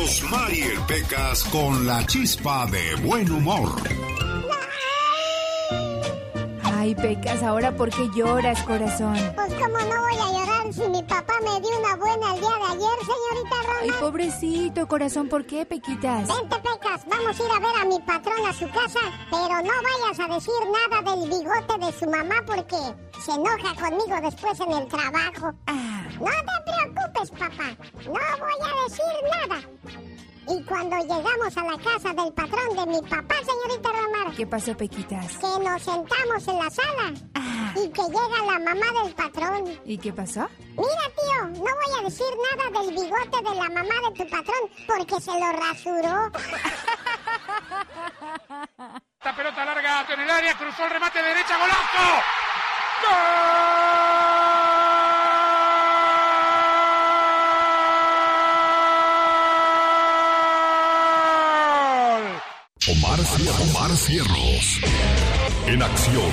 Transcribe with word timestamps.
Rosmarie 0.00 0.78
Pecas 0.88 1.44
con 1.44 1.86
la 1.86 2.06
chispa 2.06 2.64
de 2.66 2.94
buen 3.06 3.30
humor. 3.30 3.68
Ay, 6.62 6.94
Pecas, 6.94 7.42
¿ahora 7.42 7.76
por 7.76 7.90
qué 7.90 8.08
lloras, 8.14 8.62
corazón? 8.62 9.14
Pues 9.34 9.52
como 9.52 9.78
no 9.78 10.00
voy 10.00 10.16
a 10.16 10.32
llorar 10.32 10.72
si 10.72 10.88
mi 10.88 11.02
papá 11.02 11.34
me 11.42 11.60
dio 11.60 11.78
una 11.78 11.96
buena 11.96 12.34
el 12.34 12.40
día 12.40 12.48
de 12.48 12.64
ayer, 12.64 12.98
señorita 13.04 13.56
Roma. 13.62 13.78
Ay, 13.82 13.90
pobrecito, 14.00 14.88
corazón, 14.88 15.28
¿por 15.28 15.44
qué, 15.44 15.66
Pequitas? 15.66 16.26
Vente, 16.28 16.56
Pecas, 16.56 17.02
vamos 17.06 17.38
a 17.38 17.44
ir 17.44 17.50
a 17.50 17.60
ver 17.60 17.82
a 17.82 17.84
mi 17.84 18.00
patrón 18.00 18.46
a 18.48 18.52
su 18.54 18.70
casa, 18.70 19.00
pero 19.30 19.48
no 19.48 19.74
vayas 19.84 20.18
a 20.18 20.34
decir 20.34 20.54
nada 20.72 21.14
del 21.14 21.28
bigote 21.28 21.86
de 21.86 21.92
su 21.92 22.06
mamá 22.08 22.36
porque 22.46 22.78
se 23.22 23.32
enoja 23.32 23.74
conmigo 23.74 24.18
después 24.22 24.58
en 24.60 24.72
el 24.72 24.88
trabajo. 24.88 25.52
Ah, 25.66 25.99
No 26.20 26.26
te 26.64 26.72
preocupes, 26.92 27.30
papá, 27.30 27.68
no 28.04 28.12
voy 28.12 28.58
a 28.62 28.64
decir 28.84 29.14
nada. 29.48 29.58
Y 30.48 30.62
cuando 30.64 30.96
llegamos 30.96 31.56
a 31.56 31.62
la 31.64 31.78
casa 31.78 32.12
del 32.12 32.32
patrón 32.32 32.76
de 32.76 32.86
mi 32.86 33.00
papá, 33.08 33.34
señorita 33.36 33.88
Romar, 33.90 34.34
¿qué 34.36 34.46
pasó, 34.46 34.76
Pequitas? 34.76 35.36
que 35.38 35.46
nos 35.46 35.82
sentamos 35.82 36.48
en 36.48 36.58
la 36.58 36.70
sala 36.70 37.12
Ah, 37.36 37.72
y 37.76 37.88
que 37.90 38.02
llega 38.02 38.44
la 38.46 38.58
mamá 38.58 38.86
del 39.04 39.14
patrón. 39.14 39.80
¿y 39.84 39.96
qué 39.98 40.12
pasó? 40.12 40.48
Mira, 40.76 41.08
tío, 41.16 41.44
no 41.46 41.60
voy 41.60 42.00
a 42.00 42.02
decir 42.04 42.26
nada 42.56 42.70
del 42.80 42.90
bigote 42.94 43.38
de 43.48 43.54
la 43.54 43.68
mamá 43.70 43.94
de 44.08 44.14
tu 44.24 44.28
patrón 44.30 44.68
porque 44.88 45.20
se 45.20 45.30
lo 45.30 45.52
rasuró. 45.52 46.32
Esta 49.20 49.36
pelota 49.36 49.64
larga 49.64 50.06
en 50.12 50.20
el 50.20 50.30
área, 50.30 50.54
cruzó 50.58 50.84
el 50.84 50.90
remate 50.90 51.22
derecha, 51.22 51.56
golazo. 51.58 52.22
¡Gol! 53.06 54.39
Omar, 62.90 63.20
Omar 63.60 63.96
Cierros. 63.96 64.80
En 65.66 65.80
acción. 65.80 66.30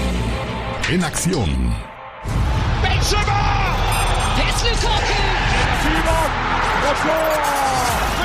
En 0.89 1.03
acción. 1.03 1.75
¡Benzema! 2.81 3.75
It's 4.39 4.63
Lukaku. 5.93 6.37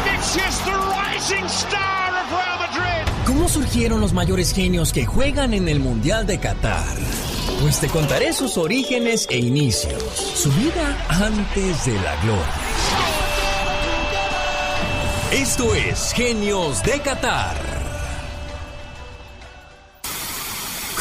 Vinicius, 0.04 0.58
the 0.64 0.72
rising 0.72 1.44
star 1.46 2.14
of 2.14 2.30
Real 2.32 2.58
Madrid. 2.58 3.26
¿Cómo 3.26 3.48
surgieron 3.50 4.00
los 4.00 4.14
mayores 4.14 4.54
genios 4.54 4.94
que 4.94 5.04
juegan 5.04 5.52
en 5.52 5.68
el 5.68 5.80
Mundial 5.80 6.26
de 6.26 6.38
Qatar? 6.40 6.96
Pues 7.60 7.80
te 7.80 7.88
contaré 7.88 8.32
sus 8.32 8.56
orígenes 8.56 9.26
e 9.28 9.36
inicios, 9.40 10.02
su 10.14 10.50
vida 10.52 10.96
antes 11.08 11.84
de 11.84 11.94
la 12.00 12.16
gloria. 12.22 12.46
Esto 15.32 15.74
es 15.74 16.12
Genios 16.14 16.82
de 16.82 16.98
Qatar. 17.00 17.81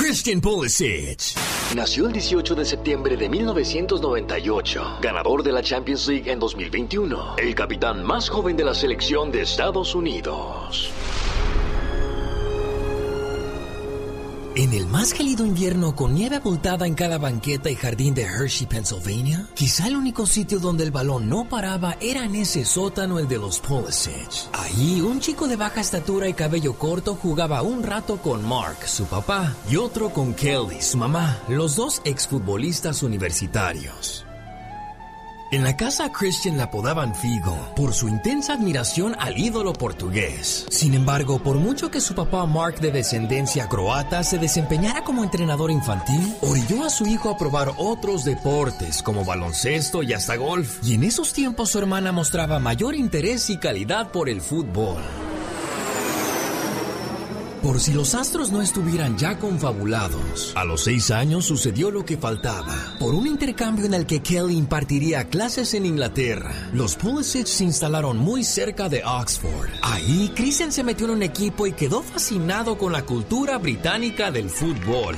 Christian 0.01 0.41
Pulisic. 0.41 1.35
Nació 1.75 2.07
el 2.07 2.13
18 2.13 2.55
de 2.55 2.65
septiembre 2.65 3.15
de 3.15 3.29
1998, 3.29 4.97
ganador 4.99 5.43
de 5.43 5.51
la 5.51 5.61
Champions 5.61 6.07
League 6.07 6.31
en 6.31 6.39
2021, 6.39 7.35
el 7.37 7.53
capitán 7.53 8.03
más 8.03 8.27
joven 8.27 8.57
de 8.57 8.63
la 8.63 8.73
selección 8.73 9.31
de 9.31 9.43
Estados 9.43 9.93
Unidos. 9.93 10.89
En 14.53 14.73
el 14.73 14.85
más 14.85 15.13
gélido 15.13 15.45
invierno 15.45 15.95
con 15.95 16.13
nieve 16.13 16.35
abultada 16.35 16.85
en 16.85 16.93
cada 16.93 17.17
banqueta 17.17 17.69
y 17.69 17.75
jardín 17.75 18.13
de 18.13 18.23
Hershey, 18.23 18.67
Pennsylvania, 18.67 19.47
quizá 19.53 19.87
el 19.87 19.95
único 19.95 20.25
sitio 20.25 20.59
donde 20.59 20.83
el 20.83 20.91
balón 20.91 21.29
no 21.29 21.47
paraba 21.47 21.95
era 22.01 22.25
en 22.25 22.35
ese 22.35 22.65
sótano 22.65 23.17
el 23.17 23.29
de 23.29 23.37
los 23.37 23.61
Pulisic. 23.61 24.49
Ahí 24.51 24.99
un 24.99 25.21
chico 25.21 25.47
de 25.47 25.55
baja 25.55 25.79
estatura 25.79 26.27
y 26.27 26.33
cabello 26.33 26.73
corto 26.73 27.15
jugaba 27.15 27.61
un 27.61 27.81
rato 27.81 28.17
con 28.17 28.45
Mark, 28.45 28.89
su 28.89 29.05
papá, 29.05 29.55
y 29.69 29.77
otro 29.77 30.09
con 30.09 30.33
Kelly, 30.33 30.81
su 30.81 30.97
mamá, 30.97 31.39
los 31.47 31.77
dos 31.77 32.01
exfutbolistas 32.03 33.03
universitarios. 33.03 34.25
En 35.51 35.65
la 35.65 35.75
casa 35.75 36.09
Christian 36.13 36.55
la 36.55 36.63
apodaban 36.63 37.13
Figo 37.13 37.73
por 37.75 37.93
su 37.93 38.07
intensa 38.07 38.53
admiración 38.53 39.17
al 39.19 39.37
ídolo 39.37 39.73
portugués. 39.73 40.65
Sin 40.69 40.93
embargo, 40.93 41.43
por 41.43 41.57
mucho 41.57 41.91
que 41.91 41.99
su 41.99 42.15
papá 42.15 42.45
Mark 42.45 42.79
de 42.79 42.89
descendencia 42.89 43.67
croata 43.67 44.23
se 44.23 44.37
desempeñara 44.37 45.03
como 45.03 45.25
entrenador 45.25 45.69
infantil, 45.69 46.33
orilló 46.39 46.85
a 46.85 46.89
su 46.89 47.05
hijo 47.05 47.29
a 47.29 47.37
probar 47.37 47.73
otros 47.75 48.23
deportes 48.23 49.03
como 49.03 49.25
baloncesto 49.25 50.03
y 50.03 50.13
hasta 50.13 50.37
golf. 50.37 50.79
Y 50.85 50.93
en 50.93 51.03
esos 51.03 51.33
tiempos 51.33 51.71
su 51.71 51.79
hermana 51.79 52.13
mostraba 52.13 52.59
mayor 52.59 52.95
interés 52.95 53.49
y 53.49 53.57
calidad 53.57 54.09
por 54.11 54.29
el 54.29 54.39
fútbol. 54.39 55.01
Por 57.61 57.79
si 57.79 57.93
los 57.93 58.15
astros 58.15 58.51
no 58.51 58.59
estuvieran 58.59 59.19
ya 59.19 59.37
confabulados, 59.37 60.51
a 60.55 60.65
los 60.65 60.83
seis 60.83 61.11
años 61.11 61.45
sucedió 61.45 61.91
lo 61.91 62.03
que 62.03 62.17
faltaba. 62.17 62.95
Por 62.99 63.13
un 63.13 63.27
intercambio 63.27 63.85
en 63.85 63.93
el 63.93 64.07
que 64.07 64.23
Kelly 64.23 64.57
impartiría 64.57 65.25
clases 65.25 65.75
en 65.75 65.85
Inglaterra, 65.85 66.71
los 66.73 66.95
Pulisic 66.95 67.45
se 67.45 67.65
instalaron 67.65 68.17
muy 68.17 68.43
cerca 68.43 68.89
de 68.89 69.03
Oxford. 69.05 69.69
Ahí, 69.83 70.31
Christian 70.35 70.71
se 70.71 70.83
metió 70.83 71.05
en 71.05 71.11
un 71.11 71.23
equipo 71.23 71.67
y 71.67 71.73
quedó 71.73 72.01
fascinado 72.01 72.79
con 72.79 72.93
la 72.93 73.03
cultura 73.05 73.59
británica 73.59 74.31
del 74.31 74.49
fútbol. 74.49 75.15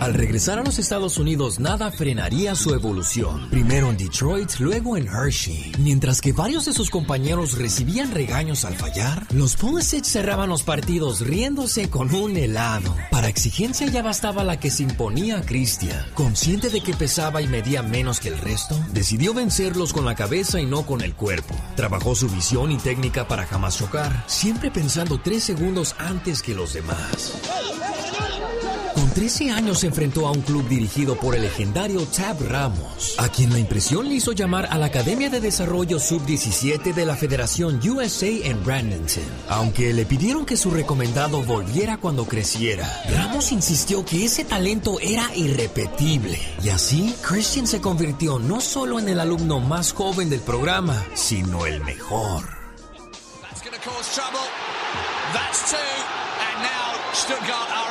Al 0.00 0.12
regresar 0.12 0.58
a 0.58 0.62
los 0.62 0.78
Estados 0.78 1.18
Unidos, 1.18 1.58
nada 1.58 1.90
frenaría 1.90 2.54
su 2.54 2.74
evolución. 2.74 3.48
Primero 3.50 3.90
en 3.90 3.96
Detroit, 3.96 4.50
luego 4.58 4.96
en 4.96 5.06
Hershey. 5.06 5.72
Mientras 5.78 6.20
que 6.20 6.32
varios 6.32 6.66
de 6.66 6.74
sus 6.74 6.90
compañeros 6.90 7.56
recibían 7.56 8.12
regaños 8.12 8.64
al 8.64 8.74
fallar, 8.74 9.26
los 9.32 9.56
Pulisic 9.56 10.04
cerraban 10.04 10.50
los 10.50 10.62
partidos 10.62 11.20
riéndose 11.20 11.88
con 11.88 12.14
un 12.14 12.36
helado. 12.36 12.94
Para 13.10 13.28
exigencia 13.28 13.86
ya 13.86 14.02
bastaba 14.02 14.44
la 14.44 14.60
que 14.60 14.70
se 14.70 14.82
imponía 14.82 15.38
a 15.38 15.42
Christian. 15.42 16.04
Consciente 16.14 16.68
de 16.68 16.82
que 16.82 16.94
pesaba 16.94 17.40
y 17.40 17.48
medía 17.48 17.82
menos 17.82 18.20
que 18.20 18.28
el 18.28 18.38
resto, 18.38 18.78
decidió 18.92 19.32
vencerlos 19.32 19.94
con 19.94 20.04
la 20.04 20.14
cabeza 20.14 20.60
y 20.60 20.66
no 20.66 20.84
con 20.84 21.00
el 21.00 21.14
cuerpo. 21.14 21.54
Trabajó 21.74 22.14
su 22.14 22.28
visión 22.28 22.70
y 22.70 22.76
técnica 22.76 23.26
para 23.26 23.46
jamás 23.46 23.78
chocar, 23.78 24.24
siempre 24.26 24.70
pensando 24.70 25.18
tres 25.18 25.42
segundos 25.42 25.96
antes 25.98 26.42
que 26.42 26.54
los 26.54 26.74
demás. 26.74 27.32
Con 28.96 29.10
13 29.10 29.50
años 29.50 29.80
se 29.80 29.88
enfrentó 29.88 30.26
a 30.26 30.30
un 30.30 30.40
club 30.40 30.66
dirigido 30.68 31.16
por 31.16 31.34
el 31.34 31.42
legendario 31.42 32.00
Tab 32.06 32.40
Ramos, 32.48 33.14
a 33.18 33.28
quien 33.28 33.52
la 33.52 33.58
impresión 33.58 34.08
le 34.08 34.14
hizo 34.14 34.32
llamar 34.32 34.68
a 34.70 34.78
la 34.78 34.86
Academia 34.86 35.28
de 35.28 35.38
Desarrollo 35.38 36.00
Sub-17 36.00 36.94
de 36.94 37.04
la 37.04 37.14
Federación 37.14 37.78
USA 37.86 38.26
en 38.26 38.64
Bradenton. 38.64 39.22
Aunque 39.50 39.92
le 39.92 40.06
pidieron 40.06 40.46
que 40.46 40.56
su 40.56 40.70
recomendado 40.70 41.42
volviera 41.42 41.98
cuando 41.98 42.24
creciera, 42.24 42.90
Ramos 43.10 43.52
insistió 43.52 44.02
que 44.02 44.24
ese 44.24 44.46
talento 44.46 44.98
era 44.98 45.28
irrepetible. 45.36 46.40
Y 46.64 46.70
así, 46.70 47.14
Christian 47.20 47.66
se 47.66 47.82
convirtió 47.82 48.38
no 48.38 48.62
solo 48.62 48.98
en 48.98 49.10
el 49.10 49.20
alumno 49.20 49.60
más 49.60 49.92
joven 49.92 50.30
del 50.30 50.40
programa, 50.40 51.04
sino 51.12 51.66
el 51.66 51.84
mejor. 51.84 52.44
That's 53.42 53.60
to 53.60 53.90
cause 53.90 54.14
trouble. 54.14 54.48
That's 55.34 55.70
two. 55.70 55.76
And 55.76 56.62
now 56.62 57.12
Stuttgart 57.12 57.70
are 57.76 57.85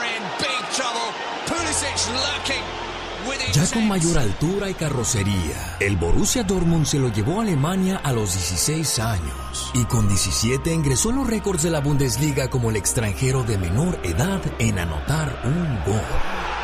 Ya 3.54 3.66
con 3.72 3.88
mayor 3.88 4.18
altura 4.18 4.70
y 4.70 4.74
carrocería, 4.74 5.78
el 5.80 5.96
Borussia 5.96 6.44
Dortmund 6.44 6.86
se 6.86 7.00
lo 7.00 7.08
llevó 7.10 7.40
a 7.40 7.44
Alemania 7.44 8.02
a 8.04 8.12
los 8.12 8.34
16 8.34 9.00
años 9.00 9.72
y 9.74 9.86
con 9.86 10.08
17 10.08 10.74
ingresó 10.74 11.10
en 11.10 11.18
los 11.18 11.28
récords 11.28 11.64
de 11.64 11.70
la 11.70 11.80
Bundesliga 11.80 12.50
como 12.50 12.70
el 12.70 12.76
extranjero 12.76 13.44
de 13.44 13.58
menor 13.58 14.00
edad 14.04 14.42
en 14.60 14.78
anotar 14.80 15.42
un 15.46 15.84
gol. 15.86 16.55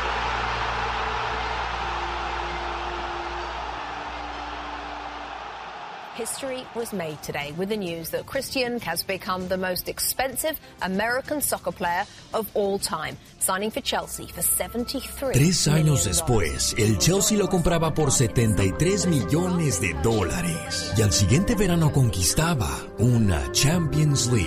History 6.22 6.64
was 6.76 6.94
made 6.94 7.20
today 7.24 7.52
with 7.58 7.70
the 7.70 7.78
news 7.78 8.12
that 8.12 8.28
Christian 8.28 8.80
has 8.82 9.02
become 9.02 9.48
the 9.48 9.58
most 9.58 9.90
expensive 9.90 10.56
American 10.84 11.42
soccer 11.42 11.72
player 11.72 12.06
of 12.36 12.46
all 12.54 12.78
time, 12.78 13.18
signing 13.40 13.72
for 13.72 13.82
Chelsea 13.82 14.28
for 14.28 14.44
73 14.44 15.34
Tres 15.34 15.68
años 15.68 16.06
después, 16.06 16.76
el 16.78 17.00
Chelsea 17.00 17.40
lo 17.40 17.48
compraba 17.48 17.96
por 17.96 18.12
73 18.12 19.08
millones 19.08 19.82
de 19.82 19.96
dólares 20.04 20.94
y 20.96 21.02
al 21.02 21.12
siguiente 21.12 21.56
verano 21.56 21.92
conquistaba 21.92 22.70
una 23.00 23.52
Champions 23.52 24.28
League. 24.28 24.46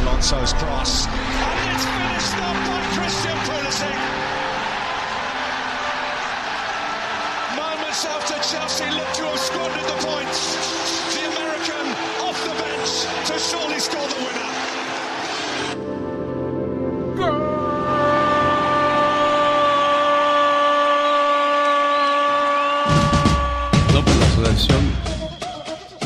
Alonso's 0.00 0.52
cross. 0.54 1.06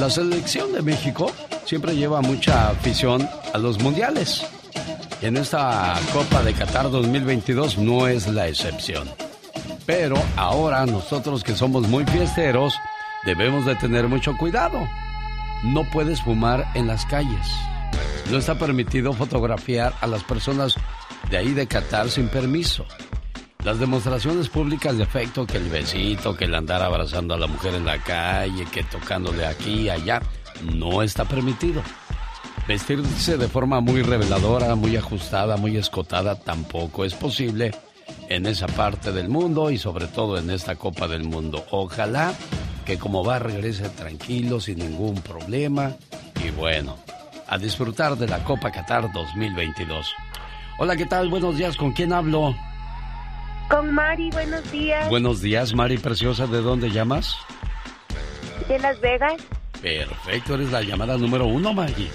La 0.01 0.09
selección 0.09 0.73
de 0.73 0.81
México 0.81 1.31
siempre 1.67 1.95
lleva 1.95 2.23
mucha 2.23 2.71
afición 2.71 3.29
a 3.53 3.59
los 3.59 3.79
mundiales. 3.83 4.47
En 5.21 5.37
esta 5.37 5.95
Copa 6.13 6.43
de 6.43 6.55
Qatar 6.55 6.91
2022 6.91 7.77
no 7.77 8.09
es 8.09 8.27
la 8.27 8.49
excepción. 8.49 9.09
Pero 9.85 10.17
ahora 10.37 10.87
nosotros 10.87 11.45
que 11.45 11.55
somos 11.55 11.87
muy 11.87 12.07
fiesteros 12.07 12.75
debemos 13.27 13.67
de 13.67 13.77
tener 13.77 14.09
mucho 14.09 14.35
cuidado. 14.39 14.89
No 15.63 15.85
puedes 15.91 16.23
fumar 16.23 16.67
en 16.75 16.87
las 16.87 17.05
calles. 17.05 17.47
No 18.31 18.39
está 18.39 18.55
permitido 18.55 19.13
fotografiar 19.13 19.93
a 20.01 20.07
las 20.07 20.25
personas 20.25 20.77
de 21.29 21.37
ahí 21.37 21.53
de 21.53 21.67
Qatar 21.67 22.09
sin 22.09 22.29
permiso. 22.29 22.87
Las 23.65 23.79
demostraciones 23.79 24.49
públicas 24.49 24.97
de 24.97 25.03
afecto, 25.03 25.47
que 25.47 25.59
el 25.59 25.69
besito, 25.69 26.35
que 26.35 26.47
el 26.47 26.55
andar 26.55 26.83
abrazando 26.83 27.35
a 27.35 27.39
la 27.39 27.47
mujer 27.47 27.75
en 27.75 27.85
la 27.85 27.99
calle, 27.99 28.65
que 28.73 28.83
tocándole 28.85 29.45
aquí 29.47 29.83
y 29.83 29.91
allá, 29.91 30.23
no 30.75 31.03
está 31.03 31.27
permitido. 31.27 31.83
Vestirse 32.67 33.37
de 33.37 33.49
forma 33.49 33.81
muy 33.81 34.01
reveladora, 34.01 34.75
muy 34.77 34.97
ajustada, 34.97 35.59
muy 35.59 35.77
escotada 35.77 36.37
tampoco 36.37 37.05
es 37.05 37.15
posible 37.15 37.73
en 38.31 38.47
esa 38.47 38.67
parte 38.67 39.13
del 39.13 39.29
mundo 39.29 39.71
y 39.71 39.77
sobre 39.77 40.07
todo 40.07 40.39
en 40.39 40.51
esta 40.51 40.77
Copa 40.77 41.07
del 41.07 41.25
Mundo. 41.25 41.65
Ojalá 41.71 42.33
que 42.87 42.99
como 42.99 43.25
va 43.25 43.41
regrese 43.41 43.91
tranquilo, 43.91 44.59
sin 44.61 44.79
ningún 44.79 45.17
problema 45.17 45.97
y 46.43 46.51
bueno, 46.51 46.97
a 47.47 47.59
disfrutar 47.59 48.17
de 48.17 48.27
la 48.27 48.43
Copa 48.43 48.71
Qatar 48.71 49.13
2022. 49.13 50.15
Hola, 50.79 50.97
¿qué 50.97 51.05
tal? 51.05 51.29
Buenos 51.29 51.59
días, 51.59 51.77
¿con 51.77 51.93
quién 51.93 52.13
hablo? 52.15 52.55
Con 53.71 53.95
Mari, 53.95 54.31
buenos 54.31 54.69
días. 54.73 55.09
Buenos 55.09 55.41
días, 55.41 55.75
Mari 55.75 55.97
Preciosa, 55.97 56.49
¿de 56.49 56.61
dónde 56.61 56.91
llamas? 56.91 57.37
De 58.67 58.77
Las 58.81 59.01
Vegas. 59.01 59.35
Perfecto, 59.81 60.57
eres 60.57 60.73
la 60.73 60.83
llamada 60.83 61.17
número 61.17 61.47
uno, 61.47 61.73
Maggie. 61.73 62.11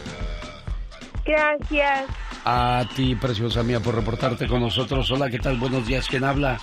Gracias. 1.26 2.04
A 2.44 2.86
ti, 2.96 3.16
preciosa 3.16 3.64
mía, 3.64 3.80
por 3.80 3.96
reportarte 3.96 4.48
con 4.48 4.60
nosotros. 4.60 5.10
Hola, 5.12 5.30
¿qué 5.30 5.40
tal? 5.40 5.58
Buenos 5.58 5.88
días, 5.88 6.08
¿quién 6.10 6.26
habla? 6.26 6.60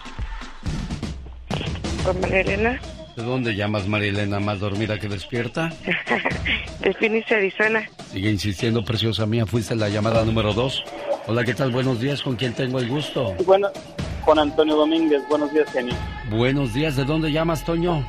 Con 2.04 2.20
María 2.20 2.40
Elena. 2.42 2.80
¿De 3.16 3.22
dónde 3.22 3.56
llamas, 3.56 3.88
María 3.88 4.10
Elena? 4.10 4.40
¿Más 4.40 4.60
dormida 4.60 4.98
que 4.98 5.08
despierta? 5.08 5.72
de 6.80 6.92
Phoenix, 6.92 7.32
Arizona. 7.32 7.88
Sigue 8.12 8.30
insistiendo, 8.30 8.84
preciosa 8.84 9.24
mía. 9.24 9.46
Fuiste 9.46 9.74
la 9.74 9.88
llamada 9.88 10.22
número 10.24 10.52
dos. 10.52 10.84
Hola, 11.26 11.44
¿qué 11.44 11.54
tal? 11.54 11.72
Buenos 11.72 11.98
días, 11.98 12.20
¿con 12.20 12.36
quién 12.36 12.52
tengo 12.52 12.78
el 12.78 12.88
gusto? 12.88 13.34
Bueno, 13.46 13.68
con 14.24 14.38
Antonio 14.38 14.76
Domínguez. 14.76 15.22
Buenos 15.28 15.52
días, 15.52 15.68
Kenny. 15.72 15.92
Buenos 16.30 16.74
días, 16.74 16.96
¿de 16.96 17.04
dónde 17.04 17.30
llamas, 17.32 17.64
Toño? 17.64 18.04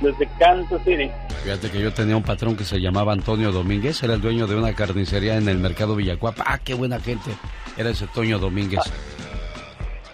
Desde 0.00 0.26
Kansas 0.38 0.80
City. 0.84 1.10
Fíjate 1.44 1.70
que 1.70 1.80
yo 1.80 1.92
tenía 1.92 2.16
un 2.16 2.22
patrón 2.22 2.56
que 2.56 2.64
se 2.64 2.80
llamaba 2.80 3.12
Antonio 3.12 3.52
Domínguez, 3.52 4.02
era 4.02 4.14
el 4.14 4.20
dueño 4.20 4.46
de 4.46 4.56
una 4.56 4.74
carnicería 4.74 5.36
en 5.36 5.48
el 5.48 5.58
mercado 5.58 5.96
Villacuapa. 5.96 6.44
¡Ah, 6.46 6.58
qué 6.58 6.74
buena 6.74 7.00
gente! 7.00 7.30
Era 7.76 7.90
ese 7.90 8.06
Toño 8.06 8.38
Domínguez. 8.38 8.80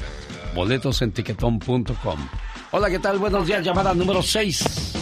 Boletos 0.54 1.02
en 1.02 1.12
tiquetón.com. 1.12 2.30
Hola, 2.72 2.90
¿qué 2.90 3.00
tal? 3.00 3.18
Buenos 3.18 3.48
días, 3.48 3.64
llamada 3.64 3.94
número 3.94 4.22
6. 4.22 4.94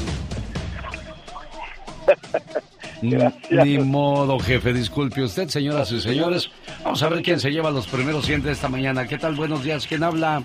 Ni 3.02 3.78
modo, 3.78 4.40
jefe. 4.40 4.74
Disculpe 4.74 5.22
usted, 5.22 5.48
señoras 5.50 5.92
y 5.92 6.02
señores. 6.02 6.50
Vamos 6.84 7.02
a 7.04 7.10
ver 7.10 7.22
quién 7.22 7.40
se 7.40 7.52
lleva 7.52 7.70
los 7.70 7.88
primeros 7.88 8.26
100 8.26 8.44
de 8.44 8.52
esta 8.52 8.70
mañana. 8.70 9.08
¿Qué 9.08 9.18
tal? 9.18 9.36
Buenos 9.36 9.64
días. 9.64 9.86
¿Quién 9.86 10.04
habla? 10.04 10.44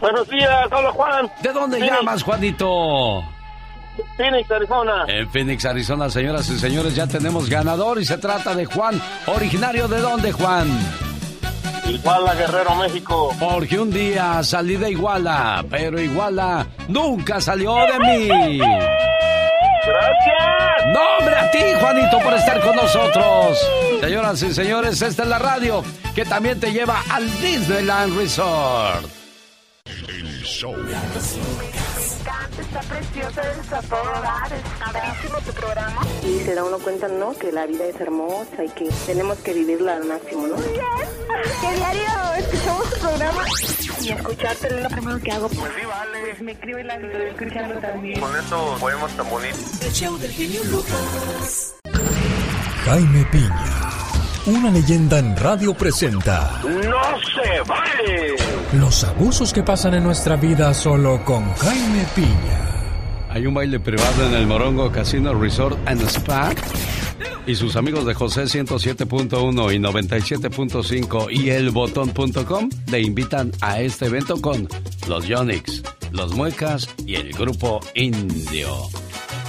Buenos 0.00 0.28
días, 0.28 0.66
hola 0.72 0.90
Juan. 0.92 1.30
¿De 1.42 1.52
dónde 1.52 1.78
llamas, 1.80 2.22
Juanito? 2.22 3.22
Phoenix, 4.16 4.50
Arizona. 4.50 5.04
En 5.08 5.28
Phoenix, 5.30 5.64
Arizona, 5.66 6.08
señoras 6.08 6.48
y 6.48 6.58
señores, 6.58 6.94
ya 6.94 7.06
tenemos 7.06 7.50
ganador 7.50 8.00
y 8.00 8.06
se 8.06 8.16
trata 8.16 8.54
de 8.54 8.64
Juan. 8.64 9.00
¿Originario 9.26 9.88
de 9.88 10.00
dónde, 10.00 10.32
Juan? 10.32 10.68
Iguala, 11.86 12.34
Guerrero, 12.34 12.74
México. 12.76 13.34
Porque 13.38 13.78
un 13.78 13.90
día 13.90 14.42
salí 14.42 14.76
de 14.76 14.90
Iguala, 14.90 15.64
pero 15.70 16.00
Iguala 16.00 16.66
nunca 16.88 17.40
salió 17.40 17.74
de 17.74 17.98
mí. 17.98 18.58
Gracias. 19.86 20.86
No, 20.92 21.00
hombre, 21.18 21.36
a 21.36 21.50
ti, 21.50 21.58
Juanito, 21.80 22.18
por 22.20 22.34
estar 22.34 22.60
con 22.60 22.76
nosotros. 22.76 23.58
Señoras 24.00 24.42
y 24.42 24.52
señores, 24.54 25.02
esta 25.02 25.22
es 25.22 25.28
la 25.28 25.38
radio 25.38 25.82
que 26.14 26.24
también 26.24 26.60
te 26.60 26.72
lleva 26.72 27.02
al 27.10 27.26
Disneyland 27.40 28.16
Resort. 28.16 29.06
El 30.08 30.42
show. 30.42 30.74
Está 32.70 32.82
preciosa, 32.82 33.42
está 33.60 33.82
todo 33.82 34.12
dar, 34.22 34.52
está 34.52 34.92
padrísimo 34.92 35.38
tu 35.40 35.52
programa. 35.54 36.02
Y 36.22 36.38
se 36.44 36.54
da 36.54 36.62
uno 36.62 36.78
cuenta, 36.78 37.08
¿no? 37.08 37.32
Que 37.32 37.50
la 37.50 37.66
vida 37.66 37.84
es 37.84 38.00
hermosa 38.00 38.64
y 38.64 38.68
que 38.68 38.88
tenemos 39.06 39.38
que 39.38 39.52
vivirla 39.54 39.94
al 39.94 40.04
máximo, 40.04 40.46
¿no? 40.46 40.54
Que 40.54 41.74
diario 41.74 42.08
escuchamos 42.38 42.90
tu 42.90 43.00
programa. 43.00 43.44
Y 44.00 44.12
escucharte 44.12 44.68
es 44.68 44.82
lo 44.84 44.88
primero 44.88 45.18
que 45.18 45.32
hago. 45.32 45.48
Pues 45.48 45.72
sí, 45.80 45.84
vale. 45.84 46.20
Pues 46.20 46.42
me 46.42 46.52
escribe 46.52 46.84
la 46.84 46.96
vida 46.98 47.18
escuchando 47.24 47.80
también. 47.80 48.20
Con 48.20 48.36
eso 48.36 48.76
podemos 48.78 49.16
tan 49.16 49.28
bonitos. 49.28 49.82
El 49.82 49.92
show 49.92 50.16
del 50.18 50.30
genio 50.30 50.62
Lucas. 50.66 51.74
Jaime 52.84 53.24
Piña, 53.32 53.80
una 54.46 54.70
leyenda 54.70 55.18
en 55.18 55.36
radio 55.36 55.74
presenta 55.74 56.60
¡No 56.64 57.02
se 57.20 57.60
vale! 57.66 58.36
los 58.72 59.04
abusos 59.04 59.52
que 59.52 59.62
pasan 59.62 59.94
en 59.94 60.04
nuestra 60.04 60.36
vida 60.36 60.72
solo 60.74 61.24
con 61.24 61.52
Jaime 61.54 62.04
Piña. 62.14 62.70
Hay 63.28 63.46
un 63.46 63.54
baile 63.54 63.78
privado 63.78 64.26
en 64.26 64.34
el 64.34 64.46
Morongo 64.46 64.90
Casino 64.90 65.34
Resort 65.34 65.78
and 65.86 66.02
Spa. 66.02 66.50
Y 67.46 67.54
sus 67.54 67.76
amigos 67.76 68.06
de 68.06 68.14
José 68.14 68.44
107.1 68.44 69.74
y 69.74 69.78
97.5 69.78 71.26
y 71.30 71.50
elbotón.com 71.50 72.70
le 72.90 73.00
invitan 73.00 73.52
a 73.60 73.80
este 73.80 74.06
evento 74.06 74.40
con 74.40 74.68
los 75.08 75.26
Yonix, 75.26 75.82
los 76.12 76.34
Muecas 76.34 76.88
y 77.06 77.16
el 77.16 77.32
grupo 77.32 77.80
Indio. 77.94 78.88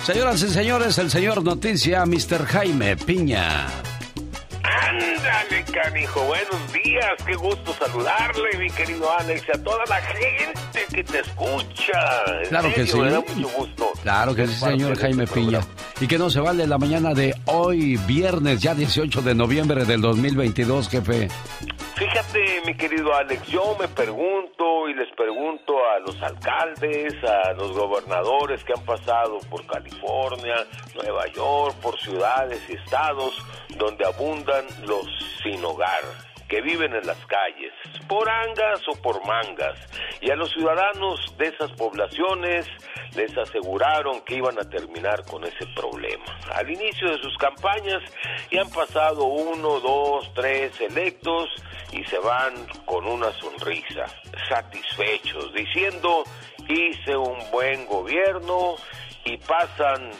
Señoras 0.03 0.41
y 0.43 0.49
señores, 0.49 0.97
el 0.97 1.09
señor 1.11 1.43
Noticia, 1.43 2.05
Mr. 2.05 2.45
Jaime 2.45 2.97
Piña. 2.97 3.67
Ándale, 4.63 5.63
canijo, 5.71 6.23
buenos 6.25 6.73
días, 6.73 7.11
qué 7.25 7.35
gusto 7.35 7.73
saludarle, 7.73 8.57
mi 8.59 8.69
querido 8.69 9.11
Alex, 9.17 9.43
y 9.47 9.57
a 9.57 9.63
toda 9.63 9.83
la 9.87 10.01
gente 10.01 10.85
que 10.93 11.03
te 11.03 11.19
escucha. 11.19 12.23
Claro 12.49 12.73
que 12.73 12.85
sí. 12.85 12.99
Me 12.99 13.09
da 13.09 13.19
mucho 13.21 13.49
gusto. 13.57 13.91
Claro 14.03 14.35
que 14.35 14.47
sí, 14.47 14.55
señor 14.55 14.95
de 14.95 15.01
Jaime 15.01 15.23
este 15.23 15.35
Piña. 15.35 15.61
Y 15.99 16.07
que 16.07 16.17
no 16.17 16.29
se 16.29 16.39
vale 16.39 16.67
la 16.67 16.77
mañana 16.77 17.13
de 17.13 17.35
hoy, 17.45 17.97
viernes, 18.07 18.61
ya 18.61 18.75
18 18.75 19.21
de 19.21 19.35
noviembre 19.35 19.85
del 19.85 20.01
2022, 20.01 20.89
jefe. 20.89 21.27
Fíjate, 22.01 22.63
mi 22.65 22.73
querido 22.73 23.13
Alex, 23.13 23.45
yo 23.45 23.77
me 23.79 23.87
pregunto 23.87 24.89
y 24.89 24.95
les 24.95 25.07
pregunto 25.15 25.77
a 25.85 25.99
los 25.99 26.19
alcaldes, 26.23 27.13
a 27.23 27.53
los 27.53 27.73
gobernadores 27.73 28.63
que 28.63 28.73
han 28.73 28.83
pasado 28.83 29.37
por 29.51 29.63
California, 29.67 30.65
Nueva 30.95 31.27
York, 31.27 31.75
por 31.79 31.99
ciudades 31.99 32.59
y 32.69 32.73
estados 32.73 33.45
donde 33.77 34.03
abundan 34.03 34.65
los 34.87 35.05
sin 35.43 35.63
hogar 35.63 36.30
que 36.51 36.61
viven 36.61 36.93
en 36.93 37.07
las 37.07 37.25
calles, 37.27 37.71
por 38.09 38.29
angas 38.29 38.81
o 38.89 39.01
por 39.01 39.25
mangas, 39.25 39.79
y 40.19 40.29
a 40.31 40.35
los 40.35 40.51
ciudadanos 40.51 41.33
de 41.37 41.47
esas 41.47 41.71
poblaciones 41.71 42.67
les 43.15 43.37
aseguraron 43.37 44.19
que 44.25 44.35
iban 44.35 44.59
a 44.59 44.69
terminar 44.69 45.23
con 45.23 45.45
ese 45.45 45.65
problema. 45.73 46.25
Al 46.53 46.69
inicio 46.69 47.09
de 47.09 47.19
sus 47.19 47.37
campañas 47.37 48.03
ya 48.51 48.63
han 48.63 48.69
pasado 48.69 49.23
uno, 49.23 49.79
dos, 49.79 50.29
tres 50.33 50.73
electos 50.81 51.49
y 51.93 52.03
se 52.03 52.19
van 52.19 52.53
con 52.83 53.07
una 53.07 53.31
sonrisa, 53.31 54.07
satisfechos, 54.49 55.53
diciendo 55.53 56.25
hice 56.67 57.15
un 57.15 57.39
buen 57.49 57.85
gobierno 57.85 58.75
y 59.23 59.37
pasan 59.37 60.11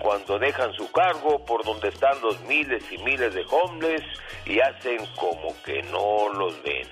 cuando 0.00 0.38
dejan 0.38 0.72
su 0.72 0.90
cargo 0.90 1.44
por 1.44 1.64
donde 1.64 1.88
están 1.88 2.20
los 2.20 2.40
miles 2.42 2.82
y 2.90 2.98
miles 2.98 3.34
de 3.34 3.44
homeless 3.50 4.02
y 4.46 4.60
hacen 4.60 5.06
como 5.16 5.54
que 5.62 5.82
no 5.84 6.28
los 6.30 6.62
ven. 6.62 6.88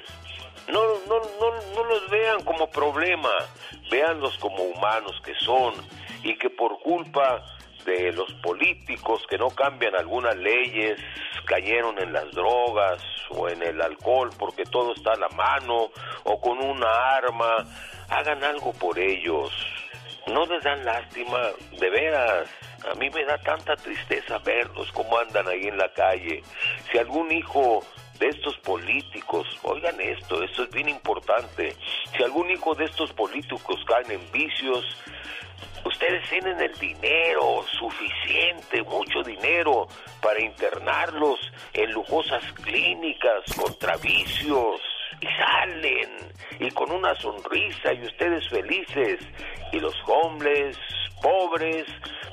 No, 0.69 0.83
no, 1.09 1.21
no, 1.41 1.75
no 1.75 1.85
los 1.85 2.11
vean 2.11 2.43
como 2.45 2.69
problema, 2.71 3.31
véanlos 3.91 4.37
como 4.39 4.63
humanos 4.63 5.21
que 5.25 5.35
son 5.37 5.75
y 6.23 6.37
que 6.37 6.51
por 6.51 6.79
culpa 6.81 7.43
de 7.87 8.13
los 8.13 8.31
políticos 8.43 9.23
que 9.31 9.39
no 9.39 9.49
cambian 9.49 9.97
algunas 9.97 10.37
leyes, 10.37 11.01
cayeron 11.47 11.99
en 11.99 12.13
las 12.13 12.31
drogas 12.33 13.03
o 13.31 13.49
en 13.49 13.63
el 13.63 13.81
alcohol 13.81 14.31
porque 14.39 14.65
todo 14.65 14.95
está 14.95 15.13
a 15.13 15.17
la 15.17 15.29
mano 15.31 15.91
o 16.25 16.41
con 16.41 16.59
una 16.59 17.17
arma, 17.17 17.65
hagan 18.11 18.45
algo 18.45 18.73
por 18.75 18.99
ellos. 18.99 19.51
No 20.27 20.45
les 20.45 20.63
dan 20.63 20.85
lástima, 20.85 21.39
de 21.81 21.91
veras. 21.91 22.49
A 22.87 22.95
mí 22.95 23.11
me 23.11 23.25
da 23.25 23.39
tanta 23.39 23.77
tristeza 23.77 24.39
verlos 24.39 24.91
cómo 24.93 25.19
andan 25.19 25.49
ahí 25.49 25.67
en 25.67 25.79
la 25.79 25.93
calle. 25.93 26.43
Si 26.91 26.99
algún 26.99 27.31
hijo 27.33 27.85
de 28.19 28.29
estos 28.29 28.57
políticos, 28.59 29.47
oigan 29.63 30.01
esto, 30.01 30.43
esto 30.43 30.65
es 30.65 30.71
bien 30.71 30.89
importante, 30.89 31.75
si 32.17 32.23
algún 32.23 32.51
hijo 32.51 32.75
de 32.75 32.85
estos 32.85 33.13
políticos 33.13 33.81
caen 33.87 34.11
en 34.11 34.33
vicios, 34.33 34.85
ustedes 35.85 36.29
tienen 36.29 36.61
el 36.61 36.73
dinero 36.79 37.65
suficiente, 37.79 38.83
mucho 38.83 39.23
dinero, 39.23 39.89
para 40.21 40.41
internarlos 40.41 41.39
en 41.73 41.93
lujosas 41.93 42.43
clínicas 42.65 43.43
contra 43.57 43.97
vicios. 43.97 44.81
Y 45.21 45.27
salen, 45.27 46.11
y 46.61 46.71
con 46.71 46.93
una 46.93 47.13
sonrisa, 47.17 47.93
y 47.93 48.03
ustedes 48.05 48.49
felices, 48.49 49.19
y 49.73 49.81
los 49.81 49.97
hombres, 50.07 50.79
pobres, 51.23 51.87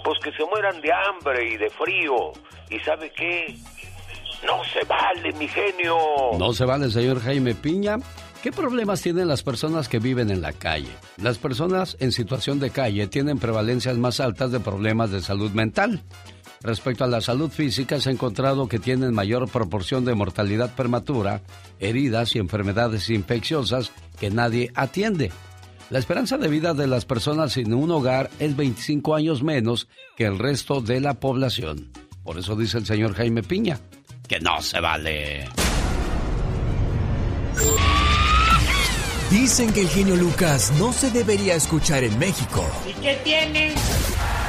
pues 0.04 0.18
que 0.24 0.32
se 0.32 0.46
mueran 0.46 0.82
de 0.82 0.92
hambre 0.92 1.54
y 1.54 1.58
de 1.58 1.70
frío. 1.70 2.32
¿Y 2.70 2.80
sabe 2.80 3.12
qué? 3.12 3.56
No 4.46 4.64
se 4.66 4.84
vale, 4.86 5.34
mi 5.34 5.48
genio. 5.48 5.98
No 6.38 6.54
se 6.54 6.66
vale, 6.66 6.90
señor 6.90 7.22
Jaime 7.22 7.56
Piña. 7.56 7.98
¿Qué 8.44 8.52
problemas 8.52 9.02
tienen 9.02 9.28
las 9.28 9.42
personas 9.42 9.90
que 9.90 9.98
viven 9.98 10.30
en 10.30 10.42
la 10.42 10.54
calle? 10.54 10.92
Las 11.18 11.40
personas 11.40 11.98
en 12.00 12.12
situación 12.12 12.60
de 12.60 12.70
calle 12.70 13.08
tienen 13.08 13.40
prevalencias 13.40 13.98
más 13.98 14.20
altas 14.20 14.52
de 14.52 14.60
problemas 14.60 15.10
de 15.10 15.22
salud 15.22 15.50
mental. 15.52 16.04
Respecto 16.62 17.04
a 17.04 17.08
la 17.08 17.22
salud 17.22 17.50
física, 17.50 18.00
se 18.00 18.10
ha 18.10 18.12
encontrado 18.12 18.68
que 18.68 18.80
tienen 18.80 19.14
mayor 19.14 19.50
proporción 19.50 20.06
de 20.06 20.16
mortalidad 20.16 20.76
prematura, 20.76 21.42
heridas 21.80 22.36
y 22.36 22.40
enfermedades 22.40 23.10
infecciosas 23.10 23.92
que 24.20 24.30
nadie 24.30 24.72
atiende. 24.76 25.32
La 25.92 26.00
esperanza 26.00 26.38
de 26.38 26.48
vida 26.48 26.74
de 26.74 26.88
las 26.88 27.06
personas 27.06 27.54
sin 27.54 27.74
un 27.74 27.92
hogar 27.92 28.32
es 28.40 28.56
25 28.56 29.14
años 29.14 29.44
menos 29.44 29.88
que 30.18 30.26
el 30.26 30.40
resto 30.40 30.82
de 30.82 31.00
la 31.00 31.14
población. 31.16 31.92
Por 32.24 32.40
eso 32.40 32.56
dice 32.56 32.80
el 32.80 32.88
señor 32.88 33.14
Jaime 33.14 33.44
Piña, 33.44 33.80
que 34.28 34.40
no 34.40 34.62
se 34.64 34.80
vale. 34.80 35.48
Dicen 39.30 39.72
que 39.74 39.82
el 39.82 39.90
genio 39.90 40.16
Lucas 40.16 40.74
no 40.80 40.92
se 40.92 41.12
debería 41.12 41.54
escuchar 41.54 42.04
en 42.04 42.18
México. 42.18 42.66
¿Y 42.88 42.94
qué 43.02 43.20
tiene? 43.24 43.76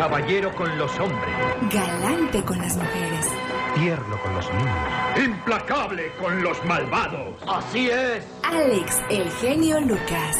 Caballero 0.00 0.50
con 0.54 0.78
los 0.78 0.98
hombres. 0.98 1.34
Galante 1.70 2.42
con 2.42 2.56
las 2.56 2.74
mujeres. 2.74 3.26
Tierno 3.74 4.18
con 4.22 4.34
los 4.34 4.50
niños. 4.54 5.26
Implacable 5.26 6.10
con 6.18 6.42
los 6.42 6.64
malvados. 6.64 7.36
Así 7.46 7.90
es. 7.90 8.26
Alex, 8.42 9.02
el 9.10 9.30
genio 9.32 9.78
Lucas. 9.82 10.38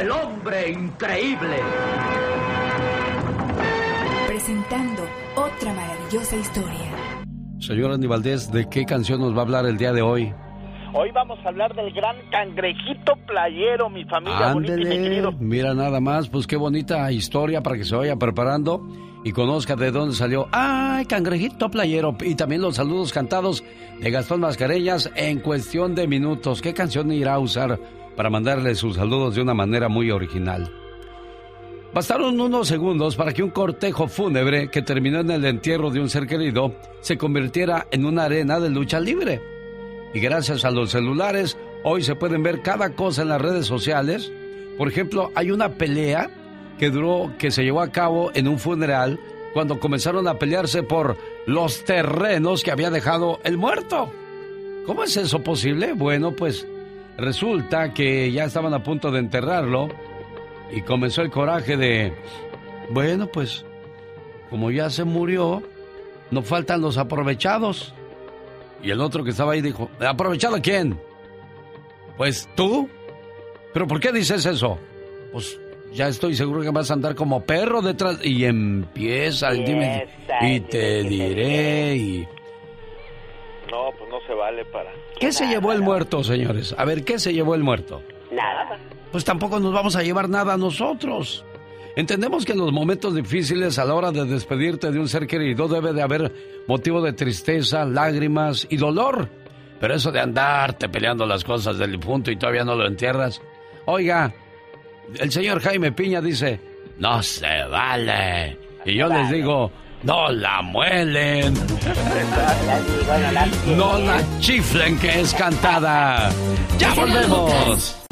El 0.00 0.10
hombre 0.10 0.70
increíble. 0.70 1.56
Presentando 4.26 5.04
otra 5.36 5.72
maravillosa 5.72 6.34
historia. 6.34 6.90
Señor 7.60 7.92
Andy 7.92 8.08
Valdés, 8.08 8.50
¿de 8.50 8.68
qué 8.68 8.84
canción 8.84 9.20
nos 9.20 9.34
va 9.34 9.38
a 9.38 9.42
hablar 9.42 9.66
el 9.66 9.76
día 9.76 9.92
de 9.92 10.02
hoy? 10.02 10.34
Hoy 10.98 11.10
vamos 11.12 11.38
a 11.44 11.48
hablar 11.50 11.74
del 11.74 11.92
gran 11.92 12.16
cangrejito 12.30 13.16
playero, 13.26 13.90
mi 13.90 14.06
familia 14.06 14.54
bonita 14.54 14.80
y 14.80 14.84
mi 14.86 14.96
querido. 14.96 15.32
Mira 15.32 15.74
nada 15.74 16.00
más, 16.00 16.30
pues 16.30 16.46
qué 16.46 16.56
bonita 16.56 17.12
historia 17.12 17.62
para 17.62 17.76
que 17.76 17.84
se 17.84 17.94
vaya 17.94 18.16
preparando 18.16 18.80
y 19.22 19.30
conozca 19.32 19.76
de 19.76 19.90
dónde 19.90 20.14
salió. 20.14 20.48
¡Ay, 20.52 21.04
cangrejito 21.04 21.68
playero! 21.68 22.16
Y 22.22 22.34
también 22.34 22.62
los 22.62 22.76
saludos 22.76 23.12
cantados 23.12 23.62
de 24.00 24.10
Gastón 24.10 24.40
Mascareñas 24.40 25.10
en 25.16 25.40
cuestión 25.40 25.94
de 25.94 26.06
minutos. 26.06 26.62
¿Qué 26.62 26.72
canción 26.72 27.12
irá 27.12 27.34
a 27.34 27.40
usar 27.40 27.78
para 28.16 28.30
mandarle 28.30 28.74
sus 28.74 28.96
saludos 28.96 29.34
de 29.34 29.42
una 29.42 29.52
manera 29.52 29.90
muy 29.90 30.10
original? 30.10 30.72
Bastaron 31.92 32.40
unos 32.40 32.68
segundos 32.68 33.16
para 33.16 33.34
que 33.34 33.42
un 33.42 33.50
cortejo 33.50 34.08
fúnebre 34.08 34.70
que 34.70 34.80
terminó 34.80 35.20
en 35.20 35.30
el 35.30 35.44
entierro 35.44 35.90
de 35.90 36.00
un 36.00 36.08
ser 36.08 36.26
querido 36.26 36.74
se 37.00 37.18
convirtiera 37.18 37.86
en 37.90 38.06
una 38.06 38.24
arena 38.24 38.58
de 38.60 38.70
lucha 38.70 38.98
libre. 38.98 39.55
Y 40.14 40.20
gracias 40.20 40.64
a 40.64 40.70
los 40.70 40.90
celulares, 40.90 41.56
hoy 41.82 42.02
se 42.02 42.14
pueden 42.14 42.42
ver 42.42 42.62
cada 42.62 42.90
cosa 42.90 43.22
en 43.22 43.28
las 43.28 43.40
redes 43.40 43.66
sociales. 43.66 44.32
Por 44.78 44.88
ejemplo, 44.88 45.30
hay 45.34 45.50
una 45.50 45.74
pelea 45.74 46.30
que 46.78 46.90
duró, 46.90 47.32
que 47.38 47.50
se 47.50 47.64
llevó 47.64 47.80
a 47.80 47.90
cabo 47.90 48.30
en 48.34 48.48
un 48.48 48.58
funeral 48.58 49.18
cuando 49.52 49.80
comenzaron 49.80 50.28
a 50.28 50.38
pelearse 50.38 50.82
por 50.82 51.16
los 51.46 51.84
terrenos 51.84 52.62
que 52.62 52.70
había 52.70 52.90
dejado 52.90 53.40
el 53.44 53.56
muerto. 53.56 54.12
¿Cómo 54.84 55.02
es 55.02 55.16
eso 55.16 55.42
posible? 55.42 55.92
Bueno, 55.94 56.32
pues 56.32 56.66
resulta 57.16 57.94
que 57.94 58.30
ya 58.30 58.44
estaban 58.44 58.74
a 58.74 58.82
punto 58.82 59.10
de 59.10 59.20
enterrarlo 59.20 59.88
y 60.70 60.82
comenzó 60.82 61.22
el 61.22 61.30
coraje 61.30 61.76
de, 61.76 62.12
bueno, 62.90 63.26
pues 63.28 63.64
como 64.50 64.70
ya 64.70 64.90
se 64.90 65.04
murió, 65.04 65.62
no 66.30 66.42
faltan 66.42 66.80
los 66.80 66.98
aprovechados. 66.98 67.94
Y 68.86 68.92
el 68.92 69.00
otro 69.00 69.24
que 69.24 69.30
estaba 69.30 69.54
ahí 69.54 69.60
dijo, 69.62 69.90
¿aprovechado 69.98 70.62
quién? 70.62 70.96
Pues 72.16 72.48
tú. 72.54 72.88
¿Pero 73.74 73.88
por 73.88 73.98
qué 73.98 74.12
dices 74.12 74.46
eso? 74.46 74.78
Pues 75.32 75.58
ya 75.92 76.06
estoy 76.06 76.36
seguro 76.36 76.62
que 76.62 76.70
vas 76.70 76.88
a 76.92 76.94
andar 76.94 77.16
como 77.16 77.40
perro 77.40 77.82
detrás. 77.82 78.24
Y 78.24 78.44
empieza 78.44 79.48
el 79.48 79.64
dime. 79.64 80.06
Y 80.40 80.60
te 80.60 81.02
diré 81.02 81.96
y... 81.96 82.28
No, 83.68 83.90
pues 83.98 84.08
no 84.08 84.20
se 84.24 84.34
vale 84.34 84.64
para... 84.66 84.92
¿Qué 85.18 85.32
se 85.32 85.48
llevó 85.48 85.72
el 85.72 85.82
muerto, 85.82 86.22
señores? 86.22 86.72
A 86.78 86.84
ver, 86.84 87.04
¿qué 87.04 87.18
se 87.18 87.32
llevó 87.32 87.56
el 87.56 87.64
muerto? 87.64 88.04
Nada. 88.30 88.78
Pues 89.10 89.24
tampoco 89.24 89.58
nos 89.58 89.72
vamos 89.72 89.96
a 89.96 90.04
llevar 90.04 90.28
nada 90.28 90.56
nosotros. 90.56 91.44
Entendemos 91.96 92.44
que 92.44 92.52
en 92.52 92.58
los 92.58 92.72
momentos 92.72 93.14
difíciles 93.14 93.78
a 93.78 93.86
la 93.86 93.94
hora 93.94 94.12
de 94.12 94.26
despedirte 94.26 94.90
de 94.90 94.98
un 94.98 95.08
ser 95.08 95.26
querido 95.26 95.66
debe 95.66 95.94
de 95.94 96.02
haber 96.02 96.30
motivo 96.68 97.00
de 97.00 97.14
tristeza, 97.14 97.86
lágrimas 97.86 98.66
y 98.68 98.76
dolor. 98.76 99.30
Pero 99.80 99.94
eso 99.94 100.12
de 100.12 100.20
andarte 100.20 100.90
peleando 100.90 101.24
las 101.24 101.42
cosas 101.42 101.78
del 101.78 101.92
difunto 101.92 102.30
y 102.30 102.36
todavía 102.36 102.64
no 102.64 102.74
lo 102.74 102.86
entierras. 102.86 103.40
Oiga, 103.86 104.30
el 105.18 105.32
señor 105.32 105.60
Jaime 105.60 105.90
Piña 105.92 106.20
dice, 106.20 106.60
no 106.98 107.22
se 107.22 107.64
vale. 107.70 108.58
Y 108.84 108.96
yo 108.96 109.08
les 109.08 109.30
digo, 109.30 109.72
no 110.02 110.30
la 110.30 110.60
muelen. 110.60 111.54
No 113.76 113.98
la 113.98 114.20
chiflen 114.40 114.98
que 114.98 115.20
es 115.20 115.32
cantada. 115.34 116.30
Ya 116.78 116.92
volvemos. 116.94 118.05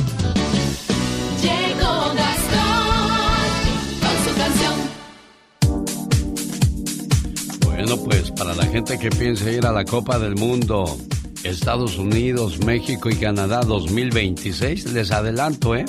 Bueno, 7.87 8.03
pues 8.03 8.31
para 8.31 8.55
la 8.55 8.65
gente 8.65 8.99
que 8.99 9.11
piensa 9.11 9.51
ir 9.51 9.67
a 9.67 9.71
la 9.71 9.85
Copa 9.85 10.19
del 10.19 10.37
Mundo, 10.37 10.87
Estados 11.43 11.99
Unidos, 11.99 12.65
México 12.65 13.11
y 13.11 13.15
Canadá 13.15 13.61
2026, 13.61 14.95
les 14.95 15.11
adelanto, 15.11 15.77
¿eh? 15.77 15.85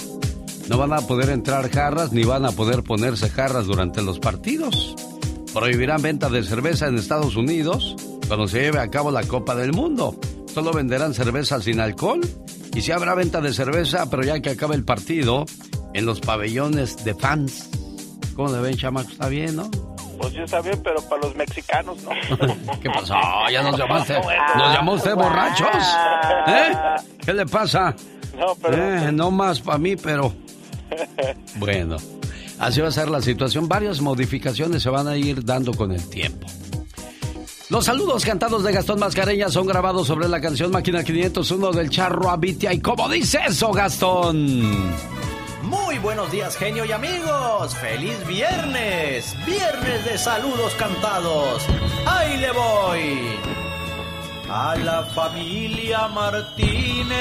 No 0.68 0.78
van 0.78 0.92
a 0.92 1.00
poder 1.00 1.30
entrar 1.30 1.72
jarras 1.72 2.12
ni 2.12 2.26
van 2.26 2.44
a 2.44 2.52
poder 2.52 2.84
ponerse 2.84 3.30
jarras 3.30 3.66
durante 3.66 4.02
los 4.02 4.20
partidos. 4.20 4.94
Prohibirán 5.54 6.02
venta 6.02 6.28
de 6.28 6.44
cerveza 6.44 6.88
en 6.88 6.98
Estados 6.98 7.38
Unidos 7.38 7.96
cuando 8.28 8.50
se 8.50 8.60
lleve 8.60 8.80
a 8.80 8.90
cabo 8.90 9.10
la 9.10 9.24
Copa 9.24 9.56
del 9.56 9.72
Mundo. 9.72 10.20
Solo 10.54 10.74
venderán 10.74 11.14
cerveza 11.14 11.62
sin 11.62 11.80
alcohol 11.80 12.20
y 12.76 12.82
si 12.82 12.92
habrá 12.92 13.16
venta 13.16 13.40
de 13.40 13.54
cerveza, 13.54 14.10
pero 14.10 14.22
ya 14.24 14.42
que 14.42 14.50
acabe 14.50 14.76
el 14.76 14.84
partido, 14.84 15.46
en 15.94 16.06
los 16.06 16.20
pabellones 16.20 17.06
de 17.06 17.16
fans. 17.16 17.70
¿Cómo 18.36 18.52
le 18.52 18.60
ven, 18.60 18.76
chamaco? 18.76 19.12
Está 19.12 19.30
bien, 19.30 19.56
¿no? 19.56 19.70
Pues 20.18 20.36
está 20.36 20.62
bien, 20.62 20.80
pero 20.84 21.02
para 21.02 21.22
los 21.22 21.36
mexicanos 21.36 21.98
no. 22.04 22.10
¿Qué 22.82 22.90
pasó? 22.90 23.16
Ya 23.52 23.62
nos 23.64 23.78
llamaste. 23.78 24.14
¿Nos 24.58 24.74
llamó 24.74 24.94
usted 24.94 25.16
borrachos? 25.16 25.68
¿Eh? 26.48 26.72
¿Qué 27.26 27.34
le 27.34 27.46
pasa? 27.46 27.96
No, 28.38 28.56
pero... 28.62 28.78
Eh, 28.78 29.12
no 29.12 29.32
más 29.32 29.60
para 29.60 29.78
mí, 29.78 29.96
pero... 29.96 30.34
Bueno, 31.56 31.98
así 32.60 32.82
va 32.82 32.90
a 32.90 32.92
ser 32.92 33.10
la 33.10 33.22
situación. 33.22 33.68
Varias 33.68 34.02
modificaciones 34.02 34.84
se 34.84 34.90
van 34.90 35.08
a 35.08 35.18
ir 35.18 35.44
dando 35.44 35.74
con 35.74 35.92
el 35.92 36.08
tiempo. 36.10 36.48
Los 37.70 37.86
saludos 37.86 38.24
cantados 38.24 38.64
de 38.64 38.72
Gastón 38.72 39.00
Mascareña 39.00 39.50
son 39.50 39.66
grabados 39.66 40.06
sobre 40.06 40.28
la 40.28 40.40
canción 40.40 40.70
Máquina 40.70 41.04
501 41.04 41.72
del 41.72 41.90
Charro 41.90 42.30
Abitia. 42.30 42.72
¿Y 42.72 42.80
cómo 42.80 43.10
dice 43.10 43.40
eso, 43.48 43.72
Gastón? 43.72 44.94
Muy 45.66 45.98
buenos 45.98 46.32
días, 46.32 46.56
genio 46.58 46.86
y 46.86 46.92
amigos. 46.92 47.76
¡Feliz 47.78 48.26
viernes! 48.28 49.36
Viernes 49.48 50.06
de 50.06 50.18
saludos 50.18 50.76
cantados. 50.76 51.66
¡Ahí 52.06 52.38
le 52.38 52.52
voy! 52.52 53.40
A 54.48 54.76
la 54.76 55.04
familia 55.06 56.08
Martínez. 56.08 57.16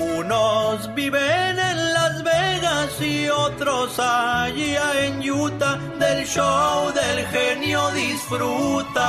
Unos 0.00 0.94
viven 0.94 1.58
en 1.58 1.92
Las 1.92 2.22
Vegas 2.22 3.00
y 3.00 3.28
otros 3.28 3.98
allá 3.98 5.04
en 5.04 5.30
Utah. 5.30 5.78
Del 5.98 6.26
show 6.26 6.90
del 6.92 7.26
genio 7.26 7.90
disfruta. 7.90 9.02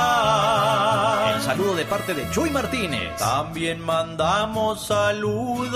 El 1.36 1.42
saludo 1.42 1.74
de 1.74 1.86
parte 1.86 2.12
de 2.14 2.28
Chuy 2.30 2.50
Martínez. 2.50 3.16
También 3.16 3.80
mandamos 3.80 4.86
saludos. 4.86 5.72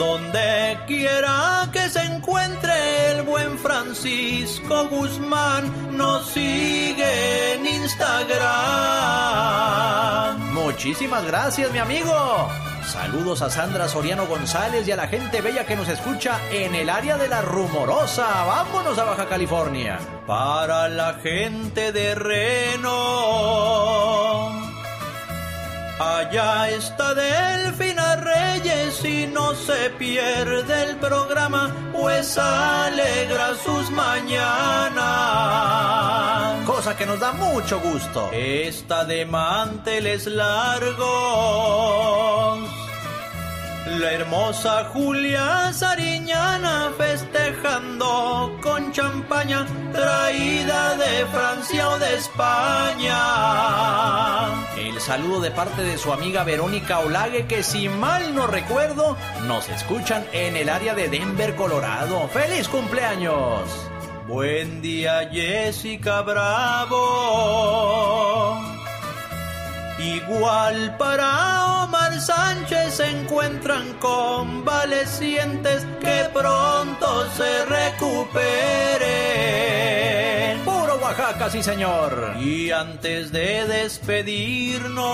Donde 0.00 0.78
quiera 0.86 1.68
que 1.70 1.90
se 1.90 2.00
encuentre 2.00 3.10
el 3.10 3.20
buen 3.22 3.58
Francisco 3.58 4.88
Guzmán, 4.88 5.94
nos 5.94 6.26
sigue 6.28 7.52
en 7.52 7.66
Instagram. 7.66 8.38
Muchísimas 10.54 11.26
gracias, 11.26 11.70
mi 11.70 11.80
amigo. 11.80 12.48
Saludos 12.86 13.42
a 13.42 13.50
Sandra 13.50 13.88
Soriano 13.88 14.26
González 14.26 14.88
y 14.88 14.92
a 14.92 14.96
la 14.96 15.06
gente 15.06 15.42
bella 15.42 15.66
que 15.66 15.76
nos 15.76 15.88
escucha 15.88 16.40
en 16.50 16.74
el 16.74 16.88
área 16.88 17.18
de 17.18 17.28
la 17.28 17.42
Rumorosa. 17.42 18.44
Vámonos 18.46 18.98
a 18.98 19.04
Baja 19.04 19.28
California. 19.28 19.98
Para 20.26 20.88
la 20.88 21.18
gente 21.22 21.92
de 21.92 22.14
Reno. 22.14 22.90
Allá 26.00 26.70
está 26.70 27.12
Delfina 27.14 28.16
Reyes 28.16 29.04
y 29.04 29.26
no 29.26 29.54
se 29.54 29.90
pierde 29.98 30.84
el 30.84 30.96
programa, 30.96 31.70
pues 31.92 32.38
alegra 32.38 33.54
sus 33.56 33.90
mañanas. 33.90 35.04
Cosa 36.64 36.96
que 36.96 37.04
nos 37.04 37.20
da 37.20 37.32
mucho 37.32 37.78
gusto. 37.80 38.30
Está 38.32 39.04
de 39.04 39.26
manteles 39.26 40.26
largos. 40.26 41.00
La 43.86 44.12
hermosa 44.12 44.84
Julia 44.92 45.72
Sariñana 45.72 46.92
festejando 46.98 48.58
con 48.62 48.92
champaña 48.92 49.66
traída 49.90 50.96
de 50.96 51.24
Francia 51.26 51.88
o 51.88 51.98
de 51.98 52.14
España. 52.16 53.16
El 54.76 55.00
saludo 55.00 55.40
de 55.40 55.50
parte 55.50 55.80
de 55.82 55.96
su 55.96 56.12
amiga 56.12 56.44
Verónica 56.44 56.98
Olague 56.98 57.46
que 57.46 57.62
si 57.62 57.88
mal 57.88 58.34
no 58.34 58.46
recuerdo 58.46 59.16
nos 59.46 59.70
escuchan 59.70 60.26
en 60.32 60.56
el 60.56 60.68
área 60.68 60.94
de 60.94 61.08
Denver, 61.08 61.56
Colorado. 61.56 62.28
¡Feliz 62.28 62.68
cumpleaños! 62.68 63.62
Buen 64.28 64.82
día 64.82 65.28
Jessica 65.32 66.20
Bravo. 66.20 67.00
Igual 70.00 70.96
para 70.96 71.84
Omar 71.84 72.18
Sánchez 72.18 72.94
se 72.94 73.10
encuentran 73.10 73.92
convalecientes 74.00 75.86
que 76.00 76.26
pronto 76.32 77.30
se 77.36 77.66
recuperen. 77.66 79.04
Puro 80.64 80.96
Oaxaca, 81.02 81.50
sí 81.50 81.62
señor. 81.62 82.36
Y 82.40 82.70
antes 82.70 83.30
de 83.30 83.66
despedirnos, 83.66 85.04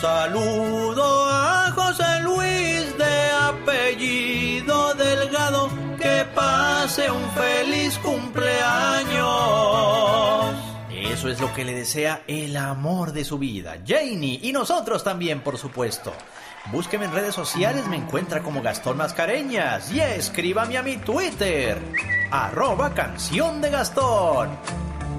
saludo 0.00 1.28
a 1.28 1.70
José 1.74 2.20
Luis 2.22 2.96
de 2.96 3.30
apellido 3.32 4.94
Delgado. 4.94 5.68
Que 6.00 6.24
pase 6.34 7.10
un 7.10 7.30
feliz 7.32 7.98
cumpleaños. 7.98 10.69
Eso 11.20 11.28
es 11.28 11.38
lo 11.38 11.52
que 11.52 11.66
le 11.66 11.74
desea 11.74 12.22
el 12.26 12.56
amor 12.56 13.12
de 13.12 13.26
su 13.26 13.36
vida, 13.36 13.76
Janie, 13.86 14.40
y 14.42 14.52
nosotros 14.52 15.04
también, 15.04 15.42
por 15.42 15.58
supuesto. 15.58 16.14
Búsqueme 16.72 17.04
en 17.04 17.12
redes 17.12 17.34
sociales, 17.34 17.86
me 17.88 17.96
encuentra 17.96 18.42
como 18.42 18.62
Gastón 18.62 18.96
Mascareñas 18.96 19.92
y 19.92 20.00
escríbame 20.00 20.78
a 20.78 20.82
mi 20.82 20.96
Twitter, 20.96 21.76
arroba 22.30 22.94
canción 22.94 23.60
de 23.60 23.68
Gastón. 23.68 24.48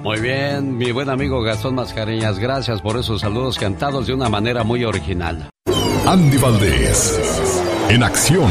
Muy 0.02 0.18
bien, 0.18 0.76
mi 0.76 0.90
buen 0.90 1.08
amigo 1.08 1.40
Gastón 1.40 1.76
Mascareñas, 1.76 2.40
gracias 2.40 2.82
por 2.82 2.98
esos 2.98 3.20
saludos 3.20 3.56
cantados 3.56 4.08
de 4.08 4.14
una 4.14 4.28
manera 4.28 4.64
muy 4.64 4.84
original. 4.84 5.50
Andy 6.04 6.36
Valdés, 6.38 7.62
en 7.90 8.02
acción. 8.02 8.50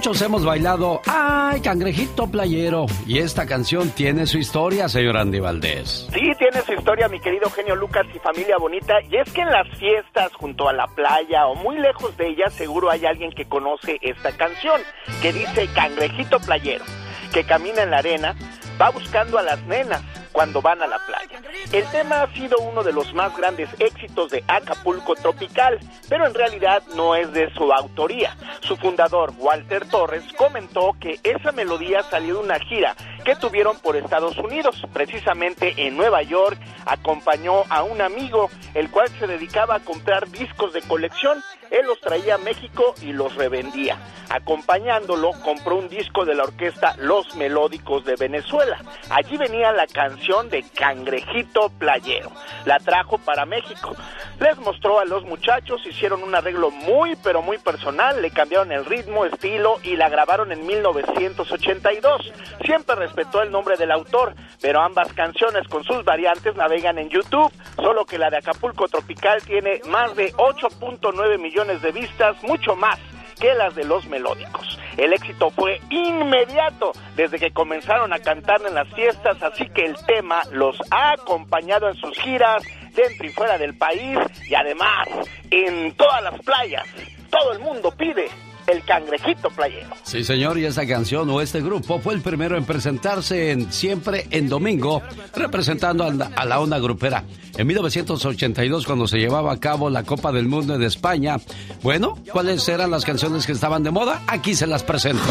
Muchos 0.00 0.22
hemos 0.22 0.46
bailado 0.46 1.02
¡Ay, 1.06 1.60
cangrejito 1.60 2.26
playero! 2.26 2.86
Y 3.06 3.18
esta 3.18 3.44
canción 3.44 3.90
tiene 3.90 4.24
su 4.24 4.38
historia, 4.38 4.88
señor 4.88 5.18
Andy 5.18 5.40
Valdés. 5.40 6.08
Sí, 6.10 6.22
tiene 6.38 6.62
su 6.64 6.72
historia, 6.72 7.06
mi 7.06 7.20
querido 7.20 7.50
genio 7.50 7.76
Lucas 7.76 8.06
y 8.14 8.18
familia 8.18 8.56
bonita. 8.56 8.94
Y 9.10 9.16
es 9.16 9.30
que 9.30 9.42
en 9.42 9.50
las 9.50 9.68
fiestas 9.76 10.32
junto 10.32 10.70
a 10.70 10.72
la 10.72 10.86
playa 10.86 11.46
o 11.48 11.54
muy 11.54 11.76
lejos 11.76 12.16
de 12.16 12.28
ella, 12.28 12.48
seguro 12.48 12.88
hay 12.88 13.04
alguien 13.04 13.30
que 13.30 13.44
conoce 13.44 13.98
esta 14.00 14.32
canción, 14.32 14.80
que 15.20 15.34
dice 15.34 15.68
cangrejito 15.74 16.40
playero, 16.40 16.86
que 17.34 17.44
camina 17.44 17.82
en 17.82 17.90
la 17.90 17.98
arena, 17.98 18.34
va 18.80 18.88
buscando 18.88 19.36
a 19.36 19.42
las 19.42 19.62
nenas 19.66 20.00
cuando 20.32 20.62
van 20.62 20.82
a 20.82 20.86
la 20.86 20.98
playa. 21.06 21.40
El 21.72 21.84
tema 21.90 22.22
ha 22.22 22.34
sido 22.34 22.58
uno 22.58 22.82
de 22.82 22.92
los 22.92 23.12
más 23.14 23.36
grandes 23.36 23.68
éxitos 23.78 24.30
de 24.30 24.44
Acapulco 24.48 25.14
Tropical, 25.14 25.78
pero 26.08 26.26
en 26.26 26.34
realidad 26.34 26.82
no 26.94 27.14
es 27.14 27.32
de 27.32 27.52
su 27.54 27.72
autoría. 27.72 28.36
Su 28.60 28.76
fundador, 28.76 29.32
Walter 29.38 29.86
Torres, 29.88 30.24
comentó 30.36 30.94
que 31.00 31.20
esa 31.22 31.52
melodía 31.52 32.02
salió 32.04 32.34
de 32.34 32.40
una 32.40 32.58
gira 32.58 32.94
que 33.22 33.36
tuvieron 33.36 33.78
por 33.78 33.96
Estados 33.96 34.36
Unidos. 34.38 34.82
Precisamente 34.92 35.74
en 35.76 35.96
Nueva 35.96 36.22
York 36.22 36.58
acompañó 36.86 37.64
a 37.68 37.82
un 37.82 38.00
amigo, 38.00 38.50
el 38.74 38.90
cual 38.90 39.08
se 39.18 39.26
dedicaba 39.26 39.76
a 39.76 39.80
comprar 39.80 40.28
discos 40.30 40.72
de 40.72 40.82
colección. 40.82 41.42
Él 41.70 41.86
los 41.86 42.00
traía 42.00 42.34
a 42.34 42.38
México 42.38 42.94
y 43.00 43.12
los 43.12 43.34
revendía. 43.36 43.96
Acompañándolo, 44.28 45.30
compró 45.44 45.76
un 45.76 45.88
disco 45.88 46.24
de 46.24 46.34
la 46.34 46.44
orquesta 46.44 46.96
Los 46.98 47.34
Melódicos 47.36 48.04
de 48.04 48.16
Venezuela. 48.16 48.78
Allí 49.08 49.36
venía 49.36 49.72
la 49.72 49.86
canción 49.86 50.48
de 50.48 50.62
Cangrejito 50.62 51.70
Playero. 51.78 52.30
La 52.64 52.78
trajo 52.78 53.18
para 53.18 53.46
México. 53.46 53.94
Les 54.40 54.58
mostró 54.58 54.98
a 54.98 55.04
los 55.04 55.24
muchachos, 55.24 55.84
hicieron 55.86 56.22
un 56.22 56.34
arreglo 56.34 56.70
muy 56.70 57.16
pero 57.22 57.42
muy 57.42 57.58
personal, 57.58 58.20
le 58.22 58.30
cambiaron 58.30 58.72
el 58.72 58.84
ritmo, 58.84 59.24
estilo 59.24 59.78
y 59.82 59.96
la 59.96 60.08
grabaron 60.08 60.50
en 60.52 60.66
1982. 60.66 62.32
Siempre 62.64 62.96
respetó 63.10 63.42
el 63.42 63.50
nombre 63.50 63.76
del 63.76 63.90
autor, 63.90 64.34
pero 64.60 64.80
ambas 64.80 65.12
canciones 65.12 65.66
con 65.68 65.82
sus 65.84 66.04
variantes 66.04 66.54
navegan 66.54 66.98
en 66.98 67.08
YouTube, 67.08 67.52
solo 67.76 68.04
que 68.04 68.18
la 68.18 68.30
de 68.30 68.38
Acapulco 68.38 68.88
Tropical 68.88 69.42
tiene 69.42 69.80
más 69.88 70.14
de 70.14 70.32
8.9 70.34 71.38
millones 71.38 71.82
de 71.82 71.92
vistas, 71.92 72.42
mucho 72.44 72.76
más 72.76 72.98
que 73.40 73.54
las 73.54 73.74
de 73.74 73.84
los 73.84 74.06
melódicos. 74.06 74.78
El 74.96 75.12
éxito 75.12 75.50
fue 75.50 75.80
inmediato 75.90 76.92
desde 77.16 77.38
que 77.38 77.52
comenzaron 77.52 78.12
a 78.12 78.18
cantar 78.18 78.60
en 78.66 78.74
las 78.74 78.88
fiestas, 78.94 79.42
así 79.42 79.68
que 79.70 79.86
el 79.86 79.96
tema 80.06 80.42
los 80.52 80.78
ha 80.90 81.12
acompañado 81.12 81.88
en 81.88 81.96
sus 81.96 82.16
giras, 82.18 82.62
dentro 82.94 83.26
y 83.26 83.30
fuera 83.30 83.56
del 83.58 83.76
país 83.76 84.18
y 84.48 84.54
además 84.54 85.08
en 85.50 85.94
todas 85.94 86.22
las 86.22 86.38
playas. 86.42 86.84
Todo 87.30 87.52
el 87.52 87.60
mundo 87.60 87.90
pide 87.92 88.28
el 88.70 88.84
cangrejito 88.84 89.50
playero. 89.50 89.90
Sí, 90.02 90.24
señor, 90.24 90.58
y 90.58 90.64
esta 90.64 90.86
canción 90.86 91.28
o 91.30 91.40
este 91.40 91.60
grupo 91.60 91.98
fue 91.98 92.14
el 92.14 92.20
primero 92.20 92.56
en 92.56 92.64
presentarse 92.64 93.50
en, 93.50 93.72
siempre 93.72 94.26
en 94.30 94.48
domingo, 94.48 95.02
representando 95.34 96.04
a 96.04 96.12
la, 96.12 96.26
a 96.36 96.44
la 96.44 96.60
onda 96.60 96.78
grupera. 96.78 97.24
En 97.56 97.66
1982, 97.66 98.86
cuando 98.86 99.06
se 99.06 99.18
llevaba 99.18 99.52
a 99.52 99.60
cabo 99.60 99.90
la 99.90 100.04
Copa 100.04 100.32
del 100.32 100.46
Mundo 100.46 100.78
de 100.78 100.86
España, 100.86 101.36
bueno, 101.82 102.18
¿cuáles 102.32 102.68
eran 102.68 102.90
las 102.90 103.04
canciones 103.04 103.46
que 103.46 103.52
estaban 103.52 103.82
de 103.82 103.90
moda? 103.90 104.22
Aquí 104.26 104.54
se 104.54 104.66
las 104.66 104.82
presento. 104.82 105.22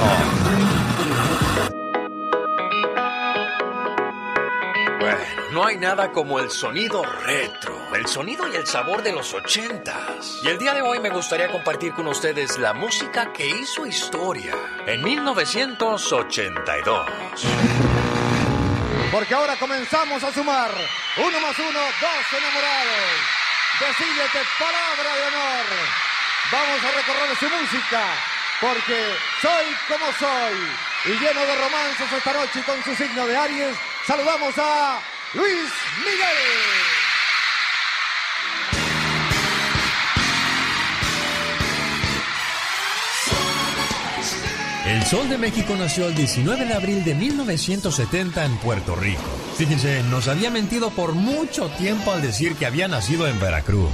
Bueno, 4.99 5.17
no 5.51 5.65
hay 5.65 5.77
nada 5.77 6.12
como 6.12 6.39
el 6.39 6.51
sonido 6.51 7.03
retro, 7.03 7.75
el 7.95 8.05
sonido 8.07 8.47
y 8.47 8.55
el 8.55 8.67
sabor 8.67 9.01
de 9.01 9.12
los 9.12 9.33
ochentas. 9.33 10.38
Y 10.43 10.47
el 10.47 10.59
día 10.59 10.75
de 10.75 10.81
hoy 10.81 10.99
me 10.99 11.09
gustaría 11.09 11.51
compartir 11.51 11.93
con 11.93 12.07
ustedes 12.07 12.59
la 12.59 12.73
música 12.73 13.33
que 13.33 13.47
hizo 13.47 13.85
historia 13.85 14.55
en 14.85 15.03
1982. 15.03 17.09
Porque 19.12 19.33
ahora 19.33 19.55
comenzamos 19.55 20.23
a 20.23 20.31
sumar. 20.31 20.69
Uno 21.17 21.39
más 21.39 21.57
uno, 21.57 21.69
dos 21.69 22.33
enamorados. 22.38 23.17
Decídete 23.79 24.45
palabra 24.59 25.15
de 25.15 25.23
honor. 25.27 25.65
Vamos 26.51 26.83
a 26.83 26.91
recorrer 26.91 27.35
su 27.38 27.49
música. 27.49 28.03
Porque 28.62 29.15
soy 29.41 29.75
como 29.88 30.13
soy. 30.13 30.59
Y 31.05 31.17
lleno 31.17 31.41
de 31.41 31.55
romances 31.55 32.12
esta 32.12 32.33
noche 32.33 32.62
con 32.63 32.83
su 32.83 32.93
signo 32.93 33.25
de 33.25 33.35
Aries, 33.35 33.75
saludamos 34.05 34.55
a 34.57 35.01
Luis 35.35 35.71
Miguel. 36.03 37.08
El 44.89 45.06
Sol 45.06 45.30
de 45.30 45.38
México 45.38 45.75
nació 45.78 46.08
el 46.08 46.15
19 46.15 46.65
de 46.65 46.73
abril 46.73 47.04
de 47.04 47.13
1970 47.13 48.43
en 48.43 48.58
Puerto 48.58 48.95
Rico. 48.95 49.21
Fíjense, 49.56 50.02
nos 50.10 50.28
había 50.28 50.49
mentido 50.49 50.89
por 50.89 51.13
mucho 51.13 51.69
tiempo 51.78 52.12
al 52.12 52.23
decir 52.23 52.56
que 52.56 52.65
había 52.65 52.88
nacido 52.88 53.28
en 53.28 53.39
Veracruz. 53.39 53.91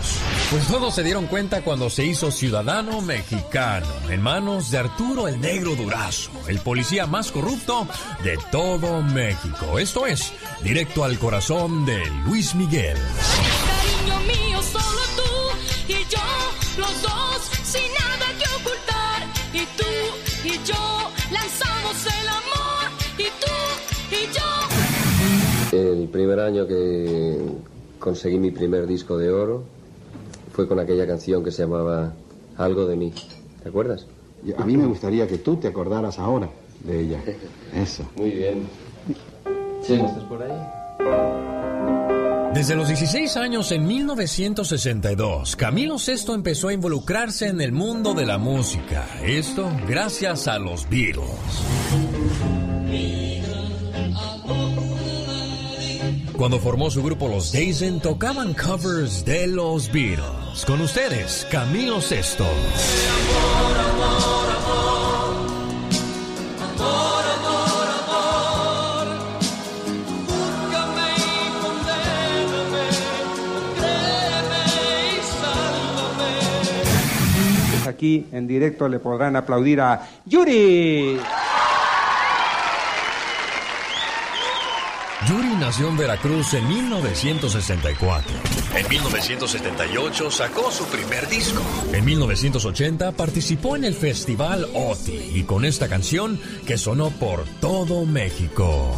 Pues 0.50 0.66
todos 0.68 0.96
se 0.96 1.04
dieron 1.04 1.28
cuenta 1.28 1.64
cuando 1.64 1.90
se 1.90 2.06
hizo 2.06 2.32
ciudadano 2.32 3.02
mexicano, 3.02 3.88
en 4.08 4.22
manos 4.22 4.72
de 4.72 4.78
Arturo 4.78 5.28
el 5.28 5.42
Negro 5.42 5.76
Durazo, 5.76 6.32
el 6.48 6.60
policía 6.60 7.08
más 7.08 7.30
corrupto 7.30 7.86
de 8.24 8.40
todo 8.50 9.02
México. 9.02 9.78
Esto 9.78 10.08
es, 10.08 10.32
directo 10.64 11.04
al 11.04 11.20
corazón 11.20 11.86
de 11.86 12.06
Luis 12.24 12.56
Miguel. 12.56 12.98
Cariño 14.08 14.20
mío, 14.22 14.62
solo 14.64 15.02
tú 15.18 15.92
y 15.94 15.98
yo, 16.10 16.78
los 16.78 17.02
dos, 17.02 17.52
sin 17.66 17.84
nada 18.00 18.28
que 18.40 18.50
ocultar. 18.56 19.28
Y 19.52 19.66
tú 19.78 20.05
y 20.56 20.68
yo 20.68 20.76
lanzamos 21.32 22.06
el 22.06 22.28
amor. 22.28 22.91
Y 23.18 23.24
tú 23.41 23.52
y 24.12 24.32
yo. 24.34 25.78
El 25.78 26.08
primer 26.08 26.39
año 26.39 26.68
que 26.68 27.38
conseguí 28.00 28.38
mi 28.38 28.52
primer 28.52 28.88
disco 28.88 29.18
de 29.18 29.32
oro 29.32 29.63
fue 30.54 30.68
con 30.68 30.80
aquella 30.80 31.06
canción 31.06 31.44
que 31.44 31.52
se 31.52 31.63
llamaba 31.63 32.13
Algo 32.58 32.86
de 32.86 32.96
mí. 32.96 33.13
¿Te 33.63 33.70
acuerdas? 33.70 34.08
A 34.58 34.65
mí 34.65 34.78
me 34.78 34.86
gustaría 34.86 35.28
que 35.28 35.39
tú 35.39 35.58
te 35.58 35.68
acordaras 35.68 36.20
ahora 36.20 36.50
de 36.84 37.02
ella. 37.02 37.22
Eso. 37.76 38.04
Muy 38.15 38.32
bien. 38.32 38.68
Chema, 39.82 40.08
¿estás 40.08 40.24
por 40.24 40.41
ahí? 40.44 41.95
Desde 42.56 42.74
los 42.78 42.88
16 42.88 43.36
años 43.36 43.74
en 43.74 43.86
1962, 43.86 45.58
Camilo 45.58 45.98
VI 45.98 46.34
empezó 46.34 46.70
a 46.70 46.74
involucrarse 46.74 47.50
en 47.50 47.60
el 47.60 47.74
mundo 47.74 48.13
de 48.13 48.26
la 48.26 48.38
música. 48.38 49.06
Esto 49.22 49.70
gracias 49.86 50.48
a 50.48 50.58
los 50.58 50.88
Beatles. 50.89 51.26
Cuando 56.38 56.58
formó 56.60 56.89
su 56.89 57.04
grupo 57.04 57.28
Los 57.28 57.52
Dazen, 57.52 58.00
tocaban 58.00 58.54
covers 58.54 59.26
de 59.26 59.48
los 59.48 59.91
Beatles. 59.91 60.63
Con 60.65 60.80
ustedes, 60.80 61.46
Camilo 61.52 61.98
VI. 61.98 62.46
Amor, 62.46 63.78
amor, 66.78 67.14
aquí 77.96 78.28
en 78.32 78.48
directo 78.48 78.88
le 78.88 79.00
podrán 79.00 79.36
aplaudir 79.36 79.82
a 79.82 80.08
Yuri. 80.26 81.18
Yuri 85.28 85.56
nació 85.60 85.88
en 85.90 85.98
Veracruz 85.98 86.54
en 86.54 86.68
1964. 86.68 88.32
En 88.76 88.88
1978 88.88 90.30
sacó 90.30 90.70
su 90.70 90.86
primer 90.86 91.28
disco. 91.28 91.62
En 91.94 92.06
1980 92.06 93.12
participó 93.14 93.76
en 93.76 93.86
el 93.86 93.96
festival 93.96 94.68
OTI 94.76 95.32
y 95.34 95.44
con 95.44 95.66
esta 95.66 95.88
canción 95.88 96.40
que 96.68 96.78
sonó 96.78 97.10
por 97.10 97.44
todo 97.60 98.06
México. 98.06 98.96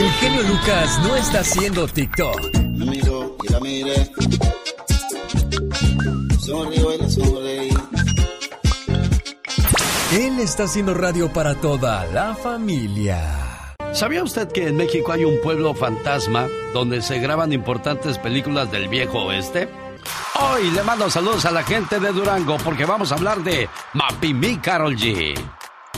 El 0.00 0.10
genio 0.12 0.42
Lucas 0.44 0.98
no 1.02 1.14
está 1.14 1.40
haciendo 1.40 1.86
TikTok. 1.86 2.40
Y 2.54 3.02
la 6.98 7.10
sonreí. 7.10 7.68
Él 10.12 10.38
está 10.40 10.64
haciendo 10.64 10.94
radio 10.94 11.30
para 11.30 11.54
toda 11.54 12.06
la 12.06 12.34
familia. 12.34 13.74
¿Sabía 13.92 14.22
usted 14.22 14.50
que 14.50 14.68
en 14.68 14.78
México 14.78 15.12
hay 15.12 15.26
un 15.26 15.38
pueblo 15.42 15.74
fantasma 15.74 16.48
donde 16.72 17.02
se 17.02 17.18
graban 17.18 17.52
importantes 17.52 18.16
películas 18.16 18.72
del 18.72 18.88
viejo 18.88 19.24
oeste? 19.24 19.68
Hoy 20.40 20.70
le 20.70 20.82
mando 20.82 21.10
saludos 21.10 21.44
a 21.44 21.50
la 21.50 21.62
gente 21.62 22.00
de 22.00 22.10
Durango 22.10 22.56
porque 22.64 22.86
vamos 22.86 23.12
a 23.12 23.16
hablar 23.16 23.42
de 23.42 23.68
Mapimí 23.92 24.56
Carol 24.56 24.96
G. 24.96 25.34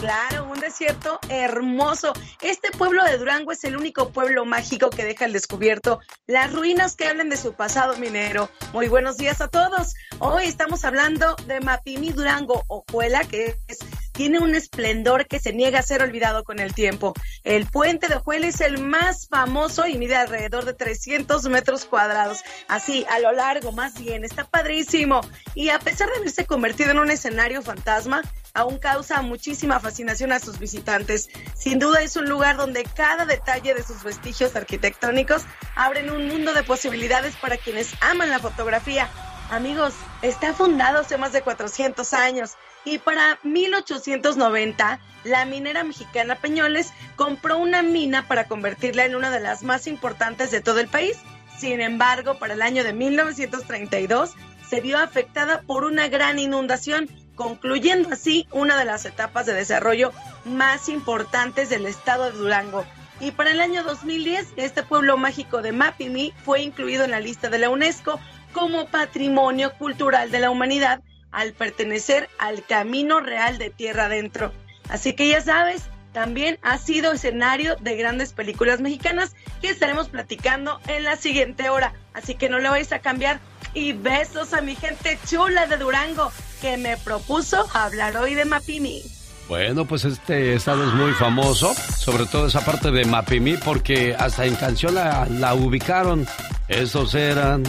Claro, 0.03 0.49
un 0.51 0.59
desierto 0.59 1.21
hermoso. 1.29 2.12
Este 2.41 2.73
pueblo 2.73 3.05
de 3.05 3.19
Durango 3.19 3.53
es 3.53 3.62
el 3.62 3.77
único 3.77 4.11
pueblo 4.11 4.45
mágico 4.45 4.91
que 4.91 5.05
deja 5.05 5.27
al 5.27 5.33
descubierto 5.33 6.01
las 6.27 6.53
ruinas 6.53 6.97
que 6.97 7.07
hablan 7.07 7.29
de 7.29 7.37
su 7.37 7.53
pasado 7.53 7.97
minero. 7.99 8.51
Muy 8.73 8.88
buenos 8.88 9.17
días 9.17 9.41
a 9.41 9.47
todos. 9.47 9.95
Hoy 10.19 10.47
estamos 10.47 10.85
hablando 10.85 11.37
de 11.47 11.61
Mapimí 11.61 12.11
Durango, 12.11 12.65
Ojuela, 12.67 13.23
que 13.23 13.55
es, 13.69 13.79
tiene 14.22 14.38
un 14.38 14.54
esplendor 14.54 15.26
que 15.26 15.40
se 15.40 15.52
niega 15.52 15.80
a 15.80 15.82
ser 15.82 16.00
olvidado 16.00 16.44
con 16.44 16.61
el 16.61 16.74
tiempo. 16.74 17.12
El 17.42 17.66
puente 17.66 18.06
de 18.06 18.14
Ojuela 18.14 18.46
es 18.46 18.61
el 18.61 18.78
más 18.78 19.26
famoso 19.26 19.88
y 19.88 19.98
mide 19.98 20.14
alrededor 20.14 20.64
de 20.64 20.74
300 20.74 21.42
metros 21.48 21.87
cuadrados. 21.87 22.44
Así, 22.68 23.04
a 23.11 23.18
lo 23.18 23.32
largo, 23.32 23.72
más 23.72 23.98
bien, 23.98 24.24
está 24.24 24.44
padrísimo. 24.44 25.22
Y 25.56 25.70
a 25.70 25.80
pesar 25.80 26.08
de 26.08 26.18
haberse 26.18 26.46
convertido 26.46 26.92
en 26.92 27.00
un 27.00 27.11
escenario 27.11 27.62
fantasma, 27.62 28.22
aún 28.54 28.78
causa 28.78 29.22
muchísima 29.22 29.80
fascinación 29.80 30.30
a 30.30 30.38
sus 30.38 30.61
visitantes. 30.61 31.28
Sin 31.56 31.80
duda 31.80 32.00
es 32.00 32.14
un 32.14 32.28
lugar 32.28 32.56
donde 32.56 32.85
cada 32.85 33.26
detalle 33.26 33.74
de 33.74 33.82
sus 33.82 34.04
vestigios 34.04 34.54
arquitectónicos 34.54 35.42
abren 35.74 36.12
un 36.12 36.28
mundo 36.28 36.54
de 36.54 36.62
posibilidades 36.62 37.35
para 37.35 37.56
quienes 37.56 37.92
aman 38.00 38.30
la 38.30 38.38
fotografía. 38.38 39.08
Amigos, 39.50 39.94
está 40.22 40.54
fundado 40.54 41.00
hace 41.00 41.18
más 41.18 41.32
de 41.32 41.42
400 41.42 42.12
años 42.12 42.52
y 42.85 42.99
para 42.99 43.38
1890 43.42 45.01
la 45.25 45.45
minera 45.45 45.85
mexicana 45.85 46.37
Peñoles 46.37 46.92
compró 47.16 47.59
una 47.59 47.83
mina 47.83 48.27
para 48.27 48.49
convertirla 48.49 49.05
en 49.05 49.14
una 49.14 49.31
de 49.31 49.40
las 49.40 49.62
más 49.62 49.87
importantes 49.87 50.51
de 50.51 50.61
todo 50.61 50.81
el 50.81 50.88
país. 50.88 51.16
Sin 51.57 51.81
embargo, 51.81 52.38
para 52.38 52.55
el 52.55 52.62
año 52.62 52.83
de 52.83 52.92
1932 52.92 54.33
se 54.68 54.81
vio 54.81 54.99
afectada 54.99 55.62
por 55.62 55.85
una 55.85 56.09
gran 56.09 56.38
inundación, 56.38 57.09
concluyendo 57.37 58.09
así 58.11 58.49
una 58.51 58.77
de 58.77 58.85
las 58.85 59.05
etapas 59.05 59.47
de 59.47 59.55
desarrollo 59.55 60.12
más 60.45 60.88
importantes 60.88 61.68
del 61.68 61.87
estado 61.87 62.25
de 62.25 62.38
Durango. 62.38 62.85
Y 63.21 63.31
para 63.31 63.53
el 63.53 63.61
año 63.61 63.85
2010, 63.85 64.55
este 64.57 64.83
pueblo 64.83 65.16
mágico 65.16 65.62
de 65.62 65.71
Mapimí 65.71 66.33
fue 66.45 66.62
incluido 66.62 67.05
en 67.05 67.12
la 67.12 67.21
lista 67.21 67.49
de 67.49 67.59
la 67.59 67.71
UNESCO 67.71 68.18
como 68.53 68.87
Patrimonio 68.87 69.73
Cultural 69.75 70.31
de 70.31 70.40
la 70.40 70.51
Humanidad 70.51 71.01
al 71.33 71.53
pertenecer 71.55 72.29
al 72.38 72.64
Camino 72.64 73.21
Real 73.21 73.59
de 73.59 73.71
Tierra 73.71 74.05
Adentro. 74.05 74.53
Así 74.88 75.14
que 75.14 75.29
ya 75.29 75.40
sabes, 75.40 75.83
también 76.12 76.59
ha 76.62 76.79
sido 76.79 77.12
escenario 77.12 77.77
de 77.77 77.97
grandes 77.97 78.33
películas 78.33 78.81
mexicanas 78.81 79.35
que 79.61 79.71
estaremos 79.71 80.09
platicando 80.09 80.79
en 80.87 81.05
la 81.05 81.16
siguiente 81.16 81.71
hora. 81.71 81.95
Así 82.12 82.35
que 82.35 82.49
no 82.49 82.59
le 82.59 82.68
vais 82.68 82.92
a 82.92 83.01
cambiar. 83.01 83.40
Y 83.75 83.95
besos 83.95 84.53
a 84.53 84.61
mi 84.61 84.77
gente 84.77 85.18
chula 85.27 85.66
de 85.66 85.79
Durango 85.79 86.31
que 86.61 86.77
me 86.77 86.99
propuso 86.99 87.66
hablar 87.73 88.16
hoy 88.18 88.35
de 88.35 88.45
Mapimi. 88.45 89.03
Bueno, 89.49 89.87
pues 89.87 90.05
este 90.05 90.55
estado 90.55 90.87
es 90.87 90.95
muy 90.95 91.12
famoso, 91.12 91.75
sobre 91.75 92.27
todo 92.27 92.47
esa 92.47 92.64
parte 92.64 92.90
de 92.90 93.05
Mapimi, 93.05 93.57
porque 93.57 94.14
hasta 94.14 94.45
en 94.45 94.55
canción 94.57 94.95
la, 94.95 95.55
ubicaron. 95.55 96.27
Esos 96.68 97.14
eran 97.14 97.64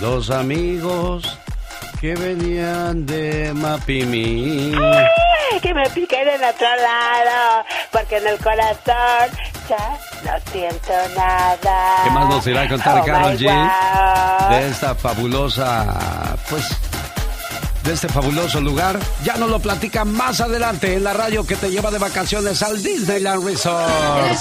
dos 0.00 0.30
amigos 0.30 1.38
que 2.00 2.14
venían 2.14 3.06
de 3.06 3.52
Mapimi. 3.54 4.72
Ay, 4.74 5.60
que 5.60 5.72
me 5.74 5.88
piquen 5.90 6.28
en 6.28 6.44
otro 6.44 6.66
lado, 6.76 7.64
porque 7.90 8.18
en 8.18 8.26
el 8.26 8.38
corazón 8.38 9.30
ya 9.68 9.98
no 10.24 10.52
siento 10.52 10.92
nada. 11.16 11.96
¿Qué 12.04 12.10
más 12.10 12.28
nos 12.28 12.46
irá 12.46 12.62
a 12.62 12.68
contar 12.68 12.98
Oh, 13.00 13.04
Carol 13.04 13.38
G? 13.38 14.50
De 14.50 14.68
esta 14.68 14.94
fabulosa, 14.94 16.36
pues, 16.50 16.68
de 17.84 17.92
este 17.94 18.08
fabuloso 18.08 18.60
lugar. 18.60 18.98
Ya 19.24 19.36
nos 19.36 19.48
lo 19.48 19.58
platica 19.58 20.04
más 20.04 20.40
adelante 20.40 20.94
en 20.94 21.04
la 21.04 21.14
radio 21.14 21.46
que 21.46 21.56
te 21.56 21.70
lleva 21.70 21.90
de 21.90 21.98
vacaciones 21.98 22.62
al 22.62 22.82
Disneyland 22.82 23.40
El 23.42 23.54
Resort. 23.54 23.88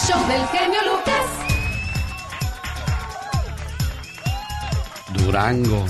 show 0.07 0.27
del 0.27 0.47
genio 0.49 0.79
Lucas. 0.91 1.25
Durango. 5.13 5.85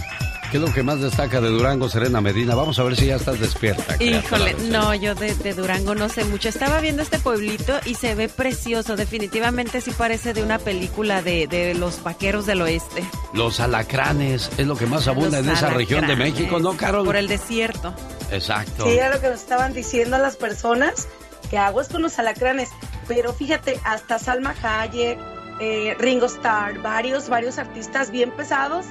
¿Qué 0.55 0.59
es 0.59 0.65
lo 0.69 0.73
que 0.73 0.83
más 0.83 1.01
destaca 1.01 1.41
de 1.41 1.49
Durango, 1.49 1.89
Serena 1.89 2.21
Medina? 2.21 2.55
Vamos 2.55 2.79
a 2.79 2.83
ver 2.83 2.95
si 2.95 3.07
ya 3.07 3.17
estás 3.17 3.41
despierta. 3.41 4.01
Híjole, 4.01 4.55
no, 4.69 4.95
yo 4.95 5.13
de, 5.13 5.35
de 5.35 5.53
Durango 5.53 5.95
no 5.95 6.07
sé 6.07 6.23
mucho. 6.23 6.47
Estaba 6.47 6.79
viendo 6.79 7.01
este 7.01 7.19
pueblito 7.19 7.73
y 7.83 7.95
se 7.95 8.15
ve 8.15 8.29
precioso. 8.29 8.95
Definitivamente 8.95 9.81
sí 9.81 9.91
parece 9.91 10.33
de 10.33 10.43
una 10.43 10.57
película 10.57 11.21
de, 11.21 11.47
de 11.47 11.73
los 11.73 12.01
vaqueros 12.03 12.45
del 12.45 12.61
oeste. 12.61 13.03
Los 13.33 13.59
alacranes 13.59 14.49
es 14.57 14.65
lo 14.65 14.77
que 14.77 14.85
más 14.85 15.09
abunda 15.09 15.39
Los 15.39 15.47
en 15.47 15.53
esa 15.55 15.71
región 15.71 16.07
de. 16.07 16.15
México, 16.15 16.57
¿no, 16.57 16.77
Carol? 16.77 17.03
Por 17.03 17.17
el 17.17 17.27
desierto. 17.27 17.93
Exacto. 18.31 18.85
Sí, 18.85 18.91
era 18.91 19.13
lo 19.13 19.19
que 19.19 19.27
nos 19.27 19.41
estaban 19.41 19.73
diciendo 19.73 20.17
las 20.19 20.37
personas, 20.37 21.09
que 21.49 21.57
aguas 21.57 21.89
con 21.89 22.01
los 22.01 22.17
alacranes. 22.17 22.69
Pero 23.09 23.33
fíjate, 23.33 23.77
hasta 23.83 24.19
Salma 24.19 24.55
Hayek, 24.63 25.19
eh, 25.59 25.97
Ringo 25.99 26.27
Starr, 26.27 26.81
varios, 26.81 27.27
varios 27.27 27.57
artistas 27.57 28.09
bien 28.09 28.31
pesados 28.31 28.85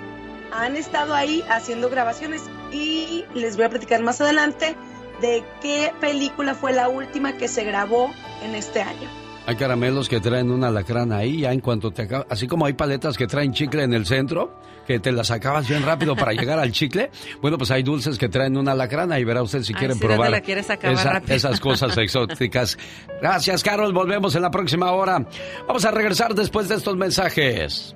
han 0.55 0.77
estado 0.77 1.15
ahí 1.15 1.43
haciendo 1.51 1.91
grabaciones 1.91 2.43
y 2.73 3.25
les 3.35 3.57
voy 3.57 3.67
a 3.67 3.71
platicar 3.71 4.03
más 4.03 4.21
adelante 4.21 4.77
de 5.21 5.45
qué 5.61 5.93
película 6.01 6.55
fue 6.55 6.73
la 6.73 6.89
última 6.89 7.35
que 7.37 7.49
se 7.49 7.65
grabó 7.65 8.11
en 8.43 8.55
este 8.55 8.83
año. 8.83 9.09
Hay 9.47 9.57
caramelos 9.57 10.09
que 10.09 10.21
traen 10.21 10.51
un 10.51 10.65
alacrán 10.65 11.13
ahí, 11.13 11.41
ya 11.43 11.53
en 11.53 11.61
cuanto 11.61 11.91
te 11.91 12.03
acabas. 12.03 12.27
Así 12.31 12.47
como 12.47 12.65
hay 12.65 12.73
paletas 12.73 13.19
que 13.19 13.27
traen 13.27 13.53
chicle 13.53 13.83
en 13.83 13.93
el 13.93 14.07
centro, 14.07 14.59
que 14.87 14.99
te 15.01 15.13
las 15.13 15.31
acabas 15.31 15.69
bien 15.69 15.83
rápido 15.85 16.17
para 16.17 16.33
llegar 16.41 16.59
al 16.59 16.73
chicle. 16.73 17.11
Bueno, 17.43 17.59
pues 17.59 17.71
hay 17.71 17.83
dulces 17.83 18.17
que 18.17 18.31
traen 18.31 18.57
un 18.57 18.69
alacrán. 18.69 19.13
Ahí 19.13 19.23
verá 19.23 19.43
usted 19.43 19.63
si 19.63 19.75
Ay, 19.75 19.79
quieren 19.81 19.97
sí, 19.99 20.01
¿dónde 20.03 20.15
probar 20.17 20.31
la 20.31 20.41
quieres 20.41 20.71
acabar 20.71 20.97
esa- 20.97 21.13
rápido? 21.13 21.35
esas 21.37 21.61
cosas 21.61 21.97
exóticas. 21.99 22.79
Gracias, 23.21 23.63
Carol. 23.63 23.93
Volvemos 23.93 24.35
en 24.35 24.41
la 24.43 24.51
próxima 24.51 24.93
hora. 24.93 25.27
Vamos 25.69 25.85
a 25.85 25.91
regresar 25.91 26.35
después 26.35 26.69
de 26.71 26.77
estos 26.77 26.97
mensajes. 26.97 27.95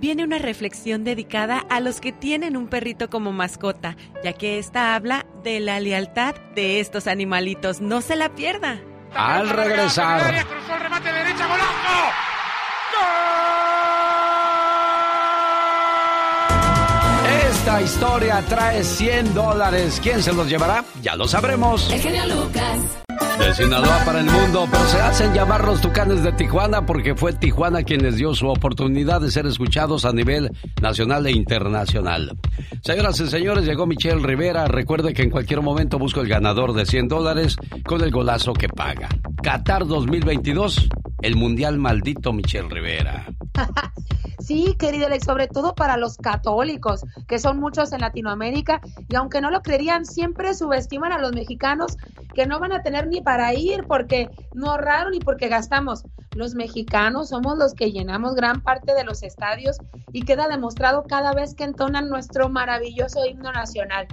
Viene 0.00 0.24
una 0.24 0.38
reflexión 0.38 1.04
dedicada 1.04 1.58
a 1.68 1.78
los 1.78 2.00
que 2.00 2.10
tienen 2.10 2.56
un 2.56 2.68
perrito 2.68 3.10
como 3.10 3.32
mascota, 3.32 3.98
ya 4.24 4.32
que 4.32 4.58
esta 4.58 4.94
habla 4.94 5.26
de 5.44 5.60
la 5.60 5.78
lealtad 5.78 6.34
de 6.54 6.80
estos 6.80 7.06
animalitos. 7.06 7.82
No 7.82 8.00
se 8.00 8.16
la 8.16 8.34
pierda. 8.34 8.80
Al 9.14 9.50
regresar. 9.50 10.46
Cruzó 10.46 10.74
el 10.74 10.80
remate 10.80 11.12
derecha, 11.12 11.46
golazo. 11.46 11.70
Esta 17.50 17.82
historia 17.82 18.42
trae 18.48 18.82
100 18.82 19.34
dólares. 19.34 20.00
¿Quién 20.02 20.22
se 20.22 20.32
los 20.32 20.48
llevará? 20.48 20.82
Ya 21.02 21.14
lo 21.14 21.28
sabremos. 21.28 21.92
El 21.92 22.00
genio 22.00 22.26
Lucas. 22.26 22.78
De 23.38 23.54
Sinaloa 23.54 24.02
para 24.04 24.20
el 24.20 24.26
mundo, 24.26 24.68
pero 24.70 24.86
se 24.86 25.00
hacen 25.00 25.32
llamar 25.32 25.64
los 25.64 25.80
Tucanes 25.80 26.22
de 26.22 26.32
Tijuana 26.32 26.84
porque 26.84 27.14
fue 27.14 27.32
Tijuana 27.32 27.82
quien 27.82 28.02
les 28.02 28.16
dio 28.16 28.34
su 28.34 28.48
oportunidad 28.48 29.20
de 29.20 29.30
ser 29.30 29.46
escuchados 29.46 30.04
a 30.04 30.12
nivel 30.12 30.50
nacional 30.80 31.26
e 31.26 31.32
internacional. 31.32 32.36
Señoras 32.82 33.20
y 33.20 33.28
señores, 33.28 33.64
llegó 33.64 33.86
Michelle 33.86 34.22
Rivera. 34.22 34.66
Recuerde 34.66 35.14
que 35.14 35.22
en 35.22 35.30
cualquier 35.30 35.62
momento 35.62 35.98
busco 35.98 36.20
el 36.20 36.28
ganador 36.28 36.72
de 36.72 36.86
100 36.86 37.08
dólares 37.08 37.56
con 37.86 38.02
el 38.02 38.10
golazo 38.10 38.52
que 38.52 38.68
paga. 38.68 39.08
Qatar 39.42 39.86
2022, 39.86 40.88
el 41.22 41.36
mundial 41.36 41.78
maldito 41.78 42.32
Michelle 42.32 42.68
Rivera. 42.68 43.26
Sí, 44.40 44.74
querido 44.78 45.06
Alex, 45.06 45.26
sobre 45.26 45.46
todo 45.46 45.74
para 45.74 45.96
los 45.96 46.16
católicos, 46.16 47.04
que 47.28 47.38
son 47.38 47.60
muchos 47.60 47.92
en 47.92 48.00
Latinoamérica, 48.00 48.80
y 49.08 49.14
aunque 49.14 49.40
no 49.40 49.50
lo 49.50 49.62
creerían, 49.62 50.04
siempre 50.04 50.54
subestiman 50.54 51.12
a 51.12 51.18
los 51.18 51.32
mexicanos 51.32 51.98
que 52.34 52.46
no 52.46 52.58
van 52.58 52.72
a 52.72 52.82
tener 52.82 53.06
ni 53.10 53.20
para 53.20 53.54
ir 53.54 53.84
porque 53.86 54.30
no 54.54 54.70
ahorraron 54.70 55.14
y 55.14 55.20
porque 55.20 55.48
gastamos. 55.48 56.04
Los 56.34 56.54
mexicanos 56.54 57.30
somos 57.30 57.58
los 57.58 57.74
que 57.74 57.92
llenamos 57.92 58.34
gran 58.34 58.62
parte 58.62 58.94
de 58.94 59.04
los 59.04 59.22
estadios 59.22 59.78
y 60.12 60.22
queda 60.22 60.48
demostrado 60.48 61.04
cada 61.04 61.32
vez 61.32 61.54
que 61.54 61.64
entonan 61.64 62.08
nuestro 62.08 62.48
maravilloso 62.48 63.24
himno 63.26 63.52
nacional. 63.52 64.06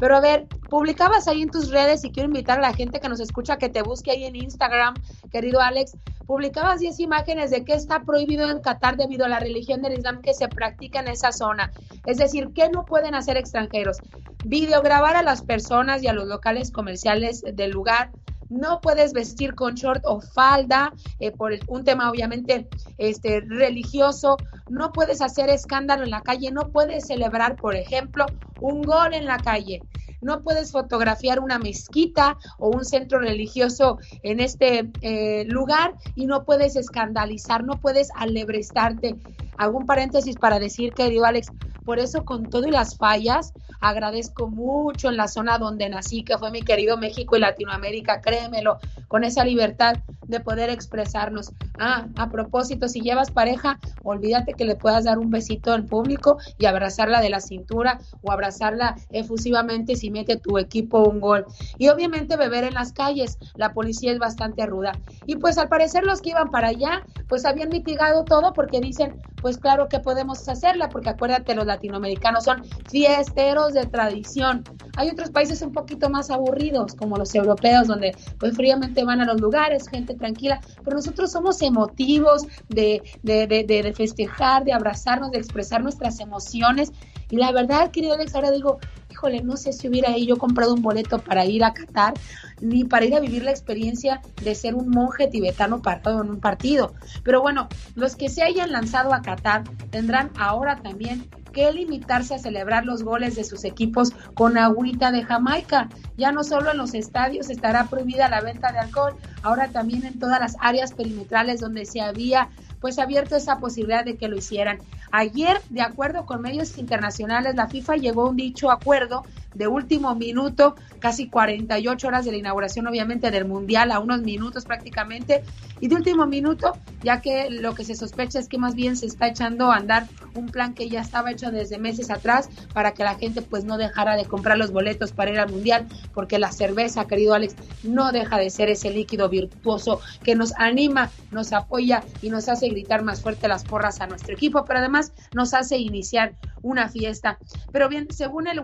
Pero 0.00 0.16
a 0.16 0.20
ver, 0.20 0.46
publicabas 0.70 1.28
ahí 1.28 1.42
en 1.42 1.50
tus 1.50 1.70
redes 1.70 2.02
y 2.04 2.10
quiero 2.10 2.28
invitar 2.28 2.58
a 2.58 2.62
la 2.62 2.72
gente 2.72 3.00
que 3.00 3.08
nos 3.10 3.20
escucha 3.20 3.58
que 3.58 3.68
te 3.68 3.82
busque 3.82 4.10
ahí 4.10 4.24
en 4.24 4.34
Instagram, 4.34 4.94
querido 5.30 5.60
Alex. 5.60 5.92
Publicabas 6.26 6.80
10 6.80 7.00
imágenes 7.00 7.50
de 7.50 7.64
que 7.64 7.74
está 7.74 8.00
prohibido 8.00 8.50
en 8.50 8.60
Qatar 8.60 8.96
debido 8.96 9.26
a 9.26 9.28
la 9.28 9.40
religión 9.40 9.82
del 9.82 9.98
Islam 9.98 10.22
que 10.22 10.32
se 10.32 10.48
practica 10.48 11.00
en 11.00 11.08
esa 11.08 11.32
zona. 11.32 11.70
Es 12.06 12.16
decir, 12.16 12.48
¿qué 12.54 12.70
no 12.70 12.86
pueden 12.86 13.14
hacer 13.14 13.36
extranjeros? 13.36 13.98
Videograbar 14.46 15.16
a 15.16 15.22
las 15.22 15.42
personas 15.42 16.02
y 16.02 16.06
a 16.06 16.14
los 16.14 16.26
locales 16.26 16.70
comerciales 16.70 17.42
del 17.42 17.70
lugar. 17.70 18.10
No 18.50 18.80
puedes 18.80 19.12
vestir 19.12 19.54
con 19.54 19.74
short 19.74 20.02
o 20.04 20.20
falda 20.20 20.92
eh, 21.20 21.30
por 21.30 21.52
un 21.68 21.84
tema 21.84 22.10
obviamente 22.10 22.68
este, 22.98 23.40
religioso. 23.40 24.36
No 24.68 24.92
puedes 24.92 25.22
hacer 25.22 25.48
escándalo 25.48 26.04
en 26.04 26.10
la 26.10 26.22
calle. 26.22 26.50
No 26.50 26.70
puedes 26.70 27.06
celebrar, 27.06 27.56
por 27.56 27.76
ejemplo, 27.76 28.26
un 28.60 28.82
gol 28.82 29.14
en 29.14 29.24
la 29.24 29.38
calle. 29.38 29.82
No 30.20 30.42
puedes 30.42 30.72
fotografiar 30.72 31.40
una 31.40 31.58
mezquita 31.58 32.36
o 32.58 32.68
un 32.68 32.84
centro 32.84 33.20
religioso 33.20 33.98
en 34.22 34.40
este 34.40 34.90
eh, 35.00 35.44
lugar 35.46 35.94
y 36.14 36.26
no 36.26 36.44
puedes 36.44 36.76
escandalizar, 36.76 37.64
no 37.64 37.80
puedes 37.80 38.10
alebrestarte. 38.14 39.16
Hago 39.60 39.84
paréntesis 39.84 40.38
para 40.38 40.58
decir, 40.58 40.94
querido 40.94 41.26
Alex, 41.26 41.48
por 41.84 41.98
eso 41.98 42.24
con 42.24 42.48
todo 42.48 42.66
y 42.66 42.70
las 42.70 42.96
fallas, 42.96 43.52
agradezco 43.80 44.48
mucho 44.48 45.10
en 45.10 45.18
la 45.18 45.28
zona 45.28 45.58
donde 45.58 45.86
nací, 45.90 46.22
que 46.22 46.38
fue 46.38 46.50
mi 46.50 46.62
querido 46.62 46.96
México 46.96 47.36
y 47.36 47.40
Latinoamérica, 47.40 48.22
créemelo, 48.22 48.78
con 49.08 49.22
esa 49.22 49.44
libertad 49.44 49.98
de 50.26 50.40
poder 50.40 50.70
expresarnos. 50.70 51.52
Ah, 51.78 52.06
a 52.16 52.30
propósito, 52.30 52.88
si 52.88 53.00
llevas 53.00 53.30
pareja, 53.30 53.78
olvídate 54.02 54.54
que 54.54 54.64
le 54.64 54.76
puedas 54.76 55.04
dar 55.04 55.18
un 55.18 55.30
besito 55.30 55.74
en 55.74 55.86
público 55.86 56.38
y 56.58 56.66
abrazarla 56.66 57.20
de 57.20 57.30
la 57.30 57.40
cintura 57.40 57.98
o 58.22 58.30
abrazarla 58.30 58.96
efusivamente 59.10 59.96
si 59.96 60.10
mete 60.10 60.36
tu 60.36 60.58
equipo 60.58 61.02
un 61.02 61.20
gol. 61.20 61.44
Y 61.76 61.88
obviamente 61.88 62.36
beber 62.36 62.64
en 62.64 62.74
las 62.74 62.92
calles, 62.92 63.38
la 63.56 63.72
policía 63.72 64.12
es 64.12 64.18
bastante 64.18 64.64
ruda. 64.64 64.92
Y 65.26 65.36
pues 65.36 65.58
al 65.58 65.68
parecer 65.68 66.04
los 66.04 66.22
que 66.22 66.30
iban 66.30 66.50
para 66.50 66.68
allá, 66.68 67.02
pues 67.28 67.44
habían 67.44 67.70
mitigado 67.70 68.24
todo 68.24 68.52
porque 68.52 68.80
dicen, 68.80 69.20
pues 69.42 69.49
claro 69.58 69.88
que 69.88 70.00
podemos 70.00 70.48
hacerla, 70.48 70.88
porque 70.88 71.10
acuérdate, 71.10 71.54
los 71.54 71.66
latinoamericanos 71.66 72.44
son 72.44 72.64
fiesteros 72.88 73.72
de 73.72 73.86
tradición. 73.86 74.64
Hay 74.96 75.08
otros 75.08 75.30
países 75.30 75.62
un 75.62 75.72
poquito 75.72 76.10
más 76.10 76.30
aburridos, 76.30 76.94
como 76.94 77.16
los 77.16 77.34
europeos, 77.34 77.86
donde 77.86 78.16
pues 78.38 78.56
fríamente 78.56 79.04
van 79.04 79.20
a 79.20 79.24
los 79.24 79.40
lugares, 79.40 79.88
gente 79.88 80.14
tranquila, 80.14 80.60
pero 80.84 80.96
nosotros 80.96 81.30
somos 81.32 81.60
emotivos 81.62 82.46
de, 82.68 83.02
de, 83.22 83.46
de, 83.46 83.64
de 83.64 83.92
festejar, 83.92 84.64
de 84.64 84.72
abrazarnos, 84.72 85.30
de 85.30 85.38
expresar 85.38 85.82
nuestras 85.82 86.20
emociones. 86.20 86.92
Y 87.30 87.36
la 87.36 87.52
verdad, 87.52 87.90
querido 87.90 88.14
Alex, 88.14 88.34
ahora 88.34 88.50
digo, 88.50 88.78
híjole, 89.10 89.42
no 89.42 89.56
sé 89.56 89.72
si 89.72 89.88
hubiera 89.88 90.16
yo 90.16 90.36
comprado 90.36 90.74
un 90.74 90.82
boleto 90.82 91.18
para 91.18 91.44
ir 91.44 91.64
a 91.64 91.74
Qatar, 91.74 92.14
ni 92.60 92.84
para 92.84 93.04
ir 93.04 93.14
a 93.14 93.20
vivir 93.20 93.42
la 93.42 93.50
experiencia 93.50 94.20
de 94.42 94.54
ser 94.54 94.74
un 94.74 94.90
monje 94.90 95.28
tibetano 95.28 95.82
parado 95.82 96.22
en 96.22 96.30
un 96.30 96.40
partido. 96.40 96.94
Pero 97.24 97.40
bueno, 97.40 97.68
los 97.94 98.16
que 98.16 98.28
se 98.28 98.42
hayan 98.42 98.72
lanzado 98.72 99.12
a 99.14 99.22
Qatar 99.22 99.64
tendrán 99.90 100.30
ahora 100.38 100.76
también 100.76 101.28
que 101.52 101.72
limitarse 101.72 102.34
a 102.34 102.38
celebrar 102.38 102.84
los 102.84 103.02
goles 103.02 103.34
de 103.34 103.44
sus 103.44 103.64
equipos 103.64 104.12
con 104.34 104.56
agüita 104.56 105.10
de 105.10 105.24
Jamaica. 105.24 105.88
Ya 106.16 106.32
no 106.32 106.44
solo 106.44 106.70
en 106.70 106.78
los 106.78 106.94
estadios 106.94 107.50
estará 107.50 107.86
prohibida 107.86 108.28
la 108.28 108.40
venta 108.40 108.72
de 108.72 108.78
alcohol, 108.78 109.16
ahora 109.42 109.68
también 109.68 110.04
en 110.04 110.18
todas 110.18 110.40
las 110.40 110.56
áreas 110.60 110.92
perimetrales 110.92 111.60
donde 111.60 111.84
se 111.86 112.00
había 112.00 112.50
pues 112.80 112.98
abierto 112.98 113.36
esa 113.36 113.58
posibilidad 113.58 114.04
de 114.04 114.16
que 114.16 114.28
lo 114.28 114.36
hicieran. 114.36 114.78
Ayer, 115.12 115.60
de 115.70 115.82
acuerdo 115.82 116.24
con 116.24 116.40
medios 116.40 116.78
internacionales, 116.78 117.54
la 117.56 117.68
FIFA 117.68 117.96
llegó 117.96 118.22
a 118.22 118.30
un 118.30 118.36
dicho 118.36 118.70
acuerdo 118.70 119.24
de 119.54 119.66
último 119.66 120.14
minuto, 120.14 120.76
casi 121.00 121.28
48 121.28 122.06
horas 122.06 122.24
de 122.24 122.30
la 122.32 122.36
inauguración 122.36 122.86
obviamente 122.86 123.30
del 123.30 123.44
Mundial, 123.44 123.90
a 123.90 123.98
unos 123.98 124.22
minutos 124.22 124.64
prácticamente, 124.64 125.42
y 125.80 125.88
de 125.88 125.96
último 125.96 126.26
minuto, 126.26 126.76
ya 127.02 127.20
que 127.20 127.50
lo 127.50 127.74
que 127.74 127.84
se 127.84 127.94
sospecha 127.94 128.38
es 128.38 128.48
que 128.48 128.58
más 128.58 128.74
bien 128.74 128.96
se 128.96 129.06
está 129.06 129.28
echando 129.28 129.72
a 129.72 129.76
andar 129.76 130.06
un 130.34 130.46
plan 130.46 130.74
que 130.74 130.88
ya 130.88 131.00
estaba 131.00 131.32
hecho 131.32 131.50
desde 131.50 131.78
meses 131.78 132.10
atrás 132.10 132.48
para 132.74 132.92
que 132.92 133.02
la 133.02 133.14
gente 133.14 133.42
pues 133.42 133.64
no 133.64 133.78
dejara 133.78 134.14
de 134.14 134.26
comprar 134.26 134.58
los 134.58 134.70
boletos 134.72 135.12
para 135.12 135.30
ir 135.30 135.40
al 135.40 135.50
Mundial, 135.50 135.86
porque 136.14 136.38
la 136.38 136.52
cerveza, 136.52 137.06
querido 137.06 137.34
Alex, 137.34 137.56
no 137.82 138.12
deja 138.12 138.36
de 138.36 138.50
ser 138.50 138.68
ese 138.68 138.90
líquido 138.90 139.28
virtuoso 139.28 140.00
que 140.22 140.36
nos 140.36 140.52
anima, 140.56 141.10
nos 141.30 141.52
apoya 141.52 142.04
y 142.22 142.28
nos 142.28 142.48
hace 142.48 142.68
gritar 142.68 143.02
más 143.02 143.22
fuerte 143.22 143.48
las 143.48 143.64
porras 143.64 144.00
a 144.00 144.06
nuestro 144.06 144.34
equipo, 144.34 144.64
pero 144.64 144.78
además 144.78 144.99
nos 145.34 145.54
hace 145.54 145.78
iniciar 145.78 146.34
una 146.62 146.88
fiesta. 146.88 147.38
Pero 147.72 147.88
bien, 147.88 148.08
según 148.10 148.46
el, 148.46 148.62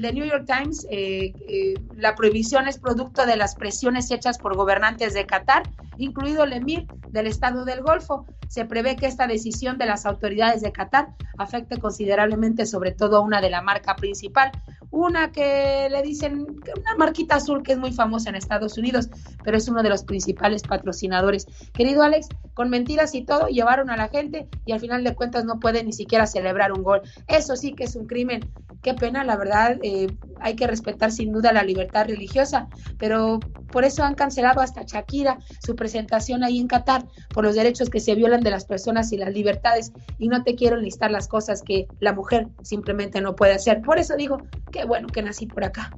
The 0.00 0.12
New 0.12 0.24
York 0.24 0.46
Times, 0.46 0.86
eh, 0.90 1.32
eh, 1.48 1.74
la 1.96 2.14
prohibición 2.14 2.68
es 2.68 2.78
producto 2.78 3.26
de 3.26 3.36
las 3.36 3.54
presiones 3.54 4.10
hechas 4.10 4.38
por 4.38 4.56
gobernantes 4.56 5.14
de 5.14 5.26
Qatar, 5.26 5.62
incluido 5.96 6.44
el 6.44 6.52
emir 6.52 6.86
del 7.08 7.26
Estado 7.26 7.64
del 7.64 7.82
Golfo. 7.82 8.26
Se 8.48 8.64
prevé 8.64 8.96
que 8.96 9.06
esta 9.06 9.26
decisión 9.26 9.78
de 9.78 9.86
las 9.86 10.06
autoridades 10.06 10.62
de 10.62 10.72
Qatar 10.72 11.08
afecte 11.38 11.78
considerablemente 11.78 12.66
sobre 12.66 12.92
todo 12.92 13.16
a 13.18 13.20
una 13.20 13.40
de 13.40 13.50
la 13.50 13.62
marca 13.62 13.96
principal, 13.96 14.50
una 14.90 15.32
que 15.32 15.88
le 15.90 16.02
dicen, 16.02 16.46
una 16.76 16.94
marquita 16.96 17.36
azul 17.36 17.62
que 17.62 17.72
es 17.72 17.78
muy 17.78 17.92
famosa 17.92 18.30
en 18.30 18.36
Estados 18.36 18.78
Unidos, 18.78 19.10
pero 19.44 19.56
es 19.56 19.68
uno 19.68 19.82
de 19.82 19.90
los 19.90 20.04
principales 20.04 20.62
patrocinadores. 20.62 21.46
Querido 21.74 22.02
Alex, 22.02 22.28
con 22.54 22.70
mentiras 22.70 23.14
y 23.14 23.22
todo, 23.22 23.48
llevaron 23.48 23.90
a 23.90 23.96
la 23.96 24.08
gente 24.08 24.48
y 24.64 24.72
al 24.72 24.80
final 24.80 25.04
de 25.04 25.14
cuentas 25.14 25.44
no 25.44 25.60
ni 25.84 25.92
siquiera 25.92 26.26
celebrar 26.26 26.72
un 26.72 26.82
gol. 26.82 27.02
Eso 27.26 27.56
sí 27.56 27.72
que 27.72 27.84
es 27.84 27.96
un 27.96 28.06
crimen. 28.06 28.40
Qué 28.82 28.94
pena, 28.94 29.24
la 29.24 29.36
verdad, 29.36 29.76
eh, 29.82 30.06
hay 30.40 30.54
que 30.54 30.66
respetar 30.66 31.10
sin 31.10 31.32
duda 31.32 31.52
la 31.52 31.64
libertad 31.64 32.06
religiosa, 32.06 32.68
pero 32.96 33.40
por 33.72 33.84
eso 33.84 34.04
han 34.04 34.14
cancelado 34.14 34.60
hasta 34.60 34.82
Shakira 34.82 35.38
su 35.64 35.74
presentación 35.74 36.44
ahí 36.44 36.58
en 36.58 36.68
Qatar, 36.68 37.04
por 37.34 37.44
los 37.44 37.56
derechos 37.56 37.90
que 37.90 38.00
se 38.00 38.14
violan 38.14 38.40
de 38.40 38.50
las 38.50 38.64
personas 38.64 39.12
y 39.12 39.16
las 39.16 39.32
libertades. 39.32 39.92
Y 40.18 40.28
no 40.28 40.42
te 40.44 40.54
quiero 40.54 40.76
listar 40.76 41.10
las 41.10 41.28
cosas 41.28 41.62
que 41.62 41.86
la 42.00 42.12
mujer 42.12 42.48
simplemente 42.62 43.20
no 43.20 43.34
puede 43.34 43.54
hacer. 43.54 43.82
Por 43.82 43.98
eso 43.98 44.14
digo, 44.16 44.38
qué 44.70 44.84
bueno 44.84 45.08
que 45.08 45.22
nací 45.22 45.46
por 45.46 45.64
acá. 45.64 45.90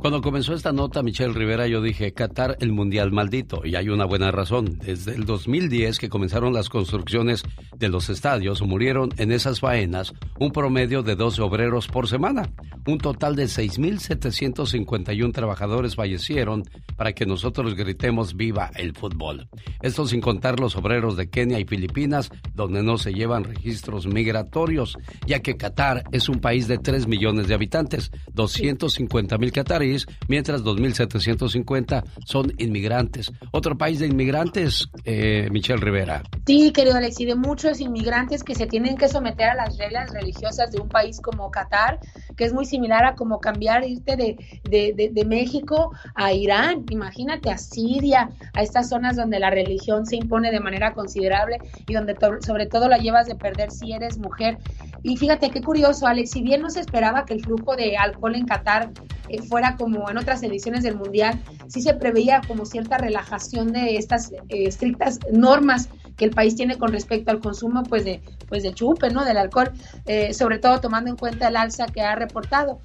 Cuando 0.00 0.22
comenzó 0.22 0.54
esta 0.54 0.72
nota, 0.72 1.02
Michelle 1.02 1.32
Rivera, 1.32 1.66
yo 1.66 1.82
dije, 1.82 2.12
Qatar, 2.12 2.56
el 2.60 2.72
mundial 2.72 3.12
maldito. 3.12 3.64
Y 3.64 3.76
hay 3.76 3.88
una 3.88 4.04
buena 4.04 4.30
razón. 4.30 4.78
Desde 4.78 5.14
el 5.14 5.24
2010 5.24 5.98
que 5.98 6.08
comenzaron 6.08 6.52
las 6.52 6.68
construcciones 6.68 7.42
de 7.76 7.88
los 7.88 8.08
estadios, 8.08 8.62
murieron 8.62 9.10
en 9.16 9.32
esas 9.32 9.60
faenas 9.60 10.12
un 10.38 10.52
promedio 10.52 11.02
de 11.02 11.16
12 11.16 11.42
obreros 11.42 11.88
por 11.88 12.08
semana. 12.08 12.50
Un 12.86 12.98
total 12.98 13.34
de 13.34 13.44
6.751 13.44 15.32
trabajadores 15.32 15.96
fallecieron 15.96 16.64
para 16.96 17.12
que 17.12 17.26
nosotros 17.26 17.74
gritemos 17.74 18.36
viva 18.36 18.70
el 18.76 18.94
fútbol. 18.94 19.48
Esto 19.82 20.06
sin 20.06 20.20
contar 20.20 20.60
los 20.60 20.76
obreros 20.76 21.16
de 21.16 21.28
Kenia 21.28 21.58
y 21.58 21.64
Filipinas, 21.64 22.30
donde 22.54 22.82
no 22.82 22.98
se 22.98 23.12
llevan 23.12 23.44
registros 23.44 24.06
migratorios, 24.06 24.96
ya 25.26 25.40
que 25.40 25.56
Qatar 25.56 26.04
es 26.12 26.28
un 26.28 26.40
país 26.40 26.68
de 26.68 26.78
3 26.78 27.06
millones 27.06 27.48
de 27.48 27.54
habitantes, 27.54 28.10
250 28.34 29.38
mil 29.38 29.52
cataríes, 29.52 30.06
mientras 30.28 30.62
2.750 30.62 32.04
son 32.24 32.52
inmigrantes. 32.58 33.32
Otro 33.52 33.76
país 33.76 33.98
de 33.98 34.06
inmigrantes, 34.06 34.88
eh, 35.04 35.48
Michelle 35.50 35.80
Rivera. 35.80 36.22
Sí, 36.46 36.72
querido 36.72 36.96
de 36.96 37.34
muchos 37.34 37.80
inmigrantes 37.80 38.42
que 38.42 38.54
se 38.54 38.66
tienen 38.66 38.96
que 38.96 39.05
someter 39.08 39.50
a 39.50 39.54
las 39.54 39.78
reglas 39.78 40.12
religiosas 40.12 40.70
de 40.72 40.80
un 40.80 40.88
país 40.88 41.20
como 41.20 41.50
Qatar, 41.50 41.98
que 42.36 42.44
es 42.44 42.52
muy 42.52 42.66
similar 42.66 43.04
a 43.04 43.14
como 43.14 43.40
cambiar, 43.40 43.84
irte 43.84 44.16
de, 44.16 44.36
de, 44.64 45.24
México 45.24 45.92
a 46.14 46.32
Irán, 46.32 46.84
imagínate 46.90 47.50
a 47.50 47.58
Siria, 47.58 48.30
a 48.54 48.62
estas 48.62 48.88
zonas 48.88 49.16
donde 49.16 49.40
la 49.40 49.50
religión 49.50 50.06
se 50.06 50.16
impone 50.16 50.50
de 50.50 50.60
manera 50.60 50.92
considerable 50.92 51.58
y 51.86 51.94
donde 51.94 52.16
sobre 52.40 52.66
todo 52.66 52.88
la 52.88 52.98
llevas 52.98 53.26
de 53.26 53.34
perder 53.34 53.70
si 53.70 53.92
eres 53.92 54.18
mujer. 54.18 54.58
Y 55.02 55.16
fíjate 55.16 55.50
qué 55.50 55.62
curioso, 55.62 56.06
Alex, 56.06 56.30
si 56.30 56.42
bien 56.42 56.62
no 56.62 56.70
se 56.70 56.80
esperaba 56.80 57.24
que 57.24 57.34
el 57.34 57.40
flujo 57.40 57.76
de 57.76 57.96
alcohol 57.96 58.34
en 58.34 58.46
Qatar 58.46 58.90
eh, 59.28 59.42
fuera 59.42 59.76
como 59.76 60.08
en 60.10 60.18
otras 60.18 60.42
ediciones 60.42 60.82
del 60.82 60.96
Mundial, 60.96 61.40
sí 61.68 61.80
se 61.80 61.94
preveía 61.94 62.40
como 62.46 62.64
cierta 62.66 62.98
relajación 62.98 63.72
de 63.72 63.96
estas 63.96 64.32
eh, 64.32 64.66
estrictas 64.66 65.20
normas 65.32 65.88
que 66.16 66.24
el 66.24 66.30
país 66.30 66.56
tiene 66.56 66.78
con 66.78 66.92
respecto 66.92 67.30
al 67.30 67.40
consumo 67.40 67.82
pues 67.82 68.04
de 68.04 68.22
pues 68.48 68.62
de 68.62 68.72
chupe, 68.72 69.10
¿no? 69.10 69.24
Del 69.24 69.36
alcohol, 69.36 69.72
eh, 70.06 70.34
sobre 70.34 70.58
todo 70.58 70.80
tomando 70.80 71.10
en 71.10 71.16
cuenta 71.16 71.48
el 71.48 71.56
alza 71.56 71.86
que 71.86 72.02
ha 72.02 72.14
reportado. 72.14 72.80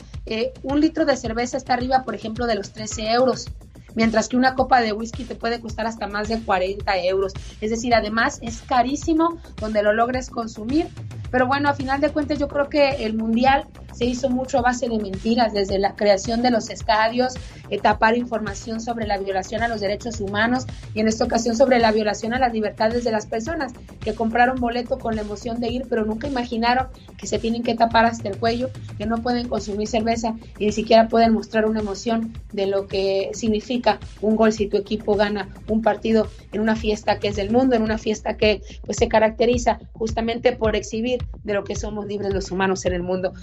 un 0.64 0.80
litro 0.80 1.06
de 1.06 1.18
cerveza 1.18 1.58
está 1.58 1.74
arriba, 1.74 2.04
por 2.04 2.16
ejemplo, 2.16 2.46
de 2.46 2.56
los 2.56 2.72
13 2.72 3.12
euros 3.12 3.48
mientras 3.96 4.28
que 4.30 4.38
una 4.38 4.56
copa 4.56 4.82
de 4.82 4.94
whisky 4.94 5.24
te 5.24 5.36
puede 5.36 5.60
costar 5.60 5.88
hasta 5.88 6.08
más 6.08 6.28
de 6.28 6.42
40 6.42 6.98
euros. 7.04 7.34
Es 7.60 7.70
decir, 7.70 7.94
además 7.94 8.40
es 8.42 8.62
carísimo 8.62 9.38
donde 9.58 9.84
lo 9.84 9.94
logres 9.94 10.30
consumir. 10.30 10.88
Pero 11.30 11.48
bueno, 11.48 11.70
a 11.70 11.74
final 11.74 12.02
de 12.02 12.10
cuentas 12.10 12.40
yo 12.40 12.48
creo 12.48 12.70
que 12.70 13.06
el 13.06 13.14
Mundial 13.16 13.68
se 13.94 14.06
hizo 14.06 14.30
mucho 14.30 14.60
a 14.60 14.62
base 14.62 14.88
de 14.90 14.98
mentiras, 14.98 15.54
desde 15.54 15.80
la 15.80 15.96
creación 15.96 16.42
de 16.42 16.52
los 16.52 16.70
estadios, 16.70 17.34
tapar 17.82 18.18
información 18.18 18.82
sobre 18.82 19.08
la 19.08 19.18
violación 19.18 19.64
a 19.64 19.68
los 19.68 19.82
derechos 19.82 20.20
humanos 20.20 20.66
y 20.94 21.00
en 21.00 21.08
esta 21.08 21.24
ocasión 21.24 21.56
sobre 21.56 21.80
la 21.80 21.92
violación 21.92 22.34
a 22.34 22.40
las 22.40 22.54
libertades 22.54 23.04
de 23.04 23.12
las 23.12 23.26
personas 23.26 23.74
que 24.02 24.14
compraron 24.14 24.60
boleto 24.60 25.00
con 25.00 25.16
la 25.16 25.22
emoción 25.22 25.60
de 25.60 25.70
ir, 25.70 25.86
pero 25.90 26.06
nunca 26.06 26.28
imaginaron 26.28 26.88
que 27.18 27.28
se 27.28 27.40
tienen 27.40 27.64
que 27.64 27.76
tapar 27.76 28.06
hasta 28.06 28.30
el 28.30 28.38
cuello, 28.38 28.70
que 28.98 29.06
no 29.06 29.22
pueden 29.22 29.48
consumir 29.48 29.88
cerveza 29.88 30.36
y 30.58 30.66
ni 30.66 30.72
siquiera 30.72 31.08
pueden 31.08 31.34
mostrar 31.34 31.66
una 31.66 31.80
emoción 31.80 32.34
de 32.52 32.68
lo 32.68 32.88
que 32.88 33.32
significa 33.34 34.00
un 34.22 34.36
gol 34.36 34.52
si 34.52 34.68
tu 34.68 34.78
equipo 34.78 35.16
gana 35.16 35.50
un 35.68 35.82
partido 35.82 36.28
en 36.52 36.62
una 36.62 36.76
fiesta 36.76 37.20
que 37.20 37.30
es 37.30 37.36
del 37.36 37.52
mundo, 37.52 37.76
en 37.76 37.82
una 37.82 37.98
fiesta 37.98 38.38
que 38.38 38.62
pues 38.86 38.98
se 38.98 39.08
caracteriza 39.08 39.80
justamente 39.94 40.54
por 40.54 40.76
exhibir 40.76 41.26
de 41.44 41.54
lo 41.54 41.64
que 41.64 41.76
somos 41.76 42.06
libres 42.06 42.34
los 42.34 42.52
humanos 42.52 42.86
en 42.86 42.94
el 42.94 43.04
mundo. 43.04 43.34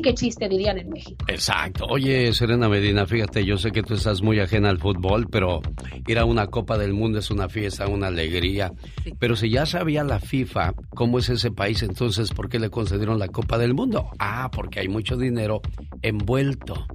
Que 0.00 0.14
chiste 0.14 0.48
dirían 0.48 0.78
en 0.78 0.90
México. 0.90 1.24
Exacto. 1.28 1.86
Oye, 1.88 2.32
Serena 2.32 2.68
Medina, 2.68 3.06
fíjate, 3.06 3.44
yo 3.44 3.56
sé 3.56 3.72
que 3.72 3.82
tú 3.82 3.94
estás 3.94 4.22
muy 4.22 4.40
ajena 4.40 4.70
al 4.70 4.78
fútbol, 4.78 5.28
pero 5.28 5.60
ir 6.06 6.18
a 6.18 6.24
una 6.24 6.46
Copa 6.46 6.78
del 6.78 6.92
Mundo 6.92 7.18
es 7.18 7.30
una 7.30 7.48
fiesta, 7.48 7.88
una 7.88 8.06
alegría. 8.06 8.72
Pero 9.18 9.36
si 9.36 9.50
ya 9.50 9.66
sabía 9.66 10.04
la 10.04 10.20
FIFA 10.20 10.74
cómo 10.94 11.18
es 11.18 11.28
ese 11.28 11.50
país, 11.50 11.82
entonces, 11.82 12.30
¿por 12.32 12.48
qué 12.48 12.58
le 12.58 12.70
concedieron 12.70 13.18
la 13.18 13.28
Copa 13.28 13.58
del 13.58 13.74
Mundo? 13.74 14.10
Ah, 14.18 14.50
porque 14.52 14.80
hay 14.80 14.88
mucho 14.88 15.16
dinero 15.16 15.60
envuelto. 16.00 16.86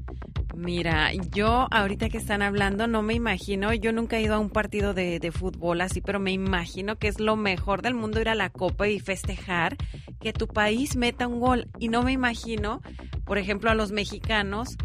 Mira, 0.58 1.12
yo 1.14 1.68
ahorita 1.70 2.10
que 2.10 2.18
están 2.18 2.42
hablando 2.42 2.88
no 2.88 3.04
me 3.04 3.14
imagino, 3.14 3.76
yo 3.76 3.92
nunca 3.92 4.18
he 4.18 4.24
ido 4.24 4.34
a 4.34 4.40
un 4.40 4.50
partido 4.50 4.96
de, 4.96 5.20
de, 5.20 5.32
fútbol 5.32 5.82
así, 5.82 6.02
pero 6.02 6.20
me 6.20 6.32
imagino 6.32 6.96
que 6.96 7.08
es 7.08 7.20
lo 7.20 7.36
mejor 7.36 7.84
del 7.84 7.94
mundo 7.94 8.20
ir 8.20 8.28
a 8.28 8.34
la 8.34 8.50
copa 8.50 8.88
y 8.88 9.00
festejar 9.00 9.78
que 10.20 10.34
tu 10.34 10.48
país 10.48 10.96
meta 10.96 11.28
un 11.28 11.40
gol. 11.40 11.68
Y 11.78 11.90
no 11.90 12.02
me 12.02 12.12
imagino, 12.12 12.82
por 13.26 13.38
ejemplo, 13.38 13.70
a 13.70 13.76
los 13.76 13.92
mexicanos 13.92 14.78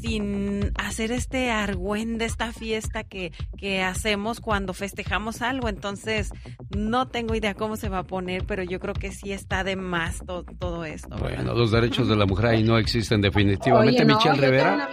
sin 0.00 0.72
hacer 0.76 1.12
este 1.12 1.50
argüen 1.50 2.18
de 2.18 2.24
esta 2.24 2.52
fiesta 2.52 3.04
que, 3.04 3.32
que 3.56 3.82
hacemos 3.82 4.40
cuando 4.40 4.74
festejamos 4.74 5.42
algo. 5.42 5.68
Entonces, 5.68 6.30
no 6.76 7.08
tengo 7.08 7.34
idea 7.34 7.54
cómo 7.54 7.76
se 7.76 7.88
va 7.88 7.98
a 7.98 8.04
poner, 8.04 8.44
pero 8.46 8.62
yo 8.62 8.80
creo 8.80 8.94
que 8.94 9.12
sí 9.12 9.32
está 9.32 9.64
de 9.64 9.76
más 9.76 10.20
todo 10.58 10.84
esto. 10.84 11.16
Bueno, 11.18 11.54
los 11.54 11.70
derechos 11.70 12.08
de 12.08 12.16
la 12.16 12.26
mujer 12.26 12.46
ahí 12.46 12.62
no 12.62 12.78
existen 12.78 13.20
definitivamente, 13.20 14.04
Michelle 14.04 14.40
Rivera. 14.40 14.88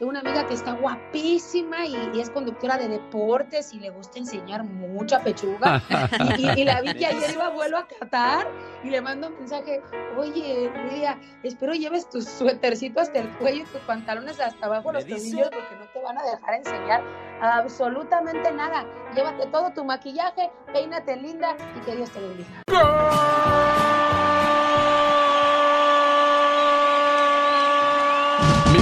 Tengo 0.00 0.12
una 0.12 0.20
amiga, 0.20 0.46
que 0.46 0.54
está 0.54 0.72
guapísima 0.72 1.84
y, 1.84 2.18
es 2.18 2.30
conductora 2.30 2.78
de 2.78 2.88
deportes 2.88 3.74
y 3.74 3.80
le 3.80 3.90
gusta 3.90 4.18
enseñar 4.18 4.64
mucha 4.64 5.22
pechuga. 5.22 5.82
y, 6.56 6.64
la 6.64 6.80
vi 6.80 6.94
que 6.94 7.04
ayer 7.04 7.32
iba 7.34 7.48
a 7.48 7.50
vuelo 7.50 7.76
a 7.76 7.86
Qatar 7.86 8.48
y 8.82 8.88
le 8.88 9.02
mando 9.02 9.28
un 9.28 9.34
mensaje, 9.34 9.82
oye, 10.16 10.70
Lidia, 10.90 11.20
espero 11.42 11.74
lleves 11.74 12.08
tu 12.08 12.22
suétercito 12.22 12.98
hasta 13.00 13.18
el 13.18 13.28
cuello 13.36 13.64
y 13.64 13.66
tus 13.66 13.82
pantalones 13.82 14.40
hasta 14.40 14.64
abajo 14.64 14.90
los 14.90 15.04
tobillos 15.04 15.50
porque 15.50 15.76
no 15.78 15.84
te 15.92 16.00
van 16.00 16.16
a 16.16 16.22
dejar 16.22 16.54
enseñar 16.54 17.04
absolutamente 17.42 18.50
nada. 18.52 18.86
Llévate 19.14 19.48
todo 19.48 19.70
tu 19.74 19.84
maquillaje, 19.84 20.50
peínate 20.72 21.14
linda 21.16 21.54
y 21.76 21.80
que 21.80 21.96
Dios 21.96 22.10
te 22.10 22.20
bendiga. 22.20 22.64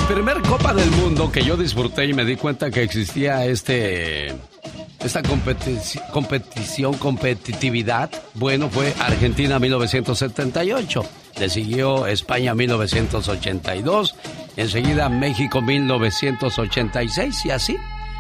Primer 0.09 0.41
Copa 0.43 0.73
del 0.73 0.91
Mundo 0.93 1.31
que 1.31 1.45
yo 1.45 1.55
disfruté 1.57 2.07
y 2.07 2.15
me 2.15 2.25
di 2.25 2.37
cuenta 2.37 2.71
que 2.71 2.83
existía 2.83 3.45
este 3.45 4.35
esta 5.01 5.23
competición, 5.23 6.95
competitividad, 6.95 8.11
bueno, 8.35 8.71
fue 8.71 8.95
Argentina 8.99 9.59
1978, 9.59 11.05
le 11.39 11.51
siguió 11.51 12.07
España 12.07 12.55
1982, 12.55 14.15
enseguida 14.57 15.11
México 15.11 15.61
1986 15.61 17.45
y 17.45 17.51
así 17.51 17.77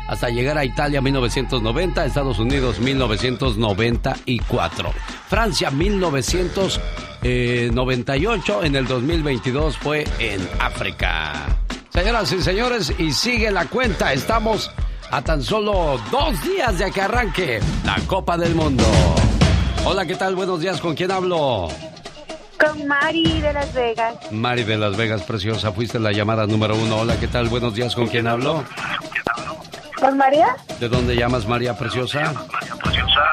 hasta 0.08 0.28
llegar 0.28 0.58
a 0.58 0.66
Italia 0.66 1.00
1990, 1.00 2.04
Estados 2.04 2.38
Unidos 2.38 2.80
1994, 2.80 4.92
Francia 5.28 5.70
1998, 5.70 8.64
en 8.64 8.76
el 8.76 8.86
2022 8.86 9.78
fue 9.78 10.04
en 10.18 10.46
África. 10.60 11.46
Señoras 11.98 12.32
y 12.32 12.42
señores, 12.42 12.94
y 12.96 13.12
sigue 13.12 13.50
la 13.50 13.66
cuenta. 13.66 14.12
Estamos 14.12 14.70
a 15.10 15.20
tan 15.20 15.42
solo 15.42 16.00
dos 16.12 16.40
días 16.44 16.78
de 16.78 16.92
que 16.92 17.00
arranque 17.00 17.58
la 17.84 17.96
Copa 18.06 18.38
del 18.38 18.54
Mundo. 18.54 18.84
Hola, 19.84 20.06
¿qué 20.06 20.14
tal? 20.14 20.36
Buenos 20.36 20.60
días. 20.60 20.80
¿Con 20.80 20.94
quién 20.94 21.10
hablo? 21.10 21.68
Con 22.56 22.86
Mari 22.86 23.40
de 23.40 23.52
Las 23.52 23.74
Vegas. 23.74 24.14
Mari 24.30 24.62
de 24.62 24.78
Las 24.78 24.96
Vegas, 24.96 25.22
preciosa. 25.22 25.72
Fuiste 25.72 25.98
la 25.98 26.12
llamada 26.12 26.46
número 26.46 26.76
uno. 26.76 26.98
Hola, 26.98 27.18
¿qué 27.18 27.26
tal? 27.26 27.48
Buenos 27.48 27.74
días. 27.74 27.96
¿Con 27.96 28.06
quién 28.06 28.28
hablo? 28.28 28.62
¿Con 30.00 30.16
María? 30.16 30.56
¿De 30.78 30.88
dónde 30.88 31.16
llamas, 31.16 31.46
María 31.46 31.76
Preciosa? 31.76 32.32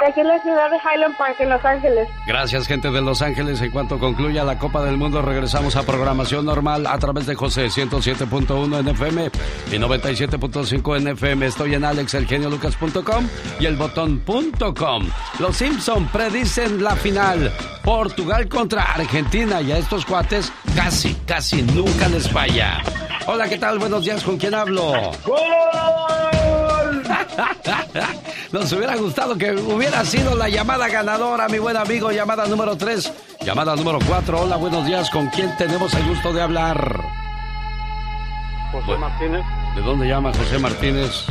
De 0.02 0.08
aquí 0.08 0.20
en 0.20 0.28
la 0.28 0.42
ciudad 0.42 0.70
de 0.70 0.78
Highland 0.78 1.18
Park, 1.18 1.36
en 1.40 1.50
Los 1.50 1.64
Ángeles. 1.64 2.08
Gracias, 2.28 2.68
gente 2.68 2.90
de 2.90 3.02
Los 3.02 3.22
Ángeles. 3.22 3.62
En 3.62 3.72
cuanto 3.72 4.00
concluya 4.00 4.44
la 4.44 4.58
Copa 4.58 4.84
del 4.84 4.98
Mundo, 4.98 5.22
regresamos 5.22 5.76
a 5.76 5.84
programación 5.84 6.46
normal 6.46 6.88
a 6.88 6.98
través 6.98 7.26
de 7.28 7.36
José 7.36 7.68
107.1 7.68 8.80
en 8.80 8.88
FM 8.90 9.32
y 9.72 9.76
97.5 9.76 10.98
en 10.98 11.08
FM. 11.10 11.46
Estoy 11.46 11.76
en 11.76 11.86
alexelgeniolucas.com 11.86 13.28
y 13.60 13.66
elbotón.com. 13.66 15.10
Los 15.40 15.56
Simpson 15.58 16.08
predicen 16.08 16.84
la 16.84 16.96
final. 16.96 17.52
Portugal 17.84 18.48
contra 18.48 18.84
Argentina 18.94 19.62
y 19.62 19.72
a 19.72 19.78
estos 19.78 20.06
cuates 20.06 20.52
casi, 20.76 21.14
casi 21.28 21.62
nunca 21.62 22.08
les 22.10 22.30
falla. 22.30 22.82
Hola, 23.28 23.48
¿qué 23.48 23.58
tal? 23.58 23.80
Buenos 23.80 24.04
días. 24.04 24.24
¿Con 24.24 24.38
quién 24.38 24.54
hablo? 24.56 24.94
Nos 28.52 28.72
hubiera 28.74 28.96
gustado 28.96 29.38
que 29.38 29.52
hubiera 29.54 30.04
sido 30.06 30.36
la 30.36 30.50
llamada 30.50 30.88
ganadora, 30.88 31.48
mi 31.48 31.60
buen 31.60 31.78
amigo. 31.78 32.12
Llamada 32.12 32.46
número 32.48 32.76
3, 32.78 33.12
llamada 33.46 33.76
número 33.76 34.00
4. 34.06 34.42
Hola, 34.42 34.56
buenos 34.58 34.86
días. 34.86 35.10
¿Con 35.10 35.28
quién 35.28 35.56
tenemos 35.58 35.94
el 35.94 36.08
gusto 36.08 36.34
de 36.34 36.42
hablar? 36.42 37.02
José 38.72 38.98
Martínez, 38.98 39.42
¿De 39.76 39.82
dónde 39.82 40.08
llama 40.08 40.32
José 40.34 40.60
Martínez? 40.60 41.26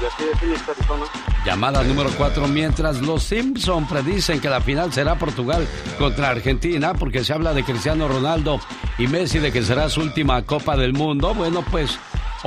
de 0.00 0.06
aquí 0.06 0.24
de 0.24 0.36
Phoenix, 0.36 0.62
Arizona. 0.68 1.04
Llamada 1.44 1.82
número 1.82 2.10
4. 2.16 2.46
Mientras 2.46 3.00
los 3.00 3.24
Simpson 3.24 3.86
predicen 3.88 4.40
que 4.40 4.48
la 4.48 4.60
final 4.60 4.92
será 4.92 5.16
Portugal 5.16 5.66
contra 5.98 6.28
Argentina, 6.28 6.94
porque 6.94 7.24
se 7.24 7.32
habla 7.32 7.52
de 7.52 7.64
Cristiano 7.64 8.06
Ronaldo 8.06 8.60
y 8.96 9.08
Messi 9.08 9.40
de 9.40 9.50
que 9.50 9.62
será 9.64 9.88
su 9.88 10.00
última 10.00 10.42
Copa 10.42 10.76
del 10.76 10.92
Mundo. 10.92 11.34
Bueno, 11.34 11.64
pues 11.68 11.98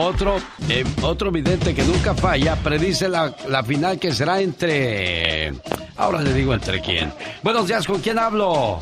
otro, 0.01 0.37
eh, 0.69 0.83
otro 1.01 1.31
vidente 1.31 1.73
que 1.73 1.83
nunca 1.83 2.13
falla 2.13 2.55
predice 2.55 3.07
la, 3.07 3.33
la 3.47 3.63
final 3.63 3.99
que 3.99 4.11
será 4.13 4.41
entre. 4.41 5.53
Ahora 5.97 6.21
le 6.21 6.33
digo 6.33 6.53
entre 6.53 6.81
quién. 6.81 7.13
Buenos 7.43 7.67
días, 7.67 7.85
¿con 7.85 8.01
quién 8.01 8.19
hablo? 8.19 8.79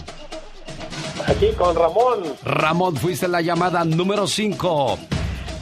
Aquí 1.27 1.49
con 1.57 1.75
Ramón. 1.75 2.23
Ramón, 2.43 2.95
fuiste 2.95 3.27
la 3.27 3.41
llamada 3.41 3.83
número 3.83 4.25
5. 4.25 4.99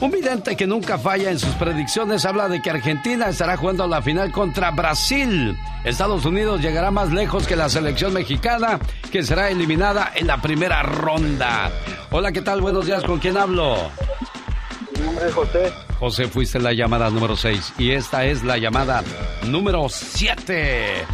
Un 0.00 0.12
vidente 0.12 0.56
que 0.56 0.66
nunca 0.66 0.96
falla 0.96 1.30
en 1.30 1.40
sus 1.40 1.52
predicciones 1.56 2.24
habla 2.24 2.48
de 2.48 2.62
que 2.62 2.70
Argentina 2.70 3.28
estará 3.28 3.56
jugando 3.56 3.84
la 3.88 4.00
final 4.00 4.30
contra 4.30 4.70
Brasil. 4.70 5.58
Estados 5.82 6.24
Unidos 6.24 6.60
llegará 6.60 6.92
más 6.92 7.10
lejos 7.10 7.48
que 7.48 7.56
la 7.56 7.68
selección 7.68 8.12
mexicana, 8.12 8.78
que 9.10 9.24
será 9.24 9.50
eliminada 9.50 10.12
en 10.14 10.28
la 10.28 10.40
primera 10.40 10.84
ronda. 10.84 11.72
Hola, 12.12 12.30
¿qué 12.30 12.42
tal? 12.42 12.60
Buenos 12.60 12.86
días, 12.86 13.02
¿con 13.02 13.18
quién 13.18 13.36
hablo? 13.36 13.76
Mi 14.98 15.04
nombre 15.06 15.28
es 15.28 15.34
José. 15.34 15.72
José, 15.98 16.28
fuiste 16.28 16.58
la 16.58 16.72
llamada 16.72 17.10
número 17.10 17.36
6 17.36 17.74
y 17.78 17.92
esta 17.92 18.24
es 18.24 18.42
la 18.44 18.56
llamada 18.58 19.02
número 19.46 19.88
7. 19.88 21.04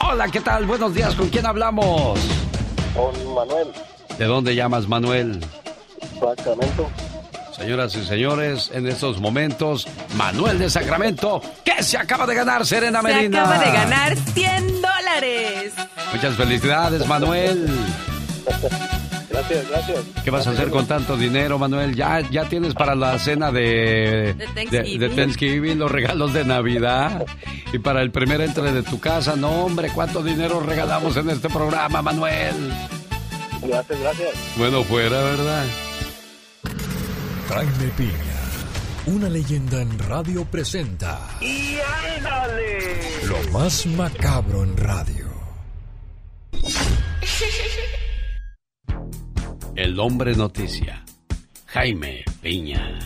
Hola, 0.00 0.28
¿qué 0.28 0.40
tal? 0.40 0.66
Buenos 0.66 0.94
días, 0.94 1.14
¿con 1.14 1.28
quién 1.28 1.46
hablamos? 1.46 2.18
Con 2.94 3.34
Manuel. 3.34 3.68
¿De 4.18 4.24
dónde 4.26 4.54
llamas, 4.54 4.86
Manuel? 4.88 5.44
Sacramento. 6.20 6.90
Señoras 7.56 7.94
y 7.94 8.04
señores, 8.04 8.70
en 8.74 8.86
estos 8.88 9.20
momentos, 9.20 9.86
Manuel 10.16 10.58
de 10.58 10.68
Sacramento, 10.68 11.40
que 11.64 11.82
se 11.82 11.96
acaba 11.96 12.26
de 12.26 12.34
ganar 12.34 12.66
Serena 12.66 13.00
Se 13.00 13.06
Medina. 13.14 13.42
acaba 13.44 13.64
de 13.64 13.70
ganar 13.72 14.16
100 14.16 14.82
dólares. 14.82 15.72
Muchas 16.12 16.34
felicidades, 16.34 17.06
Manuel. 17.06 17.68
Gracias, 19.34 19.68
gracias. 19.68 19.98
¿Qué 20.22 20.30
vas 20.30 20.46
a 20.46 20.50
hacer 20.50 20.70
con 20.70 20.86
tanto 20.86 21.16
dinero, 21.16 21.58
Manuel? 21.58 21.96
¿Ya, 21.96 22.20
ya 22.30 22.48
tienes 22.48 22.72
para 22.74 22.94
la 22.94 23.18
cena 23.18 23.50
de, 23.50 24.32
De 24.34 24.34
de, 24.34 24.46
Thanksgiving. 24.46 25.00
de 25.00 25.08
Thanksgiving, 25.10 25.78
los 25.80 25.90
regalos 25.90 26.32
de 26.32 26.44
Navidad 26.44 27.26
y 27.72 27.78
para 27.80 28.00
el 28.02 28.12
primer 28.12 28.40
entre 28.40 28.70
de 28.70 28.82
tu 28.84 29.00
casa? 29.00 29.34
No, 29.34 29.64
hombre, 29.64 29.90
¿cuánto 29.92 30.22
dinero 30.22 30.60
regalamos 30.60 31.16
en 31.16 31.30
este 31.30 31.48
programa, 31.48 32.00
Manuel? 32.00 32.72
Gracias, 33.62 33.98
gracias. 34.00 34.30
Bueno, 34.56 34.84
fuera, 34.84 35.20
¿verdad? 35.20 35.64
Jaime 37.48 37.92
Piña, 37.96 38.12
una 39.06 39.28
leyenda 39.28 39.82
en 39.82 39.98
radio 39.98 40.44
presenta 40.44 41.18
¡Y 41.40 41.76
ándale! 42.16 43.00
lo 43.26 43.50
más 43.50 43.84
macabro 43.86 44.62
en 44.62 44.76
radio. 44.76 45.26
El 49.76 49.98
hombre 49.98 50.36
noticia, 50.36 51.02
Jaime 51.66 52.24
Piña. 52.40 52.96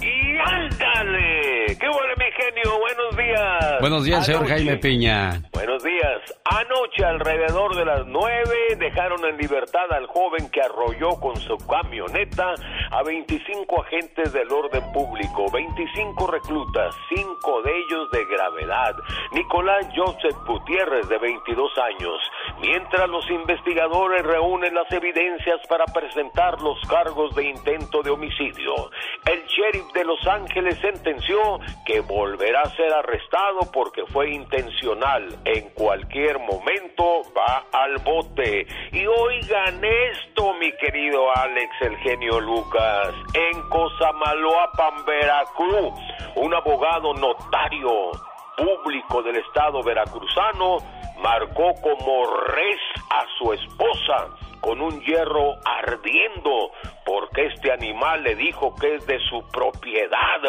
¡Y 0.00 0.38
ándale! 0.38 1.76
¡Qué 1.78 1.86
bueno, 1.86 2.14
mi 2.18 2.24
genio! 2.44 2.78
¡Buenos 2.78 3.16
días! 3.16 3.80
Buenos 3.80 4.04
días, 4.04 4.26
señor 4.26 4.46
Jaime 4.46 4.76
Piña. 4.76 5.42
Buenos 5.52 5.82
días. 5.82 6.20
Anoche, 6.44 7.04
alrededor 7.04 7.74
de 7.74 7.84
las 7.84 8.06
nueve, 8.06 8.76
dejaron 8.78 9.24
en 9.24 9.36
libertad 9.36 9.90
al 9.90 10.06
joven 10.06 10.48
que 10.50 10.60
arrolló 10.60 11.18
con 11.20 11.36
su 11.36 11.56
camioneta 11.66 12.54
a 12.90 13.02
25 13.02 13.82
agentes 13.82 14.32
del 14.32 14.50
orden 14.52 14.82
público, 14.92 15.50
25 15.50 16.26
reclutas, 16.26 16.94
cinco 17.08 17.62
de 17.62 17.70
ellos 17.70 18.10
de 18.12 18.24
gravedad. 18.26 18.94
Nicolás 19.32 19.86
Joseph 19.96 20.36
Gutiérrez, 20.46 21.08
de 21.08 21.18
22 21.18 21.72
años. 21.78 22.20
Mientras 22.60 23.08
los 23.08 23.28
investigadores 23.30 24.22
reúnen 24.22 24.74
las 24.74 24.90
evidencias 24.92 25.60
para 25.68 25.86
presentar 25.86 26.60
los 26.60 26.78
cargos 26.88 27.34
de 27.34 27.48
intento 27.48 28.02
de 28.02 28.10
homicidio, 28.10 28.90
el 29.26 29.44
sheriff 29.46 29.92
de 29.92 30.04
Los 30.04 30.26
Ángeles 30.26 30.78
sentenció 30.80 31.58
que 31.84 32.00
volverá 32.34 32.62
a 32.62 32.70
ser 32.70 32.92
arrestado 32.92 33.60
porque 33.72 34.04
fue 34.06 34.30
intencional. 34.30 35.28
En 35.44 35.70
cualquier 35.70 36.38
momento 36.40 37.22
va 37.36 37.64
al 37.72 37.98
bote. 37.98 38.66
Y 38.90 39.06
oigan 39.06 39.80
esto, 39.84 40.52
mi 40.54 40.72
querido 40.72 41.24
Alex, 41.36 41.70
el 41.82 41.96
genio 41.98 42.40
Lucas. 42.40 43.14
En 43.34 43.62
Cosamaloapan, 43.68 45.04
Veracruz, 45.04 45.94
un 46.36 46.54
abogado 46.54 47.14
notario 47.14 48.10
público 48.56 49.22
del 49.22 49.36
estado 49.36 49.82
veracruzano 49.82 50.78
marcó 51.22 51.72
como 51.80 52.36
res 52.48 52.80
a 53.10 53.24
su 53.38 53.52
esposa 53.52 54.28
con 54.60 54.80
un 54.80 55.00
hierro 55.02 55.56
ardiendo 55.64 56.70
porque 57.04 57.46
este 57.46 57.70
animal 57.70 58.22
le 58.22 58.34
dijo 58.34 58.74
que 58.74 58.94
es 58.94 59.06
de 59.06 59.18
su 59.28 59.46
propiedad. 59.50 60.40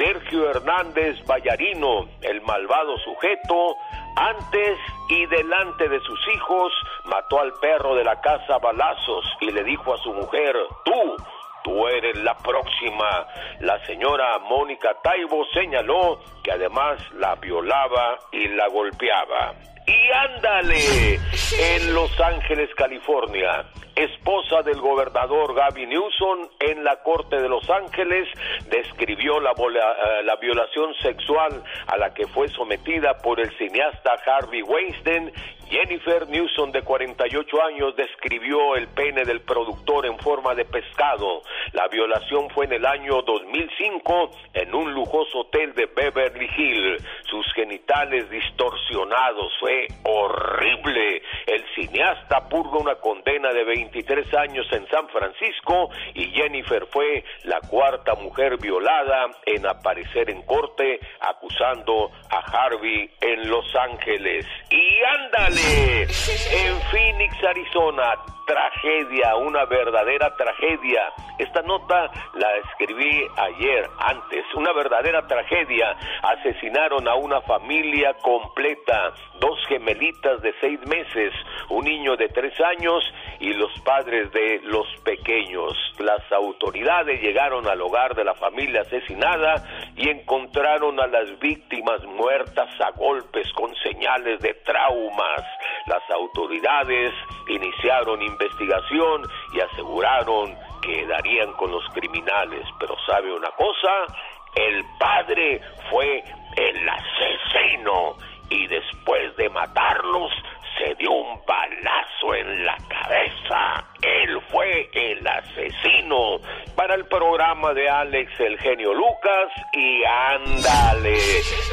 Sergio 0.00 0.48
Hernández 0.48 1.22
Vallarino, 1.26 2.08
el 2.22 2.40
malvado 2.40 2.96
sujeto, 3.00 3.76
antes 4.16 4.78
y 5.10 5.26
delante 5.26 5.90
de 5.90 6.00
sus 6.00 6.18
hijos, 6.34 6.72
mató 7.04 7.38
al 7.38 7.52
perro 7.60 7.94
de 7.94 8.04
la 8.04 8.18
casa 8.18 8.54
a 8.54 8.58
balazos 8.58 9.26
y 9.42 9.50
le 9.50 9.62
dijo 9.62 9.92
a 9.92 9.98
su 9.98 10.14
mujer, 10.14 10.56
tú, 10.86 11.16
Tú 11.62 11.86
eres 11.88 12.16
la 12.24 12.34
próxima. 12.38 13.26
La 13.60 13.84
señora 13.84 14.38
Mónica 14.38 14.96
Taibo 15.02 15.44
señaló 15.52 16.18
que 16.42 16.52
además 16.52 16.98
la 17.12 17.34
violaba 17.34 18.18
y 18.32 18.48
la 18.48 18.66
golpeaba. 18.68 19.52
Y 19.86 20.12
ándale, 20.12 21.14
en 21.58 21.94
Los 21.94 22.20
Ángeles, 22.20 22.70
California, 22.76 23.64
esposa 23.94 24.62
del 24.62 24.80
gobernador 24.80 25.54
Gavin 25.54 25.90
Newsom 25.90 26.48
en 26.60 26.84
la 26.84 26.96
corte 27.02 27.40
de 27.40 27.48
Los 27.48 27.68
Ángeles 27.68 28.28
describió 28.70 29.40
la, 29.40 29.50
eh, 29.50 30.22
la 30.24 30.36
violación 30.36 30.94
sexual 31.02 31.62
a 31.86 31.96
la 31.96 32.14
que 32.14 32.26
fue 32.28 32.48
sometida 32.48 33.18
por 33.18 33.40
el 33.40 33.50
cineasta 33.58 34.16
Harvey 34.26 34.62
Weinstein. 34.62 35.32
Jennifer 35.70 36.28
Newsom, 36.28 36.72
de 36.72 36.82
48 36.82 37.62
años, 37.62 37.94
describió 37.94 38.74
el 38.74 38.88
pene 38.88 39.24
del 39.24 39.40
productor 39.42 40.04
en 40.06 40.18
forma 40.18 40.54
de 40.54 40.64
pescado. 40.64 41.42
La 41.72 41.86
violación 41.86 42.50
fue 42.50 42.64
en 42.64 42.72
el 42.72 42.84
año 42.84 43.22
2005 43.22 44.30
en 44.54 44.74
un 44.74 44.92
lujoso 44.92 45.38
hotel 45.38 45.72
de 45.74 45.86
Beverly 45.86 46.48
Hills. 46.56 47.04
Sus 47.30 47.46
genitales 47.54 48.28
distorsionados 48.30 49.52
fue 49.60 49.86
horrible. 50.02 51.22
El 51.46 51.64
cineasta 51.76 52.48
purga 52.48 52.78
una 52.78 52.96
condena 52.96 53.50
de 53.52 53.62
23 53.62 54.34
años 54.34 54.66
en 54.72 54.88
San 54.88 55.08
Francisco 55.08 55.90
y 56.14 56.26
Jennifer 56.32 56.84
fue 56.90 57.24
la 57.44 57.60
cuarta 57.60 58.14
mujer 58.16 58.56
violada 58.58 59.26
en 59.46 59.64
aparecer 59.66 60.30
en 60.30 60.42
corte 60.42 60.98
acusando 61.20 62.10
a 62.28 62.38
Harvey 62.38 63.08
en 63.20 63.48
Los 63.48 63.72
Ángeles. 63.76 64.46
Y 64.70 65.02
ándale, 65.04 65.59
en 65.62 66.80
Phoenix, 66.90 67.36
Arizona, 67.44 68.18
tragedia, 68.50 69.36
una 69.36 69.64
verdadera 69.64 70.34
tragedia. 70.34 71.12
Esta 71.38 71.62
nota 71.62 72.10
la 72.34 72.56
escribí 72.56 73.24
ayer, 73.36 73.88
antes, 73.98 74.44
una 74.56 74.72
verdadera 74.72 75.24
tragedia. 75.26 75.96
Asesinaron 76.22 77.06
a 77.06 77.14
una 77.14 77.40
familia 77.42 78.12
completa, 78.14 79.12
dos 79.38 79.56
gemelitas 79.68 80.42
de 80.42 80.52
seis 80.60 80.80
meses, 80.86 81.32
un 81.68 81.84
niño 81.84 82.16
de 82.16 82.28
tres 82.28 82.52
años 82.60 83.04
y 83.38 83.52
los 83.52 83.70
padres 83.84 84.32
de 84.32 84.60
los 84.64 84.86
pequeños. 85.04 85.72
Las 86.00 86.20
autoridades 86.32 87.22
llegaron 87.22 87.68
al 87.68 87.80
hogar 87.80 88.16
de 88.16 88.24
la 88.24 88.34
familia 88.34 88.80
asesinada 88.80 89.62
y 89.96 90.08
encontraron 90.08 90.98
a 90.98 91.06
las 91.06 91.38
víctimas 91.38 92.04
muertas 92.04 92.68
a 92.80 92.90
golpes 92.98 93.50
con 93.52 93.72
señales 93.76 94.40
de 94.40 94.54
traumas. 94.64 95.44
Las 95.86 96.02
autoridades 96.10 97.12
iniciaron 97.48 98.20
investigación 98.40 99.22
y 99.52 99.60
aseguraron 99.60 100.56
que 100.80 101.06
darían 101.06 101.52
con 101.52 101.70
los 101.70 101.84
criminales. 101.92 102.66
Pero 102.78 102.96
¿sabe 103.06 103.32
una 103.32 103.50
cosa? 103.50 104.06
El 104.54 104.84
padre 104.98 105.60
fue 105.90 106.24
el 106.56 106.88
asesino 106.88 108.16
y 108.48 108.66
después 108.66 109.36
de 109.36 109.48
matarlos 109.50 110.32
se 110.78 110.94
dio 110.94 111.10
un 111.10 111.40
balazo 111.46 112.34
en 112.34 112.64
la 112.64 112.76
cabeza. 112.88 113.84
Él 114.02 114.40
fue 114.50 114.90
el 114.92 115.26
asesino. 115.26 116.38
Para 116.74 116.94
el 116.94 117.04
programa 117.06 117.74
de 117.74 117.88
Alex 117.88 118.40
el 118.40 118.58
genio 118.58 118.94
Lucas 118.94 119.52
y 119.72 120.02
ándale. 120.04 121.18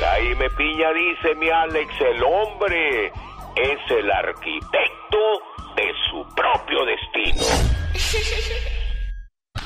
Jaime 0.02 0.50
Piña 0.52 0.92
dice 0.92 1.36
mi 1.36 1.50
Alex 1.50 2.02
el 2.02 2.24
hombre 2.24 3.12
es 3.58 3.80
el 3.92 4.12
arquitecto 4.12 5.18
de 5.76 5.92
su 6.10 6.24
propio 6.36 6.86
destino. 6.86 7.44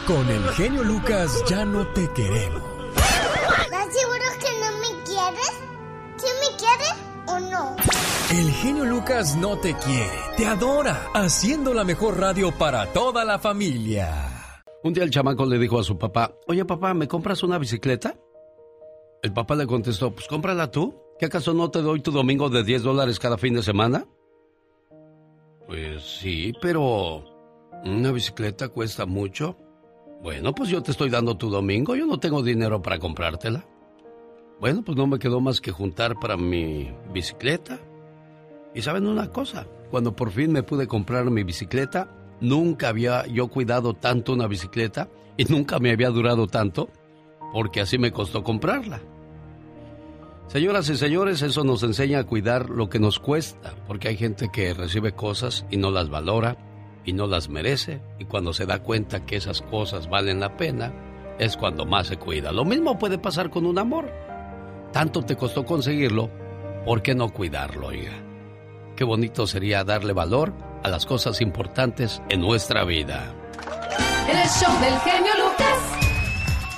Con 0.08 0.30
el 0.30 0.48
genio 0.52 0.84
Lucas 0.84 1.44
ya 1.48 1.66
no 1.66 1.86
te 1.88 2.10
queremos. 2.14 2.64
¿Estás 2.96 3.94
seguro 3.94 4.26
que 4.40 4.52
no 4.60 4.72
me 4.80 5.04
quieres? 5.04 5.62
¿Sí 6.16 6.28
me 6.40 6.58
quieres 6.58 6.96
o 7.28 7.40
no? 7.40 7.76
El 8.32 8.52
genio 8.54 8.86
Lucas 8.86 9.36
no 9.36 9.58
te 9.58 9.76
quiere, 9.76 10.20
te 10.38 10.46
adora, 10.46 11.08
haciendo 11.14 11.74
la 11.74 11.84
mejor 11.84 12.18
radio 12.18 12.52
para 12.58 12.86
toda 12.94 13.26
la 13.26 13.40
familia. 13.40 14.64
Un 14.84 14.94
día 14.94 15.04
el 15.04 15.12
chamaco 15.12 15.46
le 15.46 15.60
dijo 15.60 15.80
a 15.80 15.84
su 15.84 15.98
papá, 15.98 16.34
oye 16.48 16.64
papá, 16.64 16.94
¿me 16.94 17.10
compras 17.10 17.44
una 17.44 17.58
bicicleta? 17.58 18.16
El 19.22 19.34
papá 19.34 19.56
le 19.56 19.68
contestó, 19.68 20.12
pues 20.12 20.28
cómprala 20.28 20.72
tú. 20.72 21.11
¿Qué 21.22 21.28
acaso 21.28 21.54
no 21.54 21.70
te 21.70 21.84
doy 21.84 22.00
tu 22.00 22.10
domingo 22.10 22.50
de 22.50 22.64
10 22.64 22.82
dólares 22.82 23.20
cada 23.20 23.38
fin 23.38 23.54
de 23.54 23.62
semana? 23.62 24.08
Pues 25.68 26.02
sí, 26.20 26.52
pero 26.60 27.24
¿una 27.86 28.12
bicicleta 28.12 28.70
cuesta 28.70 29.06
mucho? 29.06 29.56
Bueno, 30.24 30.52
pues 30.56 30.70
yo 30.70 30.82
te 30.82 30.90
estoy 30.90 31.12
dando 31.12 31.38
tu 31.38 31.52
domingo, 31.52 31.96
yo 31.96 32.08
no 32.08 32.20
tengo 32.20 32.42
dinero 32.42 32.82
para 32.82 32.98
comprártela. 32.98 33.68
Bueno, 34.60 34.82
pues 34.84 34.98
no 34.98 35.06
me 35.06 35.20
quedó 35.20 35.40
más 35.42 35.62
que 35.62 35.70
juntar 35.70 36.16
para 36.20 36.38
mi 36.38 36.92
bicicleta. 37.14 37.80
Y 38.74 38.82
saben 38.82 39.06
una 39.06 39.30
cosa, 39.30 39.68
cuando 39.92 40.16
por 40.16 40.32
fin 40.32 40.52
me 40.52 40.64
pude 40.64 40.88
comprar 40.88 41.30
mi 41.30 41.44
bicicleta, 41.44 42.10
nunca 42.40 42.90
había 42.90 43.28
yo 43.28 43.48
cuidado 43.48 43.94
tanto 43.94 44.34
una 44.34 44.48
bicicleta 44.48 45.08
y 45.38 45.44
nunca 45.44 45.78
me 45.78 45.92
había 45.92 46.10
durado 46.10 46.48
tanto, 46.48 46.90
porque 47.54 47.80
así 47.80 48.00
me 48.00 48.12
costó 48.12 48.44
comprarla. 48.44 49.04
Señoras 50.52 50.90
y 50.90 50.98
señores, 50.98 51.42
eso 51.44 51.64
nos 51.64 51.82
enseña 51.82 52.20
a 52.20 52.24
cuidar 52.26 52.70
lo 52.70 52.90
que 52.90 53.00
nos 53.00 53.20
cuesta, 53.20 53.74
porque 53.88 54.10
hay 54.10 54.18
gente 54.18 54.50
que 54.52 54.74
recibe 54.74 55.14
cosas 55.14 55.66
y 55.72 55.78
no 55.78 55.92
las 55.92 56.10
valora 56.10 56.58
y 57.06 57.14
no 57.14 57.26
las 57.26 57.48
merece, 57.48 58.02
y 58.20 58.26
cuando 58.26 58.52
se 58.52 58.66
da 58.66 58.80
cuenta 58.80 59.26
que 59.26 59.38
esas 59.38 59.62
cosas 59.62 60.10
valen 60.10 60.42
la 60.42 60.58
pena, 60.58 60.92
es 61.40 61.56
cuando 61.56 61.86
más 61.86 62.08
se 62.08 62.18
cuida. 62.18 62.52
Lo 62.52 62.66
mismo 62.66 63.00
puede 63.00 63.18
pasar 63.18 63.50
con 63.50 63.66
un 63.66 63.80
amor. 63.80 64.12
Tanto 64.92 65.22
te 65.22 65.38
costó 65.38 65.66
conseguirlo, 65.66 66.30
¿por 66.84 67.02
qué 67.02 67.16
no 67.16 67.30
cuidarlo, 67.30 67.88
oiga? 67.88 68.12
Qué 68.98 69.06
bonito 69.06 69.48
sería 69.48 69.86
darle 69.86 70.12
valor 70.12 70.52
a 70.84 70.90
las 70.90 71.06
cosas 71.06 71.40
importantes 71.40 72.22
en 72.28 72.42
nuestra 72.42 72.84
vida. 72.84 73.34
El 74.28 74.50
show 74.50 74.82
del 74.82 75.00
genio 75.00 75.32
Lucas. 75.46 75.61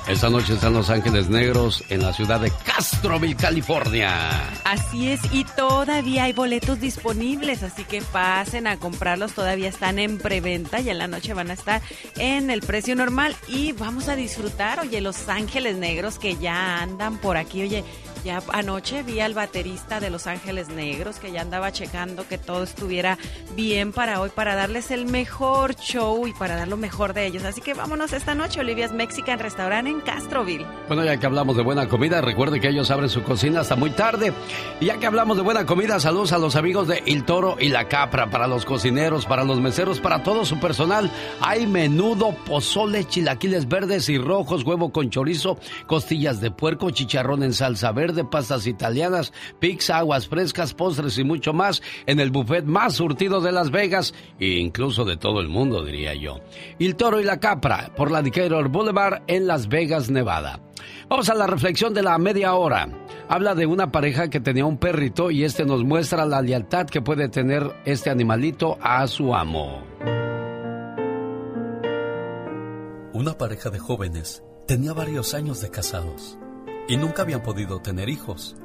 Esta 0.07 0.29
noche 0.29 0.55
están 0.55 0.73
Los 0.73 0.89
Ángeles 0.89 1.29
Negros 1.29 1.81
en 1.87 2.01
la 2.01 2.11
ciudad 2.11 2.41
de 2.41 2.51
Castroville, 2.65 3.37
California. 3.37 4.49
Así 4.65 5.09
es, 5.09 5.21
y 5.31 5.45
todavía 5.45 6.25
hay 6.25 6.33
boletos 6.33 6.81
disponibles, 6.81 7.63
así 7.63 7.85
que 7.85 8.01
pasen 8.01 8.67
a 8.67 8.77
comprarlos, 8.77 9.31
todavía 9.31 9.69
están 9.69 9.99
en 9.99 10.17
preventa 10.17 10.81
y 10.81 10.89
en 10.89 10.97
la 10.97 11.07
noche 11.07 11.33
van 11.33 11.51
a 11.51 11.53
estar 11.53 11.81
en 12.17 12.51
el 12.51 12.59
precio 12.61 12.97
normal 12.97 13.33
y 13.47 13.71
vamos 13.71 14.09
a 14.09 14.17
disfrutar, 14.17 14.81
oye, 14.81 14.99
Los 14.99 15.29
Ángeles 15.29 15.77
Negros 15.77 16.19
que 16.19 16.35
ya 16.35 16.81
andan 16.81 17.17
por 17.17 17.37
aquí, 17.37 17.61
oye, 17.61 17.85
ya 18.23 18.41
anoche 18.53 19.03
vi 19.03 19.19
al 19.19 19.33
baterista 19.33 19.99
de 19.99 20.09
Los 20.09 20.27
Ángeles 20.27 20.69
Negros 20.69 21.19
que 21.19 21.31
ya 21.31 21.41
andaba 21.41 21.71
checando 21.71 22.25
que 22.27 22.37
todo 22.37 22.63
estuviera 22.63 23.17
bien 23.55 23.91
para 23.91 24.21
hoy, 24.21 24.29
para 24.29 24.55
darles 24.55 24.91
el 24.91 25.05
mejor 25.05 25.75
show 25.75 26.25
y 26.27 26.33
para 26.33 26.55
dar 26.55 26.67
lo 26.67 26.77
mejor 26.77 27.13
de 27.13 27.25
ellos. 27.25 27.43
Así 27.43 27.61
que 27.61 27.73
vámonos 27.73 28.13
esta 28.13 28.33
noche, 28.33 28.61
Olivia's 28.61 28.93
Mexican 28.93 29.39
Restaurant 29.39 29.87
en 29.87 29.99
Castroville. 30.01 30.65
Bueno, 30.87 31.03
ya 31.03 31.17
que 31.17 31.25
hablamos 31.25 31.57
de 31.57 31.63
buena 31.63 31.89
comida, 31.89 32.21
recuerde 32.21 32.61
que 32.61 32.69
ellos 32.69 32.91
abren 32.91 33.09
su 33.09 33.23
cocina 33.23 33.61
hasta 33.61 33.75
muy 33.75 33.89
tarde. 33.91 34.33
Y 34.79 34.85
ya 34.85 34.97
que 34.97 35.05
hablamos 35.05 35.35
de 35.35 35.43
buena 35.43 35.65
comida, 35.65 35.99
saludos 35.99 36.31
a 36.31 36.37
los 36.37 36.55
amigos 36.55 36.87
de 36.87 37.03
Il 37.05 37.25
Toro 37.25 37.57
y 37.59 37.69
La 37.69 37.87
Capra, 37.89 38.29
para 38.29 38.47
los 38.47 38.63
cocineros, 38.63 39.25
para 39.25 39.43
los 39.43 39.59
meseros, 39.59 39.99
para 39.99 40.23
todo 40.23 40.45
su 40.45 40.59
personal. 40.59 41.11
Hay 41.41 41.67
menudo, 41.67 42.35
pozole, 42.45 43.05
chilaquiles 43.05 43.67
verdes 43.67 44.07
y 44.07 44.17
rojos, 44.17 44.63
huevo 44.63 44.91
con 44.91 45.09
chorizo, 45.09 45.57
costillas 45.87 46.39
de 46.39 46.51
puerco, 46.51 46.89
chicharrón 46.91 47.43
en 47.43 47.53
salsa 47.53 47.91
verde 47.91 48.12
de 48.15 48.25
pastas 48.25 48.67
italianas, 48.67 49.33
pizza, 49.59 49.97
aguas 49.97 50.27
frescas, 50.27 50.73
postres 50.73 51.17
y 51.17 51.23
mucho 51.23 51.53
más 51.53 51.81
en 52.05 52.19
el 52.19 52.31
buffet 52.31 52.65
más 52.65 52.93
surtido 52.95 53.41
de 53.41 53.51
Las 53.51 53.71
Vegas 53.71 54.13
e 54.39 54.59
incluso 54.59 55.05
de 55.05 55.17
todo 55.17 55.39
el 55.39 55.49
mundo, 55.49 55.83
diría 55.83 56.13
yo. 56.13 56.39
El 56.79 56.95
Toro 56.95 57.19
y 57.19 57.23
la 57.23 57.39
Capra 57.39 57.91
por 57.95 58.11
la 58.11 58.21
Decatur 58.21 58.69
Boulevard 58.69 59.23
en 59.27 59.47
Las 59.47 59.67
Vegas, 59.67 60.09
Nevada. 60.09 60.59
Vamos 61.09 61.29
a 61.29 61.35
la 61.35 61.47
reflexión 61.47 61.93
de 61.93 62.03
la 62.03 62.17
media 62.17 62.53
hora. 62.55 62.89
Habla 63.29 63.55
de 63.55 63.65
una 63.65 63.91
pareja 63.91 64.29
que 64.29 64.39
tenía 64.39 64.65
un 64.65 64.77
perrito 64.77 65.31
y 65.31 65.43
este 65.43 65.65
nos 65.65 65.83
muestra 65.83 66.25
la 66.25 66.41
lealtad 66.41 66.87
que 66.87 67.01
puede 67.01 67.29
tener 67.29 67.71
este 67.85 68.09
animalito 68.09 68.77
a 68.81 69.07
su 69.07 69.33
amo. 69.35 69.83
Una 73.13 73.37
pareja 73.37 73.69
de 73.69 73.79
jóvenes 73.79 74.43
tenía 74.67 74.93
varios 74.93 75.33
años 75.33 75.61
de 75.61 75.69
casados 75.69 76.37
y 76.87 76.97
nunca 76.97 77.21
habían 77.21 77.43
podido 77.43 77.81
tener 77.81 78.09
hijos. 78.09 78.55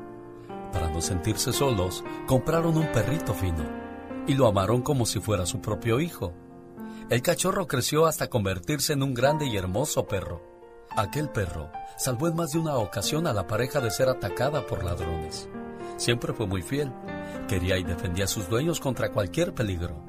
Para 0.73 0.91
no 0.91 1.01
sentirse 1.01 1.53
solos, 1.53 2.05
compraron 2.27 2.77
un 2.77 2.91
perrito 2.93 3.35
fino 3.35 3.65
y 4.27 4.35
lo 4.35 4.47
amaron 4.47 4.83
como 4.83 5.07
si 5.07 5.21
fuera 5.21 5.47
su 5.47 5.61
propio 5.61 6.01
hijo. 6.01 6.35
El 7.09 7.23
cachorro 7.23 7.67
creció 7.67 8.07
hasta 8.07 8.29
convertirse 8.29 8.93
en 8.93 9.03
un 9.03 9.15
grande 9.15 9.47
y 9.47 9.57
hermoso 9.57 10.07
perro. 10.07 10.43
Aquel 10.91 11.31
perro 11.31 11.71
salvó 11.97 12.29
en 12.29 12.37
más 12.37 12.53
de 12.53 12.59
una 12.59 12.77
ocasión 12.77 13.27
a 13.27 13.33
la 13.33 13.47
pareja 13.47 13.81
de 13.81 13.91
ser 13.91 14.09
atacada 14.09 14.67
por 14.67 14.85
ladrones. 14.85 15.49
Siempre 15.97 16.35
fue 16.35 16.47
muy 16.47 16.63
fiel, 16.63 16.93
quería 17.49 17.79
y 17.79 17.85
defendía 17.85 18.25
a 18.25 18.29
sus 18.29 18.49
dueños 18.49 18.79
contra 18.79 19.11
cualquier 19.11 19.55
peligro. 19.55 20.05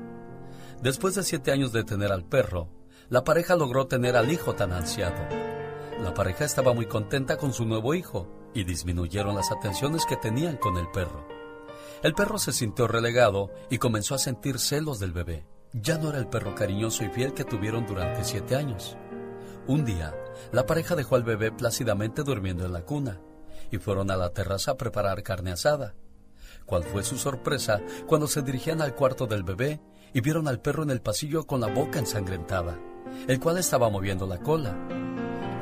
Después 0.81 1.15
de 1.15 1.23
siete 1.23 1.51
años 1.51 1.71
de 1.71 1.83
tener 1.83 2.11
al 2.11 2.25
perro, 2.25 2.69
la 3.09 3.23
pareja 3.23 3.55
logró 3.55 3.87
tener 3.87 4.15
al 4.17 4.31
hijo 4.31 4.53
tan 4.55 4.73
ansiado. 4.73 5.27
La 6.01 6.13
pareja 6.13 6.45
estaba 6.45 6.73
muy 6.73 6.85
contenta 6.85 7.37
con 7.37 7.51
su 7.51 7.65
nuevo 7.65 7.93
hijo 7.93 8.27
y 8.53 8.63
disminuyeron 8.63 9.35
las 9.35 9.51
atenciones 9.51 10.05
que 10.05 10.15
tenían 10.15 10.55
con 10.55 10.77
el 10.77 10.89
perro. 10.89 11.27
El 12.01 12.13
perro 12.13 12.39
se 12.39 12.53
sintió 12.53 12.87
relegado 12.87 13.51
y 13.69 13.79
comenzó 13.79 14.15
a 14.15 14.19
sentir 14.19 14.59
celos 14.59 14.99
del 14.99 15.11
bebé. 15.11 15.45
Ya 15.73 15.97
no 15.97 16.09
era 16.09 16.17
el 16.17 16.27
perro 16.27 16.55
cariñoso 16.55 17.03
y 17.03 17.09
fiel 17.09 17.33
que 17.33 17.43
tuvieron 17.43 17.85
durante 17.85 18.23
siete 18.23 18.55
años. 18.55 18.95
Un 19.67 19.83
día, 19.83 20.15
la 20.53 20.65
pareja 20.65 20.95
dejó 20.95 21.17
al 21.17 21.23
bebé 21.23 21.51
plácidamente 21.51 22.23
durmiendo 22.23 22.65
en 22.65 22.71
la 22.71 22.85
cuna 22.85 23.19
y 23.69 23.77
fueron 23.77 24.09
a 24.09 24.15
la 24.15 24.29
terraza 24.29 24.71
a 24.71 24.77
preparar 24.77 25.21
carne 25.21 25.51
asada. 25.51 25.95
¿Cuál 26.65 26.83
fue 26.83 27.03
su 27.03 27.17
sorpresa 27.17 27.81
cuando 28.07 28.27
se 28.27 28.41
dirigían 28.41 28.81
al 28.81 28.95
cuarto 28.95 29.27
del 29.27 29.43
bebé 29.43 29.81
y 30.13 30.21
vieron 30.21 30.47
al 30.47 30.61
perro 30.61 30.83
en 30.83 30.91
el 30.91 31.01
pasillo 31.01 31.45
con 31.45 31.59
la 31.59 31.67
boca 31.67 31.99
ensangrentada, 31.99 32.79
el 33.27 33.39
cual 33.41 33.57
estaba 33.57 33.89
moviendo 33.89 34.25
la 34.25 34.37
cola? 34.39 34.77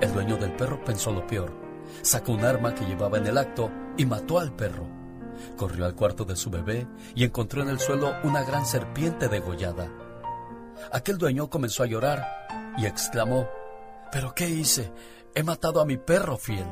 El 0.02 0.14
dueño 0.14 0.38
del 0.38 0.56
perro 0.56 0.84
pensó 0.84 1.12
lo 1.12 1.26
peor. 1.26 1.52
Sacó 2.02 2.34
un 2.34 2.46
arma 2.46 2.76
que 2.76 2.86
llevaba 2.86 3.18
en 3.18 3.28
el 3.28 3.38
acto 3.38 3.72
y 3.98 4.06
mató 4.06 4.40
al 4.40 4.56
perro. 4.56 4.88
Corrió 5.56 5.86
al 5.86 5.96
cuarto 5.96 6.24
de 6.26 6.36
su 6.36 6.50
bebé 6.50 6.88
y 7.16 7.24
encontró 7.24 7.62
en 7.62 7.70
el 7.70 7.80
suelo 7.80 8.14
una 8.24 8.44
gran 8.44 8.66
serpiente 8.66 9.28
degollada. 9.28 9.90
Aquel 10.92 11.18
dueño 11.18 11.50
comenzó 11.50 11.84
a 11.84 11.88
llorar 11.88 12.24
y 12.78 12.86
exclamó, 12.86 13.48
¿Pero 14.12 14.34
qué 14.36 14.50
hice? 14.50 14.92
He 15.34 15.44
matado 15.44 15.82
a 15.82 15.86
mi 15.86 15.98
perro 15.98 16.38
fiel. 16.38 16.68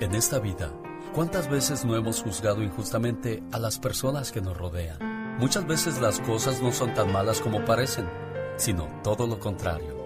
En 0.00 0.14
esta 0.14 0.38
vida, 0.38 0.72
¿cuántas 1.14 1.48
veces 1.48 1.84
no 1.84 1.96
hemos 1.96 2.22
juzgado 2.22 2.62
injustamente 2.62 3.42
a 3.52 3.58
las 3.58 3.78
personas 3.78 4.32
que 4.32 4.40
nos 4.40 4.56
rodean? 4.56 5.36
Muchas 5.38 5.66
veces 5.66 6.00
las 6.00 6.20
cosas 6.20 6.60
no 6.60 6.72
son 6.72 6.94
tan 6.94 7.12
malas 7.12 7.40
como 7.40 7.64
parecen. 7.64 8.08
sino 8.56 8.88
todo 9.04 9.28
lo 9.28 9.38
contrario. 9.38 9.97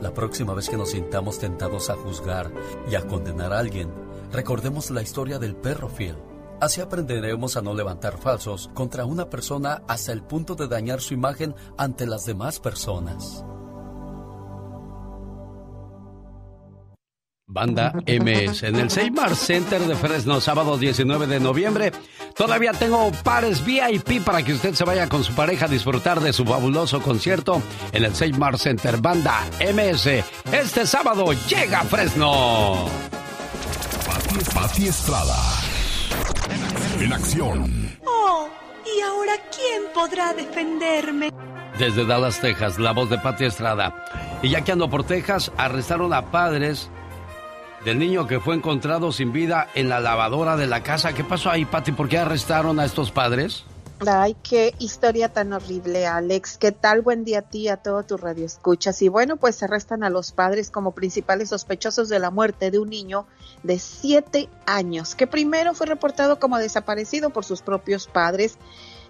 La 0.00 0.14
próxima 0.14 0.54
vez 0.54 0.68
que 0.68 0.76
nos 0.76 0.90
sintamos 0.90 1.38
tentados 1.38 1.90
a 1.90 1.96
juzgar 1.96 2.52
y 2.90 2.94
a 2.94 3.06
condenar 3.06 3.52
a 3.52 3.58
alguien, 3.58 3.90
recordemos 4.32 4.90
la 4.90 5.02
historia 5.02 5.38
del 5.38 5.56
perro 5.56 5.88
fiel. 5.88 6.16
Así 6.60 6.80
aprenderemos 6.80 7.56
a 7.56 7.62
no 7.62 7.72
levantar 7.74 8.18
falsos 8.18 8.68
contra 8.74 9.04
una 9.04 9.30
persona 9.30 9.82
hasta 9.86 10.12
el 10.12 10.22
punto 10.22 10.54
de 10.54 10.66
dañar 10.66 11.00
su 11.00 11.14
imagen 11.14 11.54
ante 11.76 12.06
las 12.06 12.24
demás 12.26 12.58
personas. 12.58 13.44
Banda 17.50 17.94
MS 18.06 18.62
en 18.64 18.76
el 18.76 18.90
Seymour 18.90 19.34
Center 19.34 19.80
de 19.80 19.96
Fresno, 19.96 20.38
sábado 20.38 20.76
19 20.76 21.26
de 21.26 21.40
noviembre. 21.40 21.92
Todavía 22.36 22.72
tengo 22.72 23.10
pares 23.24 23.64
VIP 23.64 24.22
para 24.22 24.42
que 24.42 24.52
usted 24.52 24.74
se 24.74 24.84
vaya 24.84 25.08
con 25.08 25.24
su 25.24 25.34
pareja 25.34 25.64
a 25.64 25.68
disfrutar 25.68 26.20
de 26.20 26.34
su 26.34 26.44
fabuloso 26.44 27.00
concierto 27.00 27.62
en 27.92 28.04
el 28.04 28.14
Seymour 28.14 28.58
Center. 28.58 28.98
Banda 28.98 29.46
MS, 29.60 30.22
este 30.52 30.86
sábado 30.86 31.32
llega 31.48 31.80
a 31.80 31.84
Fresno. 31.84 32.86
Pati, 34.06 34.44
Pati 34.54 34.88
Estrada. 34.88 35.36
En 37.00 37.12
acción. 37.14 37.96
Oh, 38.04 38.46
¿y 38.84 39.00
ahora 39.00 39.32
quién 39.50 39.84
podrá 39.94 40.34
defenderme? 40.34 41.30
Desde 41.78 42.04
Dallas, 42.04 42.40
Texas, 42.40 42.78
la 42.78 42.92
voz 42.92 43.08
de 43.08 43.16
Pati 43.16 43.46
Estrada. 43.46 44.04
Y 44.42 44.50
ya 44.50 44.60
que 44.60 44.72
ando 44.72 44.90
por 44.90 45.04
Texas, 45.04 45.50
arrestaron 45.56 46.12
a 46.12 46.30
padres 46.30 46.90
del 47.84 47.98
niño 47.98 48.26
que 48.26 48.40
fue 48.40 48.54
encontrado 48.54 49.12
sin 49.12 49.32
vida 49.32 49.68
en 49.74 49.88
la 49.88 50.00
lavadora 50.00 50.56
de 50.56 50.66
la 50.66 50.82
casa. 50.82 51.12
¿Qué 51.12 51.24
pasó 51.24 51.50
ahí, 51.50 51.64
Pati? 51.64 51.92
¿Por 51.92 52.08
qué 52.08 52.18
arrestaron 52.18 52.80
a 52.80 52.84
estos 52.84 53.10
padres? 53.10 53.64
Ay, 54.06 54.36
qué 54.44 54.74
historia 54.78 55.32
tan 55.32 55.52
horrible, 55.52 56.06
Alex. 56.06 56.56
¿Qué 56.56 56.70
tal? 56.70 57.02
Buen 57.02 57.24
día 57.24 57.40
a 57.40 57.42
ti, 57.42 57.66
a 57.66 57.78
todo 57.78 58.04
tu 58.04 58.16
radio 58.16 58.46
escuchas. 58.46 59.02
Y 59.02 59.08
bueno, 59.08 59.36
pues 59.36 59.60
arrestan 59.64 60.04
a 60.04 60.10
los 60.10 60.30
padres 60.30 60.70
como 60.70 60.92
principales 60.92 61.48
sospechosos 61.48 62.08
de 62.08 62.20
la 62.20 62.30
muerte 62.30 62.70
de 62.70 62.78
un 62.78 62.90
niño 62.90 63.26
de 63.64 63.80
siete 63.80 64.48
años, 64.66 65.16
que 65.16 65.26
primero 65.26 65.74
fue 65.74 65.88
reportado 65.88 66.38
como 66.38 66.58
desaparecido 66.58 67.30
por 67.30 67.44
sus 67.44 67.60
propios 67.60 68.06
padres 68.06 68.56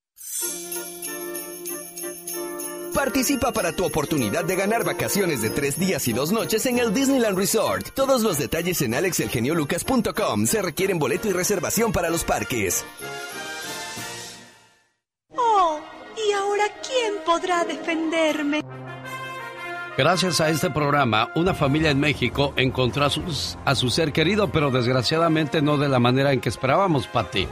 Participa 2.98 3.52
para 3.52 3.72
tu 3.72 3.84
oportunidad 3.84 4.44
de 4.44 4.56
ganar 4.56 4.84
vacaciones 4.84 5.40
de 5.40 5.50
tres 5.50 5.78
días 5.78 6.08
y 6.08 6.12
dos 6.12 6.32
noches 6.32 6.66
en 6.66 6.78
el 6.78 6.92
Disneyland 6.92 7.38
Resort. 7.38 7.90
Todos 7.94 8.22
los 8.22 8.38
detalles 8.38 8.82
en 8.82 8.92
alexelgeniolucas.com. 8.92 10.46
Se 10.46 10.60
requieren 10.60 10.98
boleto 10.98 11.28
y 11.28 11.32
reservación 11.32 11.92
para 11.92 12.10
los 12.10 12.24
parques. 12.24 12.84
Oh, 15.36 15.80
¿y 16.16 16.32
ahora 16.32 16.64
quién 16.82 17.14
podrá 17.24 17.64
defenderme? 17.64 18.62
Gracias 19.98 20.40
a 20.40 20.48
este 20.48 20.70
programa, 20.70 21.32
una 21.34 21.54
familia 21.54 21.90
en 21.90 21.98
México 21.98 22.52
encontró 22.54 23.04
a, 23.04 23.10
a 23.64 23.74
su 23.74 23.90
ser 23.90 24.12
querido, 24.12 24.52
pero 24.52 24.70
desgraciadamente 24.70 25.60
no 25.60 25.76
de 25.76 25.88
la 25.88 25.98
manera 25.98 26.32
en 26.32 26.40
que 26.40 26.48
esperábamos, 26.48 27.08
Pati. 27.08 27.48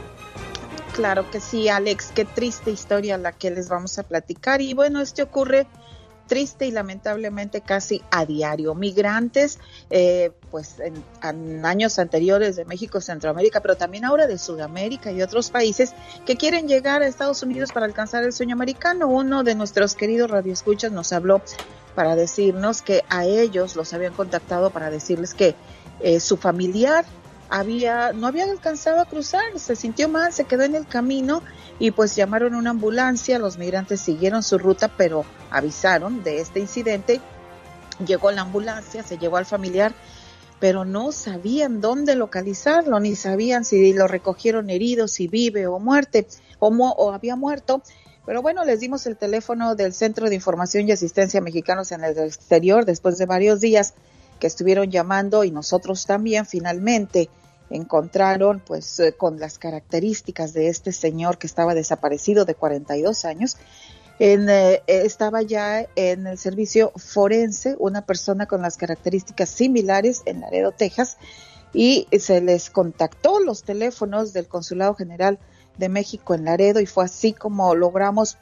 Claro 0.93 1.29
que 1.29 1.41
sí, 1.41 1.67
Alex, 1.67 2.13
qué 2.15 2.23
triste 2.23 2.71
historia 2.71 3.17
la 3.17 3.33
que 3.33 3.51
les 3.51 3.67
vamos 3.67 3.99
a 3.99 4.03
platicar. 4.03 4.61
Y 4.61 4.73
bueno, 4.73 5.01
esto 5.01 5.23
ocurre 5.23 5.67
triste 6.27 6.65
y 6.65 6.71
lamentablemente 6.71 7.59
casi 7.59 8.01
a 8.11 8.25
diario. 8.25 8.75
Migrantes, 8.75 9.59
eh, 9.89 10.31
pues 10.49 10.79
en, 10.79 11.03
en, 11.23 11.65
años 11.65 11.99
anteriores 11.99 12.55
de 12.55 12.63
México, 12.63 13.01
Centroamérica, 13.01 13.59
pero 13.59 13.75
también 13.75 14.05
ahora 14.05 14.25
de 14.25 14.37
Sudamérica 14.37 15.11
y 15.11 15.21
otros 15.21 15.49
países 15.49 15.93
que 16.25 16.37
quieren 16.37 16.69
llegar 16.69 17.01
a 17.01 17.07
Estados 17.07 17.43
Unidos 17.43 17.73
para 17.73 17.85
alcanzar 17.85 18.23
el 18.23 18.31
sueño 18.31 18.55
americano. 18.55 19.07
Uno 19.07 19.43
de 19.43 19.53
nuestros 19.53 19.95
queridos 19.95 20.31
radioescuchas 20.31 20.93
nos 20.93 21.11
habló 21.11 21.41
para 21.97 22.15
decirnos 22.15 22.83
que 22.83 23.03
a 23.09 23.25
ellos 23.25 23.75
los 23.75 23.91
habían 23.91 24.13
contactado 24.13 24.69
para 24.69 24.91
decirles 24.91 25.33
que 25.33 25.55
eh, 25.99 26.19
su 26.19 26.37
familiar 26.37 27.05
había 27.49 28.13
no 28.13 28.27
había 28.27 28.43
alcanzado 28.43 29.01
a 29.01 29.05
cruzar, 29.05 29.41
se 29.55 29.75
sintió 29.75 30.07
mal, 30.07 30.31
se 30.31 30.43
quedó 30.43 30.61
en 30.61 30.75
el 30.75 30.85
camino 30.85 31.41
y 31.79 31.89
pues 31.89 32.15
llamaron 32.15 32.53
una 32.53 32.69
ambulancia, 32.69 33.39
los 33.39 33.57
migrantes 33.57 33.99
siguieron 33.99 34.43
su 34.43 34.59
ruta, 34.59 34.91
pero 34.95 35.25
avisaron 35.49 36.21
de 36.21 36.39
este 36.39 36.59
incidente. 36.59 37.19
Llegó 38.05 38.29
la 38.29 38.43
ambulancia, 38.43 39.01
se 39.01 39.17
llevó 39.17 39.37
al 39.37 39.47
familiar, 39.47 39.91
pero 40.59 40.85
no 40.85 41.11
sabían 41.11 41.81
dónde 41.81 42.15
localizarlo, 42.15 42.99
ni 42.99 43.15
sabían 43.15 43.65
si 43.65 43.91
lo 43.93 44.07
recogieron 44.07 44.69
herido, 44.69 45.07
si 45.07 45.27
vive 45.27 45.65
o 45.65 45.79
muerte, 45.79 46.27
o, 46.59 46.67
o 46.67 47.11
había 47.11 47.35
muerto. 47.35 47.81
Pero 48.27 48.41
bueno, 48.41 48.65
les 48.65 48.81
dimos 48.81 49.07
el 49.07 49.15
teléfono 49.15 49.75
del 49.75 49.93
Centro 49.93 50.27
de 50.27 50.35
Información 50.35 50.85
y 50.85 50.91
Asistencia 50.91 51.39
Mexicanos 51.39 51.93
en 51.93 52.03
el 52.03 52.17
Exterior 52.17 52.83
después 52.83 53.17
de 53.17 53.25
varios 53.25 53.61
días 53.61 53.93
que 54.41 54.47
estuvieron 54.47 54.91
llamando 54.91 55.45
y 55.45 55.51
nosotros 55.51 56.05
también 56.05 56.45
finalmente 56.45 57.29
encontraron 57.69 58.59
pues 58.59 58.99
eh, 58.99 59.13
con 59.13 59.39
las 59.39 59.57
características 59.57 60.51
de 60.51 60.67
este 60.67 60.91
señor 60.91 61.37
que 61.37 61.47
estaba 61.47 61.73
desaparecido 61.73 62.43
de 62.43 62.53
42 62.53 63.23
años. 63.23 63.55
En, 64.19 64.49
eh, 64.49 64.83
estaba 64.87 65.41
ya 65.41 65.87
en 65.95 66.27
el 66.27 66.37
servicio 66.37 66.91
forense 66.97 67.77
una 67.79 68.05
persona 68.05 68.45
con 68.45 68.61
las 68.61 68.75
características 68.75 69.47
similares 69.47 70.23
en 70.25 70.41
Laredo, 70.41 70.73
Texas, 70.73 71.15
y 71.73 72.09
se 72.19 72.41
les 72.41 72.71
contactó 72.71 73.39
los 73.39 73.63
teléfonos 73.63 74.33
del 74.33 74.49
Consulado 74.49 74.95
General 74.95 75.39
de 75.77 75.89
México 75.89 76.33
en 76.33 76.45
Laredo 76.45 76.79
y 76.79 76.85
fue 76.85 77.05
así 77.05 77.33
como 77.33 77.75
logramos 77.75 78.37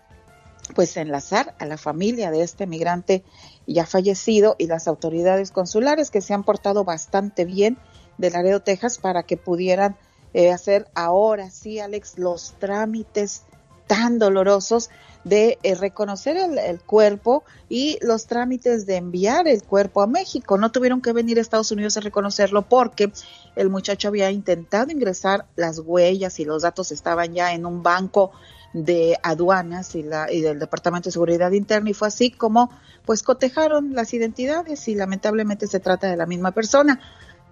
pues 0.74 0.98
enlazar 0.98 1.54
a 1.60 1.66
la 1.66 1.78
familia 1.78 2.32
de 2.32 2.42
este 2.42 2.66
migrante 2.66 3.24
ya 3.68 3.86
fallecido 3.86 4.56
y 4.58 4.68
las 4.68 4.88
autoridades 4.88 5.52
consulares 5.52 6.10
que 6.10 6.22
se 6.22 6.34
han 6.34 6.44
portado 6.44 6.84
bastante 6.84 7.46
bien 7.46 7.78
de 8.18 8.32
Laredo, 8.32 8.62
Texas, 8.62 8.98
para 8.98 9.24
que 9.24 9.38
pudieran 9.38 9.96
eh, 10.34 10.52
hacer 10.52 10.88
ahora 10.96 11.52
sí, 11.52 11.80
Alex, 11.80 12.18
los 12.18 12.56
trámites 12.60 13.44
tan 13.88 14.18
dolorosos 14.20 14.90
de 15.26 15.58
eh, 15.64 15.76
reconocer 15.76 16.38
el, 16.38 16.58
el, 16.58 16.80
cuerpo 16.80 17.44
y 17.68 17.98
los 18.02 18.28
trámites 18.28 18.86
de 18.86 18.96
enviar 18.96 19.48
el 19.48 19.64
cuerpo 19.64 20.02
a 20.02 20.08
México. 20.08 20.58
No 20.58 20.72
tuvieron 20.72 21.02
que 21.02 21.12
venir 21.12 21.40
a 21.40 21.42
Estados 21.42 21.72
Unidos 21.72 21.98
a 21.98 22.02
reconocerlo 22.02 22.62
porque 22.62 23.12
el 23.56 23.70
muchacho 23.70 24.08
había 24.08 24.32
intentado 24.32 24.92
ingresar 24.92 25.46
las 25.56 25.80
huellas 25.80 26.40
y 26.40 26.46
los 26.46 26.62
datos 26.62 26.92
estaban 26.92 27.34
ya 27.34 27.54
en 27.54 27.66
un 27.66 27.84
banco 27.84 28.32
de 28.74 29.18
aduanas 29.24 29.96
y, 29.96 30.04
la, 30.04 30.32
y 30.32 30.42
del 30.42 30.60
Departamento 30.60 31.08
de 31.08 31.14
Seguridad 31.14 31.52
Interna 31.52 31.90
y 31.90 31.94
fue 31.94 32.10
así 32.10 32.30
como 32.30 32.70
pues 33.06 33.24
cotejaron 33.24 33.94
las 33.94 34.14
identidades 34.14 34.88
y 34.88 34.96
lamentablemente 34.96 35.66
se 35.68 35.80
trata 35.80 36.08
de 36.08 36.18
la 36.18 36.26
misma 36.26 36.52
persona. 36.52 37.00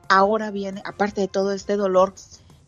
Ahora 0.09 0.51
viene, 0.51 0.81
aparte 0.85 1.21
de 1.21 1.27
todo 1.27 1.53
este 1.53 1.75
dolor, 1.77 2.13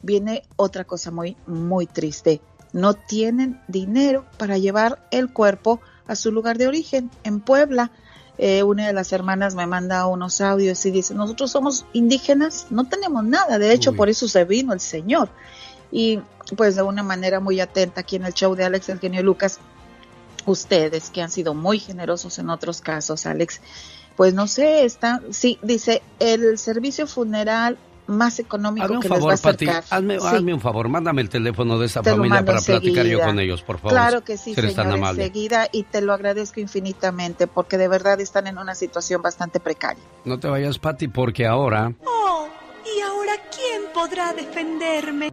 viene 0.01 0.43
otra 0.55 0.85
cosa 0.85 1.11
muy, 1.11 1.35
muy 1.45 1.85
triste. 1.85 2.41
No 2.75 2.93
tienen 2.93 3.61
dinero 3.69 4.25
para 4.37 4.57
llevar 4.57 5.07
el 5.09 5.31
cuerpo 5.31 5.79
a 6.07 6.17
su 6.17 6.29
lugar 6.29 6.57
de 6.57 6.67
origen, 6.67 7.09
en 7.23 7.39
Puebla. 7.39 7.89
Eh, 8.37 8.63
una 8.63 8.85
de 8.85 8.91
las 8.91 9.13
hermanas 9.13 9.55
me 9.55 9.65
manda 9.65 10.05
unos 10.07 10.41
audios 10.41 10.85
y 10.85 10.91
dice, 10.91 11.15
nosotros 11.15 11.51
somos 11.51 11.85
indígenas, 11.93 12.67
no 12.71 12.83
tenemos 12.83 13.23
nada, 13.23 13.59
de 13.59 13.71
hecho 13.71 13.93
por 13.93 14.09
eso 14.09 14.27
se 14.27 14.43
vino 14.43 14.73
el 14.73 14.81
Señor. 14.81 15.29
Y 15.89 16.19
pues 16.57 16.75
de 16.75 16.81
una 16.81 17.01
manera 17.01 17.39
muy 17.39 17.61
atenta 17.61 18.01
aquí 18.01 18.17
en 18.17 18.25
el 18.25 18.33
show 18.33 18.55
de 18.55 18.65
Alex 18.65 18.89
Eugenio 18.89 19.23
Lucas, 19.23 19.59
ustedes 20.45 21.09
que 21.11 21.21
han 21.21 21.31
sido 21.31 21.53
muy 21.53 21.79
generosos 21.79 22.39
en 22.39 22.49
otros 22.49 22.81
casos, 22.81 23.25
Alex, 23.25 23.61
pues 24.17 24.33
no 24.33 24.47
sé, 24.47 24.83
está, 24.83 25.21
sí, 25.31 25.59
dice, 25.61 26.01
el 26.19 26.57
servicio 26.57 27.07
funeral 27.07 27.77
más 28.07 28.39
económico 28.39 28.85
hazme 28.85 28.95
un 28.97 29.01
que 29.01 29.07
favor, 29.07 29.31
les 29.31 29.45
va 29.45 29.49
a 29.49 29.53
Pati, 29.53 29.67
acercar. 29.67 29.97
hazme, 29.97 30.19
Sí. 30.19 30.27
hazme 30.27 30.53
un 30.53 30.61
favor, 30.61 30.89
mándame 30.89 31.21
el 31.21 31.29
teléfono 31.29 31.79
de 31.79 31.87
Te 31.87 31.99
lo 31.99 32.03
familia 32.17 32.45
para 32.45 32.61
platicar 32.61 33.05
yo 33.05 33.19
con 33.21 33.39
ellos, 33.39 33.61
por 33.63 33.77
favor. 33.77 33.91
Claro 33.91 34.23
que 34.23 34.37
sí, 34.37 34.53
si 34.55 34.73
tan 34.75 34.91
enseguida, 34.91 35.67
y 35.71 35.83
te 35.83 36.01
lo 36.01 36.13
agradezco 36.13 36.59
infinitamente 36.59 37.47
porque 37.47 37.77
de 37.77 37.87
verdad 37.87 38.19
están 38.21 38.47
en 38.47 38.57
una 38.57 38.75
situación 38.75 39.21
bastante 39.21 39.59
precaria. 39.59 40.03
No 40.23 40.39
te 40.39 40.47
vayas, 40.47 40.77
Pati, 40.79 41.07
porque 41.07 41.45
ahora 41.47 41.93
Oh, 42.05 42.47
¿y 42.85 43.01
ahora 43.01 43.33
quién 43.55 43.83
podrá 43.93 44.33
defenderme? 44.33 45.31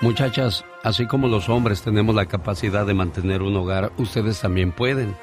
Muchachas, 0.00 0.64
así 0.82 1.06
como 1.06 1.28
los 1.28 1.48
hombres 1.48 1.82
tenemos 1.82 2.14
la 2.14 2.26
capacidad 2.26 2.86
de 2.86 2.94
mantener 2.94 3.42
un 3.42 3.54
hogar, 3.56 3.92
ustedes 3.98 4.40
también 4.40 4.72
pueden. 4.72 5.14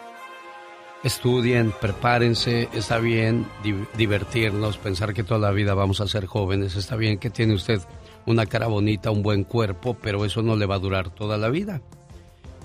Estudien, 1.08 1.74
prepárense, 1.82 2.70
está 2.74 3.00
bien 3.00 3.48
di- 3.64 3.74
divertirnos, 3.98 4.78
pensar 4.78 5.14
que 5.14 5.24
toda 5.24 5.40
la 5.40 5.52
vida 5.52 5.74
vamos 5.74 6.00
a 6.02 6.08
ser 6.08 6.26
jóvenes, 6.28 6.76
está 6.76 6.96
bien 6.96 7.18
que 7.18 7.30
tiene 7.30 7.54
usted 7.56 7.82
una 8.26 8.46
cara 8.46 8.68
bonita, 8.68 9.10
un 9.10 9.24
buen 9.24 9.44
cuerpo, 9.44 9.96
pero 10.02 10.24
eso 10.26 10.42
no 10.44 10.56
le 10.56 10.66
va 10.66 10.76
a 10.76 10.80
durar 10.80 11.10
toda 11.10 11.38
la 11.38 11.50
vida. 11.50 11.82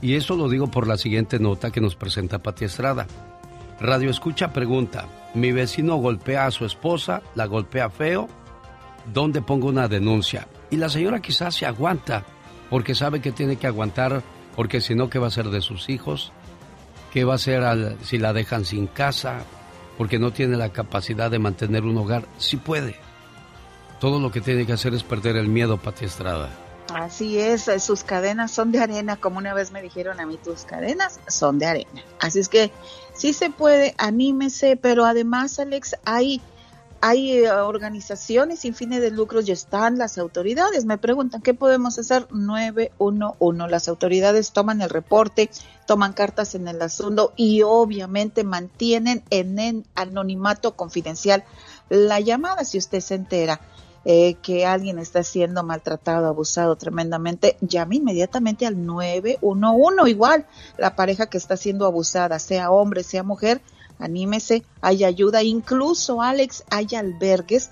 Y 0.01 0.16
eso 0.16 0.36
lo 0.36 0.49
digo 0.49 0.66
por 0.70 0.86
la 0.88 0.99
siguiente 0.99 1.38
nota 1.38 1.70
que 1.70 1.80
nos 1.80 1.95
presenta 1.97 2.40
Pati 2.40 2.64
Estrada. 2.64 3.07
Radio 3.80 4.11
Escucha 4.11 4.53
pregunta, 4.53 5.07
mi 5.34 5.53
vecino 5.53 5.97
golpea 5.97 6.47
a 6.47 6.51
su 6.51 6.64
esposa, 6.64 7.22
la 7.34 7.47
golpea 7.47 7.90
feo, 7.90 8.28
¿dónde 9.12 9.40
pongo 9.43 9.68
una 9.68 9.88
denuncia? 9.88 10.49
Y 10.70 10.76
la 10.76 10.88
señora 10.88 11.20
quizás 11.22 11.55
se 11.55 11.66
aguanta, 11.66 12.24
porque 12.70 12.95
sabe 12.95 13.20
que 13.20 13.32
tiene 13.32 13.57
que 13.57 13.66
aguantar, 13.66 14.22
porque 14.57 14.80
si 14.80 14.95
no, 14.95 15.09
¿qué 15.09 15.18
va 15.18 15.26
a 15.26 15.28
hacer 15.28 15.51
de 15.51 15.61
sus 15.61 15.88
hijos? 15.88 16.32
¿Qué 17.13 17.25
va 17.25 17.33
a 17.35 17.37
hacer 17.37 17.63
al- 17.63 17.99
si 18.05 18.19
la 18.19 18.33
dejan 18.33 18.65
sin 18.65 18.87
casa? 18.87 19.41
Porque 19.99 20.19
no 20.19 20.33
tiene 20.33 20.57
la 20.57 20.71
capacidad 20.73 21.31
de 21.31 21.39
mantener 21.39 21.85
un 21.85 21.97
hogar. 21.99 22.25
Sí 22.39 22.57
puede. 22.57 22.97
Todo 24.01 24.19
lo 24.19 24.31
que 24.33 24.41
tiene 24.41 24.67
que 24.67 24.73
hacer 24.73 24.95
es 24.95 25.03
perder 25.05 25.37
el 25.37 25.49
miedo, 25.49 25.77
Pati 25.77 26.07
Estrada. 26.07 26.49
Así 26.93 27.39
es, 27.39 27.69
eh, 27.69 27.79
sus 27.79 28.03
cadenas 28.03 28.51
son 28.51 28.73
de 28.73 28.81
arena, 28.81 29.17
como 29.17 29.39
una 29.39 29.55
vez 29.55 29.71
me 29.71 29.81
dijeron 29.81 30.21
a 30.21 30.27
mí, 30.27 30.39
tus 30.43 30.65
cadenas 30.65 31.21
son 31.29 31.59
de 31.59 31.67
arena. 31.67 32.03
Así 32.21 32.41
es 32.41 32.49
que 32.49 32.71
sí 33.15 33.33
se 33.33 33.49
puede, 33.51 33.95
anímese, 33.99 34.77
pero 34.77 35.05
además, 35.07 35.59
Alex, 35.59 35.97
hay, 36.05 36.43
hay 37.05 37.38
eh, 37.38 37.50
organizaciones 37.50 38.61
sin 38.61 38.74
fines 38.74 39.00
de 39.00 39.11
lucros 39.11 39.48
y 39.48 39.53
están 39.53 39.98
las 39.98 40.18
autoridades. 40.18 40.84
Me 40.84 40.98
preguntan, 40.98 41.42
¿qué 41.42 41.53
podemos 41.53 41.98
hacer? 41.98 42.28
911. 42.30 43.68
Las 43.68 43.88
autoridades 43.88 44.53
toman 44.53 44.80
el 44.80 44.88
reporte, 44.88 45.50
toman 45.84 46.12
cartas 46.12 46.55
en 46.55 46.68
el 46.68 46.80
asunto 46.80 47.32
y 47.34 47.62
obviamente 47.62 48.44
mantienen 48.44 49.24
en 49.30 49.84
anonimato 49.96 50.76
confidencial 50.76 51.42
la 51.88 52.20
llamada 52.20 52.64
si 52.64 52.78
usted 52.78 53.00
se 53.00 53.16
entera 53.16 53.61
eh, 54.05 54.34
que 54.42 54.64
alguien 54.64 55.00
está 55.00 55.24
siendo 55.24 55.64
maltratado, 55.64 56.28
abusado 56.28 56.76
tremendamente, 56.76 57.57
llame 57.61 57.96
inmediatamente 57.96 58.64
al 58.64 58.86
911. 58.86 60.09
Igual, 60.09 60.46
la 60.78 60.94
pareja 60.94 61.26
que 61.26 61.38
está 61.38 61.57
siendo 61.57 61.84
abusada, 61.86 62.38
sea 62.38 62.70
hombre, 62.70 63.03
sea 63.03 63.24
mujer, 63.24 63.61
anímese, 63.99 64.62
hay 64.80 65.05
ayuda. 65.05 65.43
Incluso, 65.43 66.22
Alex, 66.22 66.64
hay 66.70 66.88
albergues 66.97 67.70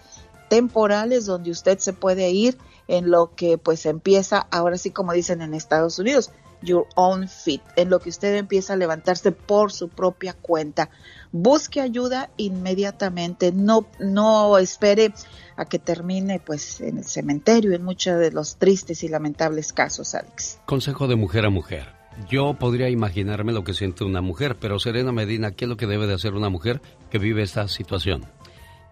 temporales 0.48 1.26
donde 1.26 1.50
usted 1.50 1.78
se 1.78 1.92
puede 1.92 2.30
ir 2.30 2.58
en 2.88 3.10
lo 3.10 3.34
que 3.34 3.56
pues 3.56 3.86
empieza, 3.86 4.46
ahora 4.50 4.76
sí 4.76 4.90
como 4.90 5.12
dicen 5.12 5.42
en 5.42 5.54
Estados 5.54 5.98
Unidos, 5.98 6.32
your 6.62 6.86
own 6.96 7.28
feet, 7.28 7.62
en 7.76 7.88
lo 7.88 8.00
que 8.00 8.10
usted 8.10 8.36
empieza 8.36 8.74
a 8.74 8.76
levantarse 8.76 9.32
por 9.32 9.72
su 9.72 9.88
propia 9.88 10.34
cuenta. 10.34 10.90
Busque 11.32 11.80
ayuda 11.80 12.30
inmediatamente, 12.36 13.52
no, 13.52 13.86
no 13.98 14.58
espere 14.58 15.14
a 15.56 15.64
que 15.64 15.78
termine 15.78 16.40
pues 16.40 16.80
en 16.80 16.98
el 16.98 17.04
cementerio 17.04 17.72
en 17.72 17.84
muchos 17.84 18.18
de 18.18 18.32
los 18.32 18.56
tristes 18.56 19.02
y 19.04 19.08
lamentables 19.08 19.72
casos, 19.72 20.14
Alex. 20.14 20.58
Consejo 20.66 21.06
de 21.06 21.16
mujer 21.16 21.46
a 21.46 21.50
mujer. 21.50 21.99
Yo 22.28 22.54
podría 22.54 22.88
imaginarme 22.90 23.52
lo 23.52 23.64
que 23.64 23.74
siente 23.74 24.04
una 24.04 24.20
mujer, 24.20 24.56
pero 24.60 24.78
Serena 24.78 25.12
Medina, 25.12 25.52
¿qué 25.52 25.64
es 25.64 25.68
lo 25.68 25.76
que 25.76 25.86
debe 25.86 26.06
de 26.06 26.14
hacer 26.14 26.34
una 26.34 26.48
mujer 26.48 26.80
que 27.10 27.18
vive 27.18 27.42
esta 27.42 27.66
situación? 27.68 28.26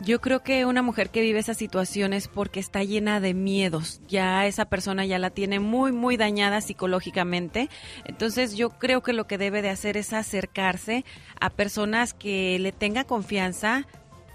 Yo 0.01 0.20
creo 0.20 0.45
que 0.45 0.64
una 0.64 0.83
mujer 0.83 1.11
que 1.11 1.20
vive 1.20 1.41
esa 1.41 1.55
situación 1.55 2.12
es 2.12 2.29
porque 2.29 2.61
está 2.61 2.85
llena 2.85 3.18
de 3.18 3.35
miedos. 3.35 4.01
Ya 4.07 4.47
esa 4.47 4.66
persona 4.66 5.05
ya 5.05 5.18
la 5.18 5.31
tiene 5.31 5.59
muy, 5.59 5.91
muy 5.91 6.16
dañada 6.16 6.61
psicológicamente. 6.61 7.68
Entonces 8.05 8.57
yo 8.57 8.70
creo 8.70 9.03
que 9.03 9.12
lo 9.12 9.26
que 9.26 9.39
debe 9.39 9.61
de 9.61 9.70
hacer 9.70 9.97
es 9.97 10.12
acercarse 10.12 11.05
a 11.41 11.51
personas 11.51 12.14
que 12.14 12.61
le 12.61 12.70
tenga 12.70 13.05
confianza 13.05 13.89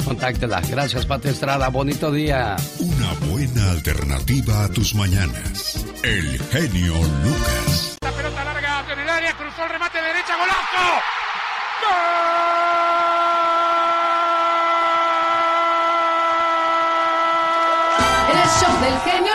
Contáctela. 0.04 0.60
Gracias, 0.68 1.06
Pati 1.06 1.28
Estrada. 1.28 1.68
Bonito 1.68 2.10
día. 2.10 2.56
Una 2.80 3.12
buena 3.30 3.70
alternativa 3.70 4.64
a 4.64 4.68
tus 4.68 4.92
mañanas. 4.94 5.86
El 6.02 6.38
genio 6.50 6.94
Lucas. 6.94 7.96
La 8.02 8.10
pelota 8.12 8.44
larga, 8.44 8.80
hacia 8.80 8.94
el 8.94 9.08
área, 9.08 9.32
cruzó. 9.36 9.62
El 18.32 18.48
show 18.58 18.80
del 18.80 18.98
genio. 19.00 19.29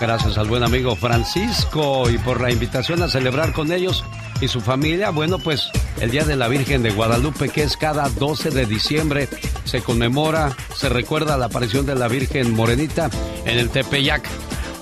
Gracias 0.00 0.36
al 0.36 0.48
buen 0.48 0.62
amigo 0.62 0.96
Francisco 0.96 2.10
y 2.10 2.18
por 2.18 2.40
la 2.40 2.50
invitación 2.50 3.02
a 3.02 3.08
celebrar 3.08 3.52
con 3.52 3.72
ellos 3.72 4.04
y 4.40 4.48
su 4.48 4.60
familia. 4.60 5.10
Bueno, 5.10 5.38
pues 5.38 5.70
el 6.00 6.10
Día 6.10 6.24
de 6.24 6.36
la 6.36 6.48
Virgen 6.48 6.82
de 6.82 6.90
Guadalupe, 6.90 7.48
que 7.48 7.62
es 7.62 7.76
cada 7.76 8.08
12 8.08 8.50
de 8.50 8.66
diciembre, 8.66 9.28
se 9.64 9.82
conmemora, 9.82 10.54
se 10.74 10.88
recuerda 10.88 11.38
la 11.38 11.46
aparición 11.46 11.86
de 11.86 11.94
la 11.94 12.08
Virgen 12.08 12.52
Morenita 12.54 13.08
en 13.46 13.58
el 13.58 13.70
Tepeyac. 13.70 14.28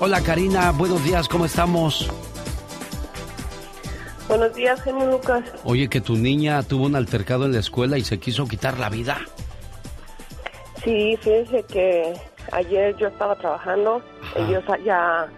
Hola 0.01 0.23
Karina, 0.23 0.73
buenos 0.73 1.05
días, 1.05 1.29
¿cómo 1.29 1.45
estamos? 1.45 2.11
Buenos 4.27 4.55
días, 4.55 4.83
genio 4.83 5.11
Lucas. 5.11 5.45
Oye, 5.63 5.89
que 5.89 6.01
tu 6.01 6.17
niña 6.17 6.63
tuvo 6.63 6.87
un 6.87 6.97
altercado 6.97 7.45
en 7.45 7.53
la 7.53 7.61
escuela 7.61 7.99
y 7.99 8.03
se 8.03 8.19
quiso 8.19 8.47
quitar 8.47 8.79
la 8.81 8.89
vida. 8.89 9.21
Sí, 10.83 11.17
fíjense 11.21 11.65
que 11.65 12.15
ayer 12.51 12.97
yo 12.97 13.09
estaba 13.09 13.36
trabajando, 13.36 14.03
ellos 14.36 14.64
ya 14.84 15.28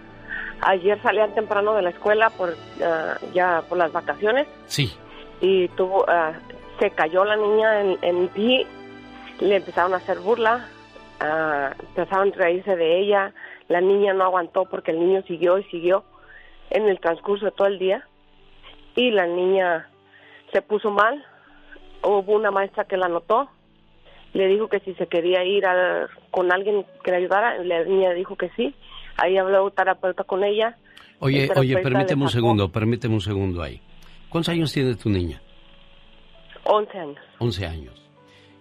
ayer 0.61 0.99
salían 1.01 1.33
temprano 1.35 1.73
de 1.73 1.81
la 1.83 1.89
escuela 1.89 2.29
por 2.31 2.55
ah, 2.83 3.17
ya 3.33 3.63
por 3.69 3.77
las 3.77 3.91
vacaciones 3.91 4.47
Sí. 4.67 4.91
y 5.41 5.67
tuvo 5.69 6.05
ah, 6.07 6.33
se 6.79 6.89
cayó 6.91 7.23
la 7.25 7.35
niña 7.35 7.81
en, 7.81 7.97
en 8.01 8.27
ti, 8.29 8.65
le 9.39 9.57
empezaron 9.57 9.93
a 9.93 9.97
hacer 9.97 10.19
burla, 10.19 10.67
ah, 11.19 11.71
empezaron 11.79 12.31
a 12.33 12.35
reírse 12.35 12.75
de 12.75 12.99
ella, 12.99 13.33
la 13.67 13.81
niña 13.81 14.13
no 14.13 14.23
aguantó 14.23 14.65
porque 14.65 14.91
el 14.91 14.99
niño 14.99 15.21
siguió 15.27 15.57
y 15.57 15.63
siguió 15.65 16.03
en 16.69 16.87
el 16.87 16.99
transcurso 16.99 17.45
de 17.45 17.51
todo 17.51 17.67
el 17.67 17.79
día 17.79 18.07
y 18.95 19.11
la 19.11 19.27
niña 19.27 19.89
se 20.51 20.61
puso 20.61 20.89
mal, 20.89 21.23
hubo 22.03 22.33
una 22.33 22.51
maestra 22.51 22.85
que 22.85 22.97
la 22.97 23.07
notó, 23.09 23.49
le 24.35 24.47
dijo 24.47 24.67
que 24.67 24.79
si 24.81 24.93
se 24.95 25.07
quería 25.07 25.43
ir 25.43 25.65
a- 25.65 26.07
con 26.31 26.51
alguien 26.51 26.85
que 27.03 27.11
le 27.11 27.17
ayudara, 27.17 27.63
la 27.63 27.83
niña 27.85 28.11
dijo 28.13 28.35
que 28.35 28.49
sí, 28.55 28.75
ahí 29.17 29.37
habló 29.37 29.71
terapeuta 29.71 30.23
con 30.23 30.43
ella. 30.43 30.77
Oye, 31.19 31.37
El 31.43 31.47
terapeuta 31.47 31.59
oye, 31.61 31.77
permíteme 31.77 32.23
un 32.23 32.29
segundo, 32.29 32.69
permíteme 32.71 33.13
un 33.15 33.21
segundo 33.21 33.61
ahí. 33.63 33.81
¿Cuántos 34.29 34.49
años 34.53 34.71
tiene 34.73 34.95
tu 34.95 35.09
niña? 35.09 35.41
11 36.65 36.97
años. 36.99 37.17
11 37.39 37.65
años. 37.65 37.93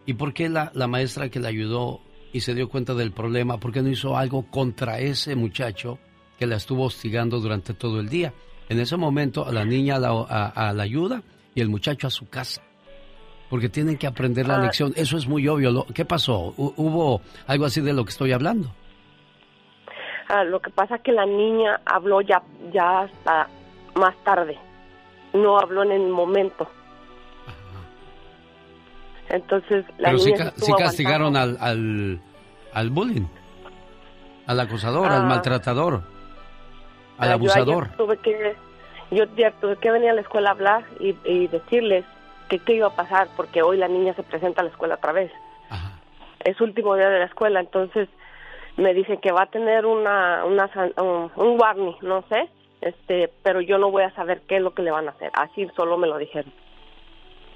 ¿Y 0.06 0.14
por 0.14 0.32
qué 0.34 0.48
la, 0.48 0.70
la 0.74 0.86
maestra 0.86 1.28
que 1.30 1.40
la 1.40 1.48
ayudó 1.48 2.00
y 2.32 2.40
se 2.40 2.54
dio 2.54 2.68
cuenta 2.68 2.94
del 2.94 3.12
problema, 3.12 3.58
por 3.58 3.72
qué 3.72 3.82
no 3.82 3.88
hizo 3.88 4.16
algo 4.16 4.46
contra 4.50 4.98
ese 5.00 5.34
muchacho 5.34 5.98
que 6.38 6.46
la 6.46 6.56
estuvo 6.56 6.84
hostigando 6.84 7.40
durante 7.40 7.74
todo 7.74 8.00
el 8.00 8.08
día? 8.08 8.32
En 8.68 8.78
ese 8.80 8.96
momento, 8.96 9.44
a 9.46 9.52
la 9.52 9.64
niña 9.64 9.96
a 9.96 9.98
la, 9.98 10.08
a- 10.10 10.68
a 10.68 10.72
la 10.72 10.82
ayuda 10.82 11.22
y 11.54 11.60
el 11.60 11.68
muchacho 11.68 12.06
a 12.06 12.10
su 12.10 12.28
casa. 12.28 12.62
Porque 13.54 13.68
tienen 13.68 13.96
que 13.96 14.08
aprender 14.08 14.48
la 14.48 14.56
Ah. 14.56 14.62
lección. 14.62 14.92
Eso 14.96 15.16
es 15.16 15.28
muy 15.28 15.46
obvio. 15.46 15.86
¿Qué 15.94 16.04
pasó? 16.04 16.52
¿Hu- 16.56 16.74
¿Hubo 16.76 17.20
algo 17.46 17.66
así 17.66 17.80
de 17.80 17.92
lo 17.92 18.04
que 18.04 18.10
estoy 18.10 18.32
hablando? 18.32 18.74
Ah, 20.28 20.42
lo 20.42 20.58
que 20.60 20.70
pasa 20.70 20.96
es 20.96 21.02
que 21.02 21.12
la 21.12 21.24
niña 21.24 21.80
habló 21.86 22.20
ya, 22.20 22.42
ya 22.72 23.02
hasta 23.02 23.46
más 23.94 24.16
tarde, 24.24 24.58
no 25.34 25.56
habló 25.56 25.84
en 25.84 25.92
el 25.92 26.08
momento. 26.08 26.68
Entonces 29.28 29.84
la 29.98 30.08
Pero 30.08 30.18
sí, 30.18 30.32
niña 30.32 30.52
sí 30.56 30.72
castigaron 30.76 31.36
al, 31.36 31.56
al, 31.60 32.20
al 32.72 32.90
bullying, 32.90 33.26
al 34.48 34.58
acosador, 34.58 35.12
al 35.12 35.22
Ah. 35.22 35.26
maltratador, 35.26 36.02
al 37.18 37.28
yo 37.28 37.34
abusador. 37.34 37.84
ayer 37.84 37.96
tuve 37.96 38.16
que, 38.18 38.56
yo 39.12 39.28
tuve 39.60 39.76
que 39.76 39.90
venir 39.92 40.10
a 40.10 40.14
la 40.14 40.22
escuela 40.22 40.48
a 40.48 40.52
hablar 40.54 40.84
y, 40.98 41.14
y 41.24 41.46
decirles 41.46 42.04
que 42.48 42.58
qué 42.58 42.74
iba 42.74 42.88
a 42.88 42.96
pasar, 42.96 43.28
porque 43.36 43.62
hoy 43.62 43.76
la 43.76 43.88
niña 43.88 44.14
se 44.14 44.22
presenta 44.22 44.60
a 44.60 44.64
la 44.64 44.70
escuela 44.70 44.96
otra 44.96 45.12
vez. 45.12 45.32
Es 46.40 46.60
último 46.60 46.94
día 46.94 47.08
de 47.08 47.20
la 47.20 47.24
escuela, 47.24 47.60
entonces 47.60 48.08
me 48.76 48.92
dicen 48.92 49.18
que 49.18 49.32
va 49.32 49.42
a 49.42 49.46
tener 49.46 49.86
una, 49.86 50.44
una 50.44 50.70
un, 50.98 51.30
un 51.36 51.60
warning, 51.60 51.96
no 52.02 52.22
sé, 52.28 52.50
este, 52.80 53.30
pero 53.42 53.62
yo 53.62 53.78
no 53.78 53.90
voy 53.90 54.02
a 54.02 54.14
saber 54.14 54.42
qué 54.42 54.56
es 54.56 54.62
lo 54.62 54.74
que 54.74 54.82
le 54.82 54.90
van 54.90 55.08
a 55.08 55.12
hacer. 55.12 55.30
Así 55.32 55.66
solo 55.74 55.96
me 55.96 56.06
lo 56.06 56.18
dijeron. 56.18 56.52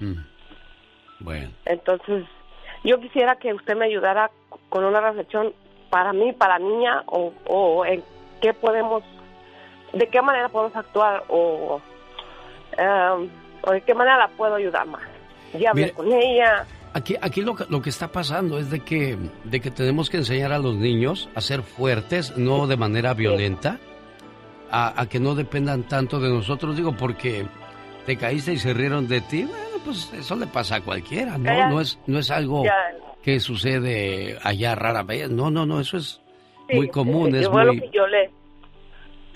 Mm. 0.01 0.15
Bueno. 1.21 1.51
Entonces, 1.67 2.25
yo 2.85 2.99
quisiera 3.01 3.37
que 3.37 3.53
usted 3.53 3.77
me 3.77 3.87
ayudara 3.87 4.31
con 4.71 4.85
una 4.85 5.01
reflexión 5.01 5.53
para 5.91 6.13
mí, 6.13 6.33
para 6.33 6.59
la 6.59 6.65
niña, 6.65 7.03
o, 7.07 7.33
o 7.47 7.85
en 7.85 8.03
qué 8.41 8.55
podemos, 8.55 9.03
de 9.93 10.07
qué 10.09 10.23
manera 10.23 10.49
podemos 10.49 10.77
actuar, 10.77 11.25
o, 11.29 11.81
em, 12.77 13.29
o 13.63 13.71
de 13.73 13.81
qué 13.83 13.95
manera 13.95 14.19
la 14.19 14.29
puedo 14.29 14.55
ayudar 14.55 14.87
más. 14.87 15.03
Ya 15.59 15.71
hablé 15.71 15.93
con 15.93 16.13
ella. 16.13 16.65
Aquí, 16.95 17.17
aquí 17.21 17.43
lo, 17.43 17.55
que- 17.55 17.65
lo 17.69 17.81
que 17.83 17.91
está 17.91 18.09
pasando 18.09 18.59
es 18.59 18.71
de 18.71 18.81
que, 18.81 19.17
de 19.45 19.61
que 19.61 19.71
tenemos 19.71 20.09
que 20.11 20.17
enseñar 20.19 20.53
a 20.53 20.59
los 20.59 20.75
niños 20.77 21.29
a 21.35 21.41
ser 21.41 21.63
fuertes, 21.63 22.37
no 22.37 22.67
de 22.67 22.77
manera 22.77 23.15
violenta, 23.15 23.79
a, 24.71 25.01
a 25.01 25.07
que 25.09 25.21
no 25.21 25.35
dependan 25.35 25.83
tanto 25.85 26.19
de 26.21 26.29
nosotros, 26.31 26.77
digo, 26.77 26.93
porque 26.97 27.47
te 28.07 28.17
caíste 28.17 28.53
y 28.55 28.59
se 28.59 28.73
rieron 28.75 29.07
de 29.09 29.21
ti, 29.21 29.45
bueno, 29.45 29.85
pues 29.85 30.11
eso 30.15 30.37
le 30.37 30.47
pasa 30.47 30.77
a 30.77 30.81
cualquiera, 30.81 31.37
¿no? 31.39 31.45
Ya. 31.45 31.69
No 31.69 31.81
es, 31.81 31.99
no 32.07 32.19
es 32.19 32.31
algo 32.31 32.65
Ya. 32.65 32.73
que 33.23 33.39
sucede 33.41 34.39
allá 34.43 34.75
rara 34.75 35.03
vez, 35.03 35.31
no, 35.31 35.51
no, 35.51 35.67
no, 35.67 35.81
eso 35.81 35.97
es 35.99 36.21
Sí, 36.69 36.77
muy 36.77 36.89
común, 36.89 37.31
sí, 37.33 37.39
es 37.39 37.45
lo 37.45 37.53
muy... 37.53 37.91
yo 37.93 38.07
le 38.07 38.31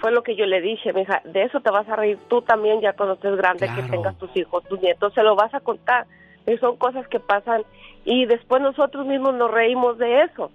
fue 0.02 0.10
lo 0.12 0.22
que 0.22 0.34
yo 0.36 0.44
le 0.46 0.60
dije, 0.60 0.92
mija, 0.92 1.22
de 1.24 1.44
eso 1.44 1.60
te 1.60 1.70
vas 1.70 1.88
a 1.88 1.96
reír 1.96 2.18
tú 2.28 2.42
también 2.42 2.80
ya 2.82 2.92
cuando 2.92 3.14
estés 3.14 3.36
grande, 3.36 3.66
que 3.68 3.72
Claro. 3.74 3.90
tengas 3.90 4.18
tus 4.18 4.36
hijos, 4.36 4.62
tus 4.64 4.82
nietos, 4.82 5.14
se 5.14 5.22
lo 5.22 5.34
vas 5.36 5.54
a 5.54 5.60
contar. 5.60 6.06
Y 6.46 6.56
son 6.58 6.76
cosas 6.76 7.06
que 7.06 7.20
pasan 7.20 7.62
y 8.04 8.26
después 8.26 8.60
nosotros 8.60 9.06
mismos 9.06 9.34
nos 9.34 9.48
reímos 9.50 9.96
de 9.98 10.22
eso. 10.24 10.50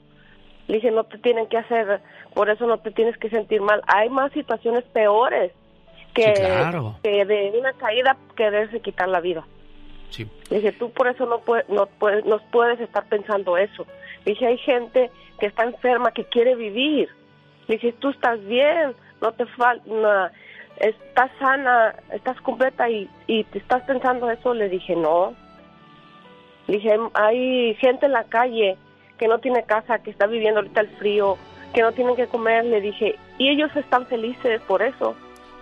Le 0.68 0.76
dije, 0.76 0.92
no 0.92 1.06
te 1.06 1.18
tienen 1.18 1.48
que 1.48 1.58
hacer, 1.58 2.02
por 2.34 2.50
eso 2.50 2.68
no 2.68 2.78
te 2.80 2.92
tienes 2.92 3.18
que 3.18 3.30
sentir 3.30 3.62
mal. 3.62 3.82
Hay 3.88 4.10
más 4.10 4.34
situaciones 4.34 4.84
peores 4.84 5.54
que, 6.14 6.36
Sí, 6.36 6.42
claro. 6.42 6.96
que 7.02 7.24
de 7.24 7.54
una 7.58 7.72
caída 7.74 8.18
quererse 8.36 8.82
quitar 8.82 9.08
la 9.08 9.22
vida. 9.22 9.46
Sí. 10.10 10.28
Le 10.50 10.58
dije, 10.58 10.74
tú 10.74 10.92
por 10.92 11.08
eso 11.08 11.26
no, 11.26 11.40
puedes, 11.40 11.68
no 11.70 11.86
puedes, 11.86 12.26
no 12.26 12.40
puedes 12.52 12.82
estar 12.82 13.06
pensando 13.08 13.58
eso. 13.58 13.86
Le 14.26 14.34
dije, 14.34 14.46
hay 14.46 14.58
gente 14.58 15.10
que 15.40 15.46
está 15.46 15.64
enferma, 15.64 16.12
que 16.12 16.26
quiere 16.26 16.56
vivir. 16.56 17.08
Le 17.68 17.76
dije, 17.76 17.94
tú 17.94 18.10
estás 18.10 18.44
bien, 18.46 18.94
no 19.22 19.32
te 19.32 19.46
falta, 19.48 20.32
estás 20.80 21.32
sana, 21.40 21.96
estás 22.12 22.40
completa 22.42 22.90
y, 22.90 23.10
y 23.28 23.44
te 23.46 23.60
estás 23.60 23.84
pensando 23.84 24.30
eso. 24.30 24.54
Le 24.54 24.70
dije, 24.70 24.96
no. 24.96 25.34
Le 26.68 26.76
dije, 26.76 26.98
hay 27.14 27.76
gente 27.76 28.06
en 28.08 28.12
la 28.14 28.26
calle 28.26 28.78
que 29.18 29.28
no 29.28 29.40
tiene 29.40 29.64
casa, 29.64 30.00
que 30.00 30.12
está 30.12 30.28
viviendo 30.28 30.60
ahorita 30.60 30.82
el 30.82 30.90
frío, 30.98 31.38
que 31.74 31.82
no 31.82 31.92
tienen 31.94 32.16
que 32.16 32.28
comer. 32.28 32.66
Le 32.66 32.82
dije, 32.82 33.16
y 33.38 33.50
ellos 33.50 33.76
están 33.76 34.06
felices 34.06 34.62
por 34.68 34.82
eso. 34.82 35.16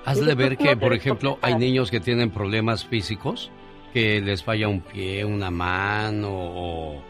Hazle 0.05 0.35
ver 0.35 0.57
"Tú 0.57 0.63
que, 0.63 0.75
no 0.75 0.81
por 0.81 0.93
ejemplo, 0.93 1.37
hay 1.41 1.53
estar". 1.53 1.59
niños 1.59 1.89
que 1.91 1.99
tienen 1.99 2.29
problemas 2.31 2.85
físicos, 2.85 3.51
que 3.93 4.19
les 4.21 4.43
falla 4.43 4.67
un 4.67 4.81
pie, 4.81 5.23
una 5.25 5.49
mano 5.49 6.29
o, 6.31 7.01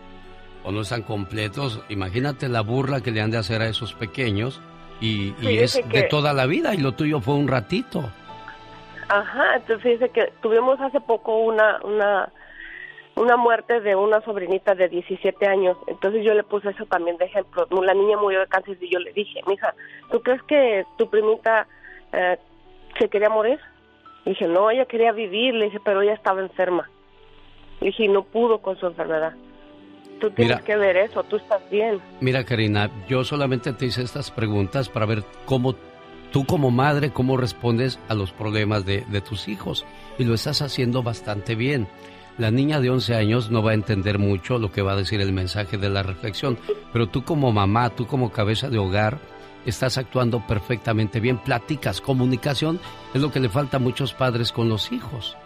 o 0.64 0.72
no 0.72 0.82
están 0.82 1.02
completos. 1.02 1.82
Imagínate 1.90 2.48
la 2.48 2.62
burla 2.62 3.02
que 3.02 3.12
le 3.12 3.22
han 3.22 3.32
de 3.32 3.38
hacer 3.38 3.62
a 3.62 3.68
esos 3.68 3.94
pequeños 3.94 4.62
y, 5.02 5.34
y 5.42 5.58
es 5.60 5.82
de 5.90 6.04
toda 6.04 6.34
la 6.34 6.46
vida 6.46 6.74
y 6.74 6.78
lo 6.78 6.94
tuyo 6.94 7.20
fue 7.20 7.36
un 7.36 7.48
ratito. 7.48 8.04
Ajá, 9.08 9.56
entonces 9.56 9.84
fíjese 9.84 10.10
que 10.10 10.34
tuvimos 10.42 10.80
hace 10.82 11.00
poco 11.00 11.38
una, 11.38 11.80
una, 11.84 12.30
una 13.16 13.38
muerte 13.38 13.80
de 13.82 13.96
una 13.96 14.22
sobrinita 14.22 14.74
de 14.74 14.90
17 14.90 15.46
años, 15.46 15.78
entonces 15.88 16.26
yo 16.26 16.34
le 16.34 16.44
puse 16.44 16.70
eso 16.70 16.86
también 16.86 17.18
de 17.18 17.26
ejemplo. 17.26 17.68
La 17.70 17.94
niña 17.94 18.18
murió 18.18 18.40
de 18.40 18.48
cáncer 18.48 18.78
y 18.82 18.90
yo 18.90 19.00
le 19.00 19.14
dije, 19.14 19.42
mija, 19.48 19.76
¿tú 20.12 20.22
crees 20.22 20.42
que 20.44 20.86
tu 20.98 21.10
primita 21.10 21.68
eh, 22.14 22.38
se 22.98 23.10
quería 23.10 23.30
morir? 23.30 23.60
Le 24.26 24.32
dije, 24.32 24.48
no, 24.48 24.72
ella 24.72 24.86
quería 24.86 25.12
vivir, 25.12 25.54
le 25.54 25.66
dije, 25.66 25.80
pero 25.84 26.02
ella 26.02 26.14
estaba 26.14 26.42
enferma. 26.42 26.90
Le 27.80 27.88
dije, 27.88 28.06
y 28.06 28.08
no 28.08 28.24
pudo 28.24 28.60
con 28.60 28.78
su 28.78 28.88
enfermedad. 28.88 29.34
Tú 30.20 30.30
tienes 30.32 30.58
Mira. 30.58 30.66
que 30.66 30.76
ver 30.78 30.98
eso, 30.98 31.24
tú 31.24 31.36
estás 31.38 31.62
bien. 31.70 32.00
Mira, 32.22 32.44
Karina, 32.44 32.90
yo 33.08 33.24
solamente 33.24 33.74
te 33.74 33.86
hice 33.86 34.02
estas 34.02 34.32
preguntas 34.32 34.90
para 34.90 35.06
ver 35.06 35.24
cómo 35.46 35.76
tú 36.32 36.46
como 36.46 36.72
madre, 36.72 37.12
cómo 37.12 37.38
respondes 37.38 38.00
a 38.08 38.14
los 38.14 38.32
problemas 38.32 38.86
de, 38.86 39.06
de 39.10 39.22
tus 39.22 39.48
hijos. 39.48 39.86
Y 40.18 40.24
lo 40.24 40.34
estás 40.34 40.62
haciendo 40.62 41.04
bastante 41.04 41.56
bien. 41.56 41.88
La 42.38 42.52
niña 42.52 42.82
de 42.82 42.90
11 42.90 43.16
años 43.16 43.50
no 43.50 43.64
va 43.64 43.72
a 43.72 43.76
entender 43.76 44.20
mucho 44.20 44.58
lo 44.60 44.72
que 44.72 44.82
va 44.82 44.94
a 44.94 44.98
decir 44.98 45.22
el 45.22 45.32
mensaje 45.32 45.78
de 45.78 45.90
la 45.90 46.04
reflexión, 46.04 46.58
pero 46.92 47.08
tú 47.08 47.24
como 47.24 47.54
mamá, 47.54 47.90
tú 47.92 48.08
como 48.08 48.32
cabeza 48.32 48.70
de 48.70 48.78
hogar, 48.78 49.20
estás 49.66 49.98
actuando 49.98 50.46
perfectamente 50.46 51.22
bien. 51.22 51.38
Platicas, 51.38 52.02
comunicación 52.02 52.80
es 53.14 53.22
lo 53.22 53.32
que 53.32 53.40
le 53.40 53.48
falta 53.48 53.78
a 53.78 53.80
muchos 53.80 54.14
padres 54.14 54.52
con 54.52 54.68
los 54.68 54.92
hijos. 54.92 55.38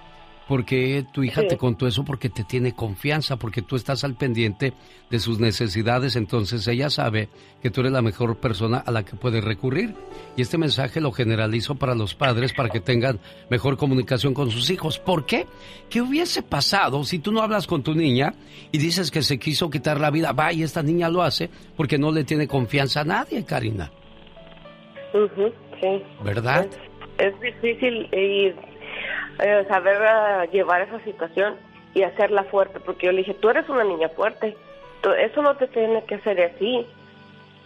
¿Por 0.50 0.66
qué 0.66 1.06
tu 1.14 1.22
hija 1.24 1.42
Sí. 1.42 1.48
te 1.50 1.58
contó 1.58 1.86
eso? 1.86 2.04
Porque 2.04 2.28
te 2.28 2.44
tiene 2.44 2.74
confianza, 2.74 3.38
porque 3.38 3.62
tú 3.62 3.76
estás 3.76 4.04
al 4.04 4.16
pendiente 4.16 4.74
de 5.12 5.20
sus 5.20 5.40
necesidades, 5.40 6.16
entonces 6.16 6.68
ella 6.68 6.90
sabe 6.90 7.30
que 7.62 7.70
tú 7.70 7.82
eres 7.82 7.92
la 7.92 8.02
mejor 8.02 8.36
persona 8.38 8.80
a 8.80 8.90
la 8.90 9.06
que 9.06 9.16
puede 9.16 9.42
recurrir. 9.42 9.94
Y 10.36 10.42
este 10.42 10.58
mensaje 10.58 11.02
lo 11.02 11.12
generalizo 11.12 11.76
para 11.76 11.94
los 11.94 12.16
padres 12.16 12.52
para 12.54 12.70
que 12.70 12.80
tengan 12.80 13.20
mejor 13.52 13.78
comunicación 13.78 14.34
con 14.34 14.50
sus 14.50 14.72
hijos. 14.72 14.98
¿Por 14.98 15.28
qué? 15.28 15.46
¿Qué 15.88 16.02
hubiese 16.02 16.42
pasado 16.42 17.04
si 17.04 17.20
tú 17.20 17.32
no 17.32 17.44
hablas 17.44 17.68
con 17.68 17.84
tu 17.84 17.94
niña 17.94 18.34
y 18.72 18.80
dices 18.80 19.12
que 19.12 19.22
se 19.22 19.38
quiso 19.38 19.70
quitar 19.70 20.02
la 20.02 20.10
vida? 20.10 20.32
Va, 20.32 20.52
y 20.52 20.64
esta 20.64 20.82
niña 20.82 21.10
lo 21.10 21.22
hace 21.22 21.52
porque 21.78 22.00
no 22.00 22.12
le 22.12 22.24
tiene 22.24 22.48
confianza 22.48 23.02
a 23.02 23.06
nadie, 23.06 23.46
Karina. 23.46 23.92
Sí. 25.12 26.02
¿Verdad? 26.24 26.68
Es 27.20 27.40
difícil 27.40 28.08
y, 28.14 28.52
eh, 29.40 29.66
saber 29.68 29.98
ah, 30.04 30.46
llevar 30.52 30.82
esa 30.82 31.00
situación 31.04 31.56
y 31.94 32.04
hacerla 32.04 32.44
fuerte, 32.46 32.80
porque 32.80 33.08
yo 33.08 33.12
le 33.12 33.20
dije, 33.20 33.34
tú 33.34 33.50
eres 33.50 33.68
una 33.70 33.84
niña 33.84 34.10
fuerte, 34.10 34.56
Tú- 35.02 35.12
eso 35.12 35.42
no 35.42 35.56
te 35.56 35.68
tiene 35.68 36.04
que 36.04 36.16
hacer 36.16 36.42
así, 36.42 36.86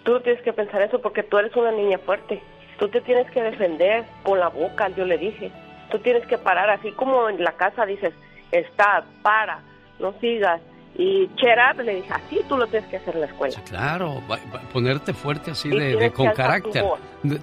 tú 0.04 0.20
tienes 0.22 0.42
que 0.44 0.54
pensar 0.54 0.82
eso 0.84 1.00
porque 1.02 1.24
tú 1.24 1.38
eres 1.38 1.56
una 1.56 1.72
niña 1.72 1.98
fuerte, 1.98 2.42
tú 2.78 2.88
te 2.90 3.02
tienes 3.02 3.30
que 3.32 3.42
defender 3.42 4.04
con 4.24 4.40
la 4.40 4.50
boca, 4.50 4.90
yo 4.90 5.04
le 5.06 5.18
dije, 5.18 5.52
tú 5.92 6.00
tienes 6.00 6.26
que 6.28 6.38
parar, 6.38 6.70
así 6.70 6.92
como 6.92 7.30
en 7.30 7.44
la 7.44 7.54
casa 7.54 7.86
dices, 7.86 8.14
está, 8.52 9.04
para, 9.24 9.60
no 10.00 10.14
sigas, 10.22 10.62
y 10.96 11.28
cheer 11.38 11.58
up, 11.72 11.82
le 11.82 11.96
dije, 11.96 12.14
así 12.14 12.40
tú 12.48 12.56
lo 12.56 12.68
tienes 12.68 12.88
que 12.90 12.98
hacer 12.98 13.16
en 13.16 13.22
la 13.22 13.28
escuela. 13.28 13.60
Claro, 13.68 14.22
ponerte 14.72 15.12
fuerte 15.14 15.50
así 15.52 15.70
Y 15.70 15.80
de, 15.80 15.96
de 15.96 16.12
con 16.12 16.30
carácter. 16.34 16.86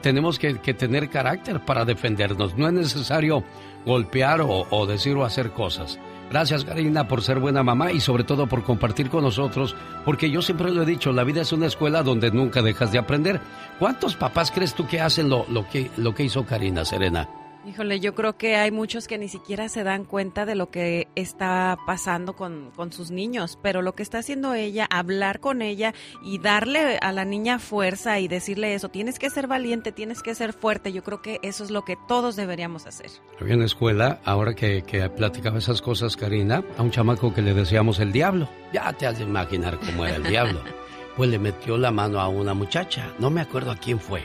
Tenemos 0.01 0.39
que, 0.39 0.61
que 0.61 0.72
tener 0.72 1.11
carácter 1.11 1.59
para 1.59 1.85
defendernos. 1.85 2.57
No 2.57 2.68
es 2.68 2.72
necesario 2.74 3.43
golpear 3.87 4.41
o, 4.43 4.87
decir 4.87 5.16
o 5.16 5.24
hacer 5.24 5.53
cosas. 5.53 5.99
Gracias, 6.31 6.64
Karina, 6.64 7.09
por 7.09 7.22
ser 7.22 7.41
buena 7.41 7.62
mamá 7.62 7.91
y 7.91 8.01
sobre 8.01 8.22
todo 8.22 8.47
por 8.47 8.62
compartir 8.62 9.11
con 9.11 9.24
nosotros, 9.24 9.74
porque 10.05 10.31
yo 10.31 10.43
siempre 10.43 10.70
lo 10.70 10.83
he 10.83 10.87
dicho, 10.87 11.12
la 11.12 11.24
vida 11.24 11.43
es 11.43 11.53
una 11.53 11.66
escuela 11.66 12.05
donde 12.05 12.31
nunca 12.31 12.62
dejas 12.62 12.93
de 12.93 12.99
aprender. 12.99 13.41
¿Cuántos 13.78 14.14
papás 14.14 14.53
crees 14.53 14.74
tú 14.74 14.87
que 14.87 15.01
hacen 15.01 15.28
lo, 15.28 15.47
que, 15.70 15.91
lo 15.97 16.14
que 16.14 16.24
hizo 16.24 16.47
Karina, 16.47 16.85
Serena? 16.85 17.28
Híjole, 17.66 18.00
yo 18.00 18.14
creo 18.14 18.38
que 18.38 18.56
hay 18.56 18.70
muchos 18.70 19.06
que 19.06 19.18
ni 19.18 19.28
siquiera 19.28 19.68
se 19.68 19.84
dan 19.84 20.04
cuenta 20.04 20.46
de 20.46 20.54
lo 20.54 20.70
que 20.70 21.08
está 21.14 21.76
pasando 21.86 22.34
con, 22.34 22.70
con 22.74 22.90
sus 22.90 23.11
niños, 23.11 23.58
pero 23.62 23.82
lo 23.82 23.94
que 23.94 24.02
está 24.02 24.18
haciendo 24.18 24.54
ella, 24.54 24.86
hablar 24.90 25.40
con 25.40 25.61
ella 25.61 25.92
y 26.22 26.38
darle 26.38 26.98
a 27.02 27.12
la 27.12 27.26
niña 27.26 27.58
fuerza 27.58 28.18
y 28.18 28.28
decirle 28.28 28.72
eso, 28.72 28.88
tienes 28.88 29.18
que 29.18 29.28
ser 29.28 29.46
valiente, 29.46 29.92
tienes 29.92 30.22
que 30.22 30.34
ser 30.34 30.54
fuerte, 30.54 30.92
yo 30.92 31.04
creo 31.04 31.20
que 31.20 31.38
eso 31.42 31.62
es 31.62 31.70
lo 31.70 31.84
que 31.84 31.98
todos 32.08 32.34
deberíamos 32.34 32.86
hacer. 32.86 33.11
Había 33.38 33.54
en 33.54 33.61
la 33.61 33.66
escuela, 33.66 34.20
ahora 34.24 34.54
que, 34.54 34.82
que 34.82 35.11
platicaba 35.11 35.58
esas 35.58 35.82
cosas, 35.82 36.16
Karina, 36.16 36.64
a 36.78 36.82
un 36.82 36.90
chamaco 36.90 37.34
que 37.34 37.42
le 37.42 37.52
decíamos 37.52 37.98
el 38.00 38.11
diablo. 38.11 38.48
Ya 38.72 38.90
te 38.94 39.06
has 39.06 39.18
de 39.18 39.24
imaginar 39.24 39.78
cómo 39.78 40.06
era 40.06 40.16
el 40.16 40.24
diablo. 40.24 40.61
Pues 41.16 41.28
le 41.28 41.40
metió 41.40 41.76
la 41.76 41.90
mano 41.90 42.20
a 42.20 42.28
una 42.28 42.54
muchacha, 42.54 43.12
no 43.18 43.28
me 43.30 43.42
acuerdo 43.42 43.72
a 43.72 43.76
quién 43.76 43.98
fue. 43.98 44.22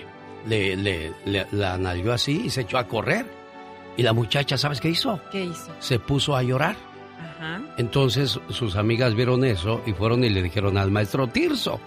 Le, 0.47 0.75
le, 0.75 1.13
le- 1.25 1.47
la 1.51 1.77
nalgó 1.77 2.11
así 2.11 2.43
y 2.45 2.49
se 2.49 2.61
echó 2.61 2.77
a 2.77 2.87
correr. 2.87 3.25
Y 3.97 4.03
la 4.03 4.13
muchacha, 4.13 4.57
¿sabes 4.57 4.81
qué 4.81 4.89
hizo? 4.89 5.19
¿Qué 5.31 5.45
hizo? 5.45 5.73
Se 5.79 5.99
puso 5.99 6.35
a 6.35 6.43
llorar. 6.43 6.75
Ajá. 7.19 7.61
Entonces 7.77 8.39
sus 8.49 8.75
amigas 8.75 9.15
vieron 9.15 9.43
eso 9.45 9.81
y 9.85 9.93
fueron 9.93 10.23
y 10.23 10.29
le 10.29 10.41
dijeron 10.43 10.77
al 10.77 10.91
maestro 10.91 11.27
Tirso. 11.27 11.79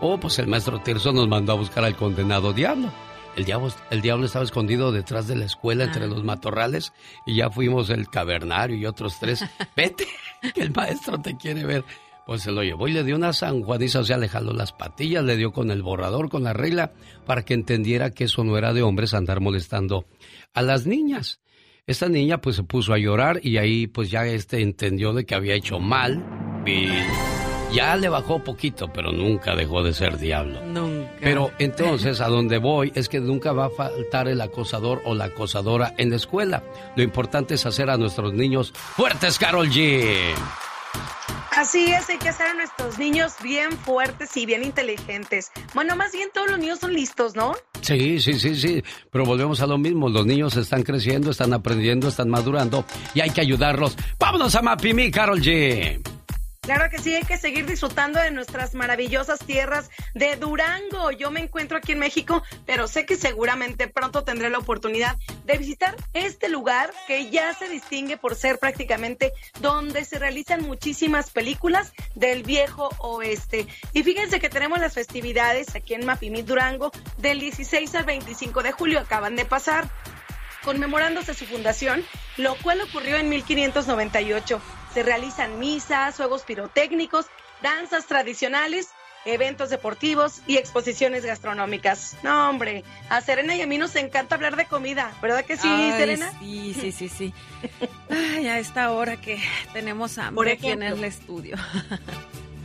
Oh, 0.00 0.18
pues 0.18 0.38
el 0.38 0.46
maestro 0.48 0.80
Tirso 0.80 1.12
nos 1.12 1.28
mandó 1.28 1.52
a 1.52 1.56
buscar 1.56 1.84
al 1.84 1.96
condenado 1.96 2.52
diablo. 2.52 2.90
El 3.36 3.44
diablo, 3.44 3.68
el 3.90 4.00
diablo 4.00 4.26
estaba 4.26 4.44
escondido 4.44 4.92
detrás 4.92 5.26
de 5.28 5.36
la 5.36 5.44
escuela 5.44 5.84
entre 5.84 6.04
Ah. 6.04 6.08
los 6.08 6.24
matorrales 6.24 6.92
y 7.26 7.36
ya 7.36 7.50
fuimos 7.50 7.90
el 7.90 8.08
cavernario 8.08 8.76
y 8.76 8.86
otros 8.86 9.18
tres. 9.20 9.44
Vete, 9.76 10.06
que 10.54 10.62
el 10.62 10.72
maestro 10.72 11.18
te 11.20 11.36
quiere 11.36 11.64
ver. 11.64 11.84
Pues 12.26 12.42
se 12.42 12.50
lo 12.50 12.64
llevó 12.64 12.88
y 12.88 12.92
le 12.92 13.04
dio 13.04 13.14
una 13.14 13.32
sanjuaniza, 13.32 14.00
o 14.00 14.04
sea, 14.04 14.18
le 14.18 14.28
jaló 14.28 14.52
las 14.52 14.72
patillas, 14.72 15.22
le 15.22 15.36
dio 15.36 15.52
con 15.52 15.70
el 15.70 15.82
borrador, 15.82 16.28
con 16.28 16.42
la 16.42 16.52
regla, 16.52 16.92
para 17.24 17.44
que 17.44 17.54
entendiera 17.54 18.10
que 18.10 18.24
eso 18.24 18.42
no 18.42 18.58
era 18.58 18.72
de 18.72 18.82
hombres 18.82 19.14
andar 19.14 19.40
molestando 19.40 20.06
a 20.52 20.62
las 20.62 20.86
niñas. 20.86 21.40
Esta 21.86 22.08
niña 22.08 22.38
pues 22.38 22.56
se 22.56 22.64
puso 22.64 22.92
a 22.92 22.98
llorar 22.98 23.38
y 23.44 23.58
ahí 23.58 23.86
pues 23.86 24.10
ya 24.10 24.26
este 24.26 24.60
entendió 24.60 25.12
de 25.12 25.24
que 25.24 25.36
había 25.36 25.54
hecho 25.54 25.78
mal 25.78 26.64
y 26.66 26.88
ya 27.72 27.94
le 27.94 28.08
bajó 28.08 28.42
poquito, 28.42 28.92
pero 28.92 29.12
nunca 29.12 29.54
dejó 29.54 29.84
de 29.84 29.92
ser 29.92 30.18
diablo. 30.18 30.62
Nunca. 30.64 31.12
Pero 31.20 31.52
entonces 31.60 32.20
a 32.20 32.26
donde 32.26 32.58
voy 32.58 32.90
es 32.96 33.08
que 33.08 33.20
nunca 33.20 33.52
va 33.52 33.66
a 33.66 33.70
faltar 33.70 34.26
el 34.26 34.40
acosador 34.40 35.00
o 35.04 35.14
la 35.14 35.26
acosadora 35.26 35.94
en 35.96 36.10
la 36.10 36.16
escuela. 36.16 36.64
Lo 36.96 37.04
importante 37.04 37.54
es 37.54 37.66
hacer 37.66 37.88
a 37.88 37.96
nuestros 37.96 38.32
niños 38.32 38.72
fuertes, 38.72 39.38
Carol 39.38 39.68
G. 39.68 40.34
Así 41.56 41.86
es, 41.90 42.10
hay 42.10 42.18
que 42.18 42.28
hacer 42.28 42.48
a 42.48 42.54
nuestros 42.54 42.98
niños 42.98 43.32
bien 43.42 43.72
fuertes 43.72 44.36
y 44.36 44.44
bien 44.44 44.62
inteligentes. 44.62 45.50
Bueno, 45.72 45.96
más 45.96 46.12
bien 46.12 46.28
todos 46.34 46.50
los 46.50 46.58
niños 46.58 46.80
son 46.80 46.92
listos, 46.92 47.34
¿no? 47.34 47.54
Sí, 47.80 48.20
sí, 48.20 48.34
sí, 48.34 48.54
sí, 48.56 48.84
pero 49.10 49.24
volvemos 49.24 49.62
a 49.62 49.66
lo 49.66 49.78
mismo. 49.78 50.10
Los 50.10 50.26
niños 50.26 50.54
están 50.58 50.82
creciendo, 50.82 51.30
están 51.30 51.54
aprendiendo, 51.54 52.08
están 52.08 52.28
madurando 52.28 52.84
y 53.14 53.20
hay 53.20 53.30
que 53.30 53.40
ayudarlos. 53.40 53.96
Vámonos 54.18 54.54
a 54.54 54.60
Mapimí, 54.60 55.10
Carol 55.10 55.40
G. 55.40 56.15
Claro 56.66 56.90
que 56.90 56.98
sí, 56.98 57.14
hay 57.14 57.22
que 57.22 57.38
seguir 57.38 57.64
disfrutando 57.64 58.20
de 58.20 58.32
nuestras 58.32 58.74
maravillosas 58.74 59.38
tierras 59.38 59.88
de 60.14 60.34
Durango. 60.34 61.12
Yo 61.12 61.30
me 61.30 61.38
encuentro 61.38 61.78
aquí 61.78 61.92
en 61.92 62.00
México, 62.00 62.42
pero 62.66 62.88
sé 62.88 63.06
que 63.06 63.14
seguramente 63.14 63.86
pronto 63.86 64.24
tendré 64.24 64.50
la 64.50 64.58
oportunidad 64.58 65.16
de 65.44 65.58
visitar 65.58 65.94
este 66.12 66.48
lugar 66.48 66.92
que 67.06 67.30
ya 67.30 67.54
se 67.54 67.68
distingue 67.68 68.16
por 68.16 68.34
ser 68.34 68.58
prácticamente 68.58 69.32
donde 69.60 70.04
se 70.04 70.18
realizan 70.18 70.64
muchísimas 70.64 71.30
películas 71.30 71.92
del 72.16 72.42
viejo 72.42 72.88
oeste. 72.98 73.68
Y 73.92 74.02
fíjense 74.02 74.40
que 74.40 74.48
tenemos 74.48 74.80
las 74.80 74.94
festividades 74.94 75.72
aquí 75.76 75.94
en 75.94 76.04
Mapimí, 76.04 76.42
Durango, 76.42 76.90
del 77.16 77.38
16 77.38 77.94
al 77.94 78.06
25 78.06 78.64
de 78.64 78.72
julio, 78.72 78.98
acaban 78.98 79.36
de 79.36 79.44
pasar 79.44 79.88
conmemorándose 80.64 81.32
su 81.32 81.46
fundación, 81.46 82.04
lo 82.38 82.56
cual 82.56 82.80
ocurrió 82.80 83.18
en 83.18 83.28
1598. 83.28 84.60
Se 84.96 85.02
realizan 85.02 85.58
misas, 85.58 86.16
juegos 86.16 86.44
pirotécnicos, 86.44 87.26
danzas 87.60 88.06
tradicionales, 88.06 88.88
eventos 89.26 89.68
deportivos 89.68 90.40
y 90.46 90.56
exposiciones 90.56 91.22
gastronómicas. 91.22 92.16
No, 92.22 92.48
hombre, 92.48 92.82
a 93.10 93.20
Serena 93.20 93.54
y 93.54 93.60
a 93.60 93.66
mí 93.66 93.76
nos 93.76 93.94
encanta 93.94 94.36
hablar 94.36 94.56
de 94.56 94.64
comida, 94.64 95.12
¿verdad 95.20 95.44
que 95.44 95.58
sí, 95.58 95.68
Ay, 95.68 95.92
Serena? 95.98 96.32
Sí, 96.40 96.74
sí, 96.80 96.92
sí, 96.92 97.10
sí. 97.10 97.34
Ay, 98.08 98.48
a 98.48 98.58
esta 98.58 98.90
hora 98.90 99.20
que 99.20 99.38
tenemos 99.74 100.16
hambre 100.16 100.34
Por 100.34 100.48
aquí 100.48 100.68
en 100.68 100.82
el 100.82 101.04
estudio. 101.04 101.58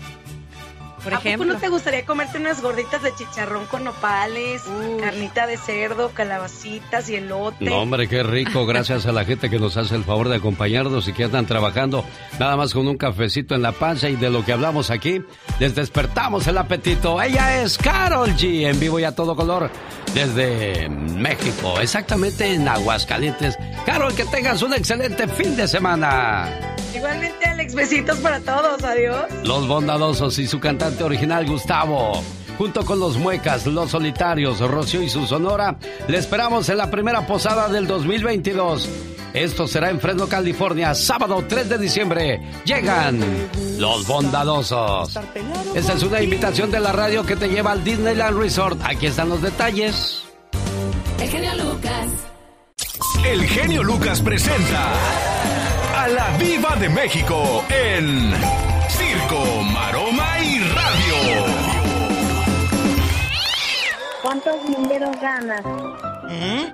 Por 1.03 1.13
¿A 1.13 1.17
poco 1.17 1.27
ejemplo. 1.29 1.53
no 1.53 1.59
te 1.59 1.67
gustaría 1.69 2.05
comerte 2.05 2.37
unas 2.37 2.61
gorditas 2.61 3.01
de 3.01 3.13
chicharrón 3.15 3.65
con 3.65 3.83
nopales, 3.83 4.61
carnita 4.99 5.47
de 5.47 5.57
cerdo, 5.57 6.09
calabacitas 6.13 7.09
y 7.09 7.15
elote? 7.15 7.65
No, 7.65 7.77
hombre, 7.81 8.07
qué 8.07 8.21
rico. 8.23 8.65
Gracias 8.67 9.05
a 9.05 9.11
la 9.11 9.25
gente 9.25 9.49
que 9.49 9.57
nos 9.59 9.77
hace 9.77 9.95
el 9.95 10.03
favor 10.03 10.29
de 10.29 10.35
acompañarnos 10.35 11.07
y 11.07 11.13
que 11.13 11.23
andan 11.23 11.45
trabajando 11.47 12.05
nada 12.39 12.55
más 12.55 12.73
con 12.73 12.87
un 12.87 12.97
cafecito 12.97 13.55
en 13.55 13.61
la 13.63 13.71
panza 13.71 14.09
y 14.09 14.15
de 14.15 14.29
lo 14.29 14.45
que 14.45 14.53
hablamos 14.53 14.91
aquí, 14.91 15.21
les 15.59 15.73
despertamos 15.75 16.45
el 16.47 16.57
apetito. 16.57 17.21
Ella 17.21 17.61
es 17.61 17.77
Carol 17.77 18.29
G, 18.35 18.69
en 18.69 18.79
vivo 18.79 18.99
y 18.99 19.03
a 19.03 19.15
todo 19.15 19.35
color, 19.35 19.69
desde 20.13 20.87
México, 20.89 21.79
exactamente 21.79 22.53
en 22.53 22.67
Aguascalientes. 22.67 23.57
Carol, 23.85 24.13
que 24.13 24.25
tengas 24.25 24.61
un 24.61 24.73
excelente 24.73 25.27
fin 25.27 25.55
de 25.55 25.67
semana. 25.67 26.47
Igualmente, 26.93 27.50
Alex, 27.71 27.75
besitos 27.75 28.19
para 28.19 28.39
todos. 28.39 28.83
Adiós. 28.83 29.25
Los 29.43 29.67
Bondadosos 29.67 30.37
y 30.39 30.47
su 30.47 30.59
cantante 30.59 31.03
original 31.03 31.45
Gustavo. 31.45 32.23
Junto 32.57 32.85
con 32.85 32.99
los 32.99 33.17
Muecas, 33.17 33.65
los 33.65 33.91
Solitarios, 33.91 34.59
Rocío 34.59 35.01
y 35.01 35.09
su 35.09 35.25
Sonora, 35.25 35.77
le 36.07 36.17
esperamos 36.17 36.69
en 36.69 36.77
la 36.77 36.91
primera 36.91 37.25
posada 37.25 37.69
del 37.69 37.87
2022. 37.87 38.87
Esto 39.33 39.67
será 39.67 39.89
en 39.89 39.99
Fresno, 39.99 40.27
California, 40.27 40.93
sábado 40.93 41.43
3 41.47 41.69
de 41.69 41.77
diciembre. 41.77 42.41
Llegan 42.65 43.19
los 43.77 44.05
Bondadosos. 44.05 45.17
Esta 45.73 45.93
es 45.93 46.03
una 46.03 46.21
invitación 46.21 46.69
de 46.69 46.81
la 46.81 46.91
radio 46.91 47.25
que 47.25 47.35
te 47.35 47.47
lleva 47.47 47.71
al 47.71 47.83
Disneyland 47.83 48.37
Resort. 48.37 48.79
Aquí 48.83 49.07
están 49.07 49.29
los 49.29 49.41
detalles. 49.41 50.23
El 51.19 51.29
genio 51.29 51.55
Lucas. 51.55 52.07
El 53.25 53.43
genio 53.45 53.83
Lucas 53.83 54.21
presenta 54.21 55.40
a 56.01 56.07
la 56.07 56.37
Viva 56.37 56.75
de 56.77 56.89
México 56.89 57.63
en 57.69 58.33
Circo, 58.89 59.61
Maroma 59.71 60.39
y 60.39 60.59
Radio. 60.59 61.15
¿Cuántos 64.23 64.55
números 64.67 65.15
ganas? 65.21 65.61
¿Eh? 66.27 66.73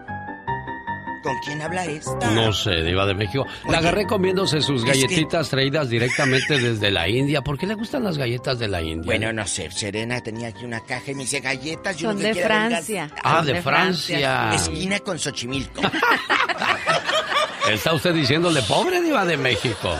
¿Con 1.23 1.35
quién 1.43 1.61
habla 1.61 1.85
esta? 1.85 2.31
No 2.31 2.53
sé, 2.53 2.83
Diva 2.83 3.05
de 3.05 3.13
México. 3.13 3.45
La 3.69 3.79
agarré 3.79 4.05
comiéndose 4.05 4.61
sus 4.61 4.83
que- 4.83 4.89
galletitas 4.91 5.49
traídas 5.49 5.89
directamente 5.89 6.57
desde 6.59 6.91
la 6.91 7.07
India. 7.09 7.41
¿Por 7.41 7.57
qué 7.57 7.65
le 7.67 7.73
gustan 7.73 8.03
las 8.03 8.17
galletas 8.17 8.59
de 8.59 8.67
la 8.67 8.81
India? 8.81 9.05
Bueno, 9.05 9.33
no 9.33 9.45
sé, 9.47 9.69
Serena 9.71 10.21
tenía 10.21 10.49
aquí 10.49 10.63
una 10.65 10.79
caja 10.81 11.11
y 11.11 11.15
me 11.15 11.21
dice 11.23 11.39
galletas. 11.39 11.97
Yo 11.97 12.09
Son 12.09 12.15
lo 12.17 12.21
que 12.21 12.27
de 12.27 12.33
quiera, 12.33 12.47
vengan". 12.55 12.69
Francia. 12.71 13.09
Ah, 13.23 13.37
Son 13.37 13.45
de 13.47 13.61
Francia. 13.61 14.49
Esquina 14.53 14.99
con 14.99 15.19
Xochimilco. 15.19 15.81
Está 17.69 17.93
usted 17.93 18.13
diciéndole 18.13 18.61
pobre 18.63 19.01
diva 19.01 19.25
de 19.25 19.35
México. 19.37 19.93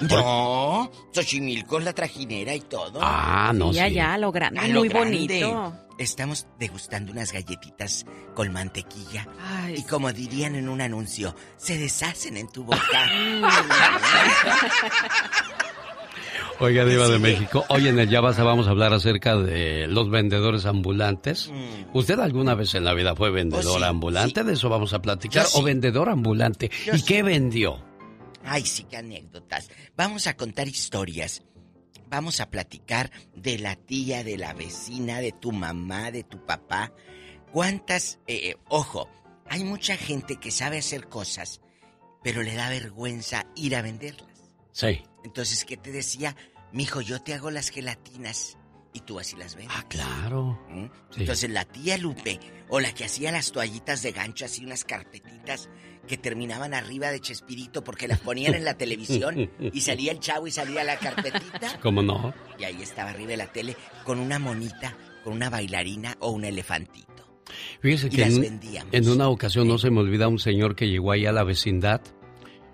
No, 0.00 0.90
Xochimilco 1.12 1.78
es 1.78 1.84
la 1.84 1.92
trajinera 1.92 2.54
y 2.54 2.60
todo. 2.60 2.98
Ah, 3.02 3.52
no 3.54 3.72
sí. 3.72 3.78
allá, 3.80 4.18
lo 4.18 4.32
grande, 4.32 4.60
A 4.60 4.68
lo 4.68 4.80
muy 4.80 4.88
grande. 4.88 5.16
bonito. 5.44 5.72
Estamos 5.98 6.48
degustando 6.58 7.12
unas 7.12 7.32
galletitas 7.32 8.04
con 8.34 8.52
mantequilla. 8.52 9.28
Ay, 9.40 9.76
y 9.78 9.82
como 9.84 10.12
dirían 10.12 10.56
en 10.56 10.68
un 10.68 10.80
anuncio, 10.80 11.36
se 11.56 11.78
deshacen 11.78 12.36
en 12.36 12.48
tu 12.48 12.64
boca. 12.64 12.78
Oiga, 16.60 16.84
Diva 16.84 17.08
de 17.08 17.18
México, 17.18 17.64
hoy 17.68 17.88
en 17.88 17.98
el 17.98 18.08
Ya 18.08 18.20
Basta 18.20 18.44
vamos 18.44 18.68
a 18.68 18.70
hablar 18.70 18.92
acerca 18.92 19.36
de 19.36 19.86
los 19.88 20.08
vendedores 20.08 20.66
ambulantes. 20.66 21.50
¿Usted 21.92 22.18
alguna 22.20 22.54
vez 22.54 22.74
en 22.76 22.84
la 22.84 22.94
vida 22.94 23.16
fue 23.16 23.30
vendedor 23.30 23.64
Oh, 23.76 23.78
sí, 23.78 23.84
ambulante? 23.84 24.44
De 24.44 24.52
eso 24.52 24.68
vamos 24.68 24.92
a 24.94 25.02
platicar. 25.02 25.42
Yo 25.44 25.48
sí. 25.48 25.58
¿O 25.60 25.62
vendedor 25.64 26.08
ambulante? 26.08 26.70
Yo 26.86 26.94
¿Y 26.94 26.98
sí. 27.00 27.04
qué 27.06 27.22
vendió? 27.24 27.78
Ay, 28.44 28.64
sí, 28.66 28.84
qué 28.84 28.98
anécdotas. 28.98 29.70
Vamos 29.96 30.26
a 30.26 30.36
contar 30.36 30.68
historias. 30.68 31.42
Vamos 32.08 32.40
a 32.40 32.50
platicar 32.50 33.10
de 33.34 33.58
la 33.58 33.76
tía, 33.76 34.22
de 34.22 34.36
la 34.36 34.52
vecina, 34.52 35.20
de 35.20 35.32
tu 35.32 35.52
mamá, 35.52 36.10
de 36.10 36.22
tu 36.22 36.44
papá. 36.44 36.92
¿Cuántas... 37.52 38.20
eh, 38.26 38.50
eh, 38.50 38.56
ojo, 38.68 39.08
hay 39.48 39.64
mucha 39.64 39.96
gente 39.96 40.36
que 40.36 40.50
sabe 40.50 40.78
hacer 40.78 41.08
cosas, 41.08 41.60
pero 42.22 42.42
le 42.42 42.54
da 42.54 42.68
vergüenza 42.68 43.46
ir 43.56 43.76
a 43.76 43.82
venderlas. 43.82 44.50
Sí. 44.72 45.02
Entonces, 45.24 45.64
¿qué 45.64 45.76
te 45.76 45.92
decía? 45.92 46.36
Mijo, 46.72 47.00
yo 47.00 47.22
te 47.22 47.34
hago 47.34 47.50
las 47.50 47.70
gelatinas 47.70 48.58
y 48.92 49.00
tú 49.00 49.18
así 49.18 49.36
las 49.36 49.54
vendes. 49.54 49.74
Ah, 49.76 49.84
claro. 49.88 50.60
¿Mm? 50.68 50.86
Sí. 51.10 51.20
Entonces, 51.20 51.50
la 51.50 51.64
tía 51.64 51.96
Lupe, 51.98 52.38
o 52.68 52.80
la 52.80 52.92
que 52.92 53.04
hacía 53.04 53.32
las 53.32 53.52
toallitas 53.52 54.02
de 54.02 54.12
gancho, 54.12 54.44
así 54.44 54.64
unas 54.64 54.84
carpetitas 54.84 55.68
que 56.06 56.16
terminaban 56.16 56.74
arriba 56.74 57.10
de 57.10 57.20
Chespirito 57.20 57.82
porque 57.84 58.08
las 58.08 58.20
ponían 58.20 58.54
en 58.54 58.64
la 58.64 58.74
televisión 58.74 59.50
y 59.60 59.80
salía 59.80 60.12
el 60.12 60.20
chavo 60.20 60.46
y 60.46 60.50
salía 60.50 60.84
la 60.84 60.96
carpetita. 60.98 61.78
¿Cómo 61.82 62.02
no? 62.02 62.34
Y 62.58 62.64
ahí 62.64 62.82
estaba 62.82 63.10
arriba 63.10 63.30
de 63.30 63.36
la 63.38 63.46
tele 63.46 63.76
con 64.04 64.18
una 64.18 64.38
monita, 64.38 64.96
con 65.22 65.32
una 65.32 65.50
bailarina 65.50 66.16
o 66.20 66.30
un 66.30 66.44
elefantito. 66.44 67.12
Fíjese 67.80 68.06
Y 68.06 68.10
que 68.10 68.20
las 68.22 68.34
en, 68.34 68.40
vendíamos. 68.40 68.92
en 68.94 69.08
una 69.08 69.28
ocasión 69.28 69.68
no 69.68 69.78
se 69.78 69.90
me 69.90 70.00
olvida 70.00 70.28
un 70.28 70.38
señor 70.38 70.74
que 70.76 70.88
llegó 70.88 71.12
ahí 71.12 71.26
a 71.26 71.32
la 71.32 71.44
vecindad. 71.44 72.00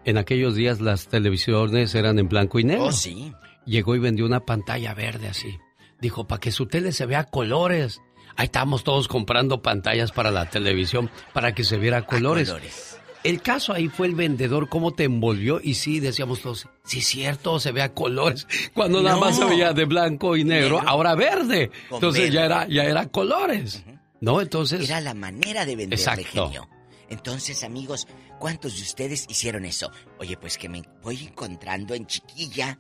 En 0.05 0.17
aquellos 0.17 0.55
días 0.55 0.81
las 0.81 1.09
televisiones 1.09 1.95
eran 1.95 2.19
en 2.19 2.29
blanco 2.29 2.59
y 2.59 2.65
negro. 2.65 2.87
Oh, 2.87 2.93
sí. 2.93 3.33
Llegó 3.67 3.95
y 3.95 3.99
vendió 3.99 4.25
una 4.25 4.41
pantalla 4.41 4.95
verde 4.95 5.29
así. 5.29 5.59
Dijo, 6.01 6.27
para 6.27 6.41
que 6.41 6.51
su 6.51 6.67
tele 6.67 6.93
se 6.93 7.05
vea 7.07 7.25
colores. 7.25 8.01
Ahí 8.37 8.47
estábamos 8.47 8.85
todos 8.85 9.07
comprando 9.09 9.61
pantallas 9.61 10.13
para 10.13 10.31
la 10.31 10.49
televisión 10.49 11.11
para 11.35 11.53
que 11.55 11.63
se 11.65 11.77
viera 11.77 11.99
a 11.99 12.07
colores. 12.07 12.49
colores. 12.49 13.00
El 13.23 13.43
caso 13.43 13.73
ahí 13.73 13.89
fue 13.89 14.07
el 14.07 14.15
vendedor, 14.15 14.69
cómo 14.69 14.93
te 14.93 15.05
envolvió 15.05 15.61
y 15.63 15.75
sí, 15.75 16.01
decíamos 16.01 16.41
todos, 16.41 16.69
sí, 16.85 17.03
cierto, 17.03 17.61
se 17.61 17.71
ve 17.73 17.83
a 17.83 17.93
colores. 17.93 18.47
Cuando 18.75 19.03
nada 19.03 19.19
más 19.19 19.37
se 19.37 19.45
veía 19.45 19.73
de 19.73 19.85
blanco 19.85 20.37
y 20.37 20.45
negro, 20.45 20.77
Negro. 20.77 20.89
ahora 20.89 21.15
verde. 21.15 21.71
Con 21.89 21.97
Entonces 21.97 22.33
ya 22.33 22.45
era, 22.47 22.67
ya 22.67 22.85
era 22.85 23.09
colores. 23.09 23.85
¿No? 24.21 24.41
Entonces... 24.41 24.89
Era 24.89 25.01
la 25.01 25.15
manera 25.15 25.65
de 25.65 25.77
venderle, 25.77 26.03
Exacto. 26.03 26.47
genio. 26.47 26.69
Entonces, 27.11 27.65
amigos, 27.65 28.07
¿cuántos 28.39 28.77
de 28.77 28.83
ustedes 28.83 29.27
hicieron 29.29 29.65
eso? 29.65 29.91
Oye, 30.19 30.37
pues 30.37 30.57
que 30.57 30.69
me 30.69 30.83
voy 31.03 31.25
encontrando 31.25 31.95
en 31.95 32.07
Chiquilla. 32.07 32.79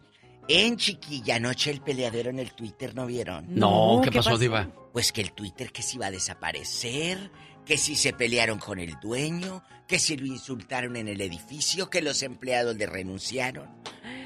En 0.48 0.76
Chiquilla, 0.76 1.36
anoche 1.36 1.70
el 1.70 1.80
peleadero 1.80 2.30
en 2.30 2.38
el 2.38 2.52
Twitter, 2.52 2.94
¿no 2.94 3.06
vieron? 3.06 3.46
No, 3.48 4.00
¿qué, 4.02 4.10
pasó, 4.10 4.38
Diva? 4.38 4.68
Pues 4.92 5.12
que 5.12 5.20
el 5.20 5.32
Twitter 5.32 5.72
que 5.72 5.82
se 5.82 5.96
iba 5.96 6.06
a 6.06 6.10
desaparecer, 6.10 7.30
que 7.64 7.76
si 7.76 7.94
se 7.94 8.12
pelearon 8.12 8.58
con 8.58 8.78
el 8.78 8.98
dueño, 9.00 9.62
que 9.90 9.98
si 9.98 10.16
lo 10.16 10.24
insultaron 10.24 10.94
en 10.96 11.08
el 11.08 11.20
edificio, 11.20 11.90
que 11.90 12.00
los 12.00 12.22
empleados 12.22 12.76
le 12.76 12.86
renunciaron. 12.86 13.66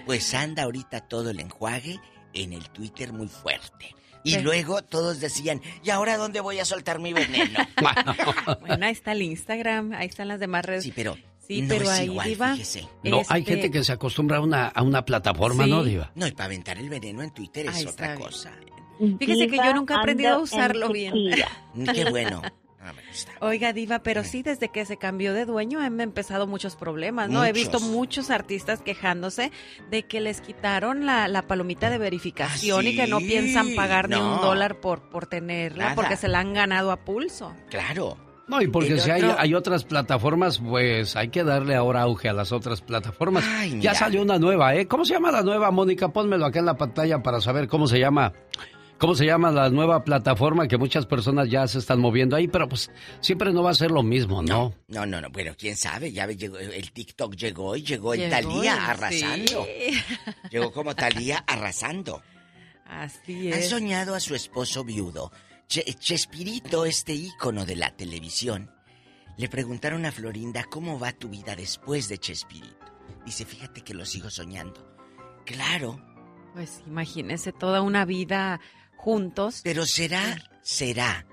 Pues 0.04 0.34
anda 0.34 0.64
ahorita 0.64 1.00
todo 1.08 1.30
el 1.30 1.40
enjuague 1.40 1.98
en 2.34 2.52
el 2.52 2.68
Twitter 2.68 3.14
muy 3.14 3.28
fuerte. 3.28 3.94
Y 4.22 4.32
Sí. 4.34 4.40
luego 4.40 4.82
todos 4.82 5.20
decían, 5.20 5.62
¿y 5.82 5.88
ahora 5.90 6.16
dónde 6.18 6.40
voy 6.40 6.58
a 6.58 6.64
soltar 6.66 6.98
mi 6.98 7.12
veneno? 7.14 7.58
Bueno, 8.60 8.84
ahí 8.86 8.92
está 8.92 9.12
el 9.12 9.22
Instagram, 9.22 9.92
ahí 9.94 10.06
están 10.06 10.28
las 10.28 10.38
demás 10.40 10.64
redes. 10.66 10.84
Sí, 10.84 10.92
pero 10.94 11.16
Sí, 11.46 11.60
no 11.62 11.68
pero 11.68 11.84
es 11.84 11.90
ahí, 11.90 12.04
igual, 12.06 12.28
Diva, 12.28 12.52
fíjese. 12.52 12.88
No, 13.02 13.22
hay 13.28 13.40
este, 13.42 13.52
gente 13.52 13.70
que 13.70 13.84
se 13.84 13.92
acostumbra 13.92 14.38
a 14.38 14.40
una, 14.40 14.68
a 14.68 14.82
una 14.82 15.04
plataforma, 15.04 15.64
Sí. 15.64 15.70
¿no, 15.70 15.82
Diva? 15.84 16.10
No, 16.14 16.26
y 16.26 16.32
para 16.32 16.46
aventar 16.46 16.78
el 16.78 16.88
veneno 16.88 17.22
en 17.22 17.32
Twitter 17.34 17.66
es 17.66 17.76
Ahí 17.76 17.86
otra 17.86 18.14
bien. 18.14 18.20
cosa. 18.26 18.52
Fíjese 19.18 19.48
que 19.48 19.56
yo 19.56 19.74
nunca 19.74 19.94
he 19.94 19.98
aprendido 19.98 20.34
a 20.34 20.38
usarlo 20.38 20.90
bien. 20.90 21.14
Mm, 21.74 21.84
Qué 21.92 22.04
bueno. 22.10 22.40
Me 22.92 23.02
gusta. 23.08 23.32
Oiga, 23.40 23.72
Diva, 23.72 24.00
pero 24.00 24.24
sí, 24.24 24.42
desde 24.42 24.68
que 24.68 24.84
se 24.84 24.96
cambió 24.96 25.32
de 25.32 25.44
dueño 25.46 25.80
han 25.80 26.00
empezado 26.00 26.46
muchos 26.46 26.76
problemas, 26.76 27.30
¿no? 27.30 27.44
He 27.44 27.52
visto 27.52 27.80
Muchos. 27.80 28.30
artistas 28.30 28.80
quejándose 28.82 29.50
de 29.90 30.02
que 30.04 30.20
les 30.20 30.40
quitaron 30.40 31.06
la, 31.06 31.28
la 31.28 31.42
palomita 31.42 31.90
de 31.90 31.98
verificación 31.98 32.86
y 32.86 32.96
que 32.96 33.06
no 33.06 33.18
sí? 33.20 33.26
piensan 33.26 33.74
pagar 33.74 34.08
ni 34.08 34.16
un 34.16 34.40
dólar 34.40 34.80
por, 34.80 35.08
por 35.08 35.26
tenerla, 35.26 35.84
Nada. 35.84 35.94
porque 35.96 36.16
se 36.16 36.28
la 36.28 36.40
han 36.40 36.52
ganado 36.52 36.92
a 36.92 36.96
pulso. 37.04 37.54
Claro. 37.70 38.16
No, 38.46 38.60
y 38.60 38.66
porque 38.68 38.98
si 39.00 39.10
hay, 39.10 39.22
otro- 39.22 39.36
hay 39.40 39.54
otras 39.54 39.84
plataformas, 39.84 40.58
pues 40.58 41.16
hay 41.16 41.28
que 41.28 41.44
darle 41.44 41.74
ahora 41.76 42.02
auge 42.02 42.28
a 42.28 42.34
las 42.34 42.52
otras 42.52 42.82
plataformas. 42.82 43.42
Ay, 43.48 43.80
ya 43.80 43.94
salió 43.94 44.20
una 44.20 44.38
nueva, 44.38 44.74
¿eh? 44.74 44.86
¿Cómo 44.86 45.06
se 45.06 45.14
llama 45.14 45.32
la 45.32 45.40
nueva, 45.42 45.70
Mónica? 45.70 46.08
Pónmelo 46.08 46.44
acá 46.44 46.58
en 46.58 46.66
la 46.66 46.76
pantalla 46.76 47.22
para 47.22 47.40
saber 47.40 47.68
cómo 47.68 47.86
se 47.86 47.98
llama. 47.98 48.34
¿Cómo 49.04 49.14
se 49.14 49.26
llama 49.26 49.50
la 49.50 49.68
nueva 49.68 50.02
plataforma 50.02 50.66
que 50.66 50.78
muchas 50.78 51.04
personas 51.04 51.50
ya 51.50 51.68
se 51.68 51.78
están 51.78 52.00
moviendo 52.00 52.36
ahí? 52.36 52.48
Pero 52.48 52.70
pues 52.70 52.90
siempre 53.20 53.52
no 53.52 53.62
va 53.62 53.68
a 53.70 53.74
ser 53.74 53.90
lo 53.90 54.02
mismo, 54.02 54.42
¿no? 54.42 54.72
No, 54.88 55.04
no, 55.04 55.20
no. 55.20 55.28
Bueno, 55.28 55.52
quién 55.58 55.76
sabe. 55.76 56.10
Ya 56.10 56.26
llegó, 56.26 56.56
el 56.58 56.90
TikTok 56.90 57.34
llegó 57.36 57.76
y 57.76 57.82
llegó, 57.82 58.14
en 58.14 58.20
Llegó, 58.20 58.30
Talía 58.32 58.72
sí. 58.72 58.80
arrasando. 58.86 59.66
Llegó 60.50 60.72
como 60.72 60.94
Talía 60.94 61.44
arrasando. 61.46 62.22
Así 62.86 63.52
¿Han 63.52 63.58
es. 63.58 63.68
soñado 63.68 64.14
a 64.14 64.20
su 64.20 64.34
esposo 64.34 64.84
viudo? 64.84 65.30
Che- 65.68 65.84
Chespirito, 65.98 66.86
este 66.86 67.12
ícono 67.12 67.66
de 67.66 67.76
la 67.76 67.90
televisión. 67.94 68.70
Le 69.36 69.50
preguntaron 69.50 70.06
a 70.06 70.12
Florinda 70.12 70.64
cómo 70.64 70.98
va 70.98 71.12
tu 71.12 71.28
vida 71.28 71.54
después 71.54 72.08
de 72.08 72.16
Chespirito. 72.16 72.86
Dice, 73.26 73.44
fíjate 73.44 73.82
que 73.82 73.92
lo 73.92 74.06
sigo 74.06 74.30
soñando. 74.30 74.96
Claro, 75.44 76.00
Pues 76.54 76.82
imagínese 76.86 77.52
toda 77.52 77.82
una 77.82 78.06
vida 78.06 78.60
juntos. 79.04 79.60
pero 79.62 79.84
será, 79.86 80.42
será 80.62 81.26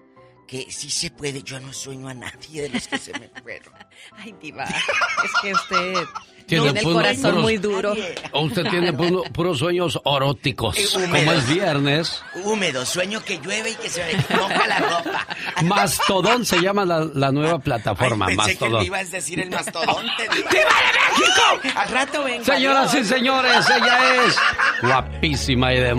que 0.48 0.68
sí 0.70 0.90
se 0.90 1.10
puede. 1.12 1.42
Yo 1.44 1.60
no 1.62 1.72
sueño 1.72 2.10
a 2.10 2.14
nadie 2.14 2.64
de 2.64 2.70
los 2.70 2.88
que 2.88 2.98
se 2.98 3.14
me 3.18 3.30
fueron. 3.42 3.74
Ay, 4.18 4.36
Diva, 4.42 4.66
es 4.66 5.32
que 5.42 5.54
usted 5.54 5.94
Tiene 6.48 6.68
el 6.70 6.74
puros- 6.84 6.94
corazón 6.96 7.32
puros- 7.36 7.42
muy 7.44 7.58
duro. 7.58 7.94
O 8.34 8.42
usted 8.42 8.64
tiene 8.70 8.92
puro- 8.98 9.24
puros 9.32 9.60
sueños 9.60 9.98
eróticos. 10.04 10.78
Eh, 10.78 10.86
Como 10.94 11.32
es 11.32 11.48
viernes, 11.48 12.22
Húmedo, 12.44 12.86
sueño 12.86 13.24
que 13.24 13.38
llueve 13.40 13.70
y 13.72 13.76
que 13.76 13.90
se 13.90 14.04
me 14.04 14.36
moja 14.38 14.68
la 14.68 14.80
ropa. 14.80 15.28
Mastodón 15.64 16.46
se 16.46 16.60
llama 16.60 16.84
la, 16.84 17.08
la 17.14 17.32
nueva 17.32 17.60
plataforma. 17.60 18.26
Ay, 18.28 18.36
pensé 18.36 18.58
que 18.58 18.66
Mastodón. 18.66 18.80
me 18.82 18.86
ibas 18.88 19.08
a 19.08 19.12
decir 19.12 19.40
el 19.40 19.50
mastodonte. 19.52 20.28
¡Viva 20.36 20.50
de 20.50 20.66
México! 20.66 21.80
Al 21.80 21.88
rato 21.90 22.24
vengo. 22.26 22.44
Señoras 22.44 22.94
y 22.96 23.06
señores, 23.06 23.70
ella 23.70 24.26
es 24.26 24.36
guapísima 24.82 25.74
y 25.74 25.80
de 25.80 25.94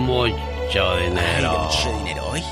mucho 0.73 0.91
Ay, 0.91 1.03
de 1.03 1.09
dinero. 1.09 1.63
mucho 1.63 1.97
dinero 1.99 2.25
hoy. 2.31 2.43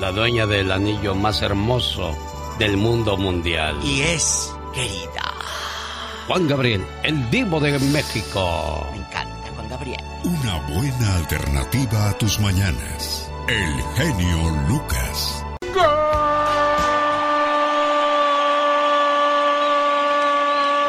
La 0.00 0.10
dueña 0.10 0.46
del 0.46 0.72
anillo 0.72 1.14
más 1.14 1.40
hermoso 1.42 2.16
del 2.58 2.76
mundo 2.76 3.16
mundial. 3.16 3.78
Y 3.84 4.00
es 4.02 4.52
querida. 4.72 5.32
Juan 6.26 6.48
Gabriel, 6.48 6.84
el 7.04 7.30
divo 7.30 7.60
de 7.60 7.78
México. 7.78 8.86
Me 8.92 8.98
encanta, 8.98 9.50
Juan 9.54 9.68
Gabriel. 9.68 10.00
Una 10.24 10.56
buena 10.68 11.16
alternativa 11.16 12.10
a 12.10 12.18
tus 12.18 12.40
mañanas. 12.40 13.30
El 13.46 13.82
genio 13.94 14.50
Lucas. 14.68 15.44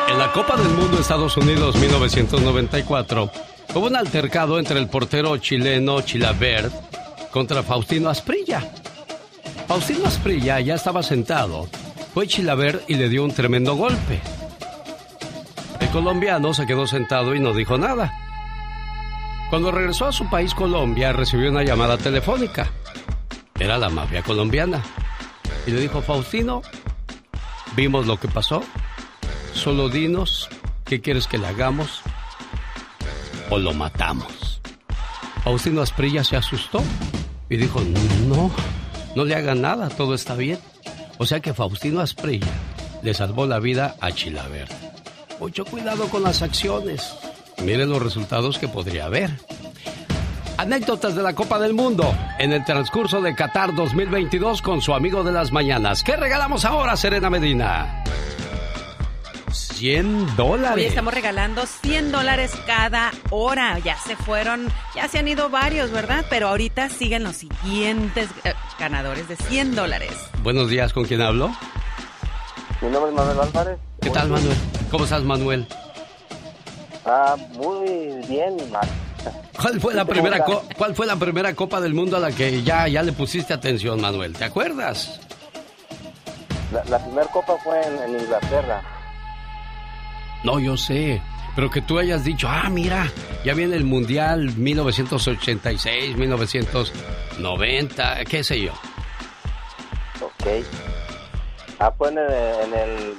En 0.08 0.18
la 0.18 0.32
Copa 0.32 0.56
del 0.56 0.70
Mundo 0.70 1.00
Estados 1.00 1.36
Unidos 1.38 1.76
1994 1.76 3.30
hubo 3.74 3.88
un 3.88 3.96
altercado 3.96 4.60
entre 4.60 4.80
el 4.80 4.88
portero 4.88 5.38
chileno 5.38 6.02
Chilabert 6.02 6.74
contra 7.32 7.64
Faustino 7.64 8.10
Asprilla. 8.10 8.62
Faustino 9.68 10.06
Asprilla 10.06 10.60
ya 10.60 10.76
estaba 10.76 11.04
sentado. 11.04 11.68
Fue 12.14 12.28
Chilabert 12.28 12.90
y 12.90 12.96
le 12.96 13.10
dio 13.10 13.24
un 13.24 13.34
tremendo 13.34 13.76
golpe. 13.76 14.22
El 15.80 15.90
colombiano 15.90 16.54
se 16.54 16.66
quedó 16.66 16.88
sentado 16.88 17.36
y 17.36 17.40
no 17.40 17.54
dijo 17.54 17.78
nada. 17.78 18.14
Cuando 19.50 19.72
regresó 19.72 20.08
a 20.08 20.12
su 20.12 20.30
país 20.30 20.54
Colombia 20.54 21.14
recibió 21.14 21.50
una 21.50 21.64
llamada 21.64 21.98
telefónica. 21.98 22.72
Era 23.60 23.78
la 23.78 23.90
mafia 23.90 24.22
colombiana. 24.22 24.82
Y 25.68 25.72
le 25.72 25.82
dijo, 25.82 26.02
Faustino, 26.02 26.62
vimos 27.76 28.08
lo 28.08 28.20
que 28.20 28.28
pasó. 28.28 28.64
Solo 29.54 29.90
dinos 29.90 30.50
qué 30.86 31.02
quieres 31.02 31.28
que 31.28 31.38
le 31.38 31.48
hagamos 31.48 32.02
o 33.50 33.58
lo 33.58 33.74
matamos. 33.74 34.62
Faustino 35.44 35.82
Asprilla 35.82 36.24
se 36.24 36.36
asustó 36.36 36.82
y 37.50 37.58
dijo, 37.58 37.82
no, 38.28 38.52
no 39.16 39.26
le 39.26 39.36
hagan 39.36 39.62
nada, 39.62 39.90
todo 39.90 40.16
está 40.16 40.36
bien. 40.36 40.60
O 41.18 41.26
sea 41.26 41.40
que 41.40 41.54
Faustino 41.54 42.00
Asprilla 42.00 42.52
le 43.04 43.14
salvó 43.14 43.46
la 43.46 43.60
vida 43.60 43.96
a 44.02 44.12
Chilabert. 44.12 44.72
mucho 45.40 45.66
cuidado 45.66 46.08
con 46.08 46.24
las 46.24 46.42
acciones. 46.42 47.16
Mire 47.64 47.86
los 47.86 48.02
resultados 48.02 48.58
que 48.58 48.68
podría 48.68 49.06
haber. 49.06 49.32
Anécdotas 50.58 51.16
de 51.16 51.22
la 51.22 51.36
Copa 51.36 51.60
del 51.60 51.74
Mundo 51.74 52.16
en 52.40 52.54
el 52.54 52.64
transcurso 52.64 53.22
de 53.22 53.36
Qatar 53.36 53.76
2022 53.76 54.62
con 54.62 54.82
su 54.82 54.94
amigo 54.94 55.24
de 55.24 55.32
las 55.32 55.52
mañanas. 55.52 56.04
¿Qué 56.04 56.16
regalamos 56.16 56.66
ahora, 56.66 56.96
Serena 56.96 57.30
Medina? 57.30 58.04
100 59.86 60.36
dólares. 60.38 60.78
Hoy 60.78 60.86
estamos 60.86 61.14
regalando 61.14 61.66
100 61.66 62.12
dólares 62.12 62.52
cada 62.66 63.12
hora. 63.30 63.78
Ya 63.80 63.98
se 63.98 64.16
fueron, 64.16 64.68
ya 64.96 65.08
se 65.10 65.20
han 65.20 65.28
ido 65.28 65.50
varios, 65.50 65.92
¿verdad? 65.92 66.26
Pero 66.30 66.48
ahorita 66.48 66.88
siguen 66.90 67.24
los 67.26 67.36
siguientes 67.36 68.30
eh, 68.46 68.54
ganadores 68.80 69.28
de 69.28 69.36
100 69.36 69.76
dólares. 69.76 70.12
Buenos 70.44 70.70
días, 70.70 70.94
¿con 70.94 71.04
quién 71.04 71.22
hablo? 71.22 71.50
Mi 72.82 72.90
nombre 72.90 73.10
es 73.12 73.16
Manuel 73.18 73.40
Álvarez. 73.42 73.78
¿Qué 74.02 74.10
tal, 74.12 74.30
Manuel? 74.30 74.56
¿Cómo 74.90 75.04
estás, 75.04 75.24
Manuel? 75.24 75.68
Ah, 77.06 77.36
muy 77.54 78.14
bien, 78.30 78.56
Mar. 78.72 78.88
¿Cuál 79.62 79.82
fue 79.82 79.94
la 79.94 80.06
primera 80.06 80.44
co- 80.44 80.64
cuál 80.78 80.96
fue 80.96 81.06
la 81.06 81.16
primera 81.18 81.54
Copa 81.54 81.82
del 81.82 81.94
Mundo 81.94 82.16
a 82.18 82.20
la 82.20 82.32
que 82.32 82.64
ya 82.64 82.88
ya 82.88 83.02
le 83.04 83.12
pusiste 83.12 83.54
atención, 83.54 84.00
Manuel? 84.00 84.34
¿Te 84.34 84.46
acuerdas? 84.46 85.20
La, 86.72 86.84
la 86.86 87.00
primera 87.04 87.28
copa 87.28 87.56
fue 87.64 87.82
en, 87.86 87.98
en 88.16 88.22
Inglaterra. 88.22 88.82
No, 90.46 90.60
yo 90.60 90.78
sé. 90.78 91.22
Pero 91.56 91.70
que 91.72 91.82
tú 91.82 91.98
hayas 92.00 92.24
dicho, 92.24 92.48
ah, 92.50 92.70
mira, 92.70 93.10
ya 93.44 93.54
viene 93.54 93.76
el 93.76 93.84
Mundial 93.86 94.54
1986, 94.58 96.16
1990, 96.18 98.26
qué 98.26 98.44
sé 98.44 98.62
yo. 98.62 98.72
Ok. 100.22 100.48
Ah, 101.80 101.92
fue 101.98 102.10
en 102.10 102.18
el, 102.20 102.34
en 102.34 102.74
el- 102.74 103.14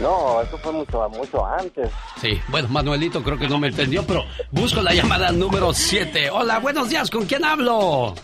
No, 0.00 0.40
eso 0.42 0.56
fue 0.58 0.72
mucho, 0.72 1.06
mucho 1.10 1.44
antes. 1.44 1.90
Sí, 2.20 2.40
bueno, 2.48 2.68
Manuelito 2.68 3.22
creo 3.22 3.38
que 3.38 3.48
no 3.48 3.58
me 3.58 3.68
entendió, 3.68 4.06
pero 4.06 4.24
busco 4.50 4.80
la 4.82 4.92
llamada 4.94 5.32
número 5.32 5.72
7. 5.74 6.30
Hola, 6.30 6.58
buenos 6.60 6.88
días, 6.90 7.10
¿con 7.10 7.24
quién 7.26 7.44
hablo? 7.44 8.14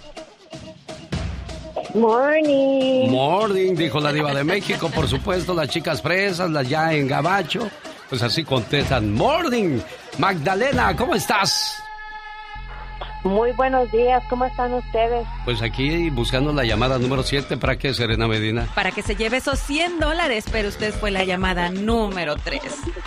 Morning. 1.94 3.08
Morning, 3.10 3.74
dijo 3.74 4.00
la 4.00 4.12
diva 4.12 4.34
de 4.34 4.44
México, 4.44 4.90
por 4.94 5.08
supuesto, 5.08 5.54
las 5.54 5.68
chicas 5.68 6.02
fresas, 6.02 6.50
las 6.50 6.68
ya 6.68 6.92
en 6.92 7.08
gabacho, 7.08 7.70
pues 8.08 8.22
así 8.22 8.44
contestan, 8.44 9.12
morning. 9.12 9.80
Magdalena, 10.18 10.94
¿cómo 10.96 11.14
estás? 11.14 11.82
Muy 13.24 13.50
buenos 13.52 13.90
días, 13.90 14.22
¿cómo 14.30 14.44
están 14.44 14.72
ustedes? 14.72 15.26
Pues 15.44 15.60
aquí 15.60 16.08
buscando 16.08 16.52
la 16.52 16.64
llamada 16.64 16.98
número 16.98 17.22
7, 17.24 17.56
¿para 17.56 17.76
qué, 17.76 17.92
Serena 17.92 18.28
Medina? 18.28 18.66
Para 18.76 18.92
que 18.92 19.02
se 19.02 19.16
lleve 19.16 19.38
esos 19.38 19.58
100 19.58 19.98
dólares, 19.98 20.44
pero 20.50 20.68
usted 20.68 20.94
fue 20.94 21.10
la 21.10 21.24
llamada 21.24 21.68
número 21.68 22.36
3. 22.36 22.62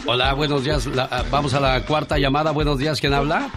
Hola, 0.05 0.33
buenos 0.33 0.63
días, 0.65 0.85
la- 0.87 1.07
ah, 1.09 1.23
vamos 1.31 1.53
a 1.53 1.61
la 1.61 1.81
cuarta 1.85 2.17
llamada, 2.17 2.51
buenos 2.51 2.77
días, 2.77 2.99
¿quién 2.99 3.13
habla? 3.13 3.49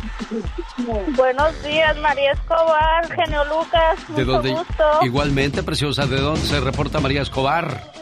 Buenos 1.16 1.62
días, 1.64 1.96
María 1.98 2.32
Escobar, 2.32 3.12
Genio 3.14 3.44
Lucas, 3.46 3.98
¿De 4.08 4.24
mucho 4.24 4.32
dónde? 4.32 4.50
gusto. 4.52 4.84
Igualmente, 5.02 5.62
preciosa, 5.64 6.06
¿de 6.06 6.20
dónde 6.20 6.40
se 6.46 6.60
reporta 6.60 7.00
María 7.00 7.22
Escobar? 7.22 7.92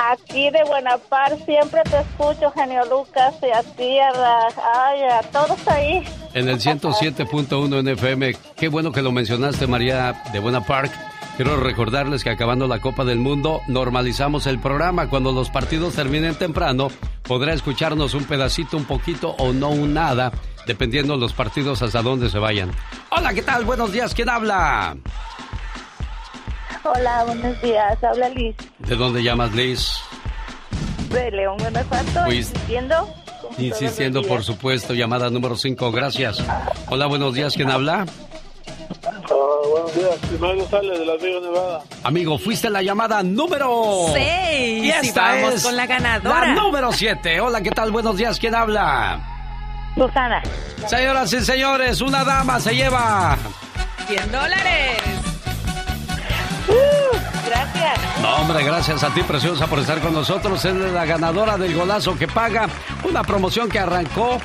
Aquí 0.00 0.50
de 0.50 0.62
Buenapar 0.64 1.36
siempre 1.44 1.82
te 1.82 1.98
escucho, 1.98 2.50
Genio 2.52 2.84
Lucas, 2.84 3.34
y 3.42 3.50
a 3.50 3.62
ti, 3.62 3.98
a, 3.98 4.46
ay, 4.86 5.00
todos 5.32 5.66
ahí. 5.66 6.04
En 6.34 6.48
el 6.48 6.60
107.1 6.60 7.82
NFM. 7.82 8.36
Qué 8.56 8.68
bueno 8.68 8.92
que 8.92 9.02
lo 9.02 9.10
mencionaste, 9.10 9.66
María 9.66 10.22
de 10.32 10.38
Buena 10.38 10.64
Park. 10.64 10.92
Quiero 11.36 11.56
recordarles 11.56 12.24
que 12.24 12.30
acabando 12.30 12.66
la 12.66 12.80
Copa 12.80 13.04
del 13.04 13.18
Mundo, 13.18 13.60
normalizamos 13.68 14.46
el 14.46 14.58
programa. 14.58 15.08
Cuando 15.08 15.32
los 15.32 15.50
partidos 15.50 15.94
terminen 15.94 16.34
temprano, 16.34 16.88
podrá 17.22 17.52
escucharnos 17.52 18.14
un 18.14 18.24
pedacito, 18.24 18.76
un 18.76 18.84
poquito 18.84 19.30
o 19.38 19.52
no 19.52 19.68
un 19.70 19.94
nada, 19.94 20.32
dependiendo 20.66 21.16
los 21.16 21.32
partidos 21.32 21.80
hasta 21.82 22.02
dónde 22.02 22.28
se 22.28 22.38
vayan. 22.38 22.72
Hola, 23.10 23.34
¿qué 23.34 23.42
tal? 23.42 23.64
Buenos 23.64 23.92
días, 23.92 24.14
¿quién 24.14 24.28
habla? 24.28 24.96
Hola, 26.84 27.24
buenos 27.24 27.60
días, 27.62 28.02
habla 28.02 28.28
Liz 28.30 28.54
¿De 28.78 28.96
dónde 28.96 29.22
llamas, 29.22 29.52
Liz? 29.52 29.90
de 31.10 31.30
León, 31.30 31.56
Guanajuato, 31.58 32.20
Pues- 32.26 32.50
insistiendo. 32.50 33.08
Insistiendo, 33.56 34.22
por 34.22 34.44
supuesto, 34.44 34.92
llamada 34.92 35.30
número 35.30 35.56
5, 35.56 35.90
gracias. 35.90 36.42
Hola, 36.90 37.06
buenos 37.06 37.32
días, 37.34 37.54
¿quién 37.54 37.70
habla? 37.70 38.04
Buenos 39.70 39.94
días, 39.94 40.16
Ismael 40.34 40.58
González 40.58 40.98
de 40.98 41.06
Las 41.06 41.22
Vegas, 41.22 41.42
Nevada. 41.42 41.80
Amigo, 42.04 42.38
fuiste 42.38 42.68
la 42.68 42.82
llamada 42.82 43.22
número 43.22 44.06
Seis. 44.12 44.84
Y 44.84 44.86
Y 44.86 44.90
esta 44.90 45.22
vamos 45.34 45.54
es 45.54 45.62
con 45.62 45.76
la 45.76 45.86
ganadora. 45.86 46.40
La 46.48 46.54
número 46.54 46.92
7. 46.92 47.40
Hola, 47.40 47.62
¿qué 47.62 47.70
tal? 47.70 47.90
Buenos 47.90 48.16
días. 48.18 48.38
¿Quién 48.38 48.54
habla? 48.54 49.20
Susana. 49.94 50.42
Señoras 50.86 51.32
y 51.32 51.40
señores, 51.40 52.00
una 52.02 52.22
dama 52.24 52.60
se 52.60 52.74
lleva. 52.76 53.36
100 54.06 54.30
dólares. 54.30 54.98
Gracias. 57.46 57.98
No, 58.20 58.36
hombre, 58.36 58.64
gracias 58.64 59.02
a 59.02 59.12
ti, 59.14 59.22
preciosa, 59.22 59.66
por 59.66 59.78
estar 59.78 60.00
con 60.00 60.12
nosotros. 60.12 60.64
Es 60.64 60.74
la 60.74 61.04
ganadora 61.04 61.56
del 61.56 61.74
golazo 61.74 62.16
que 62.16 62.28
paga. 62.28 62.68
Una 63.04 63.22
promoción 63.22 63.68
que 63.68 63.78
arrancó 63.78 64.38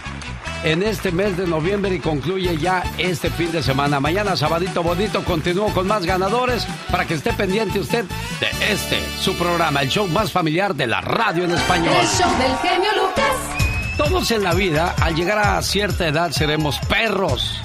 en 0.64 0.82
este 0.82 1.12
mes 1.12 1.36
de 1.38 1.46
noviembre 1.46 1.96
y 1.96 2.00
concluye 2.00 2.58
ya 2.58 2.84
este 2.98 3.30
fin 3.30 3.52
de 3.52 3.62
semana. 3.62 4.00
Mañana, 4.00 4.36
sabadito 4.36 4.82
bonito, 4.82 5.24
continúo 5.24 5.74
con 5.74 5.88
más 5.88 6.06
ganadores 6.06 6.66
para 6.90 7.06
que 7.06 7.16
esté 7.16 7.34
pendiente 7.34 7.80
usted 7.80 8.06
de 8.40 8.74
este, 8.74 9.00
su 9.20 9.36
programa, 9.36 9.82
el 9.82 9.90
show 9.90 10.08
más 10.08 10.32
familiar 10.32 10.74
de 10.74 10.88
la 10.88 11.02
radio 11.02 11.44
en 11.44 11.52
español. 11.52 11.94
El 12.00 12.08
show 12.08 12.32
del 12.38 12.58
genio 12.58 12.92
Lucas. 12.96 13.54
Todos 13.98 14.32
en 14.32 14.44
la 14.44 14.54
vida, 14.54 14.96
al 15.02 15.16
llegar 15.16 15.38
a 15.38 15.62
cierta 15.62 16.08
edad, 16.08 16.32
seremos 16.32 16.80
perros. 16.90 17.62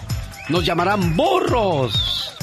Nos 0.49 0.65
llamarán 0.65 1.17
burros. 1.17 2.38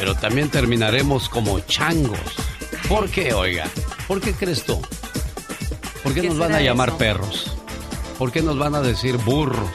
Pero 0.00 0.14
también 0.14 0.48
terminaremos 0.48 1.28
como 1.28 1.60
changos. 1.60 2.18
¿Por 2.88 3.10
qué, 3.10 3.34
oiga? 3.34 3.70
¿Por 4.08 4.18
qué 4.22 4.32
crees 4.32 4.64
tú? 4.64 4.80
¿Por 6.02 6.14
qué 6.14 6.22
¿Qué 6.22 6.28
nos 6.30 6.38
van 6.38 6.54
a 6.54 6.62
llamar 6.62 6.88
eso? 6.88 6.98
perros? 6.98 7.56
¿Por 8.18 8.32
qué 8.32 8.40
nos 8.40 8.56
van 8.56 8.74
a 8.74 8.80
decir 8.80 9.18
burros? 9.18 9.70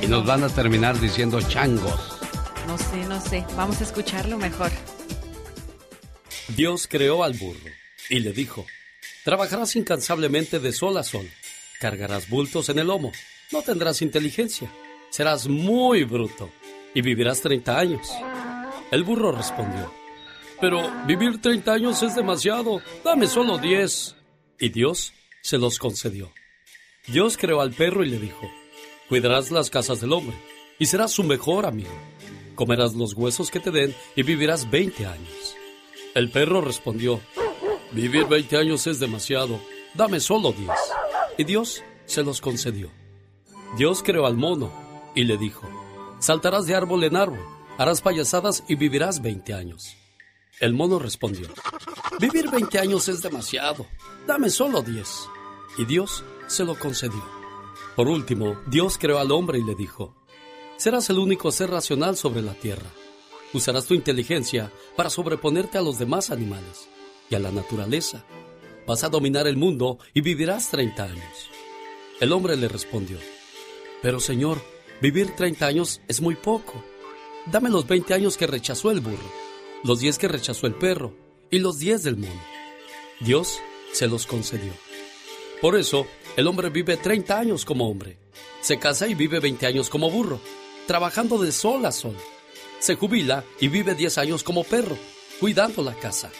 Y 0.00 0.06
nos 0.06 0.24
van 0.24 0.44
a 0.44 0.48
terminar 0.48 1.00
diciendo 1.00 1.42
changos. 1.42 2.16
No 2.68 2.78
sé, 2.78 3.04
no 3.08 3.20
sé. 3.20 3.44
Vamos 3.56 3.80
a 3.80 3.84
escucharlo 3.84 4.38
mejor. 4.38 4.70
Dios 6.56 6.86
creó 6.88 7.24
al 7.24 7.34
burro 7.34 7.70
y 8.08 8.20
le 8.20 8.32
dijo, 8.32 8.64
trabajarás 9.24 9.74
incansablemente 9.74 10.60
de 10.60 10.72
sol 10.72 10.96
a 10.96 11.02
sol, 11.02 11.28
cargarás 11.80 12.28
bultos 12.28 12.68
en 12.68 12.78
el 12.78 12.86
lomo, 12.86 13.10
no 13.50 13.62
tendrás 13.62 14.00
inteligencia, 14.00 14.70
serás 15.10 15.48
muy 15.48 16.04
bruto 16.04 16.50
y 16.94 17.02
vivirás 17.02 17.40
30 17.40 17.76
años. 17.76 18.08
El 18.94 19.02
burro 19.02 19.32
respondió, 19.32 19.92
pero 20.60 20.88
vivir 21.04 21.42
30 21.42 21.72
años 21.72 22.00
es 22.04 22.14
demasiado, 22.14 22.80
dame 23.02 23.26
solo 23.26 23.58
10. 23.58 24.14
Y 24.60 24.68
Dios 24.68 25.12
se 25.42 25.58
los 25.58 25.80
concedió. 25.80 26.30
Dios 27.08 27.36
creó 27.36 27.60
al 27.60 27.72
perro 27.72 28.04
y 28.04 28.10
le 28.10 28.20
dijo, 28.20 28.48
cuidarás 29.08 29.50
las 29.50 29.68
casas 29.68 30.00
del 30.00 30.12
hombre 30.12 30.36
y 30.78 30.86
serás 30.86 31.10
su 31.10 31.24
mejor 31.24 31.66
amigo. 31.66 31.90
Comerás 32.54 32.94
los 32.94 33.14
huesos 33.14 33.50
que 33.50 33.58
te 33.58 33.72
den 33.72 33.96
y 34.14 34.22
vivirás 34.22 34.70
20 34.70 35.06
años. 35.06 35.56
El 36.14 36.30
perro 36.30 36.60
respondió, 36.60 37.20
vivir 37.90 38.26
20 38.26 38.58
años 38.58 38.86
es 38.86 39.00
demasiado, 39.00 39.58
dame 39.94 40.20
solo 40.20 40.52
10. 40.52 40.70
Y 41.38 41.42
Dios 41.42 41.82
se 42.06 42.22
los 42.22 42.40
concedió. 42.40 42.92
Dios 43.76 44.04
creó 44.04 44.24
al 44.24 44.36
mono 44.36 44.72
y 45.16 45.24
le 45.24 45.36
dijo, 45.36 45.68
saltarás 46.20 46.66
de 46.66 46.76
árbol 46.76 47.02
en 47.02 47.16
árbol, 47.16 47.53
harás 47.78 48.00
payasadas 48.00 48.64
y 48.68 48.76
vivirás 48.76 49.22
20 49.22 49.54
años. 49.54 49.96
El 50.60 50.74
mono 50.74 50.98
respondió, 50.98 51.48
vivir 52.20 52.50
20 52.50 52.78
años 52.78 53.08
es 53.08 53.22
demasiado, 53.22 53.86
dame 54.26 54.50
solo 54.50 54.82
10. 54.82 55.08
Y 55.78 55.84
Dios 55.84 56.24
se 56.46 56.64
lo 56.64 56.78
concedió. 56.78 57.22
Por 57.96 58.08
último, 58.08 58.60
Dios 58.66 58.98
creó 58.98 59.18
al 59.18 59.32
hombre 59.32 59.58
y 59.58 59.64
le 59.64 59.74
dijo, 59.74 60.14
serás 60.76 61.10
el 61.10 61.18
único 61.18 61.50
ser 61.50 61.70
racional 61.70 62.16
sobre 62.16 62.42
la 62.42 62.54
tierra. 62.54 62.90
Usarás 63.52 63.86
tu 63.86 63.94
inteligencia 63.94 64.72
para 64.96 65.10
sobreponerte 65.10 65.78
a 65.78 65.82
los 65.82 65.98
demás 65.98 66.30
animales 66.30 66.88
y 67.30 67.34
a 67.34 67.38
la 67.38 67.50
naturaleza. 67.50 68.24
Vas 68.86 69.04
a 69.04 69.08
dominar 69.08 69.46
el 69.46 69.56
mundo 69.56 69.98
y 70.12 70.20
vivirás 70.20 70.70
30 70.70 71.04
años. 71.04 71.50
El 72.20 72.32
hombre 72.32 72.56
le 72.56 72.68
respondió, 72.68 73.18
pero 74.02 74.20
Señor, 74.20 74.62
vivir 75.00 75.34
30 75.34 75.66
años 75.66 76.00
es 76.06 76.20
muy 76.20 76.36
poco. 76.36 76.84
Dame 77.46 77.68
los 77.68 77.86
20 77.86 78.14
años 78.14 78.36
que 78.36 78.46
rechazó 78.46 78.90
el 78.90 79.00
burro, 79.00 79.30
los 79.82 80.00
10 80.00 80.18
que 80.18 80.28
rechazó 80.28 80.66
el 80.66 80.74
perro 80.74 81.14
y 81.50 81.58
los 81.58 81.78
10 81.78 82.02
del 82.02 82.16
mono. 82.16 82.40
Dios 83.20 83.58
se 83.92 84.06
los 84.06 84.26
concedió. 84.26 84.72
Por 85.60 85.76
eso, 85.76 86.06
el 86.36 86.46
hombre 86.46 86.70
vive 86.70 86.96
30 86.96 87.38
años 87.38 87.64
como 87.64 87.88
hombre, 87.88 88.18
se 88.60 88.78
casa 88.78 89.06
y 89.06 89.14
vive 89.14 89.40
20 89.40 89.66
años 89.66 89.90
como 89.90 90.10
burro, 90.10 90.40
trabajando 90.86 91.38
de 91.38 91.52
sol 91.52 91.84
a 91.84 91.92
sol. 91.92 92.16
Se 92.78 92.96
jubila 92.96 93.44
y 93.60 93.68
vive 93.68 93.94
10 93.94 94.18
años 94.18 94.42
como 94.42 94.64
perro, 94.64 94.96
cuidando 95.38 95.82
la 95.82 95.94
casa. 95.94 96.30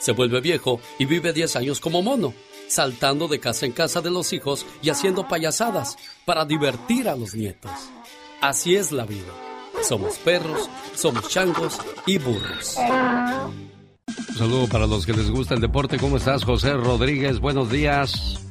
Se 0.00 0.12
vuelve 0.12 0.40
viejo 0.40 0.80
y 0.98 1.04
vive 1.04 1.32
10 1.32 1.56
años 1.56 1.80
como 1.80 2.02
mono, 2.02 2.34
saltando 2.66 3.28
de 3.28 3.38
casa 3.38 3.66
en 3.66 3.72
casa 3.72 4.00
de 4.00 4.10
los 4.10 4.32
hijos 4.32 4.66
y 4.82 4.90
haciendo 4.90 5.28
payasadas 5.28 5.96
para 6.24 6.44
divertir 6.44 7.08
a 7.08 7.14
los 7.14 7.34
nietos. 7.34 7.70
Así 8.40 8.74
es 8.74 8.90
la 8.90 9.04
vida. 9.04 9.49
Somos 9.82 10.18
perros, 10.18 10.70
somos 10.94 11.28
changos 11.28 11.80
y 12.06 12.18
burros. 12.18 12.76
Un 12.78 14.36
saludo 14.36 14.68
para 14.68 14.86
los 14.86 15.06
que 15.06 15.12
les 15.12 15.30
gusta 15.30 15.54
el 15.54 15.60
deporte. 15.60 15.98
¿Cómo 15.98 16.16
estás, 16.16 16.44
José 16.44 16.74
Rodríguez? 16.74 17.40
Buenos 17.40 17.70
días. 17.70 18.46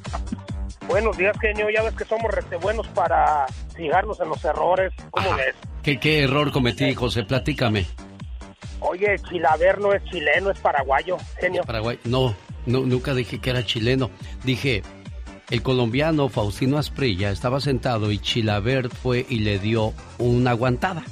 Buenos 0.87 1.17
días, 1.17 1.37
genio. 1.39 1.67
Ya 1.69 1.83
ves 1.83 1.93
que 1.93 2.05
somos 2.05 2.31
rete 2.31 2.57
buenos 2.57 2.87
para 2.89 3.45
fijarnos 3.75 4.19
en 4.19 4.29
los 4.29 4.43
errores. 4.43 4.91
¿Cómo 5.11 5.35
ves? 5.35 5.55
¿Qué, 5.83 5.99
¿Qué 5.99 6.23
error 6.23 6.51
cometí, 6.51 6.93
José? 6.93 7.23
Platícame. 7.23 7.85
Oye, 8.81 9.15
Chilaver 9.29 9.79
no 9.79 9.93
es 9.93 10.03
chileno, 10.05 10.51
es 10.51 10.59
paraguayo, 10.59 11.17
genio. 11.39 11.63
Paraguay. 11.63 11.99
No, 12.05 12.35
no, 12.65 12.81
nunca 12.81 13.13
dije 13.13 13.39
que 13.39 13.49
era 13.49 13.65
chileno. 13.65 14.09
Dije, 14.43 14.83
el 15.49 15.63
colombiano 15.63 16.29
Faustino 16.29 16.77
Asprilla 16.77 17.31
estaba 17.31 17.59
sentado 17.59 18.11
y 18.11 18.19
Chilabert 18.19 18.93
fue 18.93 19.25
y 19.27 19.39
le 19.39 19.59
dio 19.59 19.93
una 20.17 20.51
aguantada. 20.51 21.03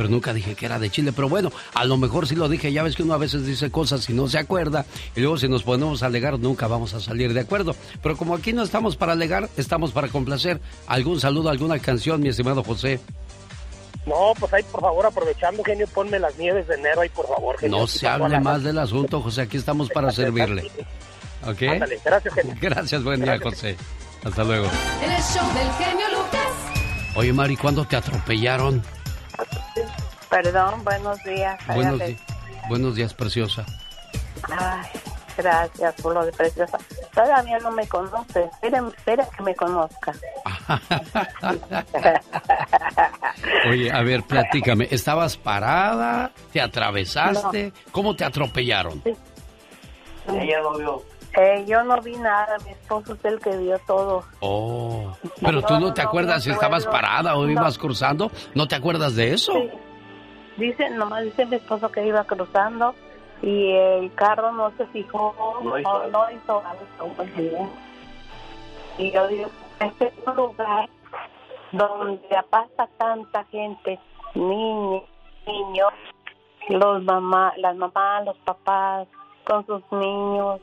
Pero 0.00 0.08
nunca 0.08 0.32
dije 0.32 0.54
que 0.54 0.64
era 0.64 0.78
de 0.78 0.88
Chile. 0.88 1.12
Pero 1.12 1.28
bueno, 1.28 1.52
a 1.74 1.84
lo 1.84 1.98
mejor 1.98 2.26
sí 2.26 2.34
lo 2.34 2.48
dije. 2.48 2.72
Ya 2.72 2.82
ves 2.82 2.96
que 2.96 3.02
uno 3.02 3.12
a 3.12 3.18
veces 3.18 3.44
dice 3.44 3.70
cosas 3.70 4.08
y 4.08 4.14
no 4.14 4.28
se 4.30 4.38
acuerda. 4.38 4.86
Y 5.14 5.20
luego 5.20 5.36
si 5.36 5.46
nos 5.46 5.62
ponemos 5.62 6.02
a 6.02 6.06
alegar, 6.06 6.38
nunca 6.38 6.68
vamos 6.68 6.94
a 6.94 7.00
salir 7.00 7.34
de 7.34 7.40
acuerdo. 7.40 7.76
Pero 8.02 8.16
como 8.16 8.34
aquí 8.34 8.54
no 8.54 8.62
estamos 8.62 8.96
para 8.96 9.12
alegar, 9.12 9.50
estamos 9.58 9.90
para 9.92 10.08
complacer. 10.08 10.58
¿Algún 10.86 11.20
saludo, 11.20 11.50
alguna 11.50 11.78
canción, 11.80 12.22
mi 12.22 12.30
estimado 12.30 12.64
José? 12.64 12.98
No, 14.06 14.32
pues 14.40 14.50
ahí, 14.54 14.62
por 14.72 14.80
favor, 14.80 15.04
aprovechando, 15.04 15.62
genio, 15.62 15.86
ponme 15.88 16.18
las 16.18 16.34
nieves 16.38 16.66
de 16.66 16.76
enero 16.76 17.02
ahí, 17.02 17.10
por 17.10 17.28
favor, 17.28 17.58
genio. 17.58 17.80
No 17.80 17.86
se 17.86 18.08
hable 18.08 18.30
la- 18.30 18.40
más 18.40 18.62
del 18.62 18.78
asunto, 18.78 19.20
José. 19.20 19.42
Aquí 19.42 19.58
estamos 19.58 19.90
para 19.90 20.10
servirle. 20.12 20.62
¿Ok? 21.46 21.62
Ándale, 21.72 22.00
gracias, 22.02 22.32
genio. 22.32 22.54
Gracias, 22.58 23.04
buen 23.04 23.20
día, 23.20 23.38
José. 23.38 23.76
Hasta 24.24 24.44
luego. 24.44 24.64
El 24.64 25.22
show 25.22 25.46
del 25.52 25.70
genio 25.72 26.06
Lucas. 26.08 27.16
Oye, 27.16 27.34
Mari, 27.34 27.58
¿cuándo 27.58 27.84
te 27.84 27.96
atropellaron? 27.96 28.82
Perdón, 30.28 30.84
buenos 30.84 31.22
días. 31.24 31.58
Buenos, 31.66 31.98
di- 32.00 32.18
buenos 32.68 32.94
días, 32.94 33.14
preciosa. 33.14 33.64
Ay, 34.48 34.86
gracias 35.36 35.94
por 36.00 36.14
lo 36.14 36.24
de 36.24 36.32
preciosa. 36.32 36.78
Todavía 37.14 37.58
no 37.58 37.70
me 37.72 37.86
conoce. 37.88 38.44
Espera, 38.44 38.82
espera 38.96 39.28
que 39.36 39.42
me 39.42 39.54
conozca. 39.54 40.12
Oye, 43.68 43.90
a 43.90 44.02
ver, 44.02 44.22
platícame. 44.22 44.88
¿Estabas 44.90 45.36
parada? 45.36 46.30
¿Te 46.52 46.60
atravesaste? 46.60 47.72
¿Cómo 47.90 48.14
te 48.16 48.24
atropellaron? 48.24 49.02
Ella 50.28 50.60
lo 50.60 50.78
vio. 50.78 51.02
Eh, 51.36 51.64
yo 51.66 51.82
no 51.84 52.00
vi 52.00 52.16
nada. 52.16 52.56
Mi 52.64 52.72
esposo 52.72 53.14
es 53.14 53.24
el 53.24 53.38
que 53.40 53.56
vio 53.56 53.78
todo. 53.86 54.24
Oh. 54.40 55.12
Pero 55.40 55.62
tú 55.62 55.78
no 55.78 55.94
te 55.94 56.02
acuerdas 56.02 56.42
si 56.42 56.50
estabas 56.50 56.86
parada 56.86 57.36
o 57.36 57.46
ibas 57.48 57.78
cruzando. 57.78 58.30
¿No 58.54 58.66
te 58.66 58.74
acuerdas 58.74 59.14
de 59.16 59.32
eso? 59.32 59.52
Dice, 60.56 60.90
nomás 60.90 61.22
dice 61.24 61.46
mi 61.46 61.56
esposo 61.56 61.90
que 61.90 62.06
iba 62.06 62.24
cruzando 62.24 62.94
y 63.42 63.70
el 63.72 64.12
carro 64.14 64.52
no 64.52 64.70
se 64.76 64.86
fijó, 64.88 65.34
No 65.62 65.70
no 65.70 65.78
hizo 65.78 66.08
no 66.08 66.30
hizo 66.30 66.62
algo. 66.66 67.14
pues. 67.16 67.30
Y 68.98 69.10
yo 69.12 69.26
digo, 69.28 69.48
este 69.78 70.08
es 70.08 70.12
un 70.26 70.36
lugar 70.36 70.88
donde 71.72 72.20
pasa 72.50 72.88
tanta 72.98 73.44
gente, 73.44 73.98
niños, 74.34 75.04
niños, 75.46 75.92
los 76.68 77.02
mamá, 77.04 77.52
las 77.56 77.76
mamás, 77.76 78.26
los 78.26 78.36
papás 78.38 79.08
con 79.46 79.64
sus 79.66 79.82
niños 79.92 80.60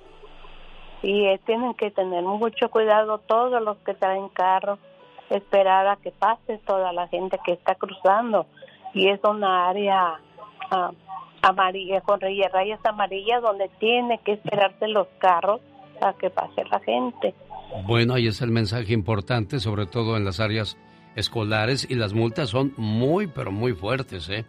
y 1.02 1.26
eh, 1.26 1.40
tienen 1.46 1.74
que 1.74 1.92
tener 1.92 2.24
mucho 2.24 2.70
cuidado 2.70 3.20
todos 3.20 3.62
los 3.62 3.78
que 3.78 3.94
traen 3.94 4.30
carro, 4.30 4.80
esperar 5.30 5.88
a 5.88 5.98
que 5.98 6.12
pase 6.12 6.60
toda 6.66 6.94
la 6.94 7.08
gente 7.08 7.38
que 7.46 7.54
está 7.54 7.76
cruzando 7.76 8.46
y 8.94 9.10
es 9.10 9.20
una 9.24 9.68
área 9.70 10.20
ah, 10.72 10.92
amarilla 11.42 12.02
con 12.02 12.20
rayas, 12.20 12.80
amarillas 12.84 13.42
donde 13.42 13.70
tiene 13.80 14.20
que 14.20 14.34
esperarse 14.34 14.88
los 14.88 15.08
carros 15.20 15.62
a 16.02 16.14
que 16.14 16.30
pase 16.30 16.64
la 16.72 16.80
gente. 16.80 17.34
Bueno, 17.86 18.14
ahí 18.14 18.28
es 18.28 18.42
el 18.42 18.52
mensaje 18.52 18.94
importante, 18.94 19.60
sobre 19.60 19.86
todo 19.86 20.18
en 20.18 20.26
las 20.26 20.40
áreas 20.40 20.78
escolares, 21.16 21.90
y 21.90 21.96
las 21.96 22.14
multas 22.14 22.50
son 22.50 22.74
muy, 22.78 23.28
pero 23.28 23.52
muy 23.52 23.74
fuertes, 23.74 24.30
¿eh? 24.30 24.46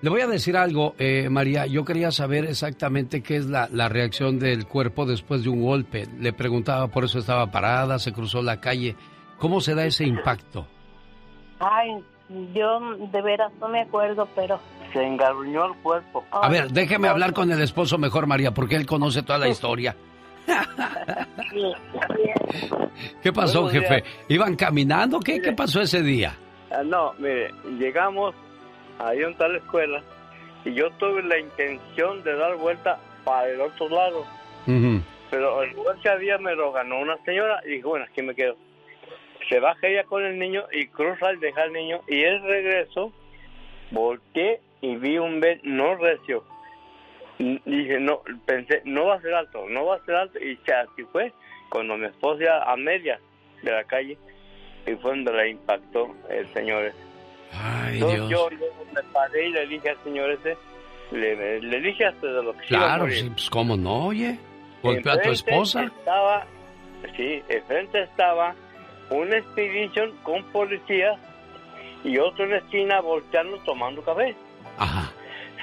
Le 0.00 0.10
voy 0.10 0.20
a 0.20 0.28
decir 0.28 0.56
algo, 0.56 0.94
eh, 0.98 1.28
María, 1.28 1.66
yo 1.66 1.84
quería 1.84 2.12
saber 2.12 2.44
exactamente 2.44 3.20
qué 3.20 3.36
es 3.36 3.46
la, 3.46 3.68
la 3.72 3.88
reacción 3.88 4.38
del 4.38 4.66
cuerpo 4.66 5.06
después 5.06 5.42
de 5.42 5.48
un 5.48 5.62
golpe. 5.62 6.06
Le 6.20 6.32
preguntaba, 6.32 6.86
por 6.86 7.04
eso 7.04 7.18
estaba 7.18 7.50
parada, 7.50 7.98
se 7.98 8.12
cruzó 8.12 8.40
la 8.40 8.60
calle. 8.60 8.94
¿Cómo 9.38 9.60
se 9.60 9.74
da 9.74 9.84
ese 9.84 10.04
impacto? 10.04 10.66
Ay, 11.58 11.90
yo 12.54 12.80
de 13.10 13.22
veras 13.22 13.52
no 13.60 13.68
me 13.68 13.80
acuerdo, 13.82 14.28
pero 14.36 14.60
Se 14.92 15.02
engarruñó 15.04 15.66
el 15.66 15.74
cuerpo. 15.82 16.24
A 16.30 16.48
ver, 16.48 16.70
déjeme 16.70 17.08
hablar 17.08 17.32
con 17.32 17.50
el 17.50 17.60
esposo 17.60 17.98
mejor, 17.98 18.26
María, 18.26 18.52
porque 18.54 18.76
él 18.76 18.86
conoce 18.86 19.22
toda 19.22 19.38
la 19.38 19.48
historia. 19.48 19.96
¿Qué 23.22 23.32
pasó, 23.32 23.68
jefe? 23.68 24.04
¿Iban 24.28 24.56
caminando? 24.56 25.20
¿Qué, 25.20 25.40
¿Qué 25.40 25.52
pasó 25.52 25.80
ese 25.80 26.02
día? 26.02 26.34
Ah, 26.70 26.82
no, 26.84 27.12
mire, 27.18 27.50
llegamos 27.78 28.34
ahí 28.98 29.22
en 29.22 29.34
tal 29.36 29.56
escuela 29.56 30.02
y 30.64 30.74
yo 30.74 30.90
tuve 30.92 31.22
la 31.22 31.38
intención 31.38 32.22
de 32.24 32.34
dar 32.34 32.56
vuelta 32.56 32.98
para 33.24 33.48
el 33.48 33.60
otro 33.60 33.88
lado, 33.88 34.26
pero 35.30 35.62
el 35.62 35.72
lugar 35.72 35.96
que 36.02 36.08
había 36.08 36.38
me 36.38 36.54
lo 36.54 36.72
ganó 36.72 36.98
una 36.98 37.16
señora 37.24 37.60
y 37.64 37.70
dije, 37.70 37.84
bueno, 37.84 38.06
aquí 38.08 38.22
me 38.22 38.34
quedo. 38.34 38.56
Se 39.48 39.60
baja 39.60 39.86
ella 39.86 40.04
con 40.04 40.24
el 40.24 40.38
niño 40.38 40.64
y 40.72 40.86
cruza 40.88 41.28
al 41.28 41.40
dejar 41.40 41.64
al 41.64 41.72
niño 41.72 42.00
y 42.06 42.22
él 42.22 42.42
regresó, 42.42 43.12
volteé 43.90 44.60
y 44.80 44.96
vi 44.96 45.18
un 45.18 45.40
Ben 45.40 45.60
no 45.62 45.94
recio. 45.96 46.44
Y 47.38 47.60
Dije, 47.64 48.00
no, 48.00 48.22
pensé, 48.46 48.82
no 48.84 49.06
va 49.06 49.14
a 49.14 49.20
ser 49.20 49.32
alto, 49.34 49.66
no 49.68 49.86
va 49.86 49.96
a 49.96 50.04
ser 50.04 50.16
alto 50.16 50.38
y 50.40 50.58
así 50.70 51.04
fue 51.12 51.32
cuando 51.70 51.96
mi 51.96 52.06
esposa 52.06 52.64
a 52.64 52.76
media 52.76 53.20
de 53.62 53.70
la 53.70 53.84
calle 53.84 54.18
y 54.86 54.94
fue 54.96 55.12
donde 55.12 55.32
la 55.32 55.46
impactó 55.46 56.14
el 56.30 56.46
señor. 56.52 56.92
Ay, 57.52 57.94
Entonces 57.94 58.28
Dios. 58.28 58.30
yo, 58.30 58.50
yo 58.50 58.84
me 58.94 59.02
paré 59.12 59.46
y 59.48 59.52
le 59.52 59.66
dije 59.66 59.90
al 59.90 60.04
señor 60.04 60.30
ese, 60.30 60.56
le, 61.12 61.60
le 61.60 61.80
dije 61.80 62.04
hasta 62.06 62.26
de 62.26 62.42
lo 62.42 62.52
que 62.54 62.66
se 62.66 62.74
iba 62.74 62.82
a 62.82 62.96
Claro, 62.96 63.10
sí, 63.10 63.30
pues 63.30 63.50
cómo 63.50 63.76
no, 63.76 64.06
oye. 64.06 64.38
Golpeó 64.82 65.12
a 65.12 65.20
tu 65.20 65.30
esposa. 65.30 65.84
Estaba, 65.84 66.46
sí, 67.16 67.42
enfrente 67.48 68.02
estaba 68.02 68.54
un 69.10 69.32
expedition 69.32 70.12
con 70.22 70.42
policías 70.52 71.18
y 72.04 72.18
otro 72.18 72.44
en 72.44 72.50
la 72.50 72.58
esquina 72.58 73.00
volteando 73.00 73.58
tomando 73.64 74.02
café. 74.02 74.36
Ajá. 74.76 75.10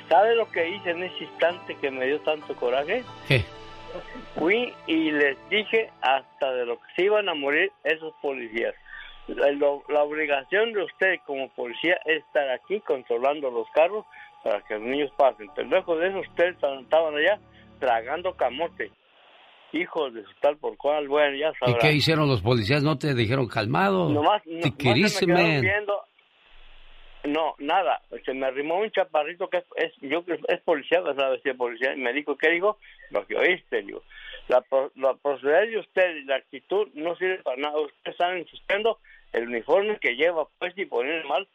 ¿Sabe 0.10 0.36
lo 0.36 0.50
que 0.52 0.68
hice 0.70 0.92
en 0.92 1.04
ese 1.04 1.24
instante 1.24 1.76
que 1.80 1.90
me 1.90 2.06
dio 2.06 2.20
tanto 2.22 2.56
coraje? 2.56 3.04
¿Qué? 3.28 3.44
Fui 4.38 4.74
y 4.88 5.12
les 5.12 5.38
dije 5.50 5.90
hasta 6.02 6.52
de 6.52 6.66
lo 6.66 6.76
que 6.78 6.86
se 6.96 7.04
iban 7.04 7.30
a 7.30 7.34
morir 7.34 7.72
esos 7.84 8.14
policías. 8.22 8.76
La, 9.28 9.52
lo- 9.52 9.84
la 9.90 10.04
obligación 10.04 10.74
de 10.74 10.84
usted 10.84 11.16
como 11.26 11.50
policía 11.50 11.98
es 12.06 12.24
estar 12.24 12.50
aquí 12.52 12.80
controlando 12.82 13.50
los 13.50 13.68
carros 13.72 14.06
para 14.44 14.62
que 14.62 14.76
los 14.76 14.84
niños 14.84 15.12
pasen. 15.18 15.50
Pero 15.56 15.68
lejos 15.70 16.00
de 16.00 16.10
eso, 16.10 16.20
ustedes 16.20 16.56
estaban 16.56 17.16
allá 17.18 17.40
tragando 17.80 18.34
camote. 18.36 18.92
Hijos 19.74 20.14
de 20.14 20.24
su 20.24 20.34
tal 20.40 20.58
por 20.58 20.78
cual, 20.78 21.08
bueno, 21.08 21.36
ya 21.36 21.50
¿Y 21.50 21.56
sabrán. 21.56 21.80
qué 21.82 21.92
hicieron 21.94 22.30
los 22.30 22.42
policías? 22.42 22.84
¿No 22.84 22.98
te 22.98 23.14
dijeron 23.14 23.48
calmado? 23.48 24.10
Nomás, 24.10 24.42
no- 24.46 24.62
se 25.10 25.26
me 25.28 25.60
viendo. 25.62 26.02
No, 27.26 27.56
nada. 27.58 28.02
Se 28.24 28.34
me 28.36 28.46
arrimó 28.46 28.76
un 28.80 28.92
chaparrito 28.92 29.50
que 29.50 29.58
es, 29.58 29.66
es- 29.78 29.94
yo 30.02 30.24
es 30.48 30.62
policía, 30.62 31.00
es 31.10 31.16
la 31.18 31.30
vestida 31.30 31.54
de 31.54 31.58
policía, 31.58 31.94
y 31.96 31.98
me 32.00 32.14
dijo, 32.14 32.38
¿qué 32.38 32.52
dijo? 32.52 32.78
Lo 33.10 33.26
que 33.26 33.36
oíste, 33.36 33.82
digo. 33.82 34.04
La, 34.48 34.64
la 34.96 35.16
proceder 35.16 35.72
de 35.72 35.80
usted 35.80 36.16
y 36.18 36.24
la 36.26 36.36
actitud 36.36 36.88
no 36.94 37.16
sirve 37.16 37.40
para 37.40 37.58
nada. 37.58 37.80
Ustedes 37.80 38.14
están 38.14 38.38
insistiendo 38.38 39.00
el 39.36 39.48
uniforme 39.48 40.00
que 40.00 40.16
lleva 40.16 40.48
pues 40.58 40.78
y 40.78 40.86
poner 40.86 41.26
mal 41.26 41.48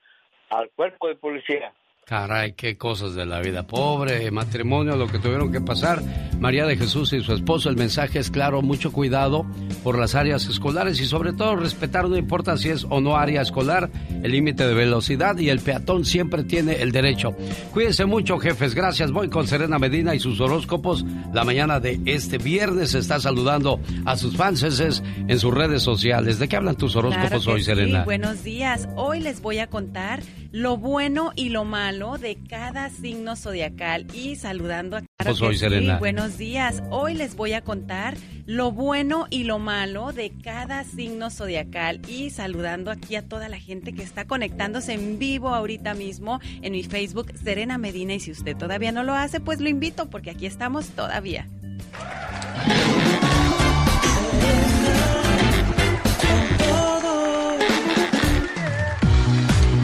al 0.51 0.71
cuerpo 0.71 1.09
de 1.09 1.17
policía. 1.17 1.73
Caray, 2.11 2.55
qué 2.55 2.77
cosas 2.77 3.15
de 3.15 3.25
la 3.25 3.39
vida. 3.39 3.69
Pobre 3.69 4.33
matrimonio, 4.33 4.97
lo 4.97 5.07
que 5.07 5.21
tuvieron 5.21 5.53
que 5.53 5.61
pasar. 5.61 6.03
María 6.41 6.67
de 6.67 6.77
Jesús 6.77 7.13
y 7.13 7.21
su 7.21 7.33
esposo, 7.33 7.69
el 7.71 7.77
mensaje 7.77 8.19
es 8.19 8.33
claro, 8.33 8.63
mucho 8.63 8.91
cuidado 8.91 9.47
por 9.85 9.97
las 9.97 10.17
áreas 10.17 10.45
escolares 10.47 11.01
y 11.01 11.07
sobre 11.07 11.33
todo 11.33 11.55
respetar, 11.55 12.09
no 12.09 12.17
importa 12.17 12.57
si 12.57 12.69
es 12.69 12.85
o 12.91 13.01
no 13.01 13.17
área 13.17 13.43
escolar, 13.43 13.91
el 14.25 14.33
límite 14.33 14.67
de 14.67 14.75
velocidad 14.75 15.39
y 15.39 15.51
el 15.51 15.61
peatón 15.61 16.05
siempre 16.05 16.43
tiene 16.43 16.83
el 16.83 16.91
derecho. 16.91 17.31
Cuídense 17.73 18.07
mucho, 18.07 18.41
jefes. 18.41 18.75
Gracias. 18.75 19.13
Voy 19.13 19.29
con 19.29 19.47
Serena 19.47 19.79
Medina 19.79 20.13
y 20.13 20.19
sus 20.19 20.41
horóscopos. 20.41 21.05
La 21.33 21.45
mañana 21.45 21.79
de 21.79 22.01
este 22.07 22.39
viernes 22.39 22.95
está 22.95 23.21
saludando 23.21 23.79
a 24.05 24.17
sus 24.17 24.37
fans 24.37 24.65
en 24.65 25.39
sus 25.39 25.55
redes 25.55 25.85
sociales. 25.85 26.41
¿De 26.41 26.49
qué 26.49 26.57
hablan 26.57 26.75
tus 26.75 26.97
horóscopos 26.97 27.45
Claro 27.45 27.53
hoy, 27.53 27.61
sí. 27.61 27.67
Serena? 27.67 28.03
Buenos 28.03 28.43
días. 28.43 28.89
Hoy 28.97 29.21
les 29.21 29.41
voy 29.41 29.61
a 29.61 29.69
contar 29.69 30.25
lo 30.53 30.77
bueno 30.77 31.33
y 31.37 31.51
lo 31.51 31.65
malo 31.65 32.19
de 32.19 32.37
cada 32.49 32.91
signo 32.91 33.37
zodiacal 33.37 34.07
y 34.15 34.37
saludando 34.37 34.97
a 34.97 35.03
Claro 35.19 35.37
Pues 35.39 35.61
Serena. 35.61 35.99
buenos 35.99 36.39
días. 36.39 36.83
Hoy 36.91 37.15
les 37.15 37.37
voy 37.37 37.53
a 37.53 37.63
contar 37.63 38.17
lo 38.47 38.73
bueno 38.73 39.27
y 39.31 39.45
lo 39.45 39.59
malo 39.59 40.13
de 40.13 40.33
cada 40.43 40.83
signo 40.85 41.31
zodiacal 41.31 42.01
y 42.09 42.31
saludando 42.31 42.91
aquí 42.91 43.15
a 43.15 43.23
toda 43.23 43.49
la 43.49 43.59
gente 43.59 43.93
que 43.93 44.03
está 44.03 44.25
conectándose 44.27 44.95
en 44.95 45.19
vivo 45.19 45.51
ahorita 45.51 45.95
mismo 45.95 46.41
en 46.63 46.73
mi 46.73 46.83
Facebook 46.83 47.33
Serena 47.43 47.79
Medina 47.79 48.15
y 48.15 48.21
si 48.21 48.33
usted 48.33 48.57
todavía 48.57 48.91
no 48.93 49.05
lo 49.05 49.15
hace, 49.15 49.41
pues 49.41 49.61
lo 49.61 49.69
invito 49.69 50.11
porque 50.11 50.31
aquí 50.31 50.47
estamos 50.47 50.89
todavía. 50.89 51.47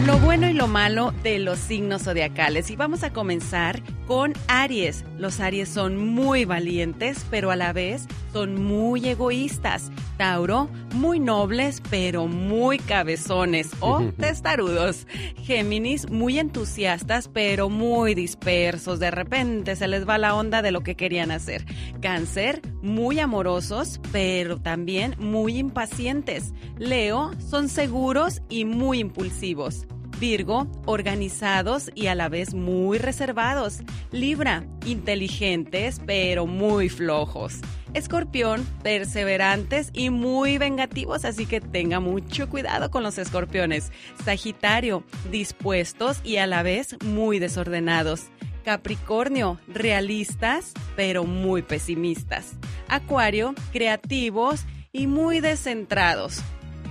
Lo 0.07 0.17
bueno 0.19 0.49
y 0.49 0.53
lo 0.53 0.69
malo 0.69 1.13
de 1.21 1.37
los 1.37 1.59
signos 1.59 2.03
zodiacales. 2.03 2.71
Y 2.71 2.77
vamos 2.77 3.03
a 3.03 3.11
comenzar 3.11 3.83
con 4.05 4.31
Aries. 4.47 5.03
Los 5.17 5.41
Aries 5.41 5.67
son 5.67 5.97
muy 5.97 6.45
valientes, 6.45 7.25
pero 7.29 7.51
a 7.51 7.57
la 7.57 7.73
vez 7.73 8.07
son 8.31 8.55
muy 8.63 9.05
egoístas. 9.05 9.91
Tauro, 10.15 10.69
muy 10.93 11.19
nobles, 11.19 11.83
pero 11.89 12.25
muy 12.27 12.79
cabezones 12.79 13.71
o 13.81 14.01
testarudos. 14.17 15.07
Géminis, 15.43 16.09
muy 16.09 16.39
entusiastas, 16.39 17.27
pero 17.27 17.67
muy 17.67 18.15
dispersos. 18.15 19.01
De 19.01 19.11
repente 19.11 19.75
se 19.75 19.89
les 19.89 20.07
va 20.07 20.17
la 20.17 20.35
onda 20.35 20.61
de 20.61 20.71
lo 20.71 20.83
que 20.83 20.95
querían 20.95 21.31
hacer. 21.31 21.65
Cáncer, 22.01 22.61
muy 22.81 23.19
amorosos, 23.19 23.99
pero 24.13 24.57
también 24.57 25.15
muy 25.19 25.57
impacientes. 25.57 26.53
Leo, 26.77 27.31
son 27.45 27.67
seguros 27.67 28.41
y 28.47 28.63
muy 28.63 28.99
impulsivos. 28.99 29.85
Virgo, 30.19 30.67
organizados 30.85 31.91
y 31.93 32.07
a 32.07 32.15
la 32.15 32.29
vez 32.29 32.53
muy 32.53 32.97
reservados. 32.97 33.79
Libra, 34.11 34.65
inteligentes 34.85 36.01
pero 36.05 36.45
muy 36.45 36.89
flojos. 36.89 37.55
Escorpión, 37.93 38.65
perseverantes 38.83 39.89
y 39.93 40.09
muy 40.09 40.57
vengativos, 40.57 41.25
así 41.25 41.45
que 41.45 41.61
tenga 41.61 41.99
mucho 41.99 42.49
cuidado 42.49 42.91
con 42.91 43.03
los 43.03 43.17
escorpiones. 43.17 43.91
Sagitario, 44.23 45.03
dispuestos 45.31 46.19
y 46.23 46.37
a 46.37 46.47
la 46.47 46.63
vez 46.63 46.95
muy 47.03 47.39
desordenados. 47.39 48.25
Capricornio, 48.65 49.59
realistas 49.67 50.73
pero 50.95 51.23
muy 51.23 51.61
pesimistas. 51.61 52.57
Acuario, 52.89 53.55
creativos 53.71 54.65
y 54.91 55.07
muy 55.07 55.39
descentrados. 55.39 56.41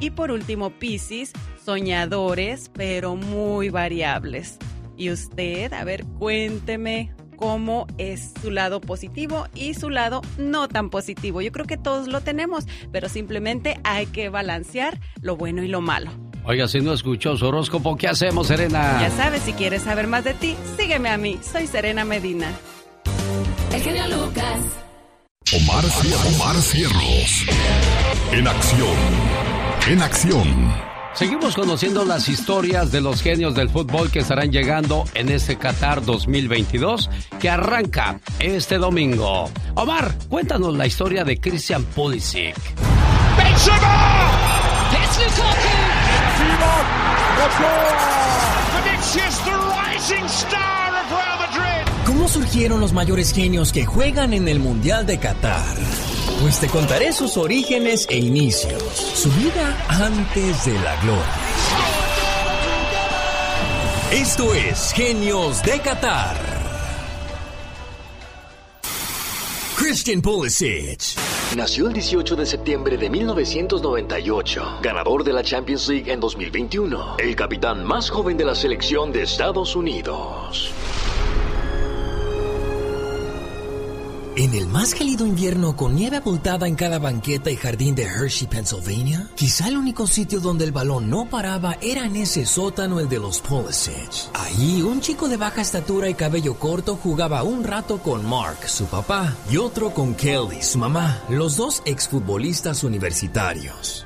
Y 0.00 0.10
por 0.10 0.30
último, 0.30 0.70
Piscis, 0.70 1.32
soñadores, 1.64 2.70
pero 2.74 3.16
muy 3.16 3.70
variables. 3.70 4.58
Y 4.96 5.10
usted, 5.10 5.72
a 5.72 5.84
ver, 5.84 6.04
cuénteme 6.18 7.12
cómo 7.36 7.86
es 7.98 8.32
su 8.40 8.50
lado 8.50 8.80
positivo 8.80 9.46
y 9.54 9.74
su 9.74 9.90
lado 9.90 10.22
no 10.38 10.68
tan 10.68 10.88
positivo. 10.90 11.42
Yo 11.42 11.52
creo 11.52 11.66
que 11.66 11.76
todos 11.76 12.08
lo 12.08 12.22
tenemos, 12.22 12.64
pero 12.92 13.08
simplemente 13.10 13.78
hay 13.84 14.06
que 14.06 14.30
balancear 14.30 14.98
lo 15.20 15.36
bueno 15.36 15.62
y 15.62 15.68
lo 15.68 15.80
malo. 15.82 16.10
Oiga, 16.44 16.66
si 16.68 16.80
no 16.80 16.92
escuchó 16.92 17.36
su 17.36 17.46
horóscopo, 17.46 17.96
¿qué 17.96 18.08
hacemos, 18.08 18.46
Serena? 18.46 18.98
Ya 19.00 19.10
sabes, 19.10 19.42
si 19.42 19.52
quieres 19.52 19.82
saber 19.82 20.06
más 20.06 20.24
de 20.24 20.32
ti, 20.34 20.56
sígueme 20.78 21.08
a 21.10 21.18
mí. 21.18 21.38
Soy 21.42 21.66
Serena 21.66 22.04
Medina. 22.04 22.48
El 23.74 23.82
genio 23.82 24.04
Lucas. 24.08 24.60
Omar, 25.52 25.84
Cier- 25.84 26.34
Omar 26.36 26.56
Cierros. 26.56 27.46
En 28.32 28.48
acción. 28.48 29.55
En 29.88 30.02
acción. 30.02 30.74
Seguimos 31.14 31.54
conociendo 31.54 32.04
las 32.04 32.28
historias 32.28 32.90
de 32.90 33.00
los 33.00 33.22
genios 33.22 33.54
del 33.54 33.70
fútbol 33.70 34.10
que 34.10 34.18
estarán 34.18 34.50
llegando 34.50 35.04
en 35.14 35.28
este 35.28 35.56
Qatar 35.56 36.04
2022 36.04 37.08
que 37.38 37.48
arranca 37.48 38.18
este 38.40 38.78
domingo. 38.78 39.48
Omar, 39.76 40.12
cuéntanos 40.28 40.76
la 40.76 40.88
historia 40.88 41.22
de 41.22 41.38
Christian 41.38 41.84
Pulisic. 41.84 42.56
It's 42.56 43.68
Lukaku. 47.36 47.96
Vinicius, 48.74 49.38
the 49.44 49.52
rising 49.52 50.24
star 50.26 50.94
of 50.94 51.10
Real 51.12 51.38
Madrid. 51.38 52.04
¿Cómo 52.06 52.28
surgieron 52.28 52.80
los 52.80 52.92
mayores 52.92 53.32
genios 53.32 53.72
que 53.72 53.86
juegan 53.86 54.32
en 54.32 54.48
el 54.48 54.58
Mundial 54.58 55.06
de 55.06 55.18
Qatar? 55.18 55.76
Pues 56.40 56.60
te 56.60 56.68
contaré 56.68 57.12
sus 57.12 57.36
orígenes 57.36 58.06
e 58.10 58.18
inicios, 58.18 58.82
su 58.82 59.30
vida 59.32 59.86
antes 59.88 60.66
de 60.66 60.74
la 60.80 60.96
gloria. 61.02 61.24
Esto 64.12 64.54
es 64.54 64.92
Genios 64.92 65.62
de 65.62 65.80
Qatar. 65.80 66.36
Christian 69.76 70.20
Pulisic. 70.20 71.16
Nació 71.56 71.86
el 71.86 71.92
18 71.92 72.36
de 72.36 72.44
septiembre 72.44 72.96
de 72.96 73.08
1998, 73.08 74.78
ganador 74.82 75.22
de 75.22 75.32
la 75.32 75.42
Champions 75.42 75.88
League 75.88 76.12
en 76.12 76.18
2021, 76.18 77.16
el 77.18 77.36
capitán 77.36 77.84
más 77.84 78.10
joven 78.10 78.36
de 78.36 78.44
la 78.44 78.54
selección 78.54 79.12
de 79.12 79.22
Estados 79.22 79.76
Unidos. 79.76 80.72
En 84.38 84.52
el 84.52 84.66
más 84.66 84.92
gélido 84.92 85.24
invierno 85.26 85.76
con 85.76 85.94
nieve 85.94 86.18
abultada 86.18 86.68
en 86.68 86.74
cada 86.74 86.98
banqueta 86.98 87.50
y 87.50 87.56
jardín 87.56 87.94
de 87.94 88.02
Hershey, 88.02 88.46
Pennsylvania, 88.46 89.30
quizá 89.34 89.68
el 89.68 89.78
único 89.78 90.06
sitio 90.06 90.40
donde 90.40 90.66
el 90.66 90.72
balón 90.72 91.08
no 91.08 91.24
paraba 91.24 91.78
era 91.80 92.04
en 92.04 92.16
ese 92.16 92.44
sótano, 92.44 93.00
el 93.00 93.08
de 93.08 93.18
los 93.18 93.40
Pulisic. 93.40 94.28
Ahí, 94.34 94.82
un 94.82 95.00
chico 95.00 95.30
de 95.30 95.38
baja 95.38 95.62
estatura 95.62 96.10
y 96.10 96.14
cabello 96.14 96.58
corto 96.58 96.96
jugaba 96.96 97.42
un 97.44 97.64
rato 97.64 97.96
con 97.96 98.28
Mark, 98.28 98.68
su 98.68 98.84
papá, 98.84 99.34
y 99.50 99.56
otro 99.56 99.94
con 99.94 100.14
Kelly, 100.14 100.60
su 100.60 100.76
mamá, 100.76 101.18
los 101.30 101.56
dos 101.56 101.82
exfutbolistas 101.86 102.84
universitarios. 102.84 104.05